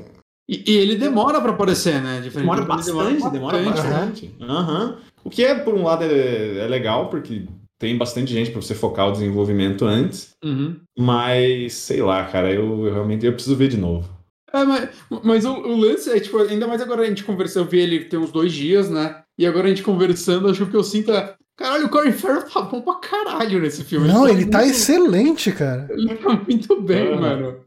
E, 0.48 0.64
e 0.66 0.76
ele 0.76 0.96
demora 0.96 1.40
pra 1.40 1.52
aparecer, 1.52 2.02
né? 2.02 2.16
Diferente 2.20 2.40
Demora 2.40 2.62
bastante, 2.64 3.30
demora 3.30 3.58
bastante. 3.62 4.34
Aham. 4.40 4.96
O 5.22 5.30
que 5.30 5.44
é, 5.44 5.54
por 5.54 5.72
um 5.74 5.84
lado, 5.84 6.02
é, 6.02 6.58
é 6.64 6.66
legal, 6.66 7.10
porque 7.10 7.44
tem 7.78 7.96
bastante 7.96 8.32
gente 8.32 8.50
pra 8.50 8.60
você 8.60 8.74
focar 8.74 9.08
o 9.08 9.12
desenvolvimento 9.12 9.84
antes. 9.84 10.30
Uhum. 10.44 10.76
Mas, 10.98 11.74
sei 11.74 12.02
lá, 12.02 12.24
cara, 12.24 12.50
eu, 12.52 12.86
eu 12.86 12.92
realmente 12.92 13.24
eu 13.24 13.32
preciso 13.32 13.54
ver 13.54 13.68
de 13.68 13.76
novo. 13.76 14.15
É, 14.52 14.64
mas, 14.64 14.88
mas 15.24 15.44
o, 15.44 15.52
o 15.52 15.76
lance 15.76 16.10
é, 16.10 16.20
tipo, 16.20 16.38
ainda 16.38 16.66
mais 16.66 16.80
agora 16.80 17.02
a 17.02 17.06
gente 17.06 17.24
conversou, 17.24 17.62
eu 17.62 17.68
vi 17.68 17.80
ele 17.80 18.04
tem 18.04 18.18
uns 18.18 18.30
dois 18.32 18.52
dias, 18.52 18.88
né? 18.88 19.22
E 19.38 19.44
agora 19.46 19.66
a 19.66 19.68
gente 19.68 19.82
conversando, 19.82 20.48
acho 20.48 20.58
que 20.58 20.64
o 20.64 20.70
que 20.70 20.76
eu 20.76 20.84
sinto 20.84 21.12
é. 21.12 21.34
Caralho, 21.56 21.86
o 21.86 21.88
Colin 21.88 22.12
Farrell 22.12 22.42
tá 22.42 22.60
bom 22.62 22.82
pra 22.82 22.94
caralho 22.96 23.60
nesse 23.60 23.82
filme. 23.82 24.06
Não, 24.08 24.28
ele 24.28 24.44
tá 24.46 24.58
muito- 24.58 24.70
excelente, 24.72 25.50
cara. 25.52 25.86
Ele 25.90 26.14
tá 26.16 26.32
muito 26.46 26.80
bem, 26.82 27.18
mano. 27.18 27.60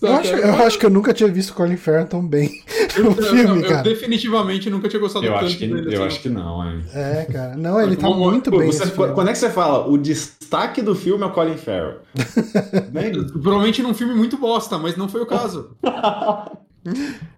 Eu 0.00 0.12
acho, 0.14 0.34
eu 0.34 0.54
acho 0.54 0.78
que 0.78 0.86
eu 0.86 0.90
nunca 0.90 1.12
tinha 1.14 1.28
visto 1.28 1.54
Colin 1.54 1.76
Farrell 1.76 2.06
tão 2.06 2.26
bem 2.26 2.50
no 3.02 3.10
Eu- 3.10 3.14
filme, 3.14 3.62
eu, 3.62 3.68
cara. 3.68 3.78
Eu 3.80 3.82
definitivamente 3.82 4.70
nunca 4.70 4.88
tinha 4.88 5.00
gostado 5.00 5.24
Eu 5.24 5.32
tanto 5.34 5.44
acho 5.46 5.58
que, 5.58 5.66
dele. 5.66 5.88
eu 5.94 6.02
assim. 6.02 6.06
acho 6.06 6.20
que 6.22 6.28
não, 6.28 6.62
é. 6.64 6.80
É, 6.94 7.24
cara. 7.24 7.56
Não, 7.56 7.80
ele 7.80 7.96
tá 7.96 8.08
muito 8.10 8.50
Pô, 8.50 8.58
bem. 8.58 8.70
você- 8.70 8.90
quando 8.90 9.28
é 9.28 9.32
que 9.32 9.38
você 9.38 9.50
fala? 9.50 9.86
O 9.88 9.96
destaque 9.98 10.82
do 10.82 10.94
filme 10.94 11.22
é 11.22 11.26
o 11.26 11.30
Colin 11.30 11.56
Farrell. 11.56 11.98
Né? 12.92 13.10
Provavelmente 13.32 13.82
num 13.82 13.94
filme 13.94 14.14
muito 14.14 14.36
bosta, 14.36 14.78
mas 14.78 14.96
não 14.96 15.08
foi 15.08 15.20
o 15.22 15.26
caso. 15.26 15.70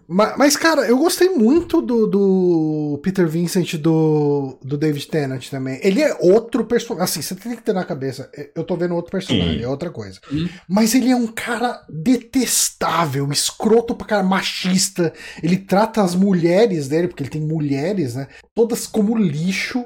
Ma- 0.09 0.35
Mas, 0.37 0.57
cara, 0.57 0.83
eu 0.87 0.97
gostei 0.99 1.31
muito 1.31 1.81
do, 1.83 2.07
do 2.07 3.01
Peter 3.03 3.29
Vincent 3.29 3.75
do, 3.75 4.59
do 4.63 4.77
David 4.77 5.09
Tennant 5.09 5.49
também. 5.49 5.81
Ele 5.83 6.01
é 6.03 6.17
outro 6.21 6.65
personagem. 6.65 7.05
Assim, 7.05 7.23
você 7.23 7.35
tem 7.35 7.57
que 7.57 7.63
ter 7.63 7.73
na 7.73 7.85
cabeça. 7.85 8.31
Eu 8.55 8.63
tô 8.65 8.77
vendo 8.77 8.95
outro 8.95 9.11
personagem, 9.11 9.63
é 9.63 9.69
outra 9.69 9.91
coisa. 9.91 10.21
Hum. 10.33 10.49
Mas 10.69 10.95
ele 10.95 11.11
é 11.11 11.17
um 11.17 11.27
cara 11.27 11.81
detestável, 11.89 13.31
escroto 13.33 13.95
pra 13.95 14.07
cara, 14.07 14.23
machista. 14.23 15.13
Ele 15.43 15.57
trata 15.57 16.03
as 16.03 16.15
mulheres 16.15 16.89
dele, 16.89 17.09
porque 17.09 17.23
ele 17.23 17.31
tem 17.31 17.41
mulheres, 17.41 18.15
né? 18.15 18.29
Todas 18.55 18.87
como 18.87 19.17
lixo. 19.17 19.85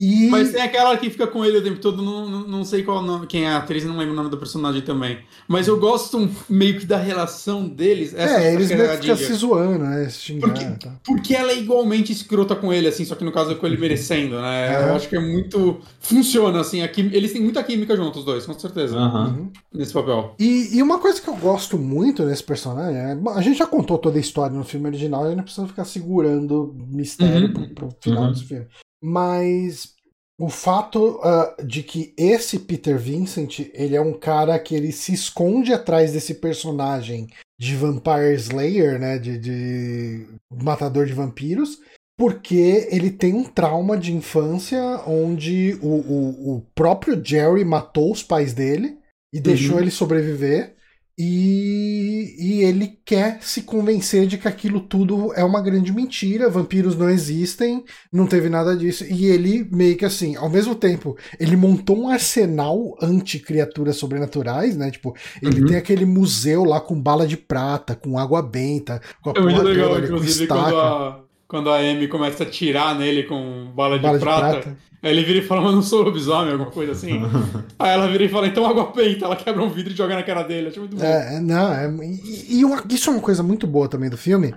E. 0.00 0.28
Mas 0.30 0.50
tem 0.52 0.62
aquela 0.62 0.96
que 0.96 1.10
fica 1.10 1.26
com 1.26 1.44
ele 1.44 1.58
o 1.58 1.62
tempo 1.62 1.78
todo, 1.78 2.02
não, 2.02 2.26
não, 2.28 2.48
não 2.48 2.64
sei 2.64 2.82
qual 2.82 2.98
o 2.98 3.02
nome, 3.02 3.26
quem 3.26 3.44
é 3.44 3.48
a 3.48 3.58
atriz, 3.58 3.84
não 3.84 3.98
lembro 3.98 4.14
o 4.14 4.16
nome 4.16 4.30
do 4.30 4.38
personagem 4.38 4.80
também. 4.80 5.18
Mas 5.46 5.68
eu 5.68 5.78
gosto 5.78 6.16
um- 6.16 6.30
meio 6.48 6.78
que 6.78 6.86
da 6.86 6.96
relação 6.96 7.68
deles. 7.68 8.14
Essa 8.14 8.40
é, 8.42 8.54
eles 8.54 8.70
meio 8.70 8.90
a 8.90 8.96
que 8.96 9.14
se 9.16 9.32
zoando, 9.34 9.84
né? 9.84 10.08
Se 10.08 10.20
xingando. 10.20 10.54
Porque- 10.54 10.86
tal. 10.86 10.92
Porque 11.04 11.34
ela 11.34 11.52
é 11.52 11.58
igualmente 11.58 12.12
escrota 12.12 12.56
com 12.56 12.72
ele, 12.72 12.88
assim, 12.88 13.04
só 13.04 13.14
que 13.14 13.24
no 13.24 13.30
caso 13.32 13.52
é 13.52 13.54
com 13.54 13.66
ele 13.66 13.76
merecendo, 13.76 14.40
né? 14.40 14.74
É. 14.74 14.88
Eu 14.88 14.94
acho 14.94 15.08
que 15.08 15.16
é 15.16 15.20
muito. 15.20 15.80
Funciona, 16.00 16.60
assim. 16.60 16.80
A 16.82 16.88
quim- 16.88 17.10
Eles 17.12 17.32
têm 17.32 17.42
muita 17.42 17.62
química 17.62 17.94
juntos, 17.94 18.20
os 18.20 18.24
dois, 18.24 18.46
com 18.46 18.58
certeza. 18.58 18.96
Uhum. 18.98 19.50
nesse 19.74 19.92
papel. 19.92 20.34
E, 20.38 20.76
e 20.78 20.82
uma 20.82 20.98
coisa 20.98 21.20
que 21.20 21.28
eu 21.28 21.36
gosto 21.36 21.76
muito 21.76 22.24
nesse 22.24 22.42
personagem 22.42 22.96
é. 22.96 23.18
A 23.34 23.40
gente 23.42 23.58
já 23.58 23.66
contou 23.66 23.98
toda 23.98 24.16
a 24.16 24.20
história 24.20 24.56
no 24.56 24.64
filme 24.64 24.86
original 24.88 25.30
e 25.30 25.34
não 25.36 25.42
precisa 25.44 25.66
ficar 25.66 25.84
segurando 25.84 26.74
mistério 26.88 27.48
Uhum. 27.48 27.52
pro, 27.52 27.68
pro 27.88 27.88
final 28.00 28.24
Uhum. 28.24 28.32
desse 28.32 28.44
filme. 28.44 28.66
Mas 29.02 29.94
o 30.38 30.48
fato 30.48 31.20
ah, 31.22 31.54
de 31.64 31.82
que 31.82 32.14
esse 32.16 32.58
Peter 32.58 32.98
Vincent 32.98 33.60
ele 33.74 33.94
é 33.94 34.00
um 34.00 34.12
cara 34.14 34.58
que 34.58 34.74
ele 34.74 34.90
se 34.92 35.12
esconde 35.12 35.72
atrás 35.72 36.12
desse 36.12 36.34
personagem 36.34 37.28
de 37.58 37.76
Vampire 37.76 38.34
Slayer, 38.34 38.98
né? 38.98 39.18
De, 39.18 39.38
de 39.38 40.26
matador 40.50 41.06
de 41.06 41.12
vampiros. 41.12 41.78
Porque 42.18 42.86
ele 42.90 43.10
tem 43.10 43.32
um 43.34 43.44
trauma 43.44 43.96
de 43.96 44.12
infância 44.14 44.82
onde 45.06 45.78
o, 45.80 45.88
o, 45.88 46.56
o 46.56 46.66
próprio 46.74 47.22
Jerry 47.24 47.64
matou 47.64 48.12
os 48.12 48.22
pais 48.22 48.52
dele 48.52 48.98
e 49.32 49.40
deixou 49.40 49.76
Uhum. 49.76 49.82
ele 49.82 49.90
sobreviver. 49.90 50.74
E, 51.22 52.34
e 52.38 52.62
ele 52.64 52.98
quer 53.04 53.38
se 53.42 53.62
convencer 53.62 54.26
de 54.26 54.38
que 54.38 54.48
aquilo 54.48 54.80
tudo 54.80 55.34
é 55.34 55.44
uma 55.44 55.60
grande 55.60 55.92
mentira, 55.92 56.48
vampiros 56.48 56.96
não 56.96 57.10
existem, 57.10 57.84
não 58.10 58.26
teve 58.26 58.48
nada 58.48 58.74
disso. 58.76 59.04
E 59.04 59.26
ele 59.26 59.68
meio 59.70 59.96
que 59.98 60.04
assim, 60.04 60.34
ao 60.36 60.48
mesmo 60.48 60.74
tempo, 60.74 61.16
ele 61.38 61.56
montou 61.56 61.98
um 61.98 62.08
arsenal 62.08 62.96
anti-criaturas 63.02 63.96
sobrenaturais, 63.96 64.76
né? 64.76 64.90
Tipo, 64.90 65.14
ele 65.42 65.60
Uhum. 65.60 65.66
tem 65.66 65.76
aquele 65.76 66.06
museu 66.06 66.64
lá 66.64 66.80
com 66.80 67.00
bala 67.00 67.26
de 67.26 67.36
prata, 67.36 67.94
com 67.94 68.18
água 68.18 68.40
benta, 68.42 69.00
com 69.20 69.30
a 69.30 69.34
É 69.34 69.42
porra 69.42 69.62
legal, 69.62 70.00
toda, 70.00 70.08
com 70.08 70.16
estaca, 70.24 71.20
quando 71.50 71.68
a, 71.68 71.78
Amy 71.78 72.06
começa 72.06 72.44
a 72.44 72.46
tirar 72.46 72.94
nele 72.94 73.24
com 73.24 73.72
bala 73.74 73.98
de, 73.98 74.04
bala 74.04 74.18
de 74.18 74.24
prata, 74.24 74.60
prata. 74.60 74.78
Aí 75.02 75.10
ele 75.10 75.24
vira 75.24 75.40
e 75.40 75.42
fala, 75.42 75.62
mas 75.62 75.74
não 75.74 75.82
sou 75.82 76.02
lobisomem, 76.02 76.52
alguma 76.52 76.70
coisa 76.70 76.92
assim. 76.92 77.20
Aí 77.78 77.90
ela 77.90 78.06
vira 78.06 78.24
e 78.24 78.28
fala, 78.28 78.46
então 78.46 78.64
água 78.64 78.92
penta. 78.92 79.24
Ela 79.24 79.34
quebra 79.34 79.62
um 79.62 79.68
vidro 79.68 79.92
e 79.92 79.96
joga 79.96 80.14
na 80.14 80.22
cara 80.22 80.42
dele. 80.44 80.68
Acho 80.68 80.78
muito 80.78 80.96
bom. 80.96 81.02
É, 81.04 81.36
é, 81.36 81.40
não, 81.40 81.72
é, 81.72 81.90
e, 82.04 82.58
e 82.60 82.64
uma- 82.64 82.84
isso 82.88 83.10
é 83.10 83.12
uma 83.12 83.22
coisa 83.22 83.42
muito 83.42 83.66
boa 83.66 83.88
também 83.88 84.08
do 84.08 84.16
filme, 84.16 84.54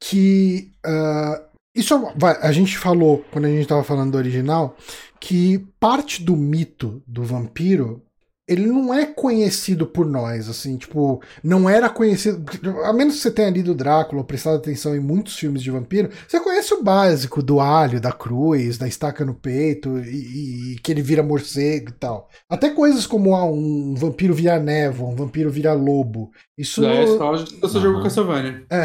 que 0.00 0.72
ah, 0.84 1.40
Isso 1.76 2.12
vai, 2.16 2.36
a 2.40 2.52
gente 2.52 2.76
falou, 2.78 3.24
quando 3.32 3.46
a 3.46 3.48
gente 3.48 3.66
tava 3.66 3.82
falando 3.84 4.12
do 4.12 4.18
original, 4.18 4.76
que 5.20 5.58
parte 5.80 6.22
do 6.22 6.36
mito 6.36 7.02
do 7.06 7.22
vampiro 7.24 8.02
ele 8.46 8.66
não 8.66 8.92
é 8.92 9.06
conhecido 9.06 9.86
por 9.86 10.04
nós, 10.04 10.48
assim, 10.50 10.76
tipo, 10.76 11.22
não 11.42 11.68
era 11.68 11.88
conhecido. 11.88 12.44
A 12.84 12.92
menos 12.92 13.16
que 13.16 13.22
você 13.22 13.30
tenha 13.30 13.48
lido 13.48 13.74
Drácula 13.74 14.20
ou 14.20 14.26
prestado 14.26 14.56
atenção 14.56 14.94
em 14.94 15.00
muitos 15.00 15.36
filmes 15.36 15.62
de 15.62 15.70
vampiro, 15.70 16.10
você 16.28 16.38
conhece 16.38 16.74
o 16.74 16.82
básico 16.82 17.42
do 17.42 17.58
alho, 17.58 18.00
da 18.00 18.12
cruz, 18.12 18.76
da 18.76 18.86
estaca 18.86 19.24
no 19.24 19.34
peito 19.34 19.98
e, 19.98 20.74
e 20.74 20.78
que 20.80 20.92
ele 20.92 21.00
vira 21.00 21.22
morcego 21.22 21.88
e 21.88 21.94
tal. 21.94 22.28
Até 22.48 22.68
coisas 22.68 23.06
como 23.06 23.34
ah, 23.34 23.46
um 23.46 23.94
vampiro 23.94 24.34
vira 24.34 24.58
névoa, 24.58 25.08
um 25.08 25.16
vampiro 25.16 25.50
vira 25.50 25.72
lobo. 25.72 26.30
Isso. 26.56 26.84
É, 26.84 27.06
só 27.06 27.32
você 27.32 27.80
jogou 27.80 28.02
Castlevania. 28.02 28.66
É. 28.70 28.84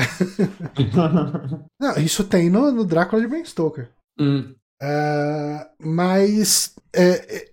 não, 1.79 1.97
isso 1.97 2.23
tem 2.23 2.49
no, 2.49 2.71
no 2.71 2.85
Drácula 2.85 3.21
de 3.21 3.27
Ben 3.27 3.43
Stoker. 3.43 3.89
Hum. 4.17 4.55
Uh, 4.81 5.65
mas 5.81 6.73
é, 6.95 7.49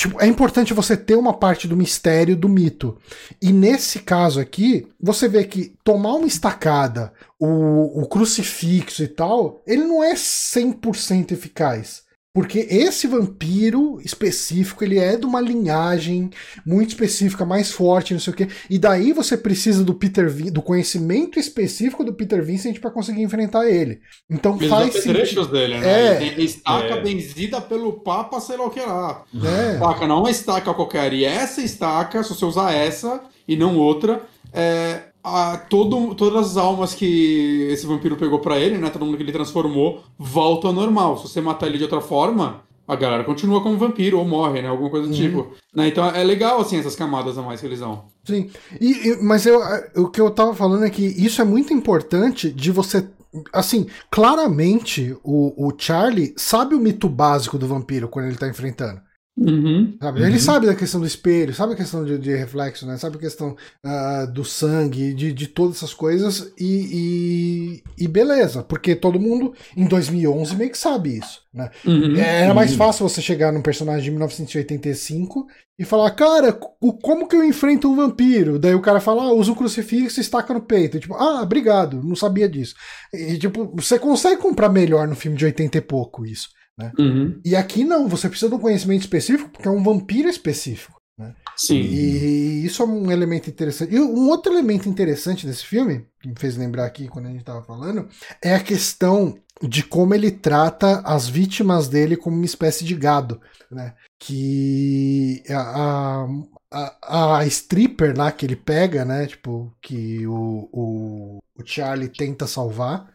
Tipo, 0.00 0.18
é 0.18 0.26
importante 0.26 0.72
você 0.72 0.96
ter 0.96 1.14
uma 1.14 1.34
parte 1.34 1.68
do 1.68 1.76
mistério 1.76 2.34
do 2.34 2.48
mito. 2.48 2.96
E 3.38 3.52
nesse 3.52 3.98
caso 3.98 4.40
aqui, 4.40 4.86
você 4.98 5.28
vê 5.28 5.44
que 5.44 5.74
tomar 5.84 6.14
uma 6.14 6.26
estacada, 6.26 7.12
o, 7.38 8.00
o 8.00 8.06
crucifixo 8.08 9.02
e 9.02 9.08
tal, 9.08 9.60
ele 9.66 9.84
não 9.84 10.02
é 10.02 10.14
100% 10.14 11.32
eficaz. 11.32 12.02
Porque 12.32 12.60
esse 12.70 13.08
vampiro 13.08 14.00
específico, 14.04 14.84
ele 14.84 14.98
é 15.00 15.16
de 15.16 15.26
uma 15.26 15.40
linhagem 15.40 16.30
muito 16.64 16.90
específica, 16.90 17.44
mais 17.44 17.72
forte, 17.72 18.12
não 18.12 18.20
sei 18.20 18.32
o 18.32 18.36
quê. 18.36 18.48
E 18.68 18.78
daí 18.78 19.12
você 19.12 19.36
precisa 19.36 19.82
do 19.82 19.94
Peter 19.94 20.30
Vin 20.30 20.52
do 20.52 20.62
conhecimento 20.62 21.40
específico 21.40 22.04
do 22.04 22.14
Peter 22.14 22.40
Vincent 22.44 22.78
para 22.78 22.92
conseguir 22.92 23.22
enfrentar 23.22 23.68
ele. 23.68 24.00
Então 24.30 24.56
Eles 24.56 24.70
faz 24.70 24.92
sentido. 24.92 25.48
dele, 25.48 25.78
né? 25.78 26.18
É, 26.18 26.22
ele 26.22 26.36
tem 26.36 26.44
estaca 26.44 26.94
é. 26.94 27.00
benzida 27.00 27.60
pelo 27.60 27.94
Papa, 27.94 28.40
sei 28.40 28.56
lá 28.56 28.66
o 28.66 28.70
que 28.70 28.80
lá. 28.80 29.24
É. 29.34 29.74
Estaca 29.74 30.06
não 30.06 30.18
é 30.18 30.20
uma 30.20 30.30
estaca 30.30 30.72
qualquer. 30.72 31.12
E 31.12 31.24
essa 31.24 31.60
estaca, 31.60 32.22
se 32.22 32.28
você 32.28 32.44
usar 32.44 32.72
essa 32.72 33.22
e 33.48 33.56
não 33.56 33.76
outra, 33.76 34.22
é, 34.52 35.09
a, 35.22 35.56
todo, 35.56 36.14
todas 36.14 36.50
as 36.50 36.56
almas 36.56 36.94
que 36.94 37.68
esse 37.70 37.86
vampiro 37.86 38.16
pegou 38.16 38.38
para 38.38 38.58
ele, 38.58 38.78
né? 38.78 38.90
Todo 38.90 39.04
mundo 39.04 39.16
que 39.16 39.22
ele 39.22 39.32
transformou, 39.32 40.02
volta 40.18 40.68
ao 40.68 40.72
normal. 40.72 41.18
Se 41.18 41.28
você 41.28 41.40
matar 41.40 41.66
ele 41.66 41.78
de 41.78 41.84
outra 41.84 42.00
forma, 42.00 42.62
a 42.88 42.96
galera 42.96 43.22
continua 43.22 43.62
como 43.62 43.78
vampiro 43.78 44.18
ou 44.18 44.24
morre, 44.24 44.62
né? 44.62 44.68
Alguma 44.68 44.90
coisa 44.90 45.06
do 45.06 45.12
uhum. 45.12 45.20
tipo. 45.20 45.52
Né? 45.74 45.88
Então 45.88 46.08
é 46.08 46.24
legal, 46.24 46.60
assim, 46.60 46.78
essas 46.78 46.96
camadas 46.96 47.38
a 47.38 47.42
mais 47.42 47.60
que 47.60 47.66
eles 47.66 47.80
dão. 47.80 48.06
Sim. 48.24 48.50
E, 48.80 49.16
mas 49.22 49.46
eu, 49.46 49.60
o 49.96 50.08
que 50.08 50.20
eu 50.20 50.30
tava 50.30 50.54
falando 50.54 50.84
é 50.84 50.90
que 50.90 51.04
isso 51.04 51.40
é 51.40 51.44
muito 51.44 51.72
importante 51.72 52.50
de 52.50 52.70
você. 52.70 53.06
Assim, 53.52 53.86
claramente 54.10 55.16
o, 55.22 55.68
o 55.68 55.72
Charlie 55.78 56.34
sabe 56.36 56.74
o 56.74 56.80
mito 56.80 57.08
básico 57.08 57.56
do 57.56 57.68
vampiro 57.68 58.08
quando 58.08 58.26
ele 58.26 58.36
tá 58.36 58.48
enfrentando. 58.48 59.00
Uhum? 59.40 59.96
Ele 60.16 60.32
uhum. 60.32 60.38
sabe 60.38 60.66
da 60.66 60.74
questão 60.74 61.00
do 61.00 61.06
espelho, 61.06 61.54
sabe 61.54 61.72
a 61.72 61.76
questão 61.76 62.04
de, 62.04 62.18
de 62.18 62.36
reflexo, 62.36 62.86
né? 62.86 62.98
sabe 62.98 63.16
a 63.16 63.20
questão 63.20 63.56
uh, 63.86 64.30
do 64.30 64.44
sangue, 64.44 65.14
de, 65.14 65.32
de 65.32 65.46
todas 65.46 65.76
essas 65.76 65.94
coisas 65.94 66.52
e, 66.58 67.80
e, 67.96 68.04
e, 68.04 68.06
beleza, 68.06 68.62
porque 68.62 68.94
todo 68.94 69.18
mundo 69.18 69.54
em 69.74 69.86
2011 69.86 70.54
meio 70.56 70.70
que 70.70 70.76
sabe 70.76 71.16
isso. 71.16 71.40
Né? 71.54 71.70
Uhum, 71.86 72.16
Era 72.16 72.52
mais 72.52 72.74
fácil 72.74 73.08
você 73.08 73.22
chegar 73.22 73.50
num 73.50 73.62
personagem 73.62 74.04
de 74.04 74.10
1985 74.10 75.46
e 75.78 75.84
falar, 75.86 76.10
cara, 76.10 76.52
como 76.52 77.26
que 77.26 77.34
eu 77.34 77.42
enfrento 77.42 77.90
um 77.90 77.96
vampiro? 77.96 78.58
Daí 78.58 78.74
o 78.74 78.82
cara 78.82 79.00
fala, 79.00 79.22
ah, 79.22 79.32
usa 79.32 79.52
um 79.52 79.54
crucifixo 79.54 80.20
e 80.20 80.22
estaca 80.22 80.52
no 80.52 80.60
peito. 80.60 80.98
E, 80.98 81.00
tipo, 81.00 81.14
ah, 81.14 81.40
obrigado, 81.40 82.02
não 82.04 82.14
sabia 82.14 82.46
disso. 82.46 82.74
E 83.10 83.38
tipo, 83.38 83.72
você 83.74 83.98
consegue 83.98 84.42
comprar 84.42 84.68
melhor 84.68 85.08
no 85.08 85.16
filme 85.16 85.38
de 85.38 85.46
80 85.46 85.78
e 85.78 85.80
pouco 85.80 86.26
isso. 86.26 86.50
Né? 86.80 86.92
Uhum. 86.98 87.40
E 87.44 87.54
aqui 87.54 87.84
não, 87.84 88.08
você 88.08 88.28
precisa 88.28 88.48
de 88.48 88.54
um 88.54 88.60
conhecimento 88.60 89.02
específico, 89.02 89.50
porque 89.50 89.68
é 89.68 89.70
um 89.70 89.82
vampiro 89.82 90.28
específico. 90.28 90.98
Né? 91.18 91.34
Sim. 91.54 91.78
E 91.78 92.64
isso 92.64 92.82
é 92.82 92.86
um 92.86 93.10
elemento 93.10 93.50
interessante. 93.50 93.94
E 93.94 94.00
um 94.00 94.28
outro 94.28 94.50
elemento 94.50 94.88
interessante 94.88 95.46
desse 95.46 95.66
filme, 95.66 96.06
que 96.22 96.28
me 96.28 96.34
fez 96.38 96.56
lembrar 96.56 96.86
aqui 96.86 97.06
quando 97.06 97.26
a 97.26 97.30
gente 97.30 97.40
estava 97.40 97.62
falando, 97.62 98.08
é 98.42 98.54
a 98.54 98.62
questão 98.62 99.36
de 99.62 99.82
como 99.82 100.14
ele 100.14 100.30
trata 100.30 101.00
as 101.00 101.28
vítimas 101.28 101.86
dele 101.86 102.16
como 102.16 102.34
uma 102.34 102.46
espécie 102.46 102.82
de 102.82 102.94
gado. 102.94 103.38
Né? 103.70 103.92
Que 104.18 105.42
a, 105.50 106.26
a, 106.72 107.38
a 107.38 107.46
stripper 107.46 108.16
lá 108.16 108.32
que 108.32 108.46
ele 108.46 108.56
pega, 108.56 109.04
né? 109.04 109.26
Tipo, 109.26 109.70
que 109.82 110.26
o, 110.26 110.68
o, 110.72 111.38
o 111.54 111.62
Charlie 111.66 112.08
tenta 112.08 112.46
salvar 112.46 113.12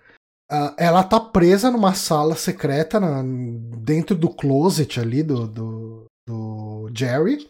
ela 0.78 1.04
tá 1.04 1.20
presa 1.20 1.72
numa 1.72 1.94
sala 1.94 2.36
secreta 2.36 3.00
na, 3.00 3.24
dentro 3.78 4.16
do 4.16 4.30
closet 4.30 5.00
ali 5.00 5.24
do, 5.24 5.48
do, 5.48 6.06
do 6.28 6.92
Jerry. 6.96 7.48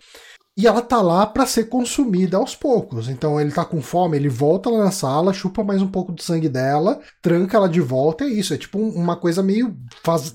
E 0.57 0.65
ela 0.65 0.81
tá 0.81 1.01
lá 1.01 1.25
para 1.25 1.45
ser 1.45 1.65
consumida 1.65 2.37
aos 2.37 2.55
poucos. 2.55 3.09
Então 3.09 3.39
ele 3.41 3.51
tá 3.51 3.65
com 3.65 3.81
fome, 3.81 4.15
ele 4.15 4.29
volta 4.29 4.69
lá 4.69 4.85
na 4.85 4.91
sala, 4.91 5.33
chupa 5.33 5.65
mais 5.65 5.81
um 5.81 5.87
pouco 5.87 6.13
do 6.13 6.21
sangue 6.21 6.47
dela, 6.47 7.01
tranca 7.21 7.57
ela 7.57 7.67
de 7.67 7.81
volta, 7.81 8.23
é 8.23 8.29
isso. 8.29 8.53
É 8.53 8.57
tipo 8.57 8.79
uma 8.79 9.17
coisa 9.17 9.43
meio 9.43 9.75
faz... 10.01 10.33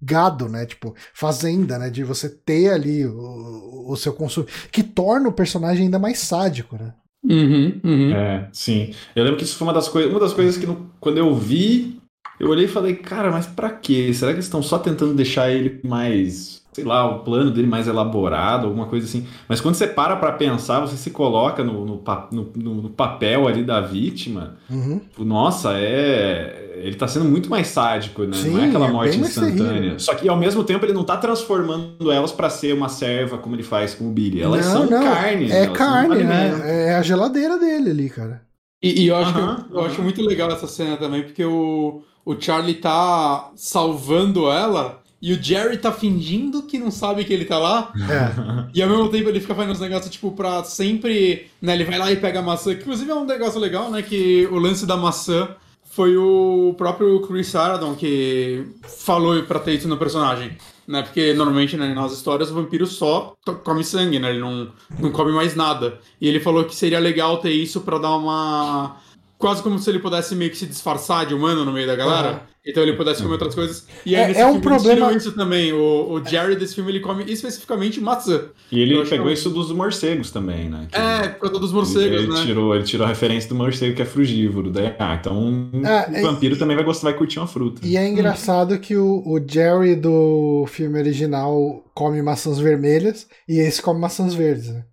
gado, 0.00 0.48
né? 0.48 0.64
Tipo, 0.64 0.94
fazenda, 1.12 1.78
né? 1.78 1.90
De 1.90 2.02
você 2.02 2.30
ter 2.30 2.70
ali 2.70 3.04
o, 3.04 3.90
o 3.90 3.96
seu 3.96 4.14
consumo. 4.14 4.46
Que 4.70 4.82
torna 4.82 5.28
o 5.28 5.34
personagem 5.34 5.84
ainda 5.84 5.98
mais 5.98 6.18
sádico, 6.20 6.76
né? 6.76 6.94
Uhum, 7.24 7.80
uhum. 7.84 8.12
É, 8.12 8.48
sim. 8.52 8.92
Eu 9.14 9.22
lembro 9.24 9.38
que 9.38 9.44
isso 9.44 9.56
foi 9.56 9.66
uma 9.66 9.72
das, 9.72 9.88
coi 9.88 10.06
uma 10.06 10.18
das 10.20 10.32
coisas 10.32 10.56
que 10.56 10.66
no, 10.66 10.90
quando 11.00 11.18
eu 11.18 11.34
vi, 11.34 12.00
eu 12.38 12.48
olhei 12.48 12.64
e 12.64 12.68
falei, 12.68 12.96
cara, 12.96 13.30
mas 13.30 13.46
pra 13.46 13.70
quê? 13.70 14.12
Será 14.12 14.32
que 14.32 14.36
eles 14.36 14.46
estão 14.46 14.62
só 14.62 14.78
tentando 14.78 15.14
deixar 15.14 15.50
ele 15.50 15.80
mais 15.84 16.61
sei 16.72 16.84
lá, 16.84 17.06
o 17.06 17.20
plano 17.20 17.50
dele 17.50 17.66
mais 17.66 17.86
elaborado, 17.86 18.66
alguma 18.66 18.86
coisa 18.86 19.06
assim. 19.06 19.26
Mas 19.46 19.60
quando 19.60 19.74
você 19.74 19.86
para 19.86 20.16
para 20.16 20.32
pensar, 20.32 20.80
você 20.80 20.96
se 20.96 21.10
coloca 21.10 21.62
no, 21.62 21.84
no, 21.84 22.02
no, 22.30 22.74
no 22.82 22.90
papel 22.90 23.46
ali 23.46 23.62
da 23.62 23.80
vítima, 23.80 24.56
uhum. 24.70 24.98
Tipo, 24.98 25.24
nossa, 25.24 25.74
é. 25.74 26.70
Ele 26.82 26.96
tá 26.96 27.06
sendo 27.06 27.26
muito 27.26 27.48
mais 27.48 27.68
sádico, 27.68 28.24
né? 28.24 28.36
Sim, 28.36 28.50
não 28.50 28.60
é 28.64 28.68
aquela 28.68 28.88
é 28.88 28.90
morte 28.90 29.18
instantânea. 29.18 29.98
Só 29.98 30.14
que 30.14 30.28
ao 30.28 30.36
mesmo 30.36 30.64
tempo 30.64 30.84
ele 30.84 30.94
não 30.94 31.04
tá 31.04 31.16
transformando 31.16 32.10
elas 32.10 32.32
para 32.32 32.50
ser 32.50 32.74
uma 32.74 32.88
serva 32.88 33.38
como 33.38 33.54
ele 33.54 33.62
faz 33.62 33.94
com 33.94 34.08
o 34.08 34.10
Billy. 34.10 34.40
Elas 34.40 34.66
não, 34.66 34.72
são 34.72 34.90
não. 34.90 35.04
carne. 35.04 35.52
É 35.52 35.66
carne, 35.68 36.24
né? 36.24 36.88
É 36.88 36.94
a 36.94 37.02
geladeira 37.02 37.58
dele 37.58 37.90
ali, 37.90 38.10
cara. 38.10 38.42
E, 38.82 39.02
e 39.02 39.06
eu, 39.08 39.16
acho, 39.16 39.38
uhum, 39.38 39.56
eu, 39.70 39.76
eu 39.76 39.84
acho 39.84 40.02
muito 40.02 40.20
legal 40.22 40.50
essa 40.50 40.66
cena 40.66 40.96
também, 40.96 41.22
porque 41.22 41.44
o, 41.44 42.02
o 42.24 42.40
Charlie 42.40 42.74
tá 42.74 43.52
salvando 43.54 44.50
ela 44.50 45.01
e 45.22 45.32
o 45.32 45.40
Jerry 45.40 45.78
tá 45.78 45.92
fingindo 45.92 46.64
que 46.64 46.80
não 46.80 46.90
sabe 46.90 47.24
que 47.24 47.32
ele 47.32 47.44
tá 47.44 47.56
lá. 47.56 47.92
É. 47.96 48.68
E 48.74 48.82
ao 48.82 48.88
mesmo 48.88 49.08
tempo 49.08 49.28
ele 49.28 49.38
fica 49.38 49.54
fazendo 49.54 49.70
uns 49.70 49.78
negócios, 49.78 50.10
tipo, 50.10 50.32
pra 50.32 50.64
sempre. 50.64 51.46
Né, 51.62 51.74
ele 51.74 51.84
vai 51.84 51.96
lá 51.96 52.10
e 52.10 52.16
pega 52.16 52.40
a 52.40 52.42
maçã. 52.42 52.74
Que 52.74 52.82
inclusive 52.82 53.08
é 53.08 53.14
um 53.14 53.24
negócio 53.24 53.60
legal, 53.60 53.88
né? 53.88 54.02
Que 54.02 54.48
o 54.50 54.58
lance 54.58 54.84
da 54.84 54.96
maçã 54.96 55.48
foi 55.84 56.16
o 56.16 56.74
próprio 56.76 57.20
Chris 57.20 57.46
Sarandon 57.46 57.94
que 57.94 58.66
falou 58.82 59.40
pra 59.44 59.60
ter 59.60 59.74
isso 59.74 59.86
no 59.86 59.96
personagem. 59.96 60.56
Né? 60.88 61.02
Porque 61.02 61.32
normalmente 61.34 61.76
né, 61.76 61.94
nas 61.94 62.12
histórias 62.12 62.50
o 62.50 62.54
vampiro 62.54 62.84
só 62.84 63.36
come 63.62 63.84
sangue, 63.84 64.18
né? 64.18 64.30
Ele 64.30 64.40
não, 64.40 64.72
não 64.98 65.12
come 65.12 65.30
mais 65.30 65.54
nada. 65.54 66.00
E 66.20 66.26
ele 66.26 66.40
falou 66.40 66.64
que 66.64 66.74
seria 66.74 66.98
legal 66.98 67.38
ter 67.38 67.52
isso 67.52 67.82
pra 67.82 67.98
dar 67.98 68.16
uma. 68.16 68.96
Quase 69.42 69.60
como 69.60 69.76
se 69.76 69.90
ele 69.90 69.98
pudesse 69.98 70.36
meio 70.36 70.52
que 70.52 70.56
se 70.56 70.66
disfarçar 70.66 71.26
de 71.26 71.34
humano 71.34 71.64
no 71.64 71.72
meio 71.72 71.84
da 71.84 71.96
galera. 71.96 72.30
Uhum. 72.30 72.38
Então 72.64 72.80
ele 72.80 72.92
pudesse 72.92 73.20
comer 73.20 73.32
outras 73.32 73.56
coisas. 73.56 73.88
E 74.06 74.14
aí, 74.14 74.34
é, 74.34 74.42
é 74.42 74.46
um 74.46 74.60
problema 74.60 75.12
isso 75.12 75.32
também. 75.32 75.72
O, 75.72 76.12
o 76.12 76.24
Jerry 76.24 76.54
desse 76.54 76.76
filme 76.76 76.92
ele 76.92 77.00
come 77.00 77.24
especificamente 77.24 78.00
maçã. 78.00 78.44
E 78.70 78.78
ele 78.78 79.04
pegou 79.04 79.28
isso 79.32 79.50
dos 79.50 79.72
morcegos 79.72 80.30
também, 80.30 80.68
né? 80.68 80.86
Que 80.88 80.96
é, 80.96 81.28
por 81.30 81.40
causa 81.40 81.58
dos 81.58 81.72
morcegos, 81.72 82.04
ele, 82.04 82.16
ele 82.18 82.32
né? 82.32 82.44
Tirou, 82.44 82.72
ele 82.72 82.84
tirou 82.84 83.04
a 83.04 83.08
referência 83.08 83.48
do 83.48 83.56
morcego 83.56 83.96
que 83.96 84.02
é 84.02 84.04
frugívoro. 84.04 84.70
Daí, 84.70 84.94
ah, 84.96 85.18
então 85.20 85.70
é, 85.84 86.20
o 86.20 86.22
vampiro 86.22 86.56
também 86.56 86.76
vai 86.76 86.84
gostar, 86.84 87.08
vai 87.08 87.18
curtir 87.18 87.40
uma 87.40 87.48
fruta. 87.48 87.84
E 87.84 87.96
é 87.96 88.08
engraçado 88.08 88.78
que 88.78 88.94
o, 88.94 89.24
o 89.26 89.40
Jerry 89.44 89.96
do 89.96 90.64
filme 90.68 91.00
original 91.00 91.82
come 91.92 92.22
maçãs 92.22 92.60
vermelhas 92.60 93.26
e 93.48 93.58
esse 93.58 93.82
come 93.82 93.98
maçãs 93.98 94.34
verdes, 94.34 94.68
né? 94.68 94.84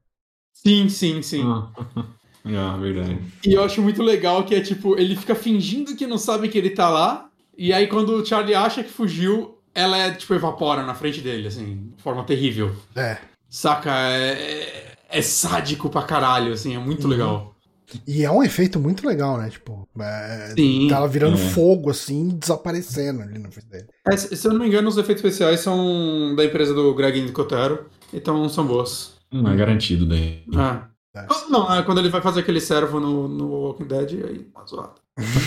Sim, 0.53 0.89
sim, 0.89 1.21
sim. 1.21 1.43
Ah. 1.45 1.69
Ah, 2.45 2.77
verdade. 2.77 3.17
E 3.45 3.53
eu 3.53 3.63
acho 3.63 3.81
muito 3.81 4.01
legal 4.01 4.43
que 4.43 4.55
é 4.55 4.61
tipo, 4.61 4.97
ele 4.97 5.15
fica 5.15 5.35
fingindo 5.35 5.95
que 5.95 6.07
não 6.07 6.17
sabe 6.17 6.47
que 6.49 6.57
ele 6.57 6.69
tá 6.69 6.89
lá, 6.89 7.29
e 7.61 7.73
aí, 7.73 7.87
quando 7.87 8.15
o 8.15 8.25
Charlie 8.25 8.55
acha 8.55 8.81
que 8.81 8.89
fugiu, 8.89 9.57
ela 9.75 9.97
é, 9.97 10.11
tipo, 10.11 10.33
evapora 10.33 10.81
na 10.81 10.95
frente 10.95 11.19
dele, 11.19 11.45
assim, 11.45 11.91
de 11.93 12.01
forma 12.01 12.23
terrível. 12.23 12.73
É. 12.95 13.17
Saca? 13.49 13.91
É, 13.91 14.31
é, 14.31 14.93
é 15.09 15.21
sádico 15.21 15.89
pra 15.89 16.03
caralho, 16.03 16.53
assim, 16.53 16.73
é 16.73 16.79
muito 16.79 17.03
uhum. 17.03 17.09
legal. 17.09 17.55
E 18.07 18.23
é 18.23 18.31
um 18.31 18.41
efeito 18.41 18.79
muito 18.79 19.05
legal, 19.05 19.37
né? 19.37 19.49
Tipo, 19.49 19.85
é, 19.99 20.53
Sim. 20.55 20.87
tá 20.89 20.95
ela 20.95 21.07
virando 21.09 21.35
é. 21.35 21.49
fogo, 21.49 21.89
assim, 21.89 22.29
desaparecendo 22.29 23.23
ali 23.23 23.37
na 23.37 23.51
frente 23.51 23.67
dele. 23.67 23.87
É, 24.07 24.15
se 24.15 24.47
eu 24.47 24.53
não 24.53 24.61
me 24.61 24.67
engano, 24.67 24.87
os 24.87 24.97
efeitos 24.97 25.21
especiais 25.21 25.59
são 25.59 26.33
da 26.37 26.45
empresa 26.45 26.73
do 26.73 26.95
Greg 26.95 27.19
Nicotero, 27.19 27.87
então 28.13 28.47
são 28.47 28.65
boas. 28.65 29.15
Não 29.29 29.51
é 29.51 29.55
garantido 29.57 30.05
daí. 30.05 30.43
Ah. 30.55 30.87
Não, 31.49 31.73
é 31.73 31.81
quando 31.81 31.99
ele 31.99 32.09
vai 32.09 32.21
fazer 32.21 32.41
aquele 32.41 32.61
servo 32.61 32.99
no, 32.99 33.27
no 33.27 33.47
Walking 33.47 33.85
Dead, 33.85 34.25
aí 34.25 34.39
tá 34.39 34.65
zoado. 34.65 35.01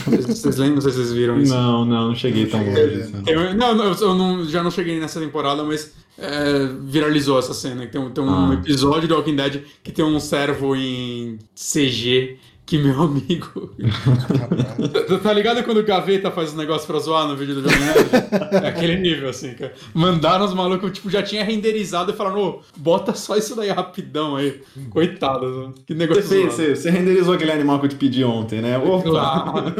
Vocês 0.07 0.57
lembram? 0.57 0.77
Não 0.77 0.83
sei 0.83 0.91
se 0.93 0.99
vocês 0.99 1.13
viram 1.13 1.41
isso. 1.41 1.55
Não, 1.55 1.85
não, 1.85 2.09
não 2.09 2.15
cheguei 2.15 2.47
tão 2.47 2.61
longe. 2.63 3.13
Eu, 3.27 3.55
não, 3.55 3.93
eu 3.95 4.15
não, 4.15 4.45
já 4.45 4.63
não 4.63 4.71
cheguei 4.71 5.01
nessa 5.01 5.21
temporada, 5.21 5.63
mas 5.65 5.93
é, 6.19 6.67
viralizou 6.83 7.39
essa 7.39 7.55
cena. 7.55 7.87
Tem, 7.87 8.11
tem 8.11 8.25
um 8.25 8.51
ah. 8.51 8.55
episódio 8.55 9.09
do 9.09 9.15
Walking 9.15 9.37
Dead 9.37 9.63
que 9.83 9.93
tem 9.93 10.05
um 10.05 10.21
servo 10.21 10.77
em 10.77 11.39
CG 11.55 12.39
que 12.73 12.79
meu 12.79 13.03
amigo. 13.03 13.71
tá, 15.23 15.33
ligado 15.35 15.63
quando 15.63 15.77
o 15.77 15.85
Gaveta 15.85 16.31
faz 16.31 16.55
um 16.55 16.57
negócio 16.57 16.87
pra 16.87 16.99
zoar 16.99 17.29
no 17.29 17.37
vídeo 17.37 17.57
do 17.57 17.69
Jovem 17.69 17.79
Nerd? 17.79 18.65
É 18.65 18.69
aquele 18.69 18.97
nível, 18.97 19.29
assim, 19.29 19.53
cara. 19.53 19.75
Mandaram 19.93 20.47
os 20.47 20.55
malucos, 20.55 20.91
tipo, 20.91 21.11
já 21.11 21.23
tinha 21.23 21.45
renderizado 21.45 22.13
e 22.13 22.17
falaram, 22.17 22.41
ô, 22.41 22.61
bota 22.79 23.15
só 23.15 23.37
isso 23.37 23.55
daí 23.55 23.69
rapidão 23.69 24.37
aí. 24.37 24.63
Coitado, 24.89 25.75
que 25.87 25.93
negócio. 25.93 26.23
Você, 26.23 26.45
você, 26.45 26.75
você, 26.75 26.91
renderizou 26.91 27.35
aquele 27.35 27.53
animal 27.53 27.79
que 27.79 27.85
eu 27.85 27.91
te 27.91 27.97
pedi 27.97 28.25
ontem, 28.25 28.63
né? 28.63 28.79
Opa. 28.79 29.03
Claro. 29.03 29.75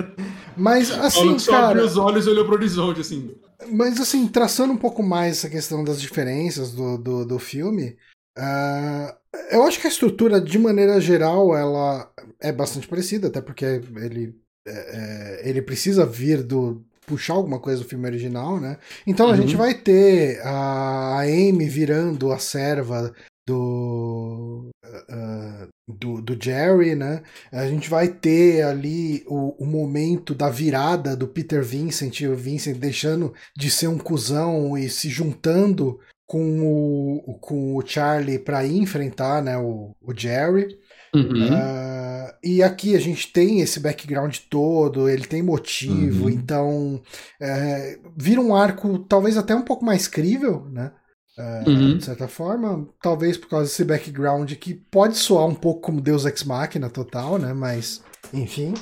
Mas 0.56 0.90
assim, 0.90 1.38
só 1.38 1.52
cara. 1.52 1.68
abriu 1.68 1.84
os 1.84 1.98
olhos 1.98 2.26
e 2.26 2.30
olhou 2.30 2.46
pro 2.46 2.54
horizonte, 2.54 3.02
assim. 3.02 3.32
Mas 3.70 4.00
assim, 4.00 4.26
traçando 4.26 4.72
um 4.72 4.78
pouco 4.78 5.02
mais 5.02 5.36
essa 5.36 5.50
questão 5.50 5.84
das 5.84 6.00
diferenças 6.00 6.72
do, 6.72 6.96
do, 6.96 7.26
do 7.26 7.38
filme. 7.38 7.96
Uh, 8.38 9.12
eu 9.50 9.62
acho 9.64 9.78
que 9.78 9.86
a 9.86 9.90
estrutura, 9.90 10.40
de 10.40 10.58
maneira 10.58 11.00
geral, 11.00 11.54
ela 11.54 12.10
é 12.40 12.52
bastante 12.52 12.88
parecida, 12.88 13.28
até 13.28 13.40
porque 13.40 13.64
ele, 13.64 14.34
é, 14.66 14.72
é, 14.72 15.48
ele 15.48 15.62
precisa 15.62 16.06
vir 16.06 16.42
do. 16.42 16.84
puxar 17.06 17.34
alguma 17.34 17.58
coisa 17.58 17.82
do 17.82 17.88
filme 17.88 18.06
original, 18.06 18.60
né? 18.60 18.78
Então 19.06 19.26
uhum. 19.26 19.32
a 19.32 19.36
gente 19.36 19.52
uhum. 19.52 19.58
vai 19.58 19.74
ter 19.74 20.40
a 20.42 21.20
Amy 21.20 21.68
virando 21.68 22.32
a 22.32 22.38
serva 22.38 23.12
do, 23.46 24.70
uh, 24.84 25.68
do, 25.88 26.22
do, 26.22 26.38
Jerry, 26.40 26.94
né? 26.94 27.22
A 27.50 27.66
gente 27.66 27.90
vai 27.90 28.08
ter 28.08 28.62
ali 28.62 29.24
o, 29.26 29.56
o, 29.62 29.66
momento 29.66 30.34
da 30.34 30.48
virada 30.48 31.16
do 31.16 31.26
Peter 31.26 31.62
Vincent, 31.62 32.20
o 32.22 32.36
Vincent 32.36 32.76
deixando 32.76 33.34
de 33.56 33.70
ser 33.70 33.88
um 33.88 33.98
cuzão 33.98 34.78
e 34.78 34.88
se 34.88 35.08
juntando 35.08 35.98
com 36.28 36.60
o, 36.60 37.38
com 37.40 37.74
o 37.74 37.84
Charlie 37.84 38.38
para 38.38 38.64
enfrentar 38.64 39.42
né, 39.42 39.58
o, 39.58 39.96
o 40.00 40.14
Jerry. 40.16 40.78
Uhum. 41.14 41.46
Uh, 41.46 42.32
e 42.42 42.62
aqui 42.62 42.94
a 42.94 43.00
gente 43.00 43.32
tem 43.32 43.60
esse 43.60 43.80
background 43.80 44.36
todo, 44.48 45.08
ele 45.08 45.26
tem 45.26 45.42
motivo, 45.42 46.24
uhum. 46.24 46.30
então 46.30 47.02
é, 47.40 47.98
vira 48.16 48.40
um 48.40 48.54
arco 48.54 48.98
talvez 49.00 49.36
até 49.36 49.54
um 49.54 49.62
pouco 49.62 49.84
mais 49.84 50.06
crível, 50.06 50.66
né? 50.70 50.92
Uh, 51.38 51.70
uhum. 51.70 51.96
De 51.96 52.04
certa 52.04 52.28
forma, 52.28 52.86
talvez 53.02 53.36
por 53.36 53.48
causa 53.48 53.66
desse 53.66 53.84
background 53.84 54.52
que 54.54 54.74
pode 54.74 55.16
soar 55.16 55.46
um 55.46 55.54
pouco 55.54 55.80
como 55.80 56.00
Deus 56.00 56.26
Ex 56.26 56.44
Machina 56.44 56.90
total, 56.90 57.38
né? 57.38 57.52
Mas, 57.54 58.02
enfim. 58.32 58.74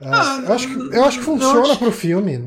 Uh, 0.00 0.06
ah, 0.06 0.42
eu, 0.46 0.52
acho 0.52 0.68
que, 0.68 0.96
eu 0.96 1.04
acho 1.04 1.18
que 1.18 1.24
funciona 1.24 1.72
acho... 1.72 1.78
pro 1.78 1.92
filme. 1.92 2.38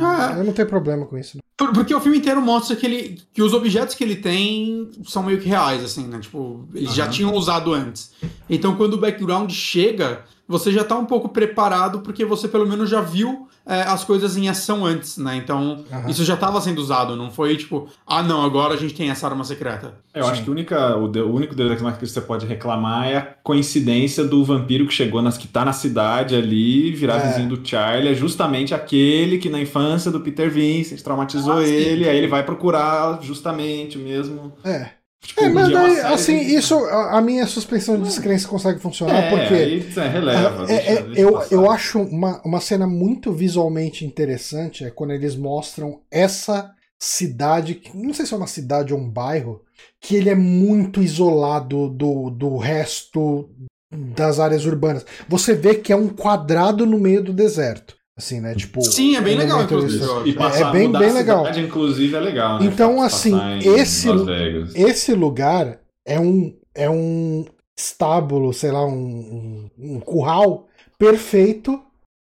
Ah, 0.00 0.34
eu 0.36 0.44
não 0.44 0.52
tenho 0.52 0.68
problema 0.68 1.06
com 1.06 1.16
isso. 1.18 1.38
Porque 1.56 1.94
o 1.94 2.00
filme 2.00 2.18
inteiro 2.18 2.42
mostra 2.42 2.74
que, 2.74 2.84
ele, 2.84 3.22
que 3.32 3.42
os 3.42 3.52
objetos 3.52 3.94
que 3.94 4.02
ele 4.02 4.16
tem 4.16 4.90
são 5.04 5.22
meio 5.22 5.40
que 5.40 5.48
reais, 5.48 5.84
assim, 5.84 6.06
né? 6.06 6.18
Tipo, 6.18 6.68
eles 6.74 6.90
uhum. 6.90 6.94
já 6.96 7.08
tinham 7.08 7.34
usado 7.34 7.72
antes. 7.72 8.12
Então, 8.50 8.76
quando 8.76 8.94
o 8.94 8.98
background 8.98 9.50
chega, 9.52 10.24
você 10.48 10.72
já 10.72 10.82
está 10.82 10.96
um 10.96 11.06
pouco 11.06 11.28
preparado 11.28 12.00
porque 12.00 12.24
você 12.24 12.48
pelo 12.48 12.66
menos 12.66 12.90
já 12.90 13.00
viu 13.00 13.48
é, 13.66 13.80
as 13.82 14.04
coisas 14.04 14.36
em 14.36 14.48
ação 14.48 14.84
antes, 14.84 15.16
né? 15.16 15.36
Então, 15.36 15.84
uhum. 15.90 16.08
isso 16.08 16.24
já 16.24 16.34
estava 16.34 16.60
sendo 16.60 16.78
usado, 16.78 17.16
não 17.16 17.30
foi 17.30 17.56
tipo, 17.56 17.88
ah, 18.06 18.22
não, 18.22 18.44
agora 18.44 18.74
a 18.74 18.76
gente 18.76 18.94
tem 18.94 19.10
essa 19.10 19.26
arma 19.26 19.42
secreta. 19.42 19.94
É, 20.12 20.20
eu 20.20 20.24
Sim. 20.24 20.30
acho 20.30 20.44
que 20.44 20.50
única, 20.50 20.96
o, 20.96 21.06
o 21.06 21.34
único 21.34 21.54
Deus 21.54 21.70
Ex 21.72 21.96
que 21.96 22.06
você 22.06 22.20
pode 22.20 22.46
reclamar 22.46 23.08
é 23.08 23.16
a 23.16 23.22
coincidência 23.22 24.22
do 24.24 24.44
vampiro 24.44 24.86
que 24.86 24.92
chegou 24.92 25.22
nas 25.22 25.38
que 25.38 25.48
tá 25.48 25.64
na 25.64 25.72
cidade 25.72 26.36
ali, 26.36 26.92
virar 26.92 27.16
é. 27.16 27.28
vizinho 27.28 27.48
do 27.48 27.66
Charlie, 27.66 28.12
é 28.12 28.14
justamente 28.14 28.74
aquele 28.74 29.38
que 29.38 29.48
na 29.48 29.60
infância 29.60 30.10
do 30.10 30.20
Peter 30.20 30.50
Vincent 30.50 31.00
traumatizou 31.00 31.58
ah, 31.58 31.66
ele, 31.66 32.08
aí 32.08 32.18
ele 32.18 32.28
vai 32.28 32.42
procurar 32.42 33.20
justamente 33.22 33.96
o 33.96 34.00
mesmo. 34.00 34.52
É. 34.62 34.90
Tipo, 35.24 35.42
é, 35.42 35.48
mas 35.48 35.72
daí, 35.72 36.00
assim, 36.00 36.38
de... 36.38 36.54
isso, 36.54 36.74
a, 36.76 37.18
a, 37.18 37.20
minha 37.20 37.46
suspensão 37.46 37.96
de 37.96 38.04
descrença 38.04 38.46
consegue 38.46 38.78
funcionar 38.78 39.24
é, 39.24 39.30
porque. 39.30 39.54
Aí, 39.54 39.92
é, 39.96 40.08
releva. 40.08 40.66
É, 40.70 40.74
é, 40.74 41.02
deixa 41.02 41.20
eu, 41.20 41.42
eu 41.50 41.70
acho 41.70 42.00
uma, 42.00 42.42
uma 42.44 42.60
cena 42.60 42.86
muito 42.86 43.32
visualmente 43.32 44.04
interessante 44.04 44.84
é 44.84 44.90
quando 44.90 45.12
eles 45.12 45.34
mostram 45.34 46.00
essa 46.10 46.70
cidade, 47.00 47.80
não 47.94 48.14
sei 48.14 48.26
se 48.26 48.34
é 48.34 48.36
uma 48.36 48.46
cidade 48.46 48.92
ou 48.92 49.00
um 49.00 49.08
bairro, 49.08 49.62
que 50.00 50.14
ele 50.14 50.30
é 50.30 50.34
muito 50.34 51.02
isolado 51.02 51.88
do, 51.88 52.30
do 52.30 52.56
resto 52.56 53.50
das 53.90 54.38
áreas 54.38 54.66
urbanas. 54.66 55.04
Você 55.28 55.54
vê 55.54 55.74
que 55.74 55.92
é 55.92 55.96
um 55.96 56.08
quadrado 56.08 56.84
no 56.84 56.98
meio 56.98 57.22
do 57.22 57.32
deserto. 57.32 57.96
Assim, 58.16 58.40
né? 58.40 58.54
Tipo. 58.54 58.80
Sim, 58.82 59.16
é 59.16 59.20
bem 59.20 59.36
legal, 59.36 59.62
inclusive. 59.62 60.04
E 60.24 60.32
passar, 60.34 60.68
é 60.68 60.72
bem, 60.72 60.90
bem 60.90 61.12
legal. 61.12 61.40
Cidade, 61.40 61.60
inclusive, 61.60 62.14
é 62.14 62.20
legal. 62.20 62.60
Né? 62.60 62.66
Então, 62.66 63.02
assim, 63.02 63.34
esse, 63.60 64.08
esse 64.74 65.12
lugar 65.14 65.80
é 66.06 66.20
um, 66.20 66.56
é 66.74 66.88
um 66.88 67.44
estábulo, 67.76 68.52
sei 68.52 68.70
lá, 68.70 68.86
um, 68.86 68.90
um, 69.76 69.94
um 69.96 70.00
curral 70.00 70.68
perfeito 70.96 71.82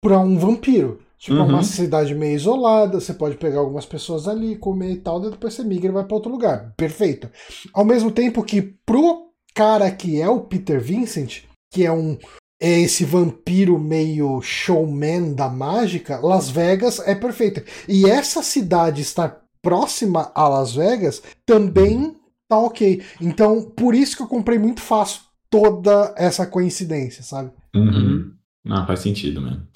para 0.03 0.19
um 0.19 0.39
vampiro. 0.39 1.01
Tipo, 1.19 1.37
uhum. 1.37 1.43
é 1.43 1.49
uma 1.49 1.59
uhum. 1.59 1.63
cidade 1.63 2.15
meio 2.15 2.35
isolada, 2.35 3.01
você 3.01 3.15
pode 3.15 3.37
pegar 3.37 3.61
algumas 3.61 3.87
pessoas 3.87 4.29
ali, 4.29 4.57
comer 4.57 4.93
e 4.93 4.97
tal, 4.97 5.19
depois 5.19 5.55
você 5.55 5.65
migra 5.65 5.89
e 5.89 5.93
vai 5.93 6.05
para 6.05 6.15
outro 6.15 6.31
lugar. 6.31 6.75
Perfeito. 6.77 7.31
Ao 7.73 7.85
mesmo 7.85 8.11
tempo 8.11 8.43
que 8.43 8.61
pro 8.85 9.31
cara 9.55 9.91
que 9.91 10.21
é 10.21 10.29
o 10.29 10.41
Peter 10.41 10.81
Vincent, 10.81 11.45
que 11.73 11.85
é 11.85 11.91
um, 11.91 12.19
é 12.65 12.81
esse 12.81 13.05
vampiro 13.05 13.79
meio 13.79 14.41
showman 14.41 15.35
da 15.35 15.51
mágica, 15.51 16.19
Las 16.19 16.49
Vegas 16.49 16.99
é 17.01 17.15
perfeita. 17.15 17.63
E 17.87 18.09
essa 18.09 18.43
cidade 18.43 19.03
estar 19.03 19.43
próxima 19.61 20.33
a 20.35 20.49
Las 20.49 20.75
Vegas 20.75 21.23
também 21.45 22.17
tá 22.49 22.57
ok. 22.57 23.03
Então, 23.21 23.63
por 23.63 23.95
isso 23.95 24.17
que 24.17 24.23
eu 24.23 24.27
comprei 24.27 24.59
muito 24.59 24.81
fácil 24.81 25.21
toda 25.51 26.15
essa 26.17 26.47
coincidência, 26.47 27.23
sabe? 27.23 27.53
Uhum. 27.77 28.33
Não, 28.65 28.87
faz 28.87 29.01
sentido 29.01 29.43
mesmo. 29.43 29.69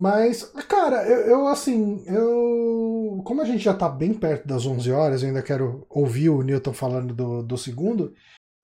Mas, 0.00 0.42
cara, 0.68 1.08
eu, 1.08 1.20
eu, 1.28 1.46
assim, 1.46 2.02
eu. 2.08 3.22
Como 3.24 3.42
a 3.42 3.44
gente 3.44 3.62
já 3.62 3.74
tá 3.74 3.88
bem 3.88 4.12
perto 4.12 4.48
das 4.48 4.66
11 4.66 4.90
horas, 4.90 5.22
eu 5.22 5.28
ainda 5.28 5.40
quero 5.40 5.86
ouvir 5.88 6.30
o 6.30 6.42
Newton 6.42 6.72
falando 6.72 7.14
do, 7.14 7.44
do 7.44 7.56
segundo. 7.56 8.12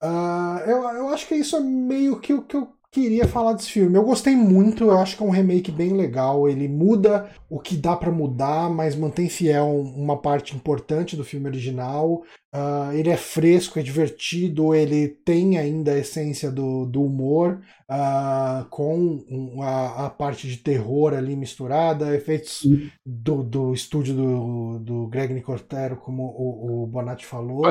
Uh, 0.03 0.59
eu, 0.67 0.83
eu 0.89 1.09
acho 1.11 1.29
que 1.29 1.37
isso 1.37 1.55
é 1.55 1.61
meio 1.61 2.19
que 2.19 2.35
o 2.35 2.43
que 2.43 2.57
eu 2.57 2.80
queria 2.93 3.27
falar 3.27 3.53
desse 3.53 3.71
filme. 3.71 3.97
Eu 3.97 4.05
gostei 4.05 4.35
muito, 4.35 4.85
eu 4.85 4.99
acho 4.99 5.17
que 5.17 5.23
é 5.23 5.27
um 5.27 5.31
remake 5.31 5.71
bem 5.71 5.93
legal. 5.93 6.49
Ele 6.49 6.67
muda 6.67 7.31
o 7.49 7.61
que 7.61 7.77
dá 7.77 7.97
para 7.97 8.11
mudar, 8.11 8.69
mas 8.69 8.97
mantém 8.97 9.29
fiel 9.29 9.69
uma 9.69 10.21
parte 10.21 10.57
importante 10.57 11.17
do 11.17 11.25
filme 11.25 11.47
original. 11.47 12.23
Uh, 12.53 12.93
ele 12.93 13.11
é 13.11 13.17
fresco, 13.17 13.79
é 13.79 13.83
divertido, 13.83 14.75
ele 14.75 15.07
tem 15.09 15.57
ainda 15.57 15.93
a 15.93 15.99
essência 15.99 16.51
do, 16.51 16.85
do 16.85 17.05
humor, 17.05 17.61
uh, 17.89 18.69
com 18.71 19.23
a, 19.63 20.07
a, 20.07 20.11
parte 20.11 20.49
de 20.49 20.57
terror 20.57 21.15
ali 21.15 21.37
misturada, 21.37 22.13
efeitos 22.13 22.67
do, 23.07 23.45
do 23.45 23.73
estúdio 23.73 24.15
do, 24.15 24.79
do 24.81 25.07
Greg 25.07 25.33
Nicotero, 25.33 25.97
como 25.97 26.25
o, 26.25 26.83
o 26.83 26.87
Bonatti 26.89 27.25
falou. 27.25 27.63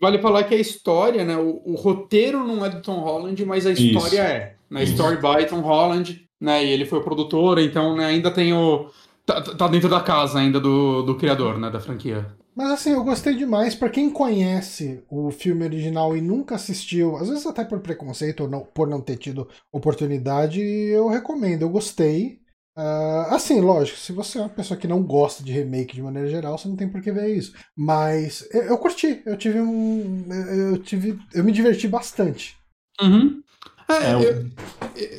Vale 0.00 0.18
falar 0.18 0.44
que 0.44 0.54
a 0.54 0.58
história, 0.58 1.24
né? 1.24 1.36
O, 1.36 1.62
o, 1.64 1.74
roteiro 1.76 2.44
não 2.44 2.64
é 2.64 2.68
do 2.68 2.82
Tom 2.82 2.98
Holland, 3.00 3.44
mas 3.44 3.64
a 3.64 3.70
história 3.70 4.10
Isso. 4.10 4.20
é 4.20 4.56
na 4.74 4.82
Story 4.82 5.16
by 5.18 5.46
Tom 5.48 5.60
Holland, 5.60 6.28
né? 6.40 6.64
E 6.64 6.70
ele 6.70 6.84
foi 6.84 6.98
o 6.98 7.04
produtor, 7.04 7.60
então 7.60 7.96
né, 7.96 8.06
ainda 8.06 8.30
tem 8.30 8.52
o. 8.52 8.90
Tá, 9.24 9.40
tá, 9.40 9.68
dentro 9.68 9.88
da 9.88 10.00
casa 10.00 10.38
ainda 10.38 10.60
do, 10.60 11.02
do 11.02 11.16
criador, 11.16 11.58
né? 11.58 11.70
Da 11.70 11.80
franquia. 11.80 12.26
Mas 12.56 12.72
assim, 12.72 12.90
eu 12.90 13.04
gostei 13.04 13.34
demais. 13.34 13.74
para 13.74 13.88
quem 13.88 14.10
conhece 14.10 15.02
o 15.08 15.30
filme 15.30 15.64
original 15.64 16.16
e 16.16 16.20
nunca 16.20 16.56
assistiu, 16.56 17.16
às 17.16 17.28
vezes 17.28 17.46
até 17.46 17.64
por 17.64 17.80
preconceito 17.80 18.42
ou 18.42 18.50
não, 18.50 18.60
por 18.60 18.88
não 18.88 19.00
ter 19.00 19.16
tido 19.16 19.48
oportunidade, 19.72 20.60
eu 20.60 21.08
recomendo. 21.08 21.62
Eu 21.62 21.70
gostei. 21.70 22.40
Uh, 22.76 23.30
assim, 23.32 23.60
lógico, 23.60 23.96
se 23.96 24.12
você 24.12 24.38
é 24.38 24.40
uma 24.42 24.48
pessoa 24.48 24.78
que 24.78 24.88
não 24.88 25.00
gosta 25.04 25.44
de 25.44 25.52
remake 25.52 25.94
de 25.94 26.02
maneira 26.02 26.28
geral, 26.28 26.58
você 26.58 26.66
não 26.66 26.74
tem 26.74 26.88
por 26.88 27.00
que 27.00 27.12
ver 27.12 27.28
isso. 27.28 27.54
Mas 27.76 28.46
eu, 28.52 28.62
eu 28.62 28.78
curti, 28.78 29.22
eu 29.24 29.36
tive 29.36 29.60
um. 29.60 30.26
Eu 30.32 30.78
tive. 30.78 31.18
Eu 31.32 31.44
me 31.44 31.52
diverti 31.52 31.86
bastante. 31.86 32.56
Uhum. 33.00 33.43
É, 33.88 33.94
é 33.94 34.14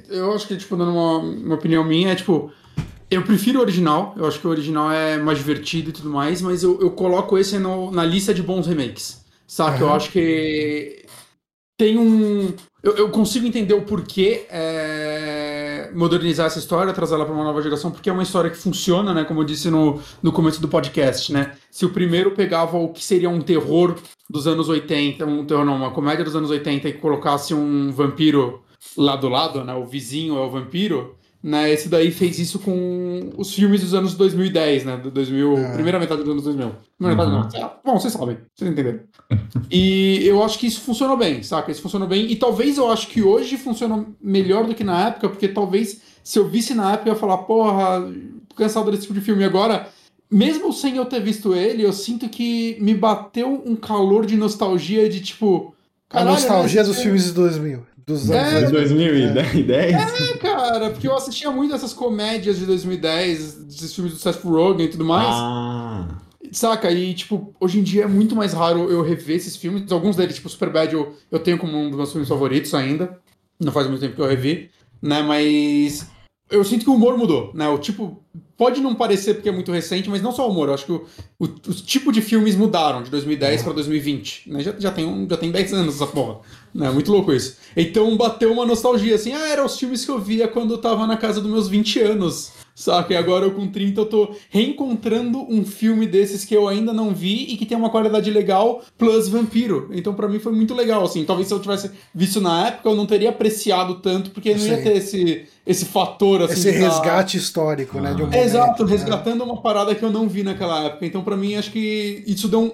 eu, 0.10 0.18
eu, 0.18 0.34
acho 0.34 0.48
que, 0.48 0.58
tipo, 0.58 0.76
dando 0.76 0.92
uma, 0.92 1.18
uma 1.20 1.56
opinião 1.56 1.84
minha, 1.84 2.12
é 2.12 2.16
tipo. 2.16 2.52
Eu 3.10 3.22
prefiro 3.22 3.60
o 3.60 3.62
original, 3.62 4.16
eu 4.18 4.26
acho 4.26 4.40
que 4.40 4.48
o 4.48 4.50
original 4.50 4.92
é 4.92 5.18
mais 5.18 5.38
divertido 5.38 5.90
e 5.90 5.94
tudo 5.94 6.10
mais, 6.10 6.42
mas 6.42 6.64
eu, 6.64 6.82
eu 6.82 6.90
coloco 6.90 7.38
esse 7.38 7.60
no, 7.60 7.92
na 7.92 8.04
lista 8.04 8.34
de 8.34 8.42
bons 8.42 8.66
remakes. 8.66 9.24
Saca? 9.48 9.84
Uhum. 9.84 9.90
Eu 9.90 9.96
acho 9.96 10.12
que 10.12 11.06
tem 11.78 11.98
um. 11.98 12.54
Eu, 12.82 12.98
eu 12.98 13.10
consigo 13.10 13.46
entender 13.46 13.74
o 13.74 13.82
porquê 13.82 14.46
é, 14.50 15.92
modernizar 15.94 16.48
essa 16.48 16.60
história, 16.60 16.94
trazer 16.94 17.16
ela 17.16 17.26
para 17.26 17.34
uma 17.34 17.44
nova 17.44 17.62
geração, 17.62 17.92
porque 17.92 18.10
é 18.10 18.14
uma 18.14 18.24
história 18.24 18.50
que 18.50 18.58
funciona, 18.58 19.14
né? 19.14 19.24
Como 19.24 19.42
eu 19.42 19.44
disse 19.44 19.70
no, 19.70 20.02
no 20.22 20.32
começo 20.32 20.62
do 20.62 20.68
podcast, 20.68 21.34
né? 21.34 21.54
Se 21.70 21.86
o 21.86 21.90
primeiro 21.90 22.32
pegava 22.32 22.78
o 22.78 22.90
que 22.90 23.04
seria 23.04 23.30
um 23.30 23.42
terror 23.42 23.96
dos 24.30 24.48
anos 24.48 24.68
80, 24.70 25.26
um 25.26 25.46
terror 25.46 25.66
não, 25.66 25.76
uma 25.76 25.92
comédia 25.92 26.24
dos 26.26 26.36
anos 26.36 26.50
80 26.50 26.90
e 26.90 26.94
colocasse 26.94 27.54
um 27.54 27.92
vampiro 27.92 28.62
lá 28.98 29.16
do 29.16 29.30
lado, 29.30 29.64
né? 29.64 29.74
O 29.76 29.86
vizinho 29.86 30.36
é 30.38 30.42
o 30.42 30.50
vampiro. 30.50 31.16
Né, 31.44 31.72
esse 31.72 31.88
daí 31.90 32.10
fez 32.10 32.40
isso 32.40 32.58
com 32.58 33.30
os 33.38 33.54
filmes 33.54 33.82
dos 33.82 33.94
anos 33.94 34.16
2010, 34.16 34.84
né? 34.84 34.98
Do 34.98 35.12
2000, 35.12 35.56
É. 35.56 35.74
primeira 35.76 36.00
metade 36.00 36.24
dos 36.24 36.32
anos 36.32 36.44
2000. 36.44 36.72
Primeira 36.98 37.22
Uhum. 37.24 37.38
metade 37.44 37.62
não. 37.62 37.72
Bom, 37.86 38.00
vocês 38.00 38.12
sabem, 38.14 38.38
vocês 38.56 38.72
entenderam. 38.72 39.02
e 39.70 40.26
eu 40.26 40.44
acho 40.44 40.58
que 40.58 40.66
isso 40.66 40.82
funcionou 40.82 41.16
bem, 41.16 41.44
saca? 41.44 41.72
Isso 41.72 41.84
funcionou 41.84 42.08
bem. 42.08 42.32
E 42.32 42.36
talvez 42.36 42.80
eu 42.80 42.92
acho 42.92 43.08
que 43.10 43.22
hoje 43.22 43.58
funciona 43.58 44.06
melhor 44.20 44.66
do 44.66 44.74
que 44.74 44.84
na 44.84 45.08
época, 45.10 45.30
porque 45.30 45.48
talvez 45.48 46.02
se 46.24 46.40
eu 46.40 46.48
visse 46.48 46.74
na 46.74 46.94
época 46.94 47.10
eu 47.10 47.14
ia 47.14 47.20
falar, 47.20 47.38
porra, 47.40 48.02
tô 48.50 48.56
cansado 48.56 48.90
desse 48.90 49.04
tipo 49.04 49.14
de 49.14 49.22
filme. 49.22 49.44
E 49.44 49.46
agora, 49.46 49.88
mesmo 50.36 50.74
sem 50.74 50.98
eu 50.98 51.06
ter 51.06 51.22
visto 51.22 51.54
ele, 51.54 51.84
eu 51.84 51.94
sinto 51.94 52.28
que 52.28 52.78
me 52.82 52.94
bateu 52.94 53.64
um 53.66 53.76
calor 53.76 54.26
de 54.26 54.36
nostalgia 54.36 55.08
de 55.08 55.22
tipo. 55.22 55.74
A 56.10 56.20
caralho, 56.20 56.32
nostalgia 56.36 56.82
né, 56.82 56.88
dos 56.88 57.00
filmes 57.00 57.24
de 57.26 57.32
2000. 57.32 57.86
Dos 58.06 58.30
É, 58.30 58.40
anos 58.40 58.72
2000. 58.72 59.34
2010? 59.34 59.94
É, 59.94 60.38
cara, 60.38 60.90
porque 60.92 61.08
eu 61.08 61.16
assistia 61.16 61.50
muito 61.50 61.74
essas 61.74 61.92
comédias 61.94 62.58
de 62.58 62.66
2010, 62.66 63.66
esses 63.68 63.94
filmes 63.96 64.14
do 64.14 64.20
Seth 64.20 64.44
Rogen 64.44 64.86
e 64.86 64.90
tudo 64.90 65.04
mais. 65.06 65.28
Ah. 65.28 66.08
Saca? 66.52 66.92
E, 66.92 67.14
tipo, 67.16 67.56
hoje 67.60 67.80
em 67.80 67.84
dia 67.84 68.04
é 68.04 68.08
muito 68.08 68.36
mais 68.36 68.54
raro 68.54 68.90
eu 68.92 69.02
rever 69.02 69.38
esses 69.38 69.56
filmes. 69.56 69.92
Alguns 69.92 70.16
deles, 70.16 70.36
tipo, 70.36 70.48
Superbad, 70.48 70.94
eu, 70.94 71.16
eu 71.32 71.40
tenho 71.40 71.58
como 71.58 71.76
um 71.76 71.88
dos 71.90 71.98
meus 71.98 72.12
filmes 72.12 72.30
favoritos 72.30 72.74
ainda. 72.76 73.18
Não 73.60 73.72
faz 73.72 73.88
muito 73.88 74.02
tempo 74.02 74.16
que 74.16 74.22
eu 74.22 74.28
revi, 74.28 74.70
né? 75.02 75.24
Mas 75.24 76.08
eu 76.50 76.64
sinto 76.64 76.84
que 76.84 76.90
o 76.90 76.94
humor 76.94 77.18
mudou, 77.18 77.52
né? 77.54 77.68
O 77.68 77.78
tipo. 77.78 78.22
Pode 78.58 78.80
não 78.80 78.96
parecer 78.96 79.34
porque 79.34 79.50
é 79.50 79.52
muito 79.52 79.70
recente, 79.70 80.10
mas 80.10 80.22
não 80.22 80.32
só 80.32 80.48
o 80.48 80.52
humor. 80.52 80.70
Eu 80.70 80.76
acho 80.76 80.86
que 80.86 80.92
o, 80.94 81.06
o, 81.38 81.46
os 81.68 81.82
tipos 81.82 82.14
de 82.14 82.22
filmes 82.22 82.56
mudaram 82.56 83.04
de 83.04 83.12
2010 83.12 83.64
pra 83.64 83.74
2020. 83.74 84.50
Né? 84.50 84.64
Já, 84.64 84.74
já, 84.80 84.92
tem 84.92 85.06
um, 85.06 85.28
já 85.30 85.36
tem 85.36 85.52
10 85.52 85.74
anos 85.74 85.96
essa 85.96 86.08
porra. 86.08 86.40
Né? 86.74 86.90
Muito 86.90 87.12
louco 87.12 87.34
isso. 87.34 87.58
Então 87.76 88.16
bateu 88.16 88.54
uma 88.54 88.66
nostalgia, 88.66 89.16
assim. 89.16 89.34
Ah, 89.34 89.50
eram 89.50 89.66
os 89.66 89.78
filmes 89.78 90.06
que 90.06 90.12
eu 90.12 90.20
via 90.20 90.48
quando 90.48 90.76
eu 90.76 90.78
tava 90.78 91.06
na 91.06 91.18
casa 91.18 91.42
dos 91.42 91.52
meus 91.52 91.68
20 91.68 92.00
anos. 92.00 92.54
Saca? 92.78 93.14
E 93.14 93.16
agora 93.16 93.46
eu 93.46 93.52
com 93.54 93.68
30 93.68 94.02
eu 94.02 94.06
tô 94.06 94.36
reencontrando 94.50 95.40
um 95.50 95.64
filme 95.66 96.06
desses 96.06 96.44
que 96.44 96.54
eu 96.54 96.68
ainda 96.68 96.92
não 96.92 97.12
vi 97.16 97.46
e 97.54 97.56
que 97.56 97.66
tem 97.66 97.78
uma 97.78 97.90
qualidade 97.90 98.30
legal, 98.30 98.82
plus 98.98 99.30
vampiro. 99.30 99.90
Então 99.94 100.14
pra 100.14 100.28
mim 100.28 100.40
foi 100.40 100.52
muito 100.52 100.74
legal, 100.74 101.04
assim. 101.06 101.24
Talvez 101.24 101.48
se 101.48 101.54
eu 101.54 101.60
tivesse 101.62 101.90
visto 102.14 102.42
na 102.42 102.68
época 102.68 102.90
eu 102.90 102.96
não 102.96 103.06
teria 103.06 103.30
apreciado 103.30 103.96
tanto, 104.02 104.32
porque 104.32 104.54
não 104.54 104.66
ia 104.66 104.84
ter 104.84 104.98
esse, 104.98 105.46
esse 105.66 105.86
fator, 105.86 106.42
assim. 106.42 106.54
Esse 106.70 106.74
tá- 106.74 106.78
resgate 106.80 107.38
histórico, 107.38 108.02
né? 108.02 108.14
De 108.14 108.22
um 108.22 108.26
Ah. 108.26 108.28
momento, 108.28 108.44
Exato, 108.44 108.84
né? 108.84 108.92
resgatando 108.92 109.44
uma 109.46 109.62
parada 109.62 109.96
que 109.96 110.04
eu 110.04 110.12
não 110.12 110.28
vi 110.28 110.44
naquela 110.44 110.84
época. 110.84 111.06
Então 111.06 111.24
pra 111.24 111.38
mim 111.38 111.56
acho 111.56 111.72
que 111.72 112.24
isso 112.28 112.50
deu 112.50 112.60
um, 112.62 112.72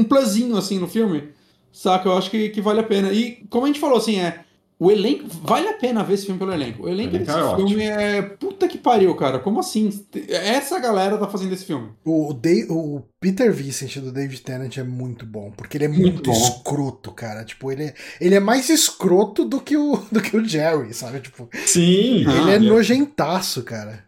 um 0.00 0.02
plusinho, 0.04 0.56
assim, 0.56 0.78
no 0.78 0.88
filme. 0.88 1.24
Saca? 1.70 2.08
Eu 2.08 2.16
acho 2.16 2.30
que, 2.30 2.48
que 2.48 2.60
vale 2.62 2.80
a 2.80 2.84
pena. 2.84 3.12
E 3.12 3.44
como 3.50 3.64
a 3.64 3.68
gente 3.68 3.80
falou, 3.80 3.98
assim, 3.98 4.18
é... 4.18 4.41
O 4.84 4.90
elenco. 4.90 5.24
Vale 5.42 5.68
a 5.68 5.74
pena 5.74 6.02
ver 6.02 6.14
esse 6.14 6.26
filme 6.26 6.38
pelo 6.38 6.52
elenco. 6.52 6.82
O 6.84 6.88
elenco 6.88 7.12
O 7.12 7.16
elenco 7.16 7.32
desse 7.32 7.38
é 7.52 7.56
filme 7.56 7.82
é. 7.84 8.22
Puta 8.22 8.66
que 8.66 8.78
pariu, 8.78 9.14
cara. 9.14 9.38
Como 9.38 9.60
assim? 9.60 9.90
Essa 10.28 10.78
galera 10.80 11.16
tá 11.18 11.28
fazendo 11.28 11.52
esse 11.52 11.64
filme. 11.64 11.90
O, 12.04 12.32
Dave- 12.32 12.66
o 12.70 13.02
Peter 13.20 13.52
Vincent 13.52 13.98
do 13.98 14.10
David 14.10 14.40
Tennant 14.42 14.76
é 14.78 14.82
muito 14.82 15.24
bom, 15.24 15.52
porque 15.56 15.76
ele 15.76 15.84
é 15.84 15.88
Muito 15.88 16.28
muito, 16.28 16.30
escroto, 16.32 17.12
cara. 17.12 17.44
Tipo, 17.44 17.70
ele 17.70 17.84
é, 17.84 17.94
ele 18.20 18.34
é 18.34 18.40
mais 18.40 18.68
escroto 18.68 19.44
do 19.44 19.60
que 19.60 19.76
o, 19.76 19.96
do 20.10 20.20
que 20.20 20.36
o 20.36 20.44
Jerry, 20.44 20.92
sabe? 20.92 21.20
Tipo, 21.20 21.48
Sim! 21.64 22.24
Ah, 22.26 22.36
ele 22.42 22.50
é 22.50 22.54
ele- 22.56 22.68
nojentaço, 22.68 23.62
cara. 23.62 24.04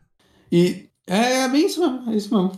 E 0.50 0.86
é, 1.06 1.42
é 1.44 1.48
bem 1.48 1.66
isso 1.66 1.80
mesmo. 1.80 2.10
É 2.10 2.16
isso 2.16 2.34
mesmo. 2.34 2.52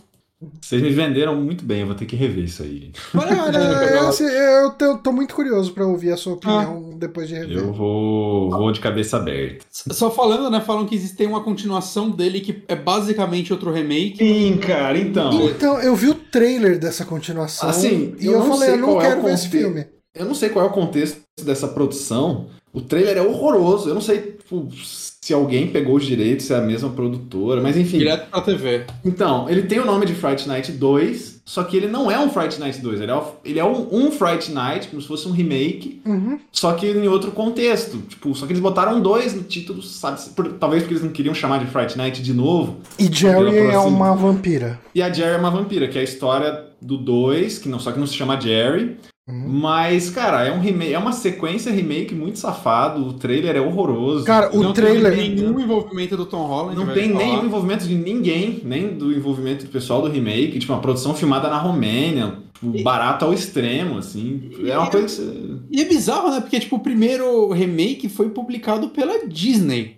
Vocês 0.61 0.81
me 0.83 0.91
venderam 0.91 1.35
muito 1.35 1.65
bem, 1.65 1.79
eu 1.81 1.87
vou 1.87 1.95
ter 1.95 2.05
que 2.05 2.15
rever 2.15 2.43
isso 2.43 2.61
aí. 2.61 2.91
Vale 3.11 3.31
a 3.31 3.45
pena, 3.45 3.83
É, 3.83 3.87
cara. 3.93 4.09
assim, 4.09 4.23
eu 4.25 4.69
tô, 4.71 4.97
tô 4.99 5.11
muito 5.11 5.33
curioso 5.33 5.73
pra 5.73 5.83
ouvir 5.87 6.11
a 6.11 6.17
sua 6.17 6.33
opinião 6.33 6.91
depois 6.95 7.27
de 7.27 7.33
rever. 7.33 7.57
Eu 7.57 7.73
vou, 7.73 8.51
vou 8.51 8.71
de 8.71 8.79
cabeça 8.79 9.17
aberta. 9.17 9.65
Só 9.71 10.11
falando, 10.11 10.51
né? 10.51 10.61
Falam 10.61 10.85
que 10.85 10.93
existe 10.93 11.25
uma 11.25 11.41
continuação 11.43 12.11
dele 12.11 12.39
que 12.41 12.63
é 12.67 12.75
basicamente 12.75 13.51
outro 13.51 13.71
remake. 13.71 14.17
Sim, 14.19 14.57
cara, 14.57 14.97
então. 14.99 15.41
Então, 15.49 15.79
eu 15.81 15.95
vi 15.95 16.09
o 16.09 16.13
trailer 16.13 16.77
dessa 16.77 17.03
continuação 17.03 17.67
Assim, 17.67 18.15
e 18.19 18.27
eu 18.27 18.33
eu, 18.33 18.39
não 18.39 18.47
falei, 18.47 18.67
sei 18.69 18.73
eu 18.75 18.79
não 18.79 18.87
qual 18.89 19.01
é 19.01 19.05
o 19.05 19.09
quero 19.09 19.23
ver 19.23 19.33
esse 19.33 19.49
filme. 19.49 19.85
Eu 20.13 20.25
não 20.25 20.35
sei 20.35 20.49
qual 20.49 20.65
é 20.65 20.69
o 20.69 20.71
contexto 20.71 21.19
dessa 21.43 21.67
produção. 21.67 22.47
O 22.71 22.81
trailer 22.81 23.17
é 23.17 23.21
horroroso. 23.21 23.89
Eu 23.89 23.95
não 23.95 24.01
sei 24.01 24.36
tipo, 24.47 24.69
se 24.83 25.33
alguém 25.33 25.67
pegou 25.67 25.95
os 25.97 26.05
direitos, 26.05 26.45
se 26.45 26.53
é 26.53 26.57
a 26.57 26.61
mesma 26.61 26.89
produtora, 26.89 27.61
mas 27.61 27.75
enfim. 27.77 27.97
Direto 27.97 28.29
pra 28.29 28.41
TV. 28.41 28.85
Então, 29.03 29.49
ele 29.49 29.63
tem 29.63 29.79
o 29.79 29.85
nome 29.85 30.05
de 30.05 30.13
Fright 30.15 30.47
Night 30.47 30.71
2, 30.71 31.41
só 31.43 31.63
que 31.63 31.75
ele 31.75 31.87
não 31.87 32.09
é 32.09 32.17
um 32.17 32.29
Fright 32.29 32.59
Night 32.59 32.79
2. 32.81 33.01
Ele 33.01 33.11
é, 33.11 33.15
o- 33.15 33.33
ele 33.43 33.59
é 33.59 33.65
um, 33.65 33.87
um 33.91 34.11
Fright 34.11 34.51
Night, 34.51 34.87
como 34.87 35.01
se 35.01 35.07
fosse 35.07 35.27
um 35.27 35.31
remake, 35.31 36.01
Uhum. 36.05 36.39
só 36.51 36.73
que 36.73 36.87
em 36.87 37.07
outro 37.07 37.31
contexto. 37.31 37.97
Tipo, 38.07 38.33
só 38.35 38.45
que 38.45 38.53
eles 38.53 38.61
botaram 38.61 39.01
dois 39.01 39.33
no 39.33 39.43
título, 39.43 39.81
sabe? 39.81 40.17
por- 40.35 40.53
talvez 40.53 40.83
porque 40.83 40.93
eles 40.93 41.03
não 41.03 41.11
queriam 41.11 41.35
chamar 41.35 41.59
de 41.63 41.69
Fright 41.69 41.97
Night 41.97 42.21
de 42.21 42.33
novo. 42.33 42.77
E 42.97 43.11
Jerry 43.11 43.57
é 43.57 43.77
uma 43.79 44.15
vampira. 44.15 44.79
E 44.95 45.01
a 45.01 45.11
Jerry 45.11 45.35
é 45.35 45.37
uma 45.37 45.51
vampira, 45.51 45.87
que 45.87 45.97
é 45.97 46.01
a 46.01 46.03
história 46.03 46.65
do 46.81 46.97
2, 46.97 47.57
que 47.59 47.67
não, 47.67 47.79
só 47.79 47.91
que 47.91 47.99
não 47.99 48.07
se 48.07 48.13
chama 48.13 48.39
Jerry. 48.39 48.97
Uhum. 49.27 49.59
Mas, 49.59 50.09
cara, 50.09 50.45
é 50.45 50.53
um 50.53 50.59
remake, 50.59 50.93
é 50.93 50.97
uma 50.97 51.11
sequência 51.11 51.69
remake 51.69 52.15
muito 52.15 52.39
safado. 52.39 53.05
O 53.05 53.13
trailer 53.13 53.57
é 53.57 53.59
horroroso. 53.61 54.23
Cara, 54.23 54.55
o 54.55 54.63
não 54.63 54.71
trailer. 54.71 55.13
tem 55.13 55.35
nenhum 55.35 55.59
envolvimento 55.59 56.15
do 56.15 56.25
Tom 56.25 56.45
Holland. 56.45 56.77
não 56.77 56.93
tem 56.93 57.13
nem 57.13 57.37
o 57.37 57.45
envolvimento 57.45 57.85
de 57.85 57.93
ninguém, 57.93 58.61
nem 58.63 58.87
do 58.87 59.11
envolvimento 59.11 59.65
do 59.65 59.71
pessoal 59.71 60.01
do 60.01 60.07
remake. 60.07 60.57
Tipo, 60.59 60.71
uma 60.71 60.81
produção 60.81 61.13
filmada 61.13 61.49
na 61.49 61.57
Romênia, 61.57 62.35
tipo, 62.53 62.81
barato 62.81 63.25
ao 63.25 63.33
extremo, 63.33 63.97
assim. 63.97 64.49
É 64.65 64.77
uma 64.77 64.89
coisa 64.89 65.07
que. 65.07 65.61
E 65.71 65.81
é 65.81 65.85
bizarro, 65.85 66.31
né? 66.31 66.39
Porque, 66.39 66.59
tipo, 66.61 66.77
o 66.77 66.79
primeiro 66.79 67.51
remake 67.51 68.07
foi 68.07 68.29
publicado 68.29 68.87
pela 68.89 69.27
Disney. 69.27 69.97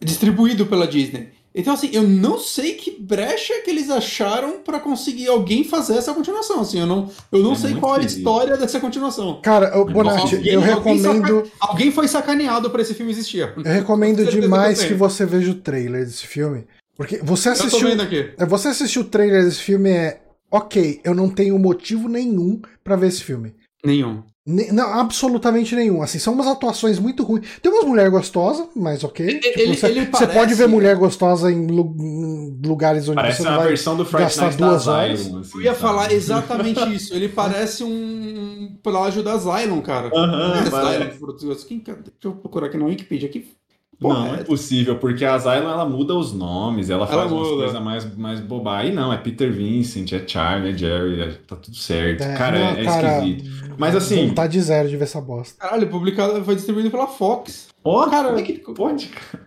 distribuído 0.00 0.64
pela 0.64 0.86
Disney. 0.86 1.35
Então, 1.58 1.72
assim, 1.72 1.88
eu 1.92 2.02
não 2.02 2.38
sei 2.38 2.74
que 2.74 2.90
brecha 3.00 3.54
que 3.64 3.70
eles 3.70 3.88
acharam 3.88 4.58
pra 4.60 4.78
conseguir 4.78 5.26
alguém 5.28 5.64
fazer 5.64 5.94
essa 5.96 6.12
continuação. 6.12 6.60
Assim, 6.60 6.78
eu 6.80 6.86
não, 6.86 7.10
eu 7.32 7.42
não 7.42 7.52
É 7.52 7.56
sei 7.56 7.74
qual 7.76 7.96
é 7.96 8.00
a 8.00 8.04
história 8.04 8.56
dessa 8.58 8.78
continuação. 8.78 9.40
Cara, 9.40 9.74
ô, 9.78 9.86
Bonatti, 9.86 10.36
Alguém- 10.36 10.52
eu 10.52 10.60
alguém 10.60 10.96
recomendo. 10.98 11.36
saca- 11.46 11.50
Alguém 11.60 11.90
foi 11.90 12.06
sacaneado 12.08 12.68
pra 12.70 12.82
esse 12.82 12.92
filme 12.92 13.10
existir. 13.10 13.38
Eu 13.56 13.62
recomendo 13.62 14.24
demais 14.30 14.80
que 14.80 14.84
eu 14.84 14.88
que 14.88 14.94
você 14.94 15.24
veja 15.24 15.50
o 15.50 15.54
trailer 15.54 16.04
desse 16.04 16.26
filme. 16.26 16.66
Porque 16.94 17.18
você 17.22 17.48
Eu 17.50 17.54
tô 17.56 17.62
assistiu. 17.64 17.88
vendo 17.88 18.02
aqui. 18.02 18.30
é, 18.38 18.44
Você 18.46 18.68
assistiu 18.68 19.02
o 19.02 19.06
trailer 19.06 19.42
desse 19.44 19.60
filme 19.62 19.90
é. 19.90 20.20
Ok, 20.50 21.00
eu 21.04 21.14
não 21.14 21.28
tenho 21.28 21.58
motivo 21.58 22.06
nenhum 22.08 22.60
pra 22.84 22.96
ver 22.96 23.08
esse 23.08 23.22
filme. 23.24 23.54
Nenhum. 23.84 24.22
Ne- 24.46 24.70
Não, 24.70 25.00
absolutamente 25.00 25.74
nenhum. 25.74 26.02
Assim, 26.02 26.20
são 26.20 26.32
umas 26.32 26.46
atuações 26.46 26.98
muito 27.00 27.24
ruins. 27.24 27.44
Tem 27.60 27.72
umas 27.72 27.84
mulheres 27.84 28.12
gostosas, 28.12 28.66
mas 28.76 29.02
ok. 29.02 29.40
Tipo, 29.40 29.58
ele- 29.60 29.74
você, 29.76 29.86
ele 29.86 30.00
você 30.04 30.06
parece- 30.06 30.32
pode 30.38 30.54
ver 30.54 30.68
mulher 30.68 30.94
gostosa 30.96 31.50
em, 31.50 31.66
lu- 31.66 31.94
em 31.98 32.60
lugares 32.64 33.08
onde 33.08 33.16
Parece 33.16 33.38
você 33.38 33.42
não 33.44 33.50
uma 33.52 33.58
vai. 33.58 33.68
versão 33.68 33.96
do 33.96 34.04
gastar 34.04 34.42
Night 34.42 34.56
duas 34.56 34.86
horas. 34.86 35.20
Assim, 35.20 35.32
Eu 35.56 35.60
ia 35.62 35.70
sabe? 35.70 35.80
falar 35.80 36.12
exatamente 36.12 36.94
isso. 36.94 37.12
Ele 37.12 37.28
parece 37.28 37.82
um 37.82 38.78
plágio 38.82 39.22
da 39.22 39.36
Zylon, 39.36 39.80
cara. 39.80 40.10
Aham, 40.14 40.64
é 40.64 40.70
parece. 40.70 41.18
Zylon. 41.18 41.54
Quem, 41.66 41.78
deixa 41.80 41.96
eu 42.22 42.32
procurar 42.32 42.66
aqui 42.68 42.76
na 42.76 42.84
Wikipedia. 42.86 43.28
Aqui. 43.28 43.50
Pô, 43.98 44.12
não, 44.12 44.34
é 44.34 44.40
é- 44.40 44.44
possível, 44.44 44.96
porque 44.98 45.24
a 45.24 45.34
Asylum 45.34 45.68
ela 45.70 45.84
muda 45.88 46.14
os 46.14 46.32
nomes, 46.32 46.90
ela 46.90 47.06
faz 47.06 47.18
Ela 47.18 47.32
umas 47.32 47.48
muda. 47.48 47.62
coisas 47.64 47.82
mais, 47.82 48.16
mais 48.16 48.40
bobas. 48.40 48.74
Aí 48.74 48.92
não, 48.92 49.12
é 49.12 49.16
Peter 49.16 49.50
Vincent, 49.52 50.12
é 50.12 50.22
Charlie, 50.26 50.72
é 50.74 50.76
Jerry, 50.78 51.20
é- 51.22 51.30
tá 51.46 51.56
tudo 51.56 51.76
certo. 51.76 52.22
É, 52.22 52.34
cara, 52.36 52.58
não, 52.58 52.66
é, 52.76 52.80
é 52.80 52.84
cara, 52.84 53.18
esquisito. 53.26 53.74
Mas 53.78 53.96
assim, 53.96 54.28
Vontade 54.28 54.60
zero 54.60 54.88
de 54.88 54.96
ver 54.96 55.04
essa 55.04 55.20
bosta. 55.20 55.54
Caralho, 55.58 55.88
publicado, 55.88 56.44
foi 56.44 56.54
distribuído 56.54 56.90
pela 56.90 57.06
Fox. 57.06 57.68
ó, 57.84 58.06
Cara, 58.08 58.28
como 58.28 58.38
é 58.38 58.42
que 58.42 58.52
pode, 58.72 59.06
cara? 59.08 59.46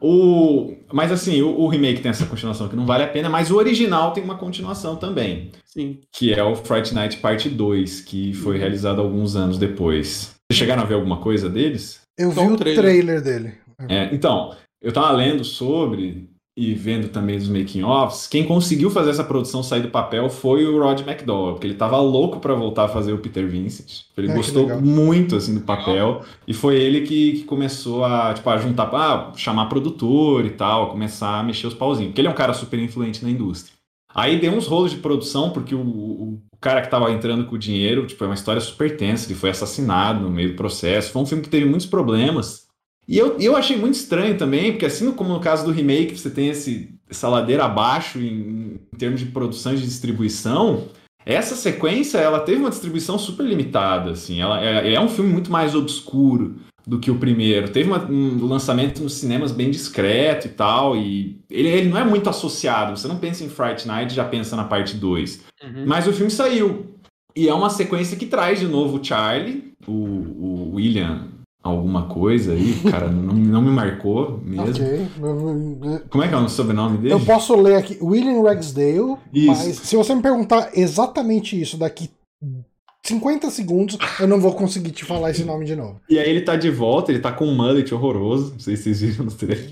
O, 0.00 0.76
mas 0.92 1.10
assim, 1.10 1.42
o, 1.42 1.48
o 1.60 1.68
remake 1.68 2.00
tem 2.00 2.10
essa 2.10 2.26
continuação 2.26 2.68
que 2.68 2.76
não 2.76 2.86
vale 2.86 3.04
a 3.04 3.08
pena, 3.08 3.28
mas 3.28 3.50
o 3.50 3.56
original 3.56 4.12
tem 4.12 4.22
uma 4.22 4.36
continuação 4.36 4.96
também, 4.96 5.50
Sim. 5.64 5.98
que 6.12 6.32
é 6.32 6.42
o 6.42 6.54
Fright 6.54 6.94
Night 6.94 7.16
Parte 7.18 7.48
2, 7.48 8.02
que 8.02 8.32
foi 8.34 8.58
realizado 8.58 9.00
alguns 9.00 9.34
anos 9.34 9.58
depois. 9.58 10.34
Vocês 10.50 10.58
chegaram 10.58 10.82
a 10.82 10.86
ver 10.86 10.94
alguma 10.94 11.18
coisa 11.18 11.48
deles? 11.48 12.00
Eu 12.16 12.32
Só 12.32 12.42
vi 12.42 12.48
o 12.48 12.54
o 12.54 12.56
trailer. 12.56 12.82
trailer 12.84 13.22
dele. 13.22 13.54
É, 13.86 14.12
então, 14.14 14.54
eu 14.80 14.92
tava 14.92 15.12
lendo 15.12 15.44
sobre 15.44 16.30
e 16.56 16.74
vendo 16.74 17.08
também 17.08 17.36
os 17.36 17.48
making-offs. 17.48 18.26
Quem 18.26 18.44
conseguiu 18.44 18.90
fazer 18.90 19.10
essa 19.10 19.22
produção 19.22 19.62
sair 19.62 19.80
do 19.80 19.90
papel 19.90 20.28
foi 20.28 20.66
o 20.66 20.82
Rod 20.82 21.02
McDowell, 21.02 21.52
porque 21.52 21.68
ele 21.68 21.74
tava 21.74 21.96
louco 21.98 22.40
pra 22.40 22.52
voltar 22.52 22.86
a 22.86 22.88
fazer 22.88 23.12
o 23.12 23.18
Peter 23.18 23.48
Vincent. 23.48 24.06
Ele 24.16 24.26
que 24.26 24.34
gostou 24.34 24.68
muito 24.80 25.36
assim 25.36 25.54
do 25.54 25.60
papel 25.60 26.22
e 26.48 26.52
foi 26.52 26.74
ele 26.74 27.02
que, 27.02 27.32
que 27.34 27.44
começou 27.44 28.04
a, 28.04 28.34
tipo, 28.34 28.50
a 28.50 28.56
juntar, 28.56 28.92
ah, 28.92 29.32
chamar 29.36 29.66
produtor 29.66 30.44
e 30.44 30.50
tal, 30.50 30.90
começar 30.90 31.38
a 31.38 31.44
mexer 31.44 31.68
os 31.68 31.74
pauzinhos, 31.74 32.08
porque 32.08 32.20
ele 32.20 32.28
é 32.28 32.32
um 32.32 32.34
cara 32.34 32.52
super 32.52 32.80
influente 32.80 33.22
na 33.22 33.30
indústria. 33.30 33.78
Aí 34.12 34.40
deu 34.40 34.52
uns 34.52 34.66
rolos 34.66 34.90
de 34.90 34.96
produção, 34.96 35.50
porque 35.50 35.76
o, 35.76 35.80
o, 35.80 36.42
o 36.52 36.56
cara 36.60 36.82
que 36.82 36.90
tava 36.90 37.12
entrando 37.12 37.46
com 37.46 37.54
o 37.54 37.58
dinheiro, 37.58 38.04
tipo, 38.04 38.24
é 38.24 38.26
uma 38.26 38.34
história 38.34 38.60
super 38.60 38.96
tensa, 38.96 39.28
ele 39.28 39.38
foi 39.38 39.50
assassinado 39.50 40.24
no 40.24 40.30
meio 40.30 40.50
do 40.50 40.56
processo. 40.56 41.12
Foi 41.12 41.22
um 41.22 41.26
filme 41.26 41.44
que 41.44 41.48
teve 41.48 41.66
muitos 41.66 41.86
problemas. 41.86 42.66
E 43.08 43.16
eu, 43.16 43.38
eu 43.40 43.56
achei 43.56 43.76
muito 43.76 43.94
estranho 43.94 44.36
também, 44.36 44.72
porque 44.72 44.84
assim 44.84 45.10
como 45.12 45.32
no 45.32 45.40
caso 45.40 45.64
do 45.64 45.72
remake, 45.72 46.18
você 46.18 46.28
tem 46.28 46.50
esse, 46.50 46.94
essa 47.08 47.26
ladeira 47.26 47.64
abaixo 47.64 48.18
em, 48.18 48.78
em 48.92 48.98
termos 48.98 49.20
de 49.20 49.26
produção 49.26 49.72
e 49.72 49.78
de 49.78 49.84
distribuição, 49.84 50.88
Essa 51.24 51.56
sequência, 51.56 52.18
ela 52.18 52.40
teve 52.40 52.60
uma 52.60 52.70
distribuição 52.70 53.18
super 53.18 53.46
limitada, 53.46 54.10
assim. 54.10 54.40
Ela 54.40 54.62
é, 54.62 54.92
é 54.92 55.00
um 55.00 55.08
filme 55.08 55.32
muito 55.32 55.50
mais 55.50 55.74
obscuro 55.74 56.56
do 56.86 56.98
que 56.98 57.10
o 57.10 57.18
primeiro. 57.18 57.70
Teve 57.70 57.88
uma, 57.88 58.02
um 58.10 58.46
lançamento 58.46 59.02
nos 59.02 59.14
cinemas 59.14 59.52
bem 59.52 59.70
discreto 59.70 60.46
e 60.46 60.50
tal, 60.50 60.96
e 60.96 61.40
ele, 61.50 61.68
ele 61.68 61.88
não 61.88 61.98
é 61.98 62.04
muito 62.04 62.28
associado. 62.28 62.96
Você 62.96 63.08
não 63.08 63.18
pensa 63.18 63.42
em 63.42 63.48
Fright 63.48 63.86
Night, 63.86 64.14
já 64.14 64.24
pensa 64.24 64.56
na 64.56 64.64
parte 64.64 64.96
2. 64.96 65.44
Uhum. 65.64 65.84
Mas 65.86 66.06
o 66.06 66.12
filme 66.12 66.30
saiu. 66.30 66.94
E 67.34 67.48
é 67.48 67.54
uma 67.54 67.70
sequência 67.70 68.16
que 68.16 68.26
traz 68.26 68.60
de 68.60 68.66
novo 68.66 68.98
o 68.98 69.04
Charlie, 69.04 69.72
o, 69.86 69.92
o 69.92 70.74
William 70.74 71.37
alguma 71.68 72.06
coisa 72.06 72.52
aí, 72.52 72.74
cara, 72.90 73.08
não, 73.10 73.34
não 73.34 73.62
me 73.62 73.70
marcou 73.70 74.40
mesmo. 74.44 74.84
Okay. 74.84 75.06
Como 76.10 76.24
é 76.24 76.28
que 76.28 76.34
é 76.34 76.36
o 76.36 76.48
sobrenome 76.48 76.98
dele? 76.98 77.14
Eu 77.14 77.20
posso 77.20 77.54
ler 77.56 77.76
aqui, 77.76 77.98
William 78.02 78.42
Ragsdale, 78.42 79.16
isso. 79.32 79.46
mas 79.46 79.76
se 79.76 79.96
você 79.96 80.14
me 80.14 80.22
perguntar 80.22 80.70
exatamente 80.74 81.60
isso 81.60 81.76
daqui 81.76 82.10
50 83.08 83.50
segundos, 83.50 83.96
eu 84.20 84.28
não 84.28 84.38
vou 84.38 84.52
conseguir 84.52 84.90
te 84.90 85.04
falar 85.04 85.30
esse 85.30 85.44
nome 85.44 85.64
de 85.64 85.74
novo. 85.74 86.00
E 86.10 86.18
aí 86.18 86.28
ele 86.28 86.42
tá 86.42 86.56
de 86.56 86.70
volta, 86.70 87.10
ele 87.10 87.20
tá 87.20 87.32
com 87.32 87.46
um 87.46 87.54
mullet 87.54 87.94
horroroso, 87.94 88.52
não 88.52 88.60
sei 88.60 88.76
se 88.76 88.94
vocês 88.94 89.00
viram 89.00 89.24
no 89.24 89.30
trailer. 89.30 89.70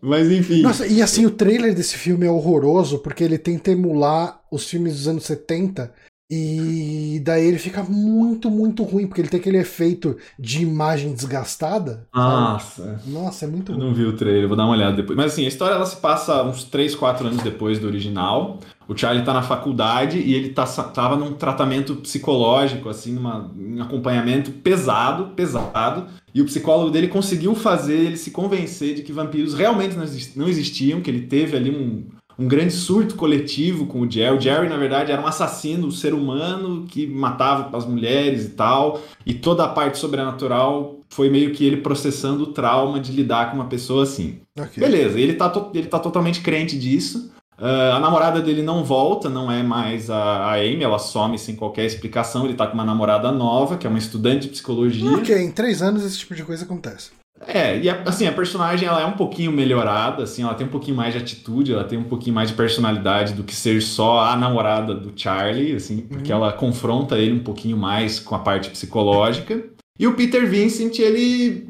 Mas 0.00 0.30
enfim. 0.30 0.62
Nossa, 0.62 0.86
e 0.86 1.02
assim, 1.02 1.26
o 1.26 1.30
trailer 1.30 1.74
desse 1.74 1.96
filme 1.96 2.26
é 2.26 2.30
horroroso, 2.30 2.98
porque 2.98 3.24
ele 3.24 3.38
tenta 3.38 3.72
emular 3.72 4.40
os 4.50 4.68
filmes 4.68 4.94
dos 4.94 5.08
anos 5.08 5.24
70 5.24 5.92
e 6.30 7.20
daí 7.24 7.46
ele 7.46 7.58
fica 7.58 7.82
muito, 7.82 8.50
muito 8.50 8.82
ruim, 8.82 9.06
porque 9.06 9.20
ele 9.22 9.28
tem 9.28 9.40
aquele 9.40 9.58
efeito 9.58 10.16
de 10.38 10.62
imagem 10.62 11.14
desgastada. 11.14 12.06
Nossa. 12.14 12.82
Sabe? 12.84 13.10
Nossa, 13.10 13.44
é 13.46 13.48
muito 13.48 13.72
Eu 13.72 13.76
ruim. 13.76 13.86
não 13.86 13.94
vi 13.94 14.04
o 14.04 14.12
trailer, 14.14 14.46
vou 14.46 14.56
dar 14.56 14.64
uma 14.64 14.74
olhada 14.74 14.96
depois. 14.96 15.16
Mas 15.16 15.32
assim, 15.32 15.44
a 15.46 15.48
história 15.48 15.74
ela 15.74 15.86
se 15.86 15.96
passa 15.96 16.42
uns 16.42 16.64
3, 16.64 16.94
4 16.94 17.26
anos 17.26 17.42
depois 17.42 17.78
do 17.78 17.86
original. 17.86 18.58
O 18.86 18.96
Charlie 18.96 19.24
tá 19.24 19.32
na 19.32 19.42
faculdade 19.42 20.18
e 20.18 20.34
ele 20.34 20.50
tá, 20.50 20.66
tava 20.66 21.16
num 21.16 21.32
tratamento 21.32 21.96
psicológico, 21.96 22.88
assim, 22.88 23.12
numa, 23.12 23.50
um 23.56 23.82
acompanhamento 23.82 24.50
pesado, 24.50 25.28
pesado. 25.34 26.06
E 26.34 26.42
o 26.42 26.44
psicólogo 26.44 26.90
dele 26.90 27.08
conseguiu 27.08 27.54
fazer 27.54 27.96
ele 27.96 28.16
se 28.16 28.30
convencer 28.30 28.94
de 28.94 29.02
que 29.02 29.12
vampiros 29.12 29.54
realmente 29.54 29.96
não 30.36 30.46
existiam, 30.48 31.00
que 31.00 31.10
ele 31.10 31.22
teve 31.22 31.56
ali 31.56 31.70
um, 31.70 32.06
um 32.38 32.46
grande 32.46 32.72
surto 32.72 33.16
coletivo 33.16 33.86
com 33.86 34.02
o 34.02 34.10
Jerry. 34.10 34.36
O 34.36 34.40
Jerry, 34.40 34.68
na 34.68 34.76
verdade, 34.76 35.10
era 35.10 35.20
um 35.20 35.26
assassino, 35.26 35.88
um 35.88 35.90
ser 35.90 36.14
humano 36.14 36.86
que 36.86 37.04
matava 37.06 37.76
as 37.76 37.84
mulheres 37.84 38.44
e 38.44 38.50
tal. 38.50 39.02
E 39.26 39.34
toda 39.34 39.64
a 39.64 39.68
parte 39.68 39.98
sobrenatural 39.98 41.00
foi 41.08 41.28
meio 41.28 41.52
que 41.52 41.64
ele 41.66 41.78
processando 41.78 42.44
o 42.44 42.52
trauma 42.52 43.00
de 43.00 43.10
lidar 43.10 43.50
com 43.50 43.56
uma 43.56 43.66
pessoa 43.66 44.04
assim. 44.04 44.38
Okay. 44.56 44.82
Beleza, 44.82 45.18
ele 45.18 45.34
tá, 45.34 45.52
ele 45.74 45.88
tá 45.88 45.98
totalmente 45.98 46.40
crente 46.40 46.78
disso. 46.78 47.32
Uh, 47.58 47.96
a 47.96 47.98
namorada 47.98 48.40
dele 48.40 48.62
não 48.62 48.84
volta, 48.84 49.28
não 49.28 49.50
é 49.50 49.64
mais 49.64 50.08
a, 50.08 50.44
a, 50.44 50.54
Amy, 50.58 50.84
ela 50.84 51.00
some 51.00 51.36
sem 51.36 51.56
qualquer 51.56 51.86
explicação. 51.86 52.44
Ele 52.44 52.54
tá 52.54 52.68
com 52.68 52.74
uma 52.74 52.84
namorada 52.84 53.32
nova, 53.32 53.76
que 53.76 53.84
é 53.84 53.90
uma 53.90 53.98
estudante 53.98 54.42
de 54.42 54.50
psicologia. 54.50 55.10
Ok, 55.10 55.36
em 55.36 55.50
três 55.50 55.82
anos 55.82 56.04
esse 56.04 56.18
tipo 56.18 56.36
de 56.36 56.44
coisa 56.44 56.64
acontece. 56.64 57.10
É, 57.46 57.78
e 57.78 57.88
a, 57.88 58.02
assim, 58.02 58.26
a 58.26 58.32
personagem 58.32 58.88
ela 58.88 59.00
é 59.00 59.06
um 59.06 59.12
pouquinho 59.12 59.52
melhorada, 59.52 60.24
assim, 60.24 60.42
ela 60.42 60.54
tem 60.54 60.66
um 60.66 60.70
pouquinho 60.70 60.96
mais 60.96 61.14
de 61.14 61.20
atitude, 61.20 61.72
ela 61.72 61.84
tem 61.84 61.98
um 61.98 62.04
pouquinho 62.04 62.34
mais 62.34 62.50
de 62.50 62.56
personalidade 62.56 63.32
do 63.32 63.44
que 63.44 63.54
ser 63.54 63.80
só 63.80 64.20
a 64.20 64.36
namorada 64.36 64.94
do 64.94 65.12
Charlie, 65.14 65.74
assim, 65.74 66.02
porque 66.02 66.32
uhum. 66.32 66.38
ela 66.38 66.52
confronta 66.52 67.16
ele 67.16 67.32
um 67.32 67.42
pouquinho 67.42 67.76
mais 67.76 68.18
com 68.18 68.34
a 68.34 68.38
parte 68.38 68.70
psicológica. 68.70 69.62
E 69.98 70.06
o 70.06 70.14
Peter 70.14 70.48
Vincent, 70.48 70.98
ele 70.98 71.66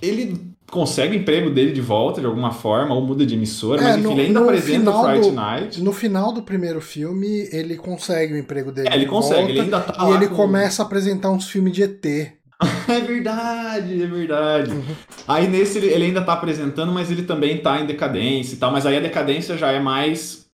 ele 0.00 0.52
consegue 0.72 1.16
o 1.16 1.20
emprego 1.20 1.50
dele 1.50 1.70
de 1.70 1.82
volta 1.82 2.20
de 2.20 2.26
alguma 2.26 2.50
forma, 2.50 2.94
ou 2.94 3.02
muda 3.02 3.26
de 3.26 3.34
emissora, 3.34 3.80
é, 3.80 3.84
mas 3.84 3.96
enfim, 3.96 4.04
no, 4.04 4.12
ele 4.12 4.22
ainda 4.22 4.40
apresenta 4.40 4.90
o 4.90 5.04
Friday 5.04 5.30
do, 5.30 5.32
Night. 5.32 5.82
No 5.82 5.92
final 5.92 6.32
do 6.32 6.42
primeiro 6.42 6.80
filme, 6.80 7.46
ele 7.52 7.76
consegue 7.76 8.32
o 8.32 8.38
emprego 8.38 8.72
dele. 8.72 8.88
É, 8.88 8.94
ele 8.94 9.06
consegue, 9.06 9.34
volta, 9.34 9.50
ele 9.50 9.60
ainda 9.60 9.80
tá 9.80 10.08
E 10.08 10.14
ele 10.14 10.28
com... 10.28 10.36
começa 10.36 10.82
a 10.82 10.86
apresentar 10.86 11.30
uns 11.30 11.48
filmes 11.48 11.74
de 11.74 11.82
ET. 11.82 12.32
é 12.88 13.00
verdade, 13.00 14.02
é 14.02 14.06
verdade. 14.06 14.70
Uhum. 14.72 14.82
Aí 15.26 15.48
nesse 15.48 15.78
ele, 15.78 15.88
ele, 15.88 16.04
ainda 16.06 16.22
tá 16.22 16.32
apresentando, 16.32 16.92
mas 16.92 17.10
ele 17.10 17.22
também 17.22 17.58
tá 17.58 17.80
em 17.80 17.86
decadência 17.86 18.54
e 18.54 18.58
tal. 18.58 18.72
Mas 18.72 18.86
aí 18.86 18.96
a 18.96 19.00
decadência 19.00 19.56
já 19.56 19.70
é 19.70 19.80
mais 19.80 20.46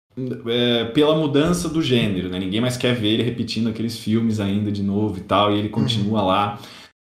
é, 0.47 0.85
pela 0.85 1.15
mudança 1.15 1.69
do 1.69 1.81
gênero, 1.81 2.29
né? 2.29 2.39
Ninguém 2.39 2.61
mais 2.61 2.77
quer 2.77 2.95
ver 2.95 3.09
ele 3.09 3.23
repetindo 3.23 3.69
aqueles 3.69 3.97
filmes 3.97 4.39
ainda 4.39 4.71
de 4.71 4.83
novo 4.83 5.17
e 5.17 5.21
tal, 5.21 5.53
e 5.53 5.59
ele 5.59 5.69
continua 5.69 6.21
uhum. 6.21 6.27
lá. 6.27 6.59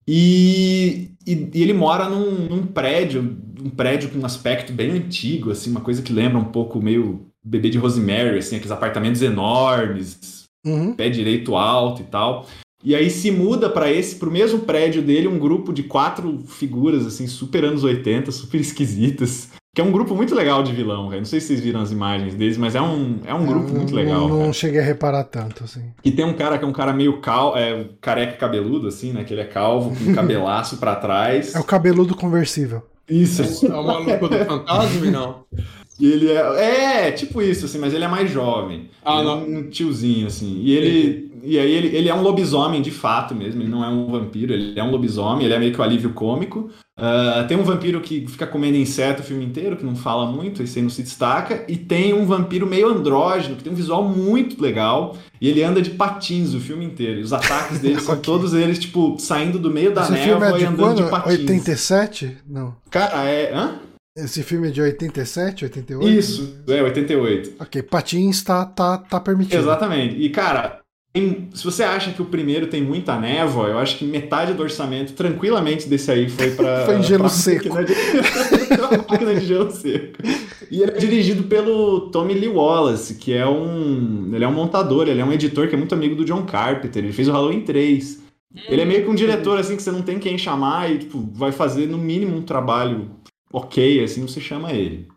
E, 0.07 1.11
e, 1.27 1.51
e, 1.55 1.63
ele 1.63 1.73
mora 1.73 2.09
num, 2.09 2.49
num, 2.49 2.67
prédio, 2.67 3.37
um 3.63 3.71
prédio 3.71 4.11
com 4.11 4.19
um 4.19 4.27
aspecto 4.27 4.73
bem 4.73 4.91
antigo, 4.93 5.51
assim, 5.51 5.71
uma 5.71 5.81
coisa 5.81 6.03
que 6.03 6.13
lembra 6.13 6.39
um 6.39 6.45
pouco 6.45 6.81
meio 6.81 7.27
bebê 7.45 7.71
de 7.71 7.79
Rosemary, 7.79 8.39
assim, 8.39 8.57
aqueles 8.57 8.73
apartamentos 8.73 9.23
enormes, 9.23 10.45
uhum. 10.67 10.95
pé 10.95 11.09
direito 11.09 11.57
alto 11.57 12.03
e 12.03 12.05
tal. 12.07 12.47
E 12.83 12.95
aí 12.95 13.11
se 13.11 13.31
muda 13.31 13.69
para 13.69 13.91
esse, 13.91 14.17
pro 14.17 14.31
mesmo 14.31 14.61
prédio 14.61 15.03
dele, 15.03 15.27
um 15.27 15.39
grupo 15.39 15.73
de 15.73 15.83
quatro 15.83 16.39
figuras, 16.47 17.05
assim, 17.07 17.27
super 17.27 17.65
anos 17.65 17.83
80, 17.83 18.31
super 18.31 18.61
esquisitas. 18.61 19.51
Que 19.75 19.81
é 19.81 19.85
um 19.85 19.93
grupo 19.93 20.15
muito 20.15 20.35
legal 20.35 20.63
de 20.63 20.73
vilão, 20.73 21.07
cara. 21.09 21.19
Não 21.19 21.25
sei 21.25 21.41
se 21.41 21.49
vocês 21.49 21.61
viram 21.61 21.81
as 21.81 21.93
imagens 21.93 22.35
deles, 22.35 22.57
mas 22.57 22.75
é 22.75 22.81
um, 22.81 23.21
é 23.25 23.35
um 23.35 23.47
grupo 23.47 23.71
muito 23.73 23.95
legal. 23.95 24.29
Não, 24.29 24.47
não 24.47 24.53
cheguei 24.53 24.81
a 24.81 24.85
reparar 24.85 25.25
tanto, 25.25 25.65
assim. 25.65 25.93
E 26.05 26.11
tem 26.11 26.25
um 26.25 26.35
cara 26.35 26.59
que 26.59 26.65
é 26.65 26.67
um 26.67 26.73
cara 26.73 26.93
meio 26.93 27.21
cal, 27.21 27.57
é, 27.57 27.89
careca 28.01 28.37
cabeludo, 28.37 28.89
assim, 28.89 29.13
né? 29.13 29.25
Que 29.25 29.35
ele 29.35 29.43
é 29.43 29.45
calvo, 29.45 29.95
com 29.97 30.11
um 30.11 30.15
cabelaço 30.15 30.79
para 30.79 30.97
trás. 30.97 31.55
É 31.55 31.61
o 31.61 31.65
cabeludo 31.65 32.17
conversível. 32.17 32.83
Isso. 33.09 33.67
É 33.67 33.75
o 33.75 33.87
maluco 33.87 34.29
do 34.29 34.39
fantasma, 34.45 35.11
não? 35.11 35.45
E 35.99 36.07
ele 36.07 36.31
é. 36.31 37.07
É, 37.07 37.13
tipo 37.13 37.43
isso, 37.43 37.67
assim, 37.67 37.79
mas 37.79 37.93
ele 37.93 38.05
é 38.05 38.09
mais 38.09 38.31
jovem. 38.31 38.89
Ah, 39.05 39.23
não. 39.23 39.41
É 39.41 39.59
um 39.59 39.69
tiozinho, 39.69 40.27
assim. 40.27 40.61
E 40.63 40.73
ele. 40.73 41.29
E 41.43 41.59
aí 41.59 41.71
ele, 41.71 41.97
ele 41.97 42.09
é 42.09 42.15
um 42.15 42.21
lobisomem 42.21 42.83
de 42.83 42.91
fato 42.91 43.33
mesmo, 43.33 43.63
ele 43.63 43.71
não 43.71 43.85
é 43.85 43.89
um 43.89 44.11
vampiro, 44.11 44.53
ele 44.53 44.79
é 44.79 44.83
um 44.83 44.91
lobisomem, 44.91 45.45
ele 45.45 45.55
é 45.55 45.59
meio 45.59 45.73
que 45.73 45.79
o 45.79 45.83
um 45.83 45.85
alívio 45.85 46.11
cômico. 46.13 46.69
Uh, 46.99 47.47
tem 47.47 47.57
um 47.57 47.63
vampiro 47.63 48.01
que 48.01 48.27
fica 48.27 48.45
comendo 48.45 48.77
inseto 48.77 49.23
o 49.23 49.25
filme 49.25 49.45
inteiro, 49.45 49.77
que 49.77 49.85
não 49.85 49.95
fala 49.95 50.27
muito, 50.27 50.65
esse 50.65 50.79
aí 50.79 50.83
não 50.83 50.91
se 50.91 51.03
destaca. 51.03 51.65
E 51.69 51.77
tem 51.77 52.13
um 52.13 52.27
vampiro 52.27 52.67
meio 52.67 52.89
andrógeno, 52.89 53.55
que 53.55 53.63
tem 53.63 53.73
um 53.73 53.77
visual 53.77 54.03
muito 54.03 54.61
legal. 54.61 55.17
E 55.41 55.49
ele 55.49 55.63
anda 55.63 55.81
de 55.81 55.91
patins 55.91 56.55
o 56.55 56.61
filme 56.61 56.85
inteiro. 56.85 57.21
E 57.21 57.23
os 57.23 57.33
ataques 57.33 57.79
dele 57.79 58.01
são 58.03 58.17
todos 58.17 58.53
eles, 58.53 58.79
tipo, 58.81 59.17
saindo 59.19 59.61
do 59.61 59.71
meio 59.71 59.95
da 59.95 60.03
Esse 60.03 60.13
névoa 60.13 60.59
é 60.59 60.61
e 60.61 60.65
andando 60.65 60.77
quando? 60.77 61.05
de 61.05 61.11
patins. 61.11 61.39
87? 61.39 62.37
Não. 62.49 62.75
Cara, 62.91 63.25
é. 63.25 63.55
Hã? 63.55 63.88
Esse 64.25 64.43
filme 64.43 64.69
é 64.69 64.71
de 64.71 64.81
87, 64.81 65.65
88? 65.65 66.09
Isso, 66.09 66.63
é, 66.67 66.83
88. 66.83 67.53
Ok, 67.61 67.83
patins 67.83 68.43
tá, 68.43 68.65
tá, 68.65 68.99
tá 68.99 69.21
permitido. 69.21 69.61
Exatamente. 69.61 70.17
E, 70.17 70.29
cara, 70.31 70.81
tem, 71.13 71.49
se 71.55 71.65
você 71.65 71.85
acha 71.85 72.11
que 72.13 72.21
o 72.21 72.25
primeiro 72.25 72.67
tem 72.67 72.83
muita 72.83 73.19
névoa, 73.19 73.69
eu 73.69 73.79
acho 73.79 73.97
que 73.97 74.05
metade 74.05 74.55
do 74.55 74.63
orçamento, 74.63 75.13
tranquilamente, 75.13 75.89
desse 75.89 76.11
aí 76.11 76.29
foi 76.29 76.51
pra. 76.51 76.85
foi 76.87 76.97
em 76.97 77.03
gelo 77.03 77.29
seco. 77.29 77.69
Máquina 77.75 77.85
de, 77.87 79.11
máquina 79.11 79.35
de 79.37 79.47
gelo 79.47 79.71
seco. 79.71 80.19
E 80.71 80.83
ele 80.83 80.91
é 80.91 80.99
dirigido 80.99 81.45
pelo 81.45 82.11
Tommy 82.11 82.35
Lee 82.35 82.49
Wallace, 82.49 83.15
que 83.15 83.33
é 83.33 83.47
um. 83.47 84.31
Ele 84.35 84.45
é 84.45 84.49
um 84.49 84.53
montador, 84.53 85.09
ele 85.09 85.21
é 85.21 85.25
um 85.25 85.33
editor 85.33 85.69
que 85.69 85.75
é 85.75 85.79
muito 85.79 85.95
amigo 85.95 86.17
do 86.17 86.25
John 86.25 86.45
Carpenter. 86.45 87.05
Ele 87.05 87.13
fez 87.13 87.29
o 87.29 87.33
Halloween 87.33 87.61
3. 87.61 88.23
Ele 88.69 88.83
é 88.83 88.85
meio 88.85 89.05
que 89.05 89.11
um 89.11 89.15
diretor 89.15 89.59
assim 89.59 89.77
que 89.77 89.83
você 89.83 89.93
não 89.93 90.03
tem 90.03 90.19
quem 90.19 90.37
chamar 90.37 90.91
e 90.91 90.99
tipo, 90.99 91.21
vai 91.33 91.53
fazer 91.53 91.87
no 91.87 91.99
mínimo 91.99 92.37
um 92.37 92.43
trabalho 92.43 93.11
ok, 93.53 94.03
assim 94.03 94.23
você 94.23 94.41
chama 94.41 94.73
ele. 94.73 95.09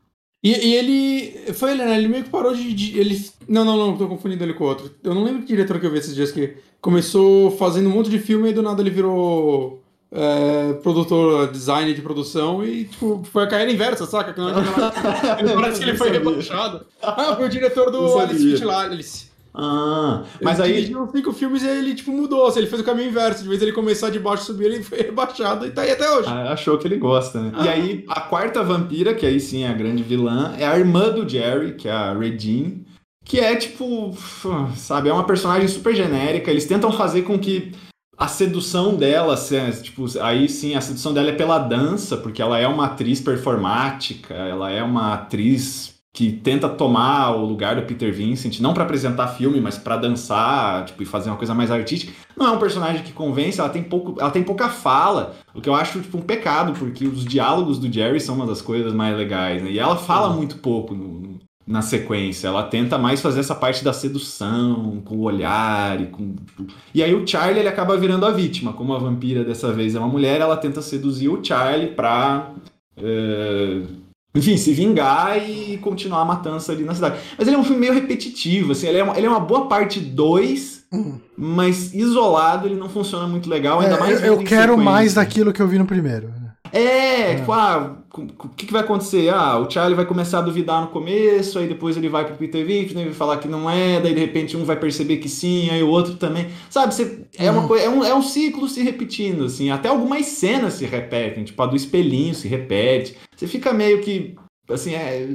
E, 0.43 0.49
e 0.49 0.75
ele. 0.75 1.53
Foi 1.53 1.71
ele, 1.71 1.85
né? 1.85 1.97
Ele 1.97 2.07
meio 2.07 2.23
que 2.23 2.29
parou 2.29 2.53
de, 2.53 2.73
de, 2.73 2.99
Ele. 2.99 3.23
Não, 3.47 3.63
não, 3.63 3.77
não, 3.77 3.97
tô 3.97 4.07
confundindo 4.07 4.43
ele 4.43 4.55
com 4.55 4.63
outro. 4.63 4.91
Eu 5.03 5.13
não 5.13 5.23
lembro 5.23 5.41
que 5.41 5.47
diretor 5.47 5.79
que 5.79 5.85
eu 5.85 5.91
vi 5.91 5.99
esses 5.99 6.15
dias 6.15 6.31
que 6.31 6.55
começou 6.81 7.51
fazendo 7.51 7.87
um 7.89 7.93
monte 7.93 8.09
de 8.09 8.17
filme 8.17 8.49
e 8.49 8.53
do 8.53 8.61
nada 8.61 8.81
ele 8.81 8.89
virou. 8.89 9.79
É, 10.13 10.73
produtor, 10.83 11.49
design 11.49 11.93
de 11.93 12.01
produção 12.01 12.65
e, 12.65 12.83
tipo, 12.83 13.23
foi 13.31 13.45
a 13.45 13.47
carreira 13.47 13.71
inversa, 13.71 14.05
saca? 14.05 14.33
Que 14.33 14.41
não, 14.41 14.49
ele 14.49 15.53
parece 15.55 15.79
que 15.79 15.89
ele 15.89 15.97
foi 15.97 16.11
rebaixado. 16.11 16.85
Ah, 17.01 17.33
foi 17.37 17.45
o 17.45 17.49
diretor 17.49 17.89
do 17.89 18.19
Alice 18.19 18.43
Fit 18.43 18.65
lá, 18.65 18.81
Alice. 18.81 19.30
Ah, 19.53 20.23
mas 20.41 20.59
ele 20.59 20.67
aí. 20.67 20.71
Ele 20.71 20.81
dirigiu 20.81 21.09
cinco 21.13 21.33
filmes 21.33 21.63
e 21.63 21.67
ele, 21.67 21.95
tipo, 21.95 22.11
mudou. 22.11 22.47
Assim, 22.47 22.59
ele 22.59 22.67
fez 22.67 22.81
o 22.81 22.85
caminho 22.85 23.09
inverso. 23.09 23.43
De 23.43 23.49
vez 23.49 23.61
ele 23.61 23.71
começar 23.71 24.09
de 24.09 24.19
baixo 24.19 24.45
subir, 24.45 24.65
ele 24.65 24.83
foi 24.83 24.99
rebaixado 25.03 25.65
e 25.65 25.71
tá 25.71 25.81
aí 25.81 25.91
até 25.91 26.09
hoje. 26.09 26.29
Ah, 26.29 26.53
achou 26.53 26.77
que 26.77 26.87
ele 26.87 26.97
gosta, 26.97 27.41
né? 27.41 27.51
Ah. 27.55 27.65
E 27.65 27.69
aí, 27.69 28.05
a 28.07 28.21
quarta 28.21 28.63
vampira, 28.63 29.13
que 29.13 29.25
aí 29.25 29.39
sim 29.39 29.63
é 29.63 29.69
a 29.69 29.73
grande 29.73 30.03
vilã, 30.03 30.53
é 30.57 30.65
a 30.65 30.77
irmã 30.77 31.09
do 31.09 31.27
Jerry, 31.27 31.73
que 31.75 31.87
é 31.87 31.91
a 31.91 32.13
Regine. 32.13 32.85
Que 33.23 33.39
é, 33.39 33.55
tipo, 33.55 34.17
sabe, 34.75 35.09
é 35.09 35.13
uma 35.13 35.25
personagem 35.25 35.67
super 35.67 35.93
genérica. 35.95 36.49
Eles 36.49 36.65
tentam 36.65 36.91
fazer 36.91 37.21
com 37.21 37.37
que 37.37 37.71
a 38.17 38.27
sedução 38.27 38.95
dela, 38.95 39.35
tipo, 39.81 40.05
aí 40.21 40.47
sim, 40.47 40.75
a 40.75 40.81
sedução 40.81 41.13
dela 41.13 41.29
é 41.29 41.33
pela 41.33 41.57
dança, 41.57 42.17
porque 42.17 42.41
ela 42.41 42.59
é 42.59 42.67
uma 42.67 42.85
atriz 42.85 43.19
performática, 43.19 44.33
ela 44.33 44.71
é 44.71 44.83
uma 44.83 45.13
atriz 45.13 45.90
que 46.13 46.31
tenta 46.31 46.67
tomar 46.67 47.31
o 47.31 47.45
lugar 47.45 47.75
do 47.75 47.83
Peter 47.83 48.13
Vincent, 48.13 48.59
não 48.59 48.73
para 48.73 48.83
apresentar 48.83 49.29
filme, 49.29 49.61
mas 49.61 49.77
para 49.77 49.95
dançar, 49.95 50.83
tipo, 50.85 51.01
e 51.01 51.05
fazer 51.05 51.29
uma 51.29 51.37
coisa 51.37 51.53
mais 51.53 51.71
artística. 51.71 52.11
Não 52.35 52.47
é 52.47 52.51
um 52.51 52.59
personagem 52.59 53.01
que 53.01 53.13
convence, 53.13 53.59
ela 53.59 53.69
tem 53.69 53.81
pouco, 53.81 54.19
ela 54.19 54.29
tem 54.29 54.43
pouca 54.43 54.67
fala, 54.67 55.35
o 55.53 55.61
que 55.61 55.69
eu 55.69 55.75
acho 55.75 56.01
tipo 56.01 56.17
um 56.17 56.21
pecado, 56.21 56.73
porque 56.73 57.07
os 57.07 57.23
diálogos 57.23 57.79
do 57.79 57.91
Jerry 57.91 58.19
são 58.19 58.35
uma 58.35 58.45
das 58.45 58.61
coisas 58.61 58.93
mais 58.93 59.15
legais, 59.15 59.63
né? 59.63 59.71
E 59.71 59.79
ela 59.79 59.95
fala 59.95 60.29
uhum. 60.29 60.37
muito 60.37 60.57
pouco 60.57 60.93
no, 60.93 61.39
na 61.65 61.81
sequência. 61.81 62.47
Ela 62.47 62.63
tenta 62.63 62.97
mais 62.97 63.21
fazer 63.21 63.39
essa 63.39 63.55
parte 63.55 63.83
da 63.83 63.93
sedução, 63.93 65.01
com 65.05 65.15
o 65.15 65.21
olhar 65.21 66.01
e 66.01 66.07
com. 66.07 66.35
E 66.93 67.01
aí 67.01 67.15
o 67.15 67.25
Charlie 67.25 67.59
ele 67.59 67.69
acaba 67.69 67.95
virando 67.95 68.25
a 68.25 68.31
vítima. 68.31 68.73
Como 68.73 68.93
a 68.93 68.99
vampira 68.99 69.43
dessa 69.43 69.71
vez 69.71 69.95
é 69.95 69.99
uma 69.99 70.09
mulher, 70.09 70.41
ela 70.41 70.57
tenta 70.57 70.81
seduzir 70.81 71.29
o 71.29 71.43
Charlie 71.43 71.91
pra. 71.91 72.51
É... 72.97 73.81
Enfim, 74.33 74.55
se 74.55 74.71
vingar 74.71 75.37
e 75.37 75.77
continuar 75.77 76.21
a 76.21 76.25
matança 76.25 76.71
ali 76.71 76.83
na 76.83 76.95
cidade. 76.95 77.19
Mas 77.37 77.47
ele 77.47 77.57
é 77.57 77.59
um 77.59 77.63
filme 77.63 77.81
meio 77.81 77.93
repetitivo, 77.93 78.71
assim, 78.71 78.87
ele 78.87 78.99
é 78.99 79.03
uma, 79.03 79.17
ele 79.17 79.27
é 79.27 79.29
uma 79.29 79.41
boa 79.41 79.67
parte 79.67 79.99
2, 79.99 80.85
uhum. 80.91 81.19
mas 81.37 81.93
isolado 81.93 82.65
ele 82.65 82.75
não 82.75 82.87
funciona 82.87 83.27
muito 83.27 83.49
legal, 83.49 83.81
ainda 83.81 83.95
é, 83.95 83.99
mais. 83.99 84.23
Eu, 84.23 84.35
eu 84.35 84.43
quero 84.43 84.77
mais 84.77 85.15
daquilo 85.15 85.51
que 85.51 85.61
eu 85.61 85.67
vi 85.67 85.77
no 85.77 85.85
primeiro. 85.85 86.40
É, 86.73 87.31
é. 87.31 87.35
tipo, 87.35 87.51
ah, 87.51 87.97
o 88.13 88.49
que, 88.49 88.65
que 88.65 88.73
vai 88.73 88.81
acontecer? 88.81 89.29
Ah, 89.29 89.57
o 89.57 89.69
Charlie 89.69 89.95
vai 89.95 90.05
começar 90.05 90.39
a 90.39 90.41
duvidar 90.41 90.81
no 90.81 90.87
começo, 90.87 91.59
aí 91.59 91.67
depois 91.67 91.97
ele 91.97 92.09
vai 92.09 92.25
pro 92.25 92.35
Peter 92.35 92.65
Victor, 92.65 93.03
vai 93.03 93.13
falar 93.13 93.37
que 93.37 93.47
não 93.47 93.69
é, 93.69 93.99
daí 93.99 94.13
de 94.13 94.19
repente 94.19 94.55
um 94.55 94.63
vai 94.63 94.75
perceber 94.75 95.17
que 95.17 95.29
sim, 95.29 95.69
aí 95.69 95.83
o 95.83 95.89
outro 95.89 96.15
também. 96.15 96.47
Sabe, 96.69 96.93
você, 96.93 97.25
é, 97.37 97.49
uma 97.51 97.61
uhum. 97.61 97.67
coisa, 97.67 97.85
é, 97.85 97.89
um, 97.89 98.03
é 98.03 98.15
um 98.15 98.21
ciclo 98.21 98.67
se 98.67 98.81
repetindo, 98.81 99.45
assim. 99.45 99.69
Até 99.69 99.89
algumas 99.89 100.25
cenas 100.25 100.73
se 100.73 100.85
repetem, 100.85 101.43
tipo, 101.43 101.61
a 101.61 101.65
do 101.65 101.75
espelhinho 101.75 102.33
se 102.33 102.47
repete. 102.47 103.15
Você 103.35 103.47
fica 103.47 103.73
meio 103.73 104.01
que 104.01 104.35
assim, 104.73 104.93
é, 104.93 105.27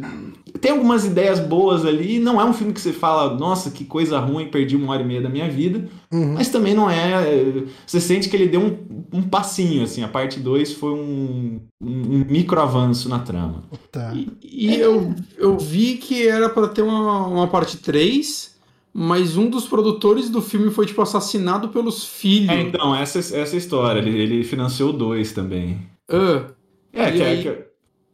tem 0.61 0.73
algumas 0.73 1.05
ideias 1.05 1.39
boas 1.39 1.85
ali. 1.85 2.19
Não 2.19 2.41
é 2.41 2.45
um 2.45 2.53
filme 2.53 2.73
que 2.73 2.81
você 2.81 2.93
fala, 2.93 3.35
nossa, 3.35 3.71
que 3.71 3.85
coisa 3.85 4.19
ruim, 4.19 4.49
perdi 4.49 4.77
uma 4.77 4.93
hora 4.93 5.03
e 5.03 5.07
meia 5.07 5.21
da 5.21 5.29
minha 5.29 5.49
vida. 5.49 5.89
Uhum. 6.13 6.35
Mas 6.35 6.49
também 6.49 6.75
não 6.75 6.91
é. 6.91 7.65
Você 7.87 8.01
sente 8.01 8.29
que 8.29 8.37
ele 8.37 8.49
deu 8.49 8.61
um, 8.61 9.19
um 9.19 9.23
passinho, 9.23 9.83
assim. 9.83 10.03
A 10.03 10.09
parte 10.09 10.41
2 10.41 10.73
foi 10.75 10.93
um, 10.93 11.61
um, 11.81 11.91
um, 11.91 12.25
micro 12.29 12.61
avanço 12.61 13.09
na 13.09 13.19
trama. 13.19 13.65
Tá. 13.91 14.13
E, 14.15 14.29
e 14.43 14.75
é. 14.75 14.85
eu, 14.85 15.15
eu 15.37 15.59
vi 15.59 15.97
que 15.97 16.27
era 16.27 16.49
para 16.49 16.69
ter 16.69 16.83
uma, 16.83 17.27
uma 17.27 17.49
parte 17.49 17.79
3. 17.79 18.57
Mas 18.99 19.37
um 19.37 19.51
dos 19.51 19.69
produtores 19.69 20.31
do 20.31 20.41
filme 20.41 20.71
foi, 20.71 20.87
tipo, 20.87 21.03
assassinado 21.03 21.69
pelos 21.69 22.03
filhos. 22.03 22.49
É, 22.49 22.63
então, 22.63 22.97
essa, 22.97 23.19
essa 23.19 23.55
história. 23.55 23.99
Ele, 23.99 24.19
ele 24.19 24.43
financiou 24.43 24.91
dois 24.91 25.33
também. 25.33 25.79
Uh, 26.11 26.51
é, 26.95 27.13
que, 27.13 27.23
é, 27.23 27.37
que, 27.43 27.67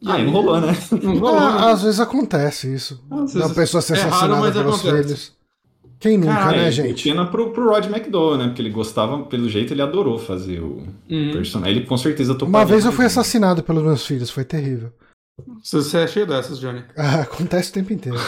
ah, 0.05 0.19
não 0.19 0.33
rolou, 0.33 0.61
né? 0.61 0.77
Não 1.03 1.19
rolou, 1.19 1.39
ah, 1.39 1.61
né? 1.61 1.73
Às 1.73 1.83
vezes 1.83 2.01
acontece 2.01 2.73
isso. 2.73 3.03
Às 3.11 3.53
pessoa 3.53 3.81
ser 3.81 3.95
é 3.95 3.97
assassinada 3.97 4.35
raro, 4.35 4.53
pelos 4.53 4.81
acontece. 4.81 5.03
filhos. 5.03 5.43
Quem 6.03 6.19
nunca, 6.19 6.35
Cara, 6.35 6.57
né, 6.57 6.69
é, 6.69 6.71
gente? 6.73 7.05
Pena 7.05 7.25
pro, 7.27 7.53
pro 7.53 7.71
Rod 7.71 7.85
McDowell, 7.87 8.37
né? 8.37 8.47
Porque 8.47 8.61
ele 8.61 8.71
gostava, 8.71 9.23
pelo 9.23 9.49
jeito, 9.49 9.73
ele 9.73 9.83
adorou 9.83 10.19
fazer 10.19 10.61
o 10.61 10.83
uhum. 11.09 11.33
personagem. 11.33 11.77
Ele 11.77 11.87
com 11.87 11.97
certeza 11.97 12.35
topou. 12.35 12.49
Uma 12.49 12.65
vez 12.65 12.85
eu 12.85 12.91
fui 12.91 13.05
assassinado 13.05 13.63
pelos 13.63 13.85
meus 13.85 14.05
filhos, 14.05 14.29
foi 14.29 14.45
terrível. 14.45 14.93
Você 15.63 15.99
é 15.99 16.07
cheio 16.09 16.27
dessas, 16.27 16.59
Johnny. 16.59 16.83
Ah, 16.97 17.21
acontece 17.21 17.71
o 17.71 17.75
tempo 17.75 17.93
inteiro. 17.93 18.19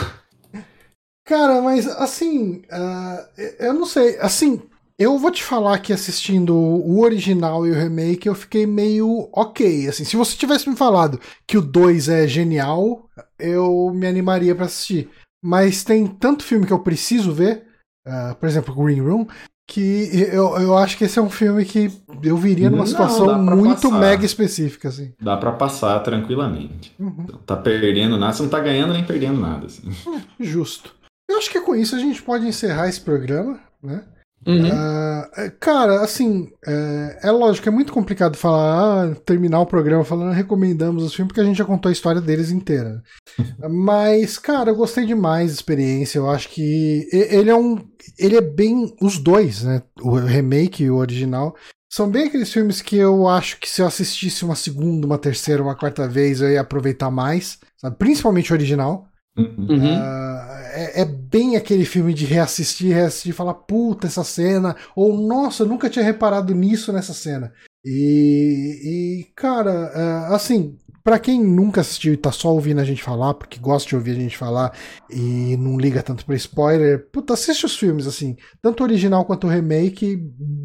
Cara, 1.26 1.60
mas 1.62 1.88
assim, 1.88 2.62
uh, 2.70 3.42
eu 3.58 3.74
não 3.74 3.86
sei. 3.86 4.18
Assim, 4.20 4.62
eu 4.98 5.18
vou 5.18 5.30
te 5.30 5.42
falar 5.42 5.78
que 5.80 5.92
assistindo 5.92 6.54
o 6.54 7.00
original 7.00 7.66
e 7.66 7.70
o 7.70 7.74
remake 7.74 8.28
eu 8.28 8.34
fiquei 8.34 8.66
meio 8.66 9.28
ok. 9.32 9.88
Assim, 9.88 10.04
se 10.04 10.16
você 10.16 10.36
tivesse 10.36 10.68
me 10.68 10.76
falado 10.76 11.20
que 11.46 11.58
o 11.58 11.62
2 11.62 12.08
é 12.08 12.28
genial, 12.28 13.08
eu 13.38 13.90
me 13.92 14.06
animaria 14.06 14.54
para 14.54 14.66
assistir. 14.66 15.10
Mas 15.44 15.84
tem 15.84 16.06
tanto 16.06 16.44
filme 16.44 16.66
que 16.66 16.72
eu 16.72 16.78
preciso 16.78 17.32
ver, 17.32 17.66
uh, 18.06 18.34
por 18.36 18.48
exemplo, 18.48 18.74
Green 18.74 19.00
Room, 19.00 19.26
que 19.68 20.10
eu, 20.32 20.56
eu 20.58 20.78
acho 20.78 20.96
que 20.96 21.04
esse 21.04 21.18
é 21.18 21.22
um 21.22 21.30
filme 21.30 21.64
que 21.64 21.90
eu 22.22 22.36
viria 22.36 22.70
numa 22.70 22.86
situação 22.86 23.42
muito 23.42 23.88
passar. 23.88 23.98
mega 23.98 24.24
específica. 24.24 24.88
Assim. 24.88 25.12
Dá 25.20 25.36
para 25.36 25.52
passar 25.52 25.98
tranquilamente. 26.00 26.94
Uhum. 26.98 27.26
Tá 27.44 27.56
perdendo 27.56 28.16
nada, 28.16 28.32
você 28.32 28.42
não 28.42 28.50
tá 28.50 28.60
ganhando 28.60 28.92
nem 28.92 29.04
perdendo 29.04 29.40
nada. 29.40 29.66
Assim. 29.66 29.90
É, 30.14 30.22
justo. 30.44 30.94
Eu 31.28 31.38
acho 31.38 31.50
que 31.50 31.60
com 31.60 31.74
isso 31.74 31.96
a 31.96 31.98
gente 31.98 32.22
pode 32.22 32.46
encerrar 32.46 32.88
esse 32.88 33.00
programa, 33.00 33.58
né? 33.82 34.04
Uhum. 34.46 34.68
Uh, 34.68 35.50
cara, 35.58 36.02
assim, 36.02 36.50
é, 36.66 37.20
é, 37.24 37.30
lógico, 37.30 37.68
é 37.68 37.72
muito 37.72 37.92
complicado 37.92 38.36
falar, 38.36 39.10
ah, 39.10 39.14
terminar 39.24 39.60
o 39.60 39.66
programa 39.66 40.04
falando 40.04 40.32
recomendamos 40.32 41.02
os 41.02 41.14
filmes, 41.14 41.28
porque 41.28 41.40
a 41.40 41.44
gente 41.44 41.56
já 41.56 41.64
contou 41.64 41.88
a 41.88 41.92
história 41.92 42.20
deles 42.20 42.50
inteira. 42.50 43.02
Mas, 43.68 44.38
cara, 44.38 44.70
eu 44.70 44.76
gostei 44.76 45.06
demais 45.06 45.48
da 45.48 45.54
experiência. 45.54 46.18
Eu 46.18 46.28
acho 46.30 46.48
que 46.50 47.08
ele 47.12 47.50
é 47.50 47.54
um. 47.54 47.76
Ele 48.18 48.36
é 48.36 48.40
bem. 48.40 48.94
Os 49.00 49.18
dois, 49.18 49.62
né? 49.62 49.82
O 50.02 50.14
remake 50.16 50.84
e 50.84 50.90
o 50.90 50.96
original. 50.96 51.54
São 51.90 52.10
bem 52.10 52.26
aqueles 52.26 52.52
filmes 52.52 52.82
que 52.82 52.96
eu 52.96 53.28
acho 53.28 53.60
que 53.60 53.68
se 53.68 53.80
eu 53.80 53.86
assistisse 53.86 54.44
uma 54.44 54.56
segunda, 54.56 55.06
uma 55.06 55.16
terceira, 55.16 55.62
uma 55.62 55.76
quarta 55.76 56.08
vez, 56.08 56.40
eu 56.40 56.50
ia 56.50 56.60
aproveitar 56.60 57.10
mais. 57.10 57.58
Sabe? 57.76 57.96
Principalmente 57.96 58.52
o 58.52 58.56
original. 58.56 59.06
Uhum. 59.36 59.96
Uh, 59.96 60.54
é, 60.74 61.02
é, 61.02 61.04
bem 61.04 61.56
aquele 61.56 61.84
filme 61.84 62.14
de 62.14 62.24
reassistir, 62.24 62.94
reassistir 62.94 63.30
e 63.30 63.34
falar, 63.34 63.54
puta, 63.54 64.06
essa 64.06 64.22
cena, 64.22 64.76
ou 64.94 65.16
nossa, 65.16 65.62
eu 65.62 65.68
nunca 65.68 65.90
tinha 65.90 66.04
reparado 66.04 66.54
nisso 66.54 66.92
nessa 66.92 67.12
cena. 67.12 67.52
E, 67.84 68.80
e 69.22 69.24
cara, 69.34 69.92
uh, 70.30 70.34
assim, 70.34 70.76
para 71.02 71.18
quem 71.18 71.44
nunca 71.44 71.82
assistiu 71.82 72.14
e 72.14 72.16
tá 72.16 72.32
só 72.32 72.52
ouvindo 72.52 72.80
a 72.80 72.84
gente 72.84 73.02
falar, 73.02 73.34
porque 73.34 73.58
gosta 73.60 73.88
de 73.88 73.94
ouvir 73.94 74.12
a 74.12 74.20
gente 74.20 74.38
falar 74.38 74.72
e 75.10 75.56
não 75.58 75.78
liga 75.78 76.02
tanto 76.02 76.24
pra 76.24 76.34
spoiler, 76.34 77.10
puta, 77.10 77.34
assiste 77.34 77.66
os 77.66 77.76
filmes, 77.76 78.06
assim, 78.06 78.36
tanto 78.62 78.80
o 78.80 78.84
original 78.84 79.24
quanto 79.24 79.46
o 79.46 79.50
remake, 79.50 80.16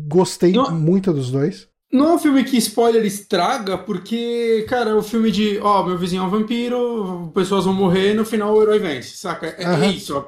gostei 0.08 0.54
não. 0.54 0.72
muito 0.72 1.12
dos 1.12 1.30
dois. 1.30 1.68
Não 1.92 2.10
é 2.10 2.14
um 2.14 2.20
filme 2.20 2.44
que 2.44 2.56
spoiler 2.58 3.04
estraga, 3.04 3.76
porque, 3.76 4.64
cara, 4.70 4.92
é 4.92 4.96
um 4.96 5.02
filme 5.02 5.32
de, 5.32 5.60
ó, 5.60 5.84
meu 5.84 5.98
vizinho 5.98 6.22
é 6.22 6.26
um 6.26 6.30
vampiro, 6.30 7.32
pessoas 7.34 7.66
vão 7.66 7.74
morrer, 7.74 8.14
no 8.14 8.24
final 8.24 8.54
o 8.54 8.62
herói 8.62 8.78
vence, 8.78 9.18
saca? 9.18 9.48
É, 9.48 9.68
uhum. 9.68 9.84
é 9.84 9.88
isso. 9.88 10.26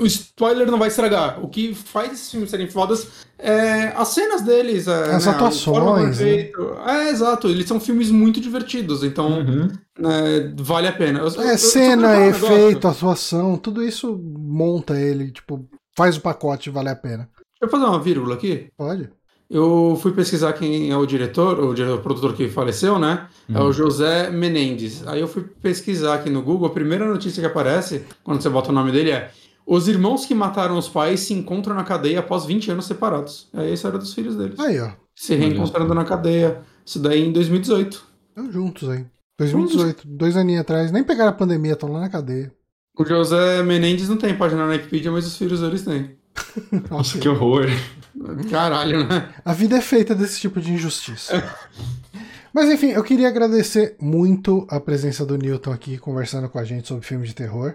O 0.00 0.06
spoiler 0.06 0.70
não 0.70 0.78
vai 0.78 0.86
estragar. 0.86 1.44
O 1.44 1.48
que 1.48 1.74
faz 1.74 2.12
esses 2.12 2.30
filmes 2.30 2.50
serem 2.50 2.70
fodas 2.70 3.08
é 3.36 3.92
as 3.96 4.08
cenas 4.08 4.42
deles. 4.42 4.86
É, 4.86 5.14
As 5.16 5.26
né, 5.26 5.32
atuações. 5.32 6.20
Né? 6.20 6.50
É, 6.86 7.08
exato. 7.10 7.48
Eles 7.48 7.66
são 7.66 7.80
filmes 7.80 8.08
muito 8.12 8.40
divertidos, 8.40 9.02
então 9.02 9.40
uhum. 9.40 9.68
né, 9.98 10.54
vale 10.56 10.86
a 10.86 10.92
pena. 10.92 11.18
Eu, 11.18 11.42
é, 11.42 11.54
eu, 11.54 11.58
cena, 11.58 12.14
eu 12.20 12.30
efeito, 12.30 12.86
atuação, 12.86 13.56
tudo 13.56 13.82
isso 13.82 14.16
monta 14.16 14.96
ele, 14.96 15.32
tipo, 15.32 15.68
faz 15.96 16.16
o 16.16 16.20
pacote 16.20 16.70
vale 16.70 16.88
a 16.88 16.96
pena. 16.96 17.28
Deixa 17.34 17.64
eu 17.64 17.68
fazer 17.68 17.84
uma 17.84 18.00
vírgula 18.00 18.36
aqui? 18.36 18.70
Pode. 18.76 19.10
Eu 19.50 19.98
fui 20.02 20.12
pesquisar 20.12 20.52
quem 20.52 20.90
é 20.90 20.96
o 20.96 21.06
diretor, 21.06 21.58
o, 21.58 21.74
diretor, 21.74 21.98
o 21.98 22.02
produtor 22.02 22.34
que 22.34 22.48
faleceu, 22.48 22.98
né? 22.98 23.26
Uhum. 23.48 23.56
É 23.56 23.60
o 23.60 23.64
uhum. 23.64 23.72
José 23.72 24.30
Menendez. 24.30 25.06
Aí 25.06 25.20
eu 25.20 25.28
fui 25.28 25.42
pesquisar 25.42 26.14
aqui 26.14 26.28
no 26.28 26.42
Google, 26.42 26.68
a 26.68 26.72
primeira 26.72 27.06
notícia 27.06 27.40
que 27.40 27.46
aparece, 27.46 28.04
quando 28.22 28.42
você 28.42 28.50
bota 28.50 28.70
o 28.70 28.74
nome 28.74 28.92
dele, 28.92 29.10
é 29.10 29.30
os 29.66 29.86
irmãos 29.86 30.24
que 30.24 30.34
mataram 30.34 30.78
os 30.78 30.88
pais 30.88 31.20
se 31.20 31.34
encontram 31.34 31.74
na 31.74 31.84
cadeia 31.84 32.20
após 32.20 32.46
20 32.46 32.70
anos 32.70 32.86
separados. 32.86 33.48
É 33.52 33.60
a 33.60 33.70
história 33.70 33.98
dos 33.98 34.14
filhos 34.14 34.34
deles. 34.34 34.58
Aí, 34.58 34.80
ó. 34.80 34.90
Se 35.14 35.34
reencontrando 35.34 35.94
na 35.94 36.04
cadeia. 36.04 36.62
Isso 36.84 36.98
daí 36.98 37.26
em 37.26 37.32
2018. 37.32 38.02
Estão 38.30 38.50
juntos 38.50 38.88
aí. 38.88 39.04
2018, 39.38 40.06
dois 40.06 40.36
aninhos 40.36 40.62
atrás. 40.62 40.90
Nem 40.90 41.04
pegaram 41.04 41.30
a 41.30 41.34
pandemia, 41.34 41.74
estão 41.74 41.92
lá 41.92 42.00
na 42.00 42.08
cadeia. 42.08 42.50
O 42.98 43.04
José 43.04 43.62
Menendez 43.62 44.08
não 44.08 44.16
tem 44.16 44.36
página 44.36 44.66
na 44.66 44.72
Wikipedia, 44.72 45.12
mas 45.12 45.26
os 45.26 45.36
filhos 45.36 45.60
deles 45.60 45.82
têm. 45.84 46.16
Nossa, 46.90 47.18
que 47.18 47.28
horror. 47.28 47.66
Caralho, 48.50 49.06
né? 49.06 49.28
A 49.44 49.52
vida 49.52 49.76
é 49.76 49.80
feita 49.80 50.14
desse 50.14 50.40
tipo 50.40 50.60
de 50.60 50.72
injustiça. 50.72 51.42
Mas 52.52 52.68
enfim, 52.70 52.88
eu 52.88 53.04
queria 53.04 53.28
agradecer 53.28 53.96
muito 54.00 54.66
a 54.70 54.80
presença 54.80 55.24
do 55.24 55.36
Newton 55.36 55.72
aqui 55.72 55.98
conversando 55.98 56.48
com 56.48 56.58
a 56.58 56.64
gente 56.64 56.88
sobre 56.88 57.06
filme 57.06 57.26
de 57.26 57.34
terror. 57.34 57.74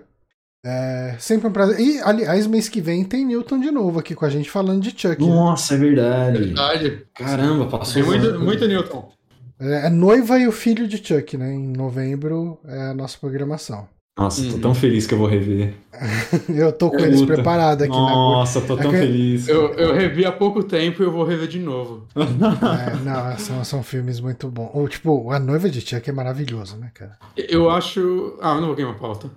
É 0.65 1.17
sempre 1.19 1.47
um 1.47 1.51
prazer. 1.51 1.79
E, 1.79 1.99
aliás, 1.99 2.47
mês 2.47 2.69
que 2.69 2.79
vem 2.79 3.03
tem 3.03 3.25
Newton 3.25 3.59
de 3.59 3.69
novo 3.69 3.99
aqui 3.99 4.15
com 4.15 4.25
a 4.25 4.29
gente 4.29 4.49
falando 4.49 4.81
de 4.81 4.91
Chuck. 4.91 5.21
Né? 5.21 5.27
Nossa, 5.27 5.77
né? 5.77 5.79
é 5.79 5.89
verdade. 5.89 6.39
Verdade. 6.39 7.05
Caramba, 7.13 7.67
passou. 7.67 7.93
Tem 7.93 8.03
muito, 8.03 8.39
muito 8.39 8.65
Newton. 8.65 9.11
É, 9.59 9.87
é 9.87 9.89
noiva 9.89 10.39
e 10.39 10.47
o 10.47 10.51
filho 10.53 10.87
de 10.87 11.05
Chuck, 11.05 11.37
né? 11.37 11.53
Em 11.53 11.73
novembro 11.73 12.59
é 12.65 12.91
a 12.91 12.93
nossa 12.93 13.17
programação. 13.17 13.87
Nossa, 14.17 14.43
tô 14.43 14.59
tão 14.59 14.71
uhum. 14.71 14.75
feliz 14.75 15.07
que 15.07 15.13
eu 15.15 15.17
vou 15.17 15.27
rever. 15.27 15.73
eu 16.47 16.71
tô 16.71 16.91
com 16.91 16.99
eles 16.99 17.23
preparados 17.23 17.83
aqui 17.83 17.95
Nossa, 17.95 18.59
na... 18.59 18.67
tô 18.67 18.77
tão 18.77 18.91
feliz. 18.91 19.47
Eu, 19.47 19.73
eu 19.73 19.91
revi 19.91 20.23
há 20.23 20.31
pouco 20.31 20.63
tempo 20.63 21.01
e 21.01 21.05
eu 21.05 21.11
vou 21.11 21.23
rever 21.23 21.47
de 21.47 21.57
novo. 21.57 22.05
é, 22.15 22.95
não, 23.03 23.37
são, 23.39 23.63
são 23.63 23.83
filmes 23.83 24.19
muito 24.19 24.49
bons. 24.49 24.69
Ou, 24.73 24.87
tipo, 24.87 25.31
A 25.31 25.39
Noiva 25.39 25.67
de 25.67 25.81
Chuck 25.81 26.07
é 26.07 26.13
maravilhoso, 26.13 26.77
né, 26.77 26.91
cara? 26.93 27.17
Eu 27.35 27.71
acho. 27.71 28.37
Ah, 28.39 28.53
eu 28.53 28.61
não 28.61 28.67
vou 28.67 28.75
queimar 28.75 28.93
a 28.93 28.99
pauta. 28.99 29.31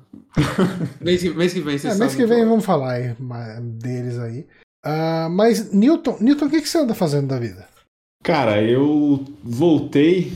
mês, 1.00 1.22
que, 1.22 1.30
mês 1.30 1.54
que 1.54 1.60
vem, 1.60 1.78
vocês 1.78 1.96
é, 1.96 1.98
Mês 1.98 2.14
que 2.14 2.26
vem 2.26 2.38
falar. 2.38 2.50
vamos 2.50 2.64
falar 2.64 2.92
aí, 2.92 3.14
deles 3.62 4.18
aí. 4.18 4.46
Uh, 4.84 5.30
mas, 5.30 5.72
Newton, 5.72 6.18
Newton, 6.20 6.44
o 6.44 6.50
que, 6.50 6.60
que 6.60 6.68
você 6.68 6.78
anda 6.78 6.94
fazendo 6.94 7.28
da 7.28 7.38
vida? 7.38 7.66
Cara, 8.22 8.62
eu 8.62 9.24
voltei 9.42 10.32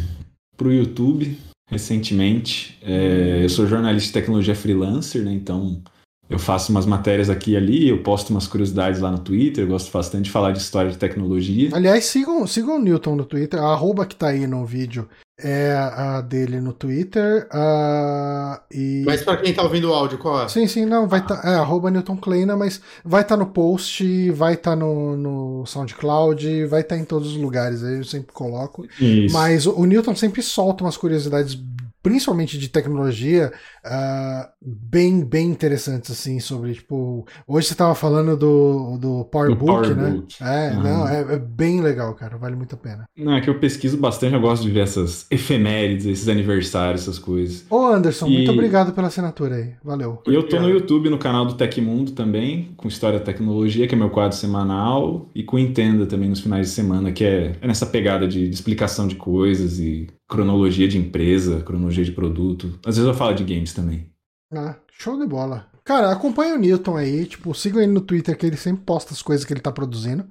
pro 0.57 0.73
YouTube 0.73 1.39
recentemente. 1.71 2.79
É, 2.83 3.41
eu 3.43 3.49
sou 3.49 3.67
jornalista 3.67 4.09
de 4.09 4.13
tecnologia 4.13 4.55
freelancer, 4.55 5.23
né? 5.23 5.33
Então 5.33 5.81
eu 6.29 6.39
faço 6.39 6.71
umas 6.71 6.87
matérias 6.87 7.31
aqui 7.31 7.53
e 7.53 7.57
ali, 7.57 7.89
eu 7.89 8.03
posto 8.03 8.31
umas 8.31 8.47
curiosidades 8.47 9.01
lá 9.01 9.11
no 9.11 9.19
Twitter, 9.19 9.65
eu 9.65 9.69
gosto 9.69 9.91
bastante 9.91 10.25
de 10.25 10.31
falar 10.31 10.53
de 10.53 10.59
história 10.59 10.91
de 10.91 10.99
tecnologia. 10.99 11.71
Aliás, 11.73 12.05
sigam, 12.05 12.47
sigam 12.47 12.77
o 12.77 12.83
Newton 12.83 13.17
no 13.17 13.25
Twitter, 13.25 13.61
a 13.61 13.73
arroba 13.73 14.07
que 14.07 14.15
tá 14.15 14.29
aí 14.29 14.47
no 14.47 14.65
vídeo 14.65 15.09
é 15.43 15.73
a 15.73 16.21
dele 16.21 16.61
no 16.61 16.73
Twitter. 16.73 17.49
Uh, 17.53 18.61
e... 18.71 19.03
Mas 19.05 19.23
para 19.23 19.39
quem 19.39 19.53
tá 19.53 19.63
ouvindo 19.63 19.91
o 19.91 19.95
áudio, 19.95 20.19
qual 20.19 20.45
é? 20.45 20.49
Sim, 20.49 20.67
sim, 20.67 20.85
não, 20.85 21.09
vai 21.09 21.21
estar. 21.21 21.37
Tá, 21.37 21.51
é 21.51 21.55
arroba 21.55 21.91
Newton 21.91 22.17
Kleina, 22.17 22.57
mas 22.57 22.81
vai 23.05 23.23
estar 23.23 23.37
tá 23.37 23.43
no 23.43 23.51
post, 23.51 24.31
vai 24.31 24.55
estar 24.55 24.71
tá 24.71 24.77
no, 24.77 25.17
no 25.17 25.67
SoundCloud, 25.67 26.67
vai 26.67 26.81
estar 26.81 26.97
tá 26.97 27.01
em 27.01 27.05
todos 27.05 27.33
os 27.33 27.37
lugares, 27.37 27.83
aí 27.83 27.99
eu 27.99 28.05
sempre 28.05 28.33
coloco. 28.33 28.87
Isso. 29.01 29.35
Mas 29.35 29.67
o, 29.67 29.73
o 29.73 29.85
Newton 29.85 30.15
sempre 30.15 30.43
solta 30.43 30.85
umas 30.85 30.97
curiosidades 30.97 31.59
principalmente 32.03 32.59
de 32.59 32.69
tecnologia, 32.69 33.53
uh, 33.85 34.49
bem, 34.61 35.25
bem 35.25 35.49
interessantes, 35.49 36.11
assim, 36.11 36.41
sobre, 36.41 36.75
tipo, 36.75 37.27
hoje 37.47 37.69
você 37.69 37.75
estava 37.75 37.95
falando 37.95 38.37
do, 38.37 38.97
do 38.99 39.25
PowerBook, 39.27 39.95
né? 39.95 40.11
Book. 40.11 40.35
É, 40.41 40.71
uhum. 40.71 40.83
não, 40.83 41.09
é, 41.09 41.35
é, 41.35 41.39
bem 41.39 41.81
legal, 41.81 42.15
cara, 42.15 42.39
vale 42.39 42.57
muito 42.57 42.75
a 42.75 42.79
pena. 42.79 43.05
Não, 43.17 43.35
é 43.35 43.41
que 43.41 43.51
eu 43.51 43.59
pesquiso 43.59 43.99
bastante, 43.99 44.35
eu 44.35 44.41
gosto 44.41 44.63
de 44.63 44.71
ver 44.71 44.81
essas 44.81 45.27
efemérides, 45.31 46.07
esses 46.07 46.29
aniversários, 46.29 47.03
essas 47.03 47.19
coisas. 47.19 47.67
Ô, 47.69 47.87
Anderson, 47.87 48.27
e... 48.29 48.37
muito 48.37 48.53
obrigado 48.53 48.93
pela 48.93 49.09
assinatura 49.09 49.57
aí, 49.57 49.75
valeu. 49.85 50.23
E 50.27 50.35
eu 50.35 50.43
tô 50.43 50.59
no 50.59 50.69
YouTube, 50.69 51.11
no 51.11 51.19
canal 51.19 51.45
do 51.45 51.55
Tecmundo 51.55 52.13
também, 52.13 52.73
com 52.77 52.89
História 52.89 53.19
da 53.19 53.25
Tecnologia, 53.25 53.87
que 53.87 53.95
é 53.95 53.99
meu 53.99 54.11
quadro 54.11 54.37
semanal, 54.37 55.29
e 55.35 55.43
com 55.43 55.59
Entenda 55.59 56.07
também 56.07 56.29
nos 56.29 56.41
finais 56.41 56.69
de 56.69 56.73
semana, 56.73 57.13
que 57.13 57.25
é, 57.25 57.53
é 57.61 57.67
nessa 57.67 57.85
pegada 57.85 58.27
de, 58.27 58.49
de 58.49 58.55
explicação 58.55 59.07
de 59.07 59.15
coisas 59.15 59.79
e 59.79 60.07
cronologia 60.31 60.87
de 60.87 60.97
empresa, 60.97 61.61
cronologia 61.63 62.05
de 62.05 62.13
produto. 62.13 62.79
Às 62.87 62.97
vezes 62.97 63.09
eu 63.09 63.15
falo 63.15 63.35
de 63.35 63.45
games 63.45 63.75
também. 63.75 64.09
Ah, 64.53 64.77
show 64.93 65.19
de 65.19 65.27
bola. 65.27 65.69
Cara, 65.85 66.13
acompanha 66.13 66.55
o 66.55 66.59
Newton 66.59 66.97
aí, 66.97 67.27
tipo, 67.27 67.53
sigam 67.53 67.83
ele 67.83 67.93
no 67.93 68.01
Twitter 68.01 68.39
que 68.39 68.47
ele 68.47 68.57
sempre 68.57 68.85
posta 68.85 69.13
as 69.13 69.21
coisas 69.21 69.45
que 69.45 69.53
ele 69.53 69.61
tá 69.61 69.73
produzindo. 69.73 70.23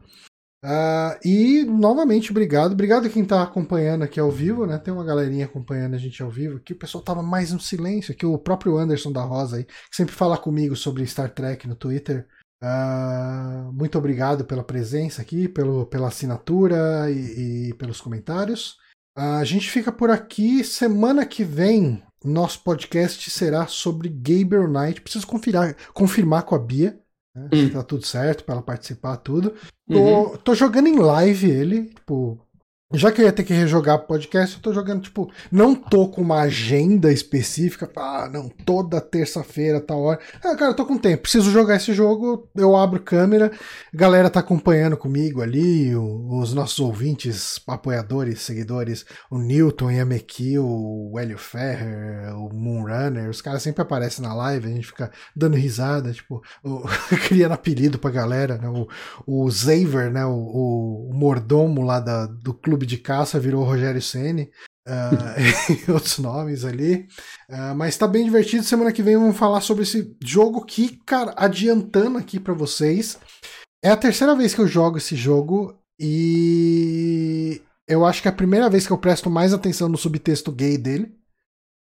Uh, 0.63 1.15
e 1.23 1.63
novamente, 1.65 2.31
obrigado. 2.31 2.73
Obrigado 2.73 3.07
a 3.07 3.09
quem 3.09 3.25
tá 3.25 3.41
acompanhando 3.43 4.03
aqui 4.03 4.19
ao 4.19 4.31
vivo, 4.31 4.65
né? 4.65 4.77
Tem 4.77 4.93
uma 4.93 5.05
galerinha 5.05 5.45
acompanhando 5.45 5.95
a 5.95 5.97
gente 5.97 6.21
ao 6.21 6.29
vivo 6.29 6.57
aqui. 6.57 6.73
O 6.73 6.77
pessoal 6.77 7.03
tava 7.03 7.21
mais 7.21 7.51
no 7.51 7.59
silêncio 7.59 8.13
aqui. 8.13 8.25
O 8.25 8.37
próprio 8.37 8.77
Anderson 8.77 9.11
da 9.11 9.23
Rosa 9.23 9.57
aí, 9.57 9.65
que 9.65 9.95
sempre 9.95 10.13
fala 10.13 10.37
comigo 10.37 10.75
sobre 10.75 11.05
Star 11.07 11.29
Trek 11.29 11.67
no 11.67 11.75
Twitter. 11.75 12.27
Uh, 12.61 13.71
muito 13.73 13.97
obrigado 13.97 14.43
pela 14.43 14.63
presença 14.63 15.21
aqui, 15.21 15.47
pelo, 15.47 15.85
pela 15.85 16.07
assinatura 16.07 17.09
e, 17.09 17.69
e 17.69 17.73
pelos 17.75 18.01
comentários. 18.01 18.77
A 19.15 19.43
gente 19.43 19.69
fica 19.69 19.91
por 19.91 20.09
aqui. 20.09 20.63
Semana 20.63 21.25
que 21.25 21.43
vem, 21.43 22.01
nosso 22.23 22.63
podcast 22.63 23.29
será 23.29 23.67
sobre 23.67 24.09
Gabriel 24.09 24.67
Knight. 24.67 25.01
Preciso 25.01 25.27
confirar, 25.27 25.75
confirmar 25.93 26.43
com 26.43 26.55
a 26.55 26.59
Bia 26.59 26.99
né, 27.35 27.49
hum. 27.51 27.67
se 27.67 27.73
tá 27.73 27.83
tudo 27.83 28.05
certo 28.05 28.43
para 28.43 28.55
ela 28.55 28.63
participar, 28.63 29.17
tudo. 29.17 29.53
Tô, 29.87 29.99
uhum. 29.99 30.37
tô 30.37 30.53
jogando 30.53 30.87
em 30.87 30.97
live 30.97 31.49
ele, 31.49 31.85
tipo, 31.85 32.39
já 32.91 33.11
que 33.11 33.21
eu 33.21 33.25
ia 33.25 33.31
ter 33.31 33.43
que 33.43 33.53
rejogar 33.53 33.99
podcast, 33.99 34.55
eu 34.55 34.61
tô 34.63 34.73
jogando, 34.73 35.03
tipo, 35.03 35.31
não 35.51 35.75
tô 35.75 36.07
com 36.07 36.21
uma 36.21 36.41
agenda 36.41 37.11
específica, 37.13 37.87
ah, 37.95 38.27
não, 38.33 38.49
toda 38.49 38.99
terça-feira, 38.99 39.79
tal 39.79 40.01
hora. 40.01 40.19
Ah, 40.43 40.55
cara, 40.55 40.71
eu 40.71 40.75
tô 40.75 40.83
com 40.87 40.97
tempo, 40.97 41.21
preciso 41.21 41.51
jogar 41.51 41.75
esse 41.75 41.93
jogo, 41.93 42.49
eu 42.55 42.75
abro 42.75 42.99
câmera, 42.99 43.51
galera 43.93 44.27
tá 44.27 44.39
acompanhando 44.39 44.97
comigo 44.97 45.39
ali, 45.39 45.95
os 45.95 46.51
nossos 46.51 46.79
ouvintes, 46.79 47.59
apoiadores, 47.67 48.41
seguidores, 48.41 49.05
o 49.29 49.37
Newton, 49.37 49.91
Yameki, 49.91 50.57
o 50.57 51.13
Hélio 51.19 51.37
Ferrer, 51.37 52.35
o 52.35 52.51
Moonrunner, 52.51 53.29
os 53.29 53.39
caras 53.39 53.61
sempre 53.61 53.83
aparecem 53.83 54.25
na 54.25 54.33
live, 54.33 54.67
a 54.67 54.71
gente 54.71 54.87
fica 54.87 55.11
dando 55.35 55.55
risada, 55.55 56.11
tipo, 56.11 56.41
o, 56.63 56.81
criando 57.27 57.51
apelido 57.51 57.99
pra 57.99 58.09
galera, 58.09 58.57
né? 58.57 58.67
O, 58.67 58.87
o 59.27 59.47
né? 60.11 60.25
O, 60.25 61.09
o 61.11 61.13
mordomo 61.13 61.83
lá 61.83 61.99
da, 61.99 62.25
do 62.25 62.51
clube 62.51 62.78
clube 62.79 62.85
de 62.85 62.97
caça 62.97 63.39
virou 63.39 63.63
Rogério 63.63 64.01
Ceni 64.01 64.49
uh, 64.89 65.87
e 65.87 65.91
outros 65.91 66.17
nomes 66.17 66.65
ali. 66.65 67.07
Uh, 67.49 67.75
mas 67.75 67.97
tá 67.97 68.07
bem 68.07 68.23
divertido. 68.23 68.63
Semana 68.63 68.91
que 68.91 69.03
vem 69.03 69.17
vamos 69.17 69.37
falar 69.37 69.61
sobre 69.61 69.83
esse 69.83 70.15
jogo 70.23 70.65
que, 70.65 70.99
cara, 71.05 71.33
adiantando 71.37 72.17
aqui 72.17 72.39
para 72.39 72.53
vocês, 72.53 73.19
é 73.83 73.89
a 73.89 73.97
terceira 73.97 74.35
vez 74.35 74.53
que 74.55 74.61
eu 74.61 74.67
jogo 74.67 74.97
esse 74.97 75.15
jogo 75.15 75.77
e 75.99 77.61
eu 77.87 78.05
acho 78.05 78.21
que 78.21 78.27
é 78.27 78.31
a 78.31 78.35
primeira 78.35 78.69
vez 78.69 78.87
que 78.87 78.93
eu 78.93 78.97
presto 78.97 79.29
mais 79.29 79.53
atenção 79.53 79.89
no 79.89 79.97
subtexto 79.97 80.51
gay 80.51 80.77
dele. 80.77 81.13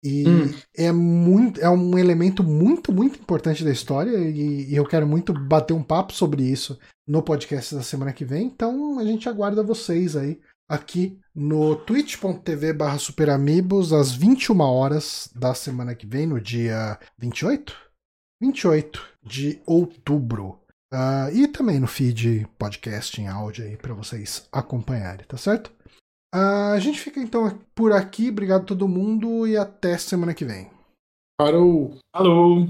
E 0.04 0.28
hum. 0.28 0.52
é 0.76 0.90
muito 0.90 1.60
é 1.60 1.70
um 1.70 1.96
elemento 1.96 2.42
muito, 2.42 2.92
muito 2.92 3.20
importante 3.20 3.62
da 3.62 3.70
história 3.70 4.18
e, 4.18 4.72
e, 4.72 4.74
eu 4.74 4.84
quero 4.84 5.06
muito 5.06 5.32
bater 5.32 5.74
um 5.74 5.82
papo 5.82 6.12
sobre 6.12 6.42
isso 6.42 6.76
no 7.06 7.22
podcast 7.22 7.76
da 7.76 7.82
semana 7.82 8.12
que 8.12 8.24
vem. 8.24 8.46
Então 8.46 8.98
a 8.98 9.04
gente 9.04 9.28
aguarda 9.28 9.62
vocês 9.62 10.16
aí 10.16 10.40
aqui 10.72 11.20
no 11.34 11.76
twitch.tv 11.76 12.72
barra 12.72 12.98
superamigos 12.98 13.92
às 13.92 14.10
21 14.10 14.58
horas 14.60 15.28
da 15.34 15.52
semana 15.52 15.94
que 15.94 16.06
vem, 16.06 16.26
no 16.26 16.40
dia 16.40 16.98
28? 17.18 17.76
28 18.40 19.06
de 19.22 19.60
outubro. 19.66 20.58
Uh, 20.90 21.28
e 21.34 21.46
também 21.46 21.78
no 21.78 21.86
feed 21.86 22.46
podcast 22.58 23.20
em 23.20 23.28
áudio 23.28 23.64
aí 23.64 23.76
para 23.76 23.92
vocês 23.92 24.48
acompanharem, 24.50 25.26
tá 25.26 25.36
certo? 25.36 25.70
Uh, 26.34 26.72
a 26.72 26.78
gente 26.78 27.00
fica 27.00 27.20
então 27.20 27.58
por 27.74 27.92
aqui. 27.92 28.30
Obrigado 28.30 28.62
a 28.62 28.66
todo 28.66 28.88
mundo 28.88 29.46
e 29.46 29.56
até 29.56 29.98
semana 29.98 30.32
que 30.32 30.44
vem. 30.44 30.70
Parou! 31.38 31.98
Alô! 32.14 32.66